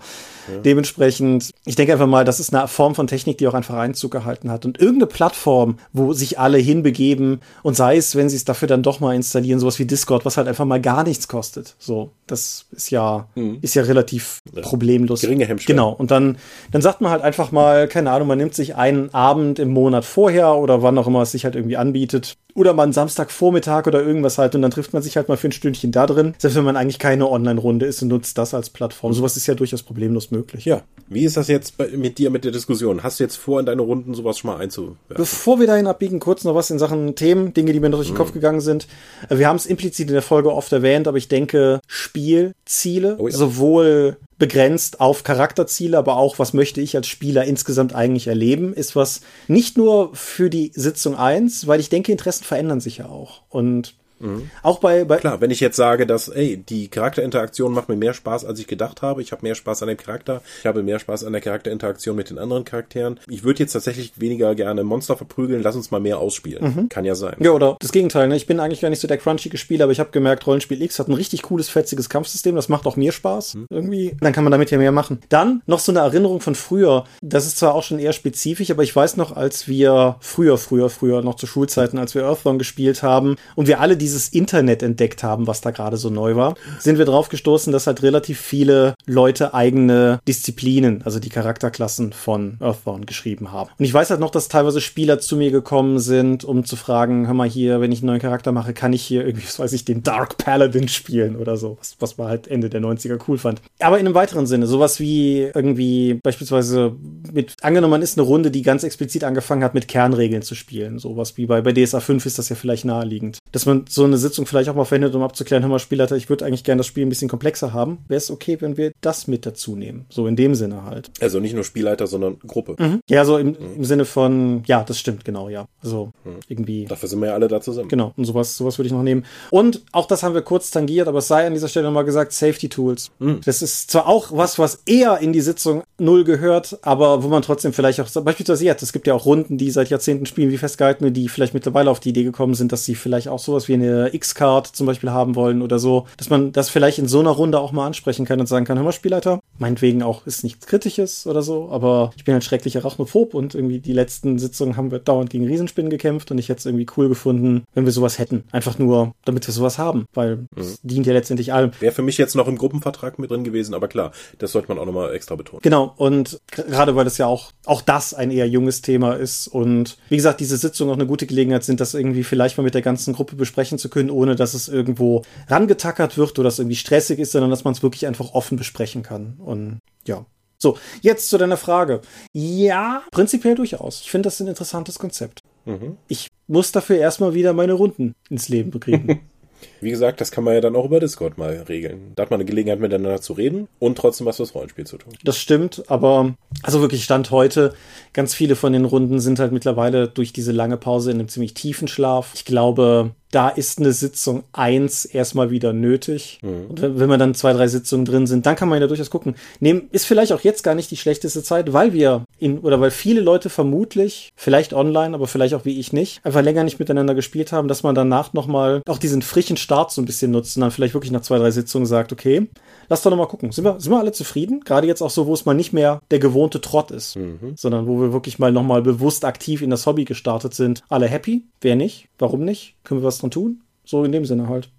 Dementsprechend, 0.63 1.51
ich 1.65 1.75
denke 1.75 1.93
einfach 1.93 2.07
mal, 2.07 2.23
das 2.23 2.39
ist 2.39 2.53
eine 2.53 2.67
Form 2.67 2.95
von 2.95 3.07
Technik, 3.07 3.37
die 3.37 3.47
auch 3.47 3.53
einfach 3.53 3.75
Einzug 3.75 4.11
gehalten 4.11 4.49
hat. 4.49 4.65
Und 4.65 4.79
irgendeine 4.79 5.07
Plattform, 5.07 5.77
wo 5.93 6.13
sich 6.13 6.39
alle 6.39 6.57
hinbegeben 6.57 7.41
und 7.63 7.75
sei 7.75 7.97
es, 7.97 8.15
wenn 8.15 8.29
sie 8.29 8.37
es 8.37 8.45
dafür 8.45 8.67
dann 8.67 8.83
doch 8.83 8.99
mal 8.99 9.15
installieren, 9.15 9.59
sowas 9.59 9.79
wie 9.79 9.85
Discord, 9.85 10.25
was 10.25 10.37
halt 10.37 10.47
einfach 10.47 10.65
mal 10.65 10.81
gar 10.81 11.03
nichts 11.03 11.27
kostet. 11.27 11.75
So, 11.79 12.11
das 12.27 12.65
ist 12.71 12.89
ja, 12.91 13.27
mhm. 13.35 13.59
ist 13.61 13.75
ja 13.75 13.83
relativ 13.83 14.39
ja. 14.53 14.61
problemlos. 14.61 15.21
Geringe 15.21 15.45
Hemmschwelle. 15.45 15.75
Genau. 15.75 15.91
Und 15.91 16.11
dann, 16.11 16.37
dann 16.71 16.81
sagt 16.81 17.01
man 17.01 17.11
halt 17.11 17.23
einfach 17.23 17.51
mal, 17.51 17.87
keine 17.87 18.11
Ahnung, 18.11 18.27
man 18.27 18.37
nimmt 18.37 18.53
sich 18.53 18.75
einen 18.75 19.13
Abend 19.13 19.59
im 19.59 19.69
Monat 19.69 20.05
vorher 20.05 20.55
oder 20.55 20.81
wann 20.81 20.97
auch 20.97 21.07
immer 21.07 21.21
es 21.23 21.31
sich 21.31 21.45
halt 21.45 21.55
irgendwie 21.55 21.77
anbietet. 21.77 22.37
Oder 22.57 22.73
mal 22.73 22.83
einen 22.83 22.91
Samstagvormittag 22.91 23.85
oder 23.85 24.03
irgendwas 24.03 24.39
halt 24.39 24.55
und 24.55 24.63
dann 24.63 24.71
trifft 24.71 24.91
man 24.91 25.03
sich 25.03 25.15
halt 25.15 25.29
mal 25.29 25.37
für 25.37 25.47
ein 25.47 25.51
Stündchen 25.51 25.91
da 25.91 26.07
drin. 26.07 26.33
Selbst 26.39 26.55
wenn 26.55 26.63
man 26.63 26.75
eigentlich 26.75 26.97
keine 26.97 27.29
Online-Runde 27.29 27.85
ist 27.85 28.01
und 28.01 28.07
nutzt 28.07 28.35
das 28.39 28.55
als 28.55 28.71
Plattform. 28.71 29.13
Sowas 29.13 29.37
ist 29.37 29.45
ja 29.45 29.53
durchaus 29.53 29.83
problemlos 29.83 30.31
möglich. 30.31 30.65
Ja. 30.65 30.81
Wie 31.07 31.23
ist 31.23 31.37
das 31.37 31.49
jetzt 31.49 31.77
bei, 31.77 31.87
mit 31.89 32.17
dir 32.17 32.31
mit 32.31 32.45
der 32.45 32.51
Diskussion? 32.51 33.03
Hast 33.03 33.19
du 33.19 33.25
jetzt 33.25 33.35
vor, 33.35 33.59
in 33.59 33.67
deine 33.67 33.83
Runden 33.83 34.15
sowas 34.15 34.39
schon 34.39 34.49
mal 34.49 34.57
einzuwerfen? 34.57 34.97
Bevor 35.09 35.59
wir 35.59 35.67
dahin 35.67 35.85
abbiegen, 35.85 36.19
kurz 36.19 36.43
noch 36.45 36.55
was 36.55 36.71
in 36.71 36.79
Sachen 36.79 37.13
Themen, 37.13 37.53
Dinge, 37.53 37.73
die 37.73 37.79
mir 37.79 37.89
noch 37.89 37.99
durch 37.99 38.07
den 38.07 38.15
mhm. 38.15 38.17
Kopf 38.17 38.33
gegangen 38.33 38.61
sind. 38.61 38.87
Wir 39.29 39.47
haben 39.47 39.57
es 39.57 39.67
implizit 39.67 40.07
in 40.07 40.13
der 40.13 40.23
Folge 40.23 40.51
oft 40.51 40.73
erwähnt, 40.73 41.07
aber 41.07 41.19
ich 41.19 41.27
denke, 41.27 41.79
Spielziele, 41.85 43.17
oh 43.19 43.27
ja. 43.27 43.37
sowohl 43.37 44.17
begrenzt 44.37 45.01
auf 45.01 45.23
Charakterziele, 45.23 45.97
aber 45.97 46.17
auch, 46.17 46.39
was 46.39 46.53
möchte 46.53 46.81
ich 46.81 46.95
als 46.95 47.07
Spieler 47.07 47.45
insgesamt 47.45 47.95
eigentlich 47.95 48.27
erleben, 48.27 48.73
ist 48.73 48.95
was 48.95 49.21
nicht 49.47 49.77
nur 49.77 50.15
für 50.15 50.49
die 50.49 50.71
Sitzung 50.75 51.15
eins, 51.15 51.67
weil 51.67 51.79
ich 51.79 51.89
denke, 51.89 52.11
Interessen 52.11 52.43
verändern 52.43 52.79
sich 52.79 52.97
ja 52.97 53.07
auch. 53.07 53.41
Und 53.49 53.95
Mhm. 54.19 54.49
Auch 54.63 54.79
bei, 54.79 55.03
bei 55.05 55.17
klar, 55.17 55.41
wenn 55.41 55.51
ich 55.51 55.59
jetzt 55.59 55.75
sage, 55.75 56.05
dass 56.05 56.27
ey, 56.29 56.57
die 56.57 56.87
Charakterinteraktion 56.89 57.73
macht 57.73 57.89
mir 57.89 57.95
mehr 57.95 58.13
Spaß, 58.13 58.45
als 58.45 58.59
ich 58.59 58.67
gedacht 58.67 59.01
habe. 59.01 59.21
Ich 59.21 59.31
habe 59.31 59.43
mehr 59.43 59.55
Spaß 59.55 59.81
an 59.83 59.89
dem 59.89 59.97
Charakter. 59.97 60.41
Ich 60.59 60.65
habe 60.65 60.83
mehr 60.83 60.99
Spaß 60.99 61.23
an 61.23 61.33
der 61.33 61.41
Charakterinteraktion 61.41 62.15
mit 62.15 62.29
den 62.29 62.37
anderen 62.37 62.65
Charakteren. 62.65 63.19
Ich 63.27 63.43
würde 63.43 63.59
jetzt 63.59 63.73
tatsächlich 63.73 64.13
weniger 64.19 64.55
gerne 64.55 64.83
Monster 64.83 65.17
verprügeln. 65.17 65.61
Lass 65.63 65.75
uns 65.75 65.91
mal 65.91 65.99
mehr 65.99 66.19
ausspielen. 66.19 66.63
Mhm. 66.63 66.89
Kann 66.89 67.05
ja 67.05 67.15
sein. 67.15 67.35
Ja, 67.39 67.51
oder 67.51 67.77
das 67.79 67.91
Gegenteil. 67.91 68.27
Ne? 68.27 68.35
Ich 68.35 68.47
bin 68.47 68.59
eigentlich 68.59 68.81
gar 68.81 68.89
nicht 68.89 68.99
so 68.99 69.07
der 69.07 69.17
crunchige 69.17 69.57
Spieler, 69.57 69.83
aber 69.83 69.91
ich 69.91 69.99
habe 69.99 70.11
gemerkt, 70.11 70.45
Rollenspiel 70.47 70.81
X 70.81 70.99
hat 70.99 71.07
ein 71.07 71.13
richtig 71.13 71.43
cooles, 71.43 71.69
fetziges 71.69 72.09
Kampfsystem. 72.09 72.55
Das 72.55 72.69
macht 72.69 72.85
auch 72.85 72.95
mir 72.95 73.11
Spaß. 73.11 73.55
Mhm. 73.55 73.67
Irgendwie. 73.69 74.17
Dann 74.21 74.33
kann 74.33 74.43
man 74.43 74.51
damit 74.51 74.71
ja 74.71 74.77
mehr 74.77 74.91
machen. 74.91 75.19
Dann 75.29 75.61
noch 75.65 75.79
so 75.79 75.91
eine 75.91 75.99
Erinnerung 75.99 76.41
von 76.41 76.55
früher. 76.55 77.05
Das 77.21 77.45
ist 77.45 77.57
zwar 77.57 77.73
auch 77.73 77.83
schon 77.83 77.99
eher 77.99 78.13
spezifisch, 78.13 78.71
aber 78.71 78.83
ich 78.83 78.95
weiß 78.95 79.17
noch, 79.17 79.35
als 79.35 79.67
wir 79.67 80.17
früher, 80.19 80.57
früher, 80.57 80.89
früher 80.89 81.21
noch 81.21 81.35
zu 81.35 81.47
Schulzeiten, 81.47 81.97
als 81.97 82.15
wir 82.15 82.23
Earthbound 82.23 82.59
gespielt 82.59 83.03
haben 83.03 83.35
und 83.55 83.67
wir 83.67 83.79
alle 83.79 83.97
dieses 84.07 84.29
Internet 84.29 84.83
entdeckt 84.83 85.21
haben, 85.21 85.47
was 85.47 85.59
da 85.59 85.71
gerade 85.71 85.97
so 85.97 86.09
neu 86.09 86.37
war, 86.37 86.55
sind 86.79 86.97
wir 86.97 87.03
drauf 87.03 87.27
gestoßen, 87.27 87.73
dass 87.73 87.87
halt 87.87 88.03
relativ 88.03 88.39
viele 88.39 88.93
Leute 89.05 89.53
eigene 89.53 90.21
Disziplinen, 90.25 91.01
also 91.03 91.19
die 91.19 91.27
Charakterklassen 91.27 92.13
von 92.13 92.55
Earthbound 92.61 93.05
geschrieben 93.05 93.51
haben. 93.51 93.69
Und 93.77 93.83
ich 93.83 93.93
weiß 93.93 94.09
halt 94.09 94.21
noch, 94.21 94.29
dass 94.29 94.47
teilweise 94.47 94.79
Spieler 94.79 95.19
zu 95.19 95.35
mir 95.35 95.51
gekommen 95.51 95.99
sind, 95.99 96.45
um 96.45 96.63
zu 96.63 96.77
fragen, 96.77 97.27
hör 97.27 97.33
mal 97.33 97.49
hier, 97.49 97.81
wenn 97.81 97.91
ich 97.91 97.99
einen 97.99 98.07
neuen 98.07 98.21
Charakter 98.21 98.53
mache, 98.53 98.73
kann 98.73 98.93
ich 98.93 99.01
hier 99.01 99.25
irgendwie, 99.25 99.45
was 99.47 99.59
weiß 99.59 99.73
ich, 99.73 99.83
den 99.83 100.03
Dark 100.03 100.37
Paladin 100.37 100.87
spielen 100.87 101.35
oder 101.35 101.57
so, 101.57 101.77
was, 101.77 101.97
was 101.99 102.17
man 102.17 102.29
halt 102.29 102.47
Ende 102.47 102.69
der 102.69 102.79
90er 102.79 103.19
cool 103.27 103.37
fand. 103.37 103.61
Aber 103.79 103.99
in 103.99 104.05
einem 104.05 104.15
weiteren 104.15 104.47
Sinne, 104.47 104.67
sowas 104.67 105.01
wie 105.01 105.49
irgendwie 105.53 106.13
beispielsweise 106.23 106.95
mit, 107.33 107.55
angenommen, 107.61 107.91
man 107.91 108.01
ist 108.01 108.17
eine 108.17 108.25
Runde, 108.25 108.51
die 108.51 108.61
ganz 108.61 108.83
explizit 108.83 109.25
angefangen 109.25 109.65
hat, 109.65 109.73
mit 109.73 109.89
Kernregeln 109.89 110.43
zu 110.43 110.55
spielen. 110.55 110.97
Sowas 110.97 111.35
wie 111.35 111.45
bei, 111.45 111.59
bei 111.59 111.73
DSA 111.73 111.99
5 111.99 112.25
ist 112.25 112.39
das 112.39 112.47
ja 112.47 112.55
vielleicht 112.55 112.85
naheliegend. 112.85 113.39
Dass 113.51 113.65
man 113.65 113.85
so 113.97 114.05
eine 114.05 114.17
Sitzung 114.17 114.45
vielleicht 114.45 114.69
auch 114.69 114.75
mal 114.75 114.85
verwendet, 114.85 115.13
um 115.15 115.23
abzuklären, 115.23 115.63
hör 115.63 115.69
mal, 115.69 115.79
Spielleiter, 115.79 116.15
ich 116.15 116.29
würde 116.29 116.45
eigentlich 116.45 116.63
gerne 116.63 116.79
das 116.79 116.87
Spiel 116.87 117.05
ein 117.05 117.09
bisschen 117.09 117.27
komplexer 117.27 117.73
haben. 117.73 117.97
Wäre 118.07 118.17
es 118.17 118.31
okay, 118.31 118.57
wenn 118.61 118.77
wir 118.77 118.93
das 119.01 119.27
mit 119.27 119.45
dazu 119.45 119.75
nehmen? 119.75 120.05
So 120.09 120.27
in 120.27 120.35
dem 120.35 120.55
Sinne 120.55 120.85
halt. 120.85 121.11
Also 121.19 121.39
nicht 121.39 121.53
nur 121.53 121.63
Spielleiter, 121.63 122.07
sondern 122.07 122.39
Gruppe. 122.39 122.75
Mhm. 122.79 123.01
Ja, 123.09 123.25
so 123.25 123.37
im, 123.37 123.47
mhm. 123.47 123.57
im, 123.77 123.85
Sinne 123.85 124.05
von, 124.05 124.63
ja, 124.67 124.83
das 124.83 124.99
stimmt, 124.99 125.25
genau, 125.25 125.49
ja. 125.49 125.67
Also 125.83 126.11
mhm. 126.23 126.37
irgendwie. 126.47 126.85
Dafür 126.85 127.09
sind 127.09 127.19
wir 127.19 127.27
ja 127.27 127.33
alle 127.33 127.47
da 127.47 127.59
zusammen. 127.59 127.89
Genau, 127.89 128.13
und 128.15 128.25
sowas, 128.25 128.55
sowas 128.55 128.77
würde 128.77 128.87
ich 128.87 128.93
noch 128.93 129.03
nehmen. 129.03 129.25
Und 129.49 129.83
auch 129.91 130.05
das 130.05 130.23
haben 130.23 130.35
wir 130.35 130.41
kurz 130.43 130.71
tangiert, 130.71 131.07
aber 131.07 131.19
es 131.19 131.27
sei 131.27 131.45
an 131.45 131.53
dieser 131.53 131.67
Stelle 131.67 131.87
nochmal 131.87 132.05
gesagt, 132.05 132.31
Safety 132.31 132.69
Tools. 132.69 133.11
Mhm. 133.19 133.41
Das 133.43 133.61
ist 133.61 133.91
zwar 133.91 134.07
auch 134.07 134.29
was, 134.31 134.59
was 134.59 134.83
eher 134.85 135.17
in 135.19 135.33
die 135.33 135.41
Sitzung 135.41 135.83
null 135.97 136.23
gehört, 136.23 136.79
aber 136.83 137.23
wo 137.23 137.27
man 137.27 137.41
trotzdem 137.41 137.73
vielleicht 137.73 137.99
auch, 137.99 138.23
beispielsweise 138.23 138.63
jetzt, 138.63 138.83
es 138.83 138.93
gibt 138.93 139.07
ja 139.07 139.13
auch 139.15 139.25
Runden, 139.25 139.57
die 139.57 139.71
seit 139.71 139.89
Jahrzehnten 139.89 140.25
spielen, 140.25 140.51
wie 140.51 140.57
festgehalten, 140.57 141.11
die 141.13 141.29
vielleicht 141.29 141.53
mittlerweile 141.53 141.89
auf 141.89 141.99
die 141.99 142.09
Idee 142.09 142.23
gekommen 142.23 142.53
sind, 142.53 142.71
dass 142.71 142.85
sie 142.85 142.95
vielleicht 142.95 143.27
auch 143.27 143.39
sowas 143.39 143.67
wie 143.67 143.73
eine 143.73 143.86
eine 143.87 144.13
X-Card 144.13 144.67
zum 144.67 144.87
Beispiel 144.87 145.11
haben 145.11 145.35
wollen 145.35 145.61
oder 145.61 145.79
so, 145.79 146.07
dass 146.17 146.29
man 146.29 146.51
das 146.51 146.69
vielleicht 146.69 146.99
in 146.99 147.07
so 147.07 147.19
einer 147.19 147.31
Runde 147.31 147.59
auch 147.59 147.71
mal 147.71 147.85
ansprechen 147.85 148.25
kann 148.25 148.39
und 148.39 148.47
sagen 148.47 148.65
kann, 148.65 148.77
hör 148.77 148.83
mal, 148.83 148.91
Spielleiter, 148.91 149.39
meinetwegen 149.59 150.03
auch 150.03 150.25
ist 150.25 150.43
nichts 150.43 150.67
Kritisches 150.67 151.27
oder 151.27 151.41
so, 151.41 151.69
aber 151.71 152.11
ich 152.15 152.23
bin 152.23 152.33
halt 152.33 152.43
schrecklich 152.43 152.77
arachnophob 152.77 153.33
und 153.33 153.55
irgendwie 153.55 153.79
die 153.79 153.93
letzten 153.93 154.39
Sitzungen 154.39 154.77
haben 154.77 154.91
wir 154.91 154.99
dauernd 154.99 155.29
gegen 155.29 155.45
Riesenspinnen 155.45 155.89
gekämpft 155.89 156.31
und 156.31 156.37
ich 156.37 156.49
hätte 156.49 156.59
es 156.59 156.65
irgendwie 156.65 156.87
cool 156.97 157.09
gefunden, 157.09 157.63
wenn 157.73 157.85
wir 157.85 157.91
sowas 157.91 158.19
hätten. 158.19 158.43
Einfach 158.51 158.79
nur, 158.79 159.13
damit 159.25 159.47
wir 159.47 159.53
sowas 159.53 159.77
haben, 159.77 160.05
weil 160.13 160.37
mhm. 160.37 160.47
es 160.57 160.79
dient 160.81 161.07
ja 161.07 161.13
letztendlich 161.13 161.53
allem. 161.53 161.71
Wäre 161.79 161.93
für 161.93 162.01
mich 162.01 162.17
jetzt 162.17 162.35
noch 162.35 162.47
im 162.47 162.57
Gruppenvertrag 162.57 163.19
mit 163.19 163.31
drin 163.31 163.43
gewesen, 163.43 163.73
aber 163.73 163.87
klar, 163.87 164.11
das 164.37 164.51
sollte 164.51 164.69
man 164.69 164.79
auch 164.79 164.85
nochmal 164.85 165.13
extra 165.13 165.35
betonen. 165.35 165.61
Genau, 165.61 165.93
und 165.97 166.39
gerade 166.51 166.95
weil 166.95 167.05
das 167.05 167.17
ja 167.17 167.27
auch, 167.27 167.51
auch 167.65 167.81
das 167.81 168.13
ein 168.13 168.31
eher 168.31 168.47
junges 168.47 168.81
Thema 168.81 169.13
ist 169.13 169.47
und 169.47 169.97
wie 170.09 170.15
gesagt, 170.15 170.39
diese 170.39 170.57
Sitzungen 170.57 170.91
auch 170.91 170.97
eine 170.97 171.07
gute 171.07 171.25
Gelegenheit 171.25 171.63
sind, 171.63 171.79
das 171.79 171.93
irgendwie 171.93 172.23
vielleicht 172.23 172.57
mal 172.57 172.63
mit 172.63 172.73
der 172.73 172.81
ganzen 172.81 173.13
Gruppe 173.13 173.35
besprechen 173.35 173.76
zu 173.77 173.89
können, 173.89 174.09
ohne 174.09 174.35
dass 174.35 174.53
es 174.53 174.67
irgendwo 174.67 175.23
rangetackert 175.47 176.17
wird 176.17 176.37
oder 176.37 176.45
dass 176.45 176.55
es 176.55 176.59
irgendwie 176.59 176.75
stressig 176.75 177.19
ist, 177.19 177.31
sondern 177.31 177.49
dass 177.51 177.63
man 177.63 177.73
es 177.73 177.83
wirklich 177.83 178.07
einfach 178.07 178.33
offen 178.33 178.57
besprechen 178.57 179.03
kann. 179.03 179.35
Und 179.39 179.79
ja, 180.05 180.25
so, 180.57 180.77
jetzt 181.01 181.29
zu 181.29 181.37
deiner 181.37 181.57
Frage. 181.57 182.01
Ja, 182.33 183.03
prinzipiell 183.11 183.55
durchaus. 183.55 184.01
Ich 184.01 184.11
finde 184.11 184.27
das 184.27 184.39
ein 184.39 184.47
interessantes 184.47 184.97
Konzept. 184.99 185.41
Mhm. 185.65 185.97
Ich 186.07 186.27
muss 186.47 186.71
dafür 186.71 186.97
erstmal 186.97 187.33
wieder 187.33 187.53
meine 187.53 187.73
Runden 187.73 188.15
ins 188.29 188.49
Leben 188.49 188.71
bekriegen. 188.71 189.21
Wie 189.81 189.89
gesagt, 189.89 190.21
das 190.21 190.31
kann 190.31 190.43
man 190.43 190.53
ja 190.53 190.61
dann 190.61 190.75
auch 190.75 190.85
über 190.85 190.99
Discord 190.99 191.37
mal 191.37 191.65
regeln. 191.67 192.13
Da 192.15 192.23
hat 192.23 192.31
man 192.31 192.39
eine 192.39 192.49
Gelegenheit 192.49 192.79
miteinander 192.79 193.21
zu 193.21 193.33
reden 193.33 193.67
und 193.79 193.97
trotzdem 193.97 194.25
was 194.27 194.37
fürs 194.37 194.55
Rollenspiel 194.55 194.85
zu 194.85 194.97
tun. 194.97 195.13
Das 195.23 195.37
stimmt, 195.37 195.83
aber 195.87 196.35
also 196.63 196.81
wirklich 196.81 197.03
Stand 197.03 197.31
heute, 197.31 197.73
ganz 198.13 198.33
viele 198.33 198.55
von 198.55 198.73
den 198.73 198.85
Runden 198.85 199.19
sind 199.19 199.39
halt 199.39 199.51
mittlerweile 199.51 200.07
durch 200.07 200.33
diese 200.33 200.51
lange 200.51 200.77
Pause 200.77 201.11
in 201.11 201.19
einem 201.19 201.29
ziemlich 201.29 201.53
tiefen 201.53 201.87
Schlaf. 201.87 202.31
Ich 202.35 202.45
glaube, 202.45 203.11
da 203.31 203.49
ist 203.49 203.79
eine 203.79 203.91
Sitzung 203.91 204.43
eins 204.53 205.03
erstmal 205.05 205.51
wieder 205.51 205.73
nötig. 205.73 206.39
Mhm. 206.41 206.65
Und 206.69 206.81
wenn, 206.81 206.99
wenn 206.99 207.09
man 207.09 207.19
dann 207.19 207.35
zwei, 207.35 207.53
drei 207.53 207.67
Sitzungen 207.67 208.05
drin 208.05 208.25
sind, 208.25 208.45
dann 208.45 208.55
kann 208.55 208.69
man 208.69 208.79
ja 208.79 208.87
durchaus 208.87 209.09
gucken. 209.09 209.35
Nehmen, 209.59 209.89
ist 209.91 210.05
vielleicht 210.05 210.31
auch 210.31 210.41
jetzt 210.41 210.63
gar 210.63 210.75
nicht 210.75 210.91
die 210.91 210.97
schlechteste 210.97 211.43
Zeit, 211.43 211.73
weil 211.73 211.93
wir 211.93 212.23
in, 212.39 212.59
oder 212.59 212.79
weil 212.79 212.91
viele 212.91 213.21
Leute 213.21 213.49
vermutlich, 213.49 214.31
vielleicht 214.35 214.73
online, 214.73 215.13
aber 215.13 215.27
vielleicht 215.27 215.53
auch 215.55 215.65
wie 215.65 215.79
ich 215.79 215.91
nicht, 215.91 216.21
einfach 216.23 216.41
länger 216.41 216.63
nicht 216.63 216.79
miteinander 216.79 217.15
gespielt 217.15 217.51
haben, 217.51 217.67
dass 217.67 217.83
man 217.83 217.95
danach 217.95 218.33
nochmal 218.33 218.81
auch 218.87 218.97
diesen 218.97 219.21
frischen 219.21 219.57
Start 219.67 219.91
so 219.91 220.01
ein 220.01 220.05
bisschen 220.05 220.31
nutzt 220.31 220.55
und 220.55 220.61
dann 220.61 220.71
vielleicht 220.71 220.93
wirklich 220.93 221.11
nach 221.11 221.23
zwei, 221.23 221.37
drei 221.37 221.51
Sitzungen 221.51 221.85
sagt, 221.85 222.13
okay, 222.13 222.47
lass 222.87 223.01
doch 223.01 223.11
nochmal 223.11 223.27
gucken. 223.27 223.51
Sind 223.51 223.65
wir, 223.65 223.81
sind 223.81 223.91
wir 223.91 223.99
alle 223.99 224.13
zufrieden? 224.13 224.61
Gerade 224.61 224.87
jetzt 224.87 225.01
auch 225.01 225.09
so, 225.09 225.27
wo 225.27 225.33
es 225.33 225.45
mal 225.45 225.53
nicht 225.53 225.73
mehr 225.73 226.01
der 226.09 226.19
gewohnte 226.19 226.61
Trott 226.61 226.89
ist, 226.89 227.17
mhm. 227.17 227.51
sondern 227.57 227.85
wo 227.85 227.99
wir 227.99 228.13
wirklich 228.13 228.39
mal 228.39 228.53
nochmal 228.53 228.81
bewusst 228.81 229.25
aktiv 229.25 229.61
in 229.61 229.69
das 229.69 229.85
Hobby 229.85 230.05
gestartet 230.05 230.53
sind. 230.53 230.83
Alle 230.87 231.07
happy? 231.07 231.43
Wer 231.59 231.75
nicht? 231.75 232.07
Warum 232.17 232.45
nicht? 232.45 232.75
Können 232.85 233.01
wir 233.01 233.07
was 233.07 233.17
dran 233.17 233.29
tun? 233.29 233.61
So 233.83 234.05
in 234.05 234.13
dem 234.13 234.23
Sinne 234.23 234.47
halt. 234.47 234.69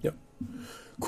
Ja. 0.00 0.12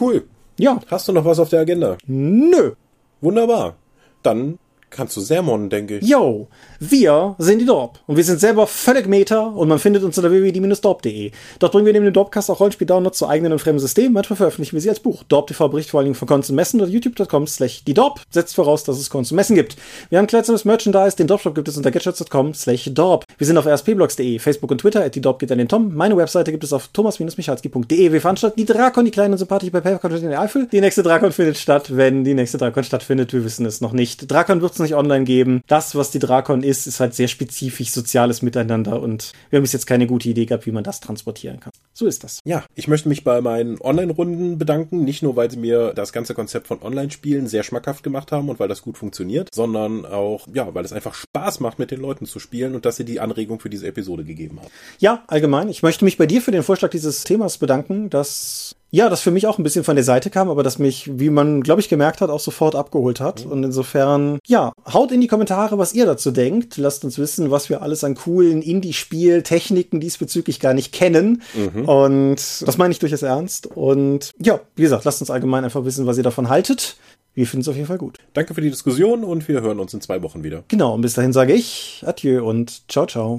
Cool. 0.00 0.24
Ja. 0.58 0.80
Hast 0.88 1.06
du 1.06 1.12
noch 1.12 1.24
was 1.24 1.38
auf 1.38 1.50
der 1.50 1.60
Agenda? 1.60 1.96
Nö. 2.08 2.72
Wunderbar. 3.20 3.76
Dann 4.24 4.58
kannst 4.90 5.16
du 5.16 5.20
Sermon, 5.20 5.70
denke 5.70 5.98
ich. 5.98 6.08
Yo, 6.08 6.48
wir 6.80 7.34
sind 7.38 7.60
die 7.60 7.66
Dorp 7.66 8.00
und 8.06 8.16
wir 8.16 8.24
sind 8.24 8.40
selber 8.40 8.66
völlig 8.66 9.06
Meta 9.06 9.40
und 9.40 9.68
man 9.68 9.78
findet 9.78 10.02
uns 10.02 10.16
unter 10.18 10.30
www.die-dorp.de. 10.30 11.32
Dort 11.58 11.72
bringen 11.72 11.86
wir 11.86 11.92
neben 11.92 12.04
dem 12.04 12.14
Dorpcast 12.14 12.50
auch 12.50 12.60
Rollenspiel-Downloads 12.60 13.18
zu 13.18 13.28
eigenen 13.28 13.52
und 13.52 13.58
fremden 13.58 13.80
Systemen. 13.80 14.12
Manchmal 14.12 14.36
veröffentlichen 14.36 14.74
wir 14.74 14.80
sie 14.80 14.88
als 14.88 15.00
Buch. 15.00 15.24
Dorp 15.24 15.48
TV 15.48 15.68
vor 15.68 15.98
allen 15.98 16.06
Dingen 16.06 16.14
von 16.14 16.28
Cons 16.28 16.50
und 16.50 16.56
Messen 16.56 16.80
oder 16.80 16.90
youtube.com 16.90 17.46
slash 17.46 17.84
die 17.84 17.94
Dorp 17.94 18.20
setzt 18.30 18.54
voraus, 18.54 18.84
dass 18.84 18.98
es 18.98 19.10
Cons 19.10 19.30
und 19.30 19.36
Messen 19.36 19.56
gibt. 19.56 19.76
Wir 20.10 20.18
haben 20.18 20.26
kleidsames 20.26 20.64
Merchandise, 20.64 21.16
den 21.16 21.26
Dorpshop 21.26 21.54
gibt 21.54 21.68
es 21.68 21.76
unter 21.76 21.90
gadgets.com 21.90 22.54
slash 22.54 22.90
Dorp. 22.92 23.24
Wir 23.36 23.46
sind 23.46 23.58
auf 23.58 23.66
rspblogs.de, 23.66 24.38
Facebook 24.38 24.70
und 24.70 24.78
Twitter, 24.78 25.04
at 25.04 25.14
die 25.14 25.20
Dorp 25.20 25.38
geht 25.38 25.52
an 25.52 25.58
den 25.58 25.68
Tom. 25.68 25.94
Meine 25.94 26.16
Webseite 26.16 26.50
gibt 26.50 26.64
es 26.64 26.72
auf 26.72 26.88
thomas-michalski.de. 26.88 28.12
Wir 28.12 28.20
veranstalten 28.20 28.58
die 28.58 28.64
Drakon, 28.64 29.04
die 29.04 29.10
kleine 29.10 29.32
und 29.32 29.38
sympathische 29.38 29.72
bei 29.72 29.80
Papercon 29.80 30.12
in 30.12 30.30
der 30.30 30.40
Eifel. 30.40 30.68
Die 30.70 30.80
nächste 30.80 31.02
Drakon 31.02 31.32
findet 31.32 31.58
statt, 31.58 31.96
wenn 31.96 32.24
die 32.24 32.34
nächste 32.34 32.58
Drakon 32.58 32.84
stattfindet. 32.84 33.32
Wir 33.32 33.44
wissen 33.44 33.66
es 33.66 33.80
noch 33.80 33.92
nicht. 33.92 34.30
Drakon 34.30 34.60
wird 34.62 34.77
es 34.78 34.82
nicht 34.82 34.94
online 34.94 35.24
geben. 35.24 35.62
Das, 35.66 35.94
was 35.94 36.10
die 36.10 36.18
Drakon 36.18 36.62
ist, 36.62 36.86
ist 36.86 37.00
halt 37.00 37.14
sehr 37.14 37.28
spezifisch 37.28 37.90
soziales 37.90 38.42
Miteinander 38.42 39.00
und 39.00 39.32
wir 39.50 39.58
haben 39.58 39.64
bis 39.64 39.72
jetzt 39.72 39.86
keine 39.86 40.06
gute 40.06 40.28
Idee 40.28 40.46
gehabt, 40.46 40.66
wie 40.66 40.72
man 40.72 40.84
das 40.84 41.00
transportieren 41.00 41.60
kann. 41.60 41.72
So 41.92 42.06
ist 42.06 42.24
das. 42.24 42.40
Ja, 42.44 42.64
ich 42.74 42.88
möchte 42.88 43.08
mich 43.08 43.24
bei 43.24 43.40
meinen 43.40 43.80
Online-Runden 43.80 44.58
bedanken. 44.58 45.04
Nicht 45.04 45.22
nur, 45.22 45.36
weil 45.36 45.50
sie 45.50 45.56
mir 45.56 45.92
das 45.94 46.12
ganze 46.12 46.34
Konzept 46.34 46.68
von 46.68 46.80
Online-Spielen 46.82 47.46
sehr 47.48 47.62
schmackhaft 47.62 48.02
gemacht 48.02 48.32
haben 48.32 48.48
und 48.48 48.60
weil 48.60 48.68
das 48.68 48.82
gut 48.82 48.96
funktioniert, 48.96 49.48
sondern 49.52 50.06
auch, 50.06 50.46
ja, 50.52 50.74
weil 50.74 50.84
es 50.84 50.92
einfach 50.92 51.14
Spaß 51.14 51.60
macht, 51.60 51.78
mit 51.78 51.90
den 51.90 52.00
Leuten 52.00 52.26
zu 52.26 52.38
spielen 52.38 52.74
und 52.74 52.84
dass 52.84 52.96
sie 52.96 53.04
die 53.04 53.20
Anregung 53.20 53.60
für 53.60 53.70
diese 53.70 53.86
Episode 53.86 54.24
gegeben 54.24 54.60
haben. 54.60 54.68
Ja, 54.98 55.24
allgemein. 55.26 55.68
Ich 55.68 55.82
möchte 55.82 56.04
mich 56.04 56.18
bei 56.18 56.26
dir 56.26 56.40
für 56.40 56.52
den 56.52 56.62
Vorschlag 56.62 56.90
dieses 56.90 57.24
Themas 57.24 57.58
bedanken. 57.58 58.10
Das 58.10 58.76
ja, 58.90 59.08
das 59.08 59.20
für 59.20 59.30
mich 59.30 59.46
auch 59.46 59.58
ein 59.58 59.62
bisschen 59.62 59.84
von 59.84 59.96
der 59.96 60.04
Seite 60.04 60.30
kam, 60.30 60.48
aber 60.48 60.62
das 60.62 60.78
mich, 60.78 61.18
wie 61.18 61.30
man, 61.30 61.62
glaube 61.62 61.80
ich, 61.80 61.88
gemerkt 61.88 62.20
hat, 62.20 62.30
auch 62.30 62.40
sofort 62.40 62.74
abgeholt 62.74 63.20
hat. 63.20 63.44
Mhm. 63.44 63.52
Und 63.52 63.64
insofern, 63.64 64.38
ja, 64.46 64.72
haut 64.92 65.12
in 65.12 65.20
die 65.20 65.26
Kommentare, 65.26 65.78
was 65.78 65.92
ihr 65.92 66.06
dazu 66.06 66.30
denkt. 66.30 66.76
Lasst 66.78 67.04
uns 67.04 67.18
wissen, 67.18 67.50
was 67.50 67.68
wir 67.68 67.82
alles 67.82 68.02
an 68.02 68.14
coolen 68.14 68.62
Indie-Spiel-Techniken 68.62 70.00
diesbezüglich 70.00 70.58
gar 70.58 70.72
nicht 70.72 70.92
kennen. 70.92 71.42
Mhm. 71.54 71.88
Und 71.88 72.36
das 72.66 72.78
meine 72.78 72.92
ich 72.92 72.98
durchaus 72.98 73.22
ernst. 73.22 73.66
Und 73.66 74.30
ja, 74.38 74.60
wie 74.76 74.82
gesagt, 74.82 75.04
lasst 75.04 75.20
uns 75.20 75.30
allgemein 75.30 75.64
einfach 75.64 75.84
wissen, 75.84 76.06
was 76.06 76.16
ihr 76.16 76.22
davon 76.22 76.48
haltet. 76.48 76.96
Wir 77.34 77.46
finden 77.46 77.60
es 77.60 77.68
auf 77.68 77.76
jeden 77.76 77.86
Fall 77.86 77.98
gut. 77.98 78.18
Danke 78.32 78.54
für 78.54 78.60
die 78.62 78.70
Diskussion 78.70 79.22
und 79.22 79.46
wir 79.46 79.60
hören 79.60 79.78
uns 79.78 79.94
in 79.94 80.00
zwei 80.00 80.22
Wochen 80.22 80.42
wieder. 80.42 80.64
Genau, 80.68 80.94
und 80.94 81.02
bis 81.02 81.14
dahin 81.14 81.32
sage 81.32 81.52
ich 81.52 82.02
Adieu 82.04 82.44
und 82.44 82.90
ciao, 82.90 83.06
ciao. 83.06 83.38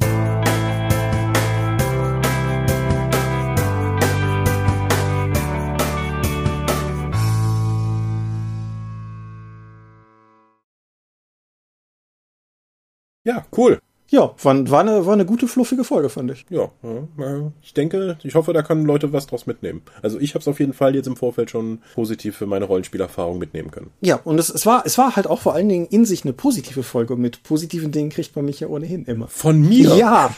Ja, 13.26 13.45
cool. 13.55 13.80
Ja, 14.10 14.34
war, 14.41 14.70
war, 14.70 14.80
eine, 14.80 15.05
war 15.05 15.14
eine 15.14 15.26
gute, 15.26 15.47
fluffige 15.47 15.84
Folge, 15.84 16.10
fand 16.10 16.32
ich. 16.32 16.45
Ja, 16.49 16.70
ja, 16.84 17.51
ich 17.62 17.74
denke, 17.74 18.18
ich 18.24 18.36
hoffe, 18.36 18.53
da 18.53 18.64
können 18.64 18.86
Leute 18.86 19.14
was 19.14 19.28
draus 19.28 19.45
mitnehmen. 19.45 19.82
Also 20.01 20.20
ich 20.20 20.34
habe 20.34 20.39
es 20.39 20.47
auf 20.47 20.60
jeden 20.60 20.74
Fall 20.74 20.95
jetzt 20.95 21.07
im 21.07 21.16
Vorfeld 21.16 21.51
schon 21.51 21.80
positiv 21.93 22.36
für 22.36 22.47
meine 22.47 22.66
Rollenspielerfahrung 22.66 23.38
mitnehmen 23.38 23.70
können. 23.70 23.91
Ja, 24.01 24.20
und 24.24 24.39
es, 24.39 24.49
es, 24.49 24.66
war, 24.66 24.84
es 24.86 24.97
war 24.97 25.16
halt 25.16 25.28
auch 25.28 25.41
vor 25.41 25.53
allen 25.53 25.70
Dingen 25.70 25.86
in 25.88 26.05
sich 26.05 26.24
eine 26.24 26.34
positive 26.34 26.82
Folge. 26.82 27.14
Und 27.14 27.22
mit 27.22 27.43
positiven 27.43 27.91
Dingen 27.91 28.10
kriegt 28.10 28.36
man 28.36 28.45
mich 28.45 28.60
ja 28.62 28.68
ohnehin 28.68 29.05
immer. 29.05 29.28
Von 29.28 29.62
mir? 29.62 29.95
Ja. 29.95 30.36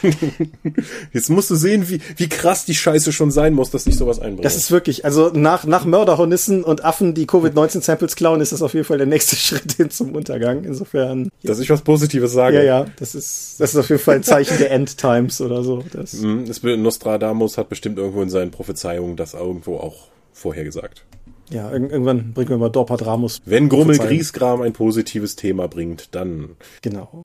jetzt 1.13 1.29
musst 1.29 1.49
du 1.49 1.55
sehen, 1.55 1.89
wie, 1.89 2.01
wie 2.17 2.27
krass 2.27 2.65
die 2.65 2.75
Scheiße 2.75 3.13
schon 3.13 3.31
sein 3.31 3.53
muss, 3.53 3.71
dass 3.71 3.87
ich 3.87 3.95
sowas 3.95 4.19
einbringe. 4.19 4.41
Das 4.41 4.57
ist 4.57 4.71
wirklich, 4.71 5.05
also 5.05 5.29
nach, 5.33 5.65
nach 5.65 5.85
Mörderhornissen 5.85 6.63
und 6.63 6.83
Affen, 6.83 7.13
die 7.13 7.25
Covid-19-Samples 7.25 8.15
klauen, 8.15 8.41
ist 8.41 8.51
das 8.51 8.61
auf 8.61 8.73
jeden 8.73 8.85
Fall 8.85 8.97
der 8.97 9.07
nächste 9.07 9.35
Schritt 9.37 9.73
hin 9.73 9.89
zum 9.89 10.13
Untergang. 10.13 10.65
Insofern. 10.65 11.29
Dass 11.43 11.59
ich 11.59 11.69
was 11.69 11.81
Positives 11.83 12.33
sage. 12.33 12.57
Ja, 12.57 12.63
ja, 12.63 12.85
das 12.97 13.15
ist, 13.15 13.60
das 13.61 13.75
ist 13.75 13.77
auf 13.77 13.89
jeden 13.89 14.01
Fall 14.01 14.15
ein 14.15 14.23
Zeichen 14.23 14.57
der 14.57 14.71
Endtimes 14.71 15.39
oder 15.39 15.63
so. 15.63 15.83
Das 15.93 16.13
mhm, 16.13 16.45
Nostradamus 16.81 17.59
hat 17.59 17.69
bestimmt 17.69 17.99
irgendwo 17.99 18.23
in 18.23 18.29
seinen 18.31 18.49
Prophezeiungen 18.49 19.15
das 19.15 19.35
irgendwo 19.35 19.77
auch 19.77 20.07
vorhergesagt. 20.33 21.05
Ja, 21.51 21.71
irgendwann 21.71 22.33
bringen 22.33 22.49
wir 22.49 22.57
mal 22.57 22.69
Dorpadramus. 22.69 23.39
Wenn 23.45 23.69
Grummel 23.69 23.99
Griesgram 23.99 24.63
ein 24.63 24.73
positives 24.73 25.35
Thema 25.35 25.67
bringt, 25.67 26.15
dann. 26.15 26.55
Genau. 26.81 27.23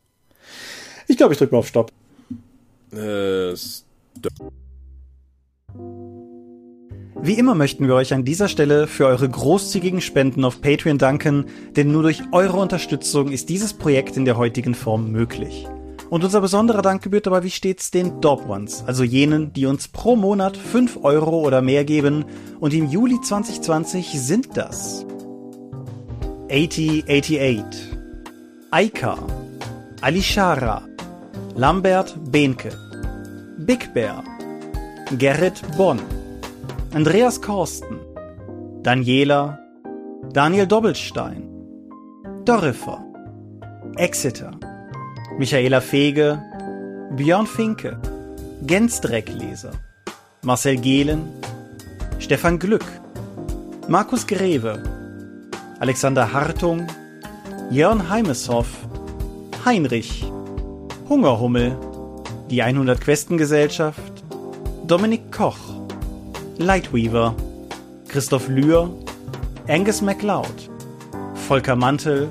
Ich 1.09 1.17
glaube, 1.17 1.33
ich 1.33 1.39
drücke 1.39 1.55
mal 1.55 1.61
auf 1.61 1.69
Stopp. 1.69 1.91
Äh, 2.93 3.57
Stopp. 3.57 4.53
Wie 7.23 7.39
immer 7.39 7.55
möchten 7.55 7.87
wir 7.87 7.95
euch 7.95 8.13
an 8.13 8.27
dieser 8.27 8.49
Stelle 8.49 8.87
für 8.87 9.07
eure 9.07 9.27
großzügigen 9.27 10.03
Spenden 10.03 10.45
auf 10.45 10.61
Patreon 10.61 10.99
danken, 10.99 11.47
denn 11.77 11.91
nur 11.91 12.03
durch 12.03 12.25
eure 12.33 12.59
Unterstützung 12.59 13.33
ist 13.33 13.49
dieses 13.49 13.73
Projekt 13.73 14.19
in 14.19 14.27
der 14.27 14.37
heutigen 14.37 14.75
Form 14.75 15.11
möglich. 15.11 15.67
Und 16.09 16.23
unser 16.23 16.41
besonderer 16.41 16.83
Dank 16.83 17.03
gebührt 17.03 17.27
dabei 17.27 17.43
wie 17.43 17.51
stets 17.51 17.91
den 17.91 18.21
Dob 18.21 18.49
Ones, 18.49 18.85
also 18.87 19.03
jenen, 19.03 19.53
die 19.53 19.67
uns 19.67 19.89
pro 19.89 20.15
Monat 20.15 20.57
5 20.57 21.01
Euro 21.03 21.41
oder 21.41 21.63
mehr 21.63 21.85
geben. 21.85 22.25
Und 22.61 22.73
im 22.75 22.89
Juli 22.89 23.21
2020 23.21 24.21
sind 24.21 24.57
das 24.57 25.05
8088, 26.49 27.97
Aika, 28.71 29.19
Alishara, 30.01 30.83
Lambert 31.57 32.17
Behnke, 32.31 32.71
Big 33.59 33.93
Bear, 33.93 34.23
Gerrit 35.19 35.61
Bonn, 35.77 35.99
Andreas 36.95 37.43
Korsten, 37.43 37.99
Daniela, 38.85 39.59
Daniel 40.33 40.69
Doppelstein, 40.69 41.49
Dorifer, 42.45 43.05
Exeter, 43.97 44.53
Michaela 45.39 45.83
Fege, 45.83 46.43
Björn 47.11 47.47
Finke, 47.47 47.99
Gensdreckleser, 48.63 49.73
Marcel 50.43 50.79
Gehlen, 50.79 51.29
Stefan 52.19 52.59
Glück, 52.59 52.87
Markus 53.87 54.27
Greve, 54.27 54.83
Alexander 55.79 56.33
Hartung, 56.33 56.87
Jörn 57.71 58.09
Heimeshoff, 58.09 58.69
Heinrich, 59.67 60.25
Hungerhummel, 61.07 61.77
die 62.51 62.63
100 62.63 62.99
Questengesellschaft, 62.99 64.25
Dominik 64.87 65.31
Koch, 65.31 65.59
Lightweaver, 66.57 67.35
Christoph 68.09 68.49
Lühr, 68.49 68.89
Angus 69.69 70.01
MacLeod, 70.01 70.71
Volker 71.47 71.77
Mantel, 71.77 72.29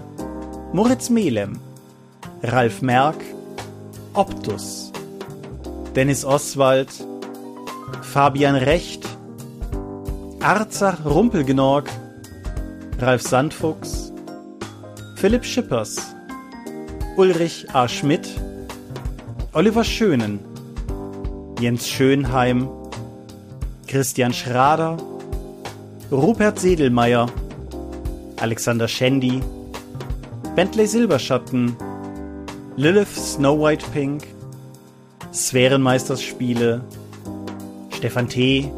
Moritz 0.73 1.11
Melem, 1.11 1.59
Ralf 2.43 2.81
Merck, 2.81 3.21
Optus, 4.13 4.91
Dennis 5.95 6.23
Oswald, 6.25 6.89
Fabian 8.01 8.55
Recht, 8.55 9.05
Arzach 10.39 11.03
Rumpelgenorg, 11.05 11.89
Ralf 12.99 13.21
Sandfuchs, 13.21 14.11
Philipp 15.15 15.43
Schippers, 15.45 16.15
Ulrich 17.17 17.65
A. 17.73 17.87
Schmidt, 17.87 18.27
Oliver 19.53 19.83
Schönen, 19.83 20.39
Jens 21.59 21.89
Schönheim, 21.89 22.69
Christian 23.87 24.33
Schrader, 24.33 24.97
Rupert 26.11 26.59
Sedelmeier, 26.59 27.27
Alexander 28.39 28.87
Schendi, 28.87 29.41
Bentley 30.55 30.87
Silberschatten, 30.87 31.75
Lilith 32.77 33.15
Snow 33.15 33.53
White 33.53 33.89
Pink, 33.93 34.27
Sphärenmeisterspiele, 35.31 36.81
Stefan 37.91 38.27
T., 38.27 38.69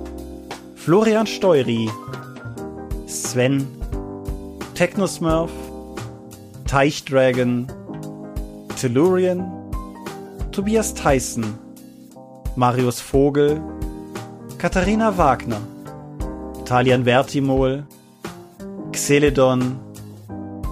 Florian 0.75 1.25
Steury, 1.25 1.89
Sven, 3.07 3.65
Technosmurf, 4.75 5.49
Teichdragon, 6.65 7.65
Tellurian, 8.75 9.41
Tobias 10.51 10.93
Tyson, 10.93 11.57
Marius 12.55 13.01
Vogel, 13.01 13.59
Katharina 14.59 15.11
Wagner, 15.17 15.61
Talian 16.65 17.03
Vertimol, 17.03 17.83
Xeledon 18.91 19.79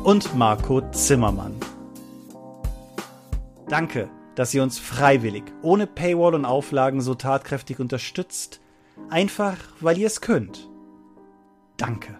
und 0.04 0.36
Marco 0.36 0.82
Zimmermann. 0.92 1.55
Danke, 3.68 4.12
dass 4.36 4.54
ihr 4.54 4.62
uns 4.62 4.78
freiwillig, 4.78 5.44
ohne 5.64 5.88
Paywall 5.88 6.36
und 6.36 6.46
Auflagen 6.46 7.02
so 7.02 7.16
tatkräftig 7.16 7.80
unterstützt, 7.80 8.62
einfach 9.10 9.58
weil 9.80 9.98
ihr 9.98 10.06
es 10.06 10.22
könnt. 10.22 10.70
Danke. 11.78 12.20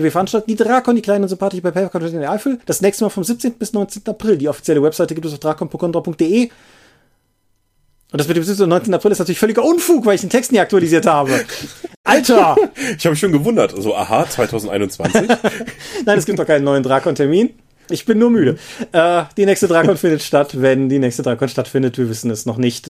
Wir 0.00 0.12
veranstalten 0.12 0.48
die 0.48 0.54
Drakon, 0.56 0.94
die 0.94 1.02
kleine 1.02 1.24
und 1.24 1.28
sympathische 1.28 1.60
bei 1.60 1.72
Papercon 1.72 2.02
in 2.02 2.20
der 2.20 2.30
Eifel. 2.30 2.60
Das 2.66 2.80
nächste 2.80 3.02
Mal 3.02 3.10
vom 3.10 3.24
17. 3.24 3.54
bis 3.54 3.72
19. 3.72 4.06
April. 4.06 4.38
Die 4.38 4.48
offizielle 4.48 4.80
Webseite 4.80 5.16
gibt 5.16 5.26
es 5.26 5.32
auf 5.32 5.40
drakon.de. 5.40 6.50
Und 8.10 8.18
das 8.18 8.26
mit 8.26 8.36
dem 8.38 8.44
17. 8.44 8.64
und 8.64 8.70
19. 8.70 8.94
April 8.94 9.12
ist 9.12 9.18
natürlich 9.18 9.38
völliger 9.38 9.64
Unfug, 9.64 10.06
weil 10.06 10.14
ich 10.14 10.22
den 10.22 10.30
Text 10.30 10.50
nie 10.50 10.60
aktualisiert 10.60 11.06
habe. 11.06 11.44
Alter! 12.04 12.56
Ich 12.96 13.04
habe 13.04 13.10
mich 13.10 13.20
schon 13.20 13.32
gewundert. 13.32 13.74
Also, 13.74 13.94
aha, 13.94 14.26
2021. 14.28 15.28
Nein, 16.06 16.18
es 16.18 16.24
gibt 16.24 16.38
doch 16.38 16.46
keinen 16.46 16.64
neuen 16.64 16.82
Drakon-Termin. 16.82 17.50
Ich 17.90 18.06
bin 18.06 18.18
nur 18.18 18.30
müde. 18.30 18.58
Äh, 18.92 19.24
die 19.36 19.44
nächste 19.44 19.68
Drakon 19.68 19.96
findet 19.96 20.22
statt, 20.22 20.60
wenn 20.60 20.88
die 20.88 20.98
nächste 20.98 21.22
Drakon 21.22 21.48
stattfindet. 21.48 21.98
Wir 21.98 22.08
wissen 22.08 22.30
es 22.30 22.46
noch 22.46 22.56
nicht. 22.56 22.87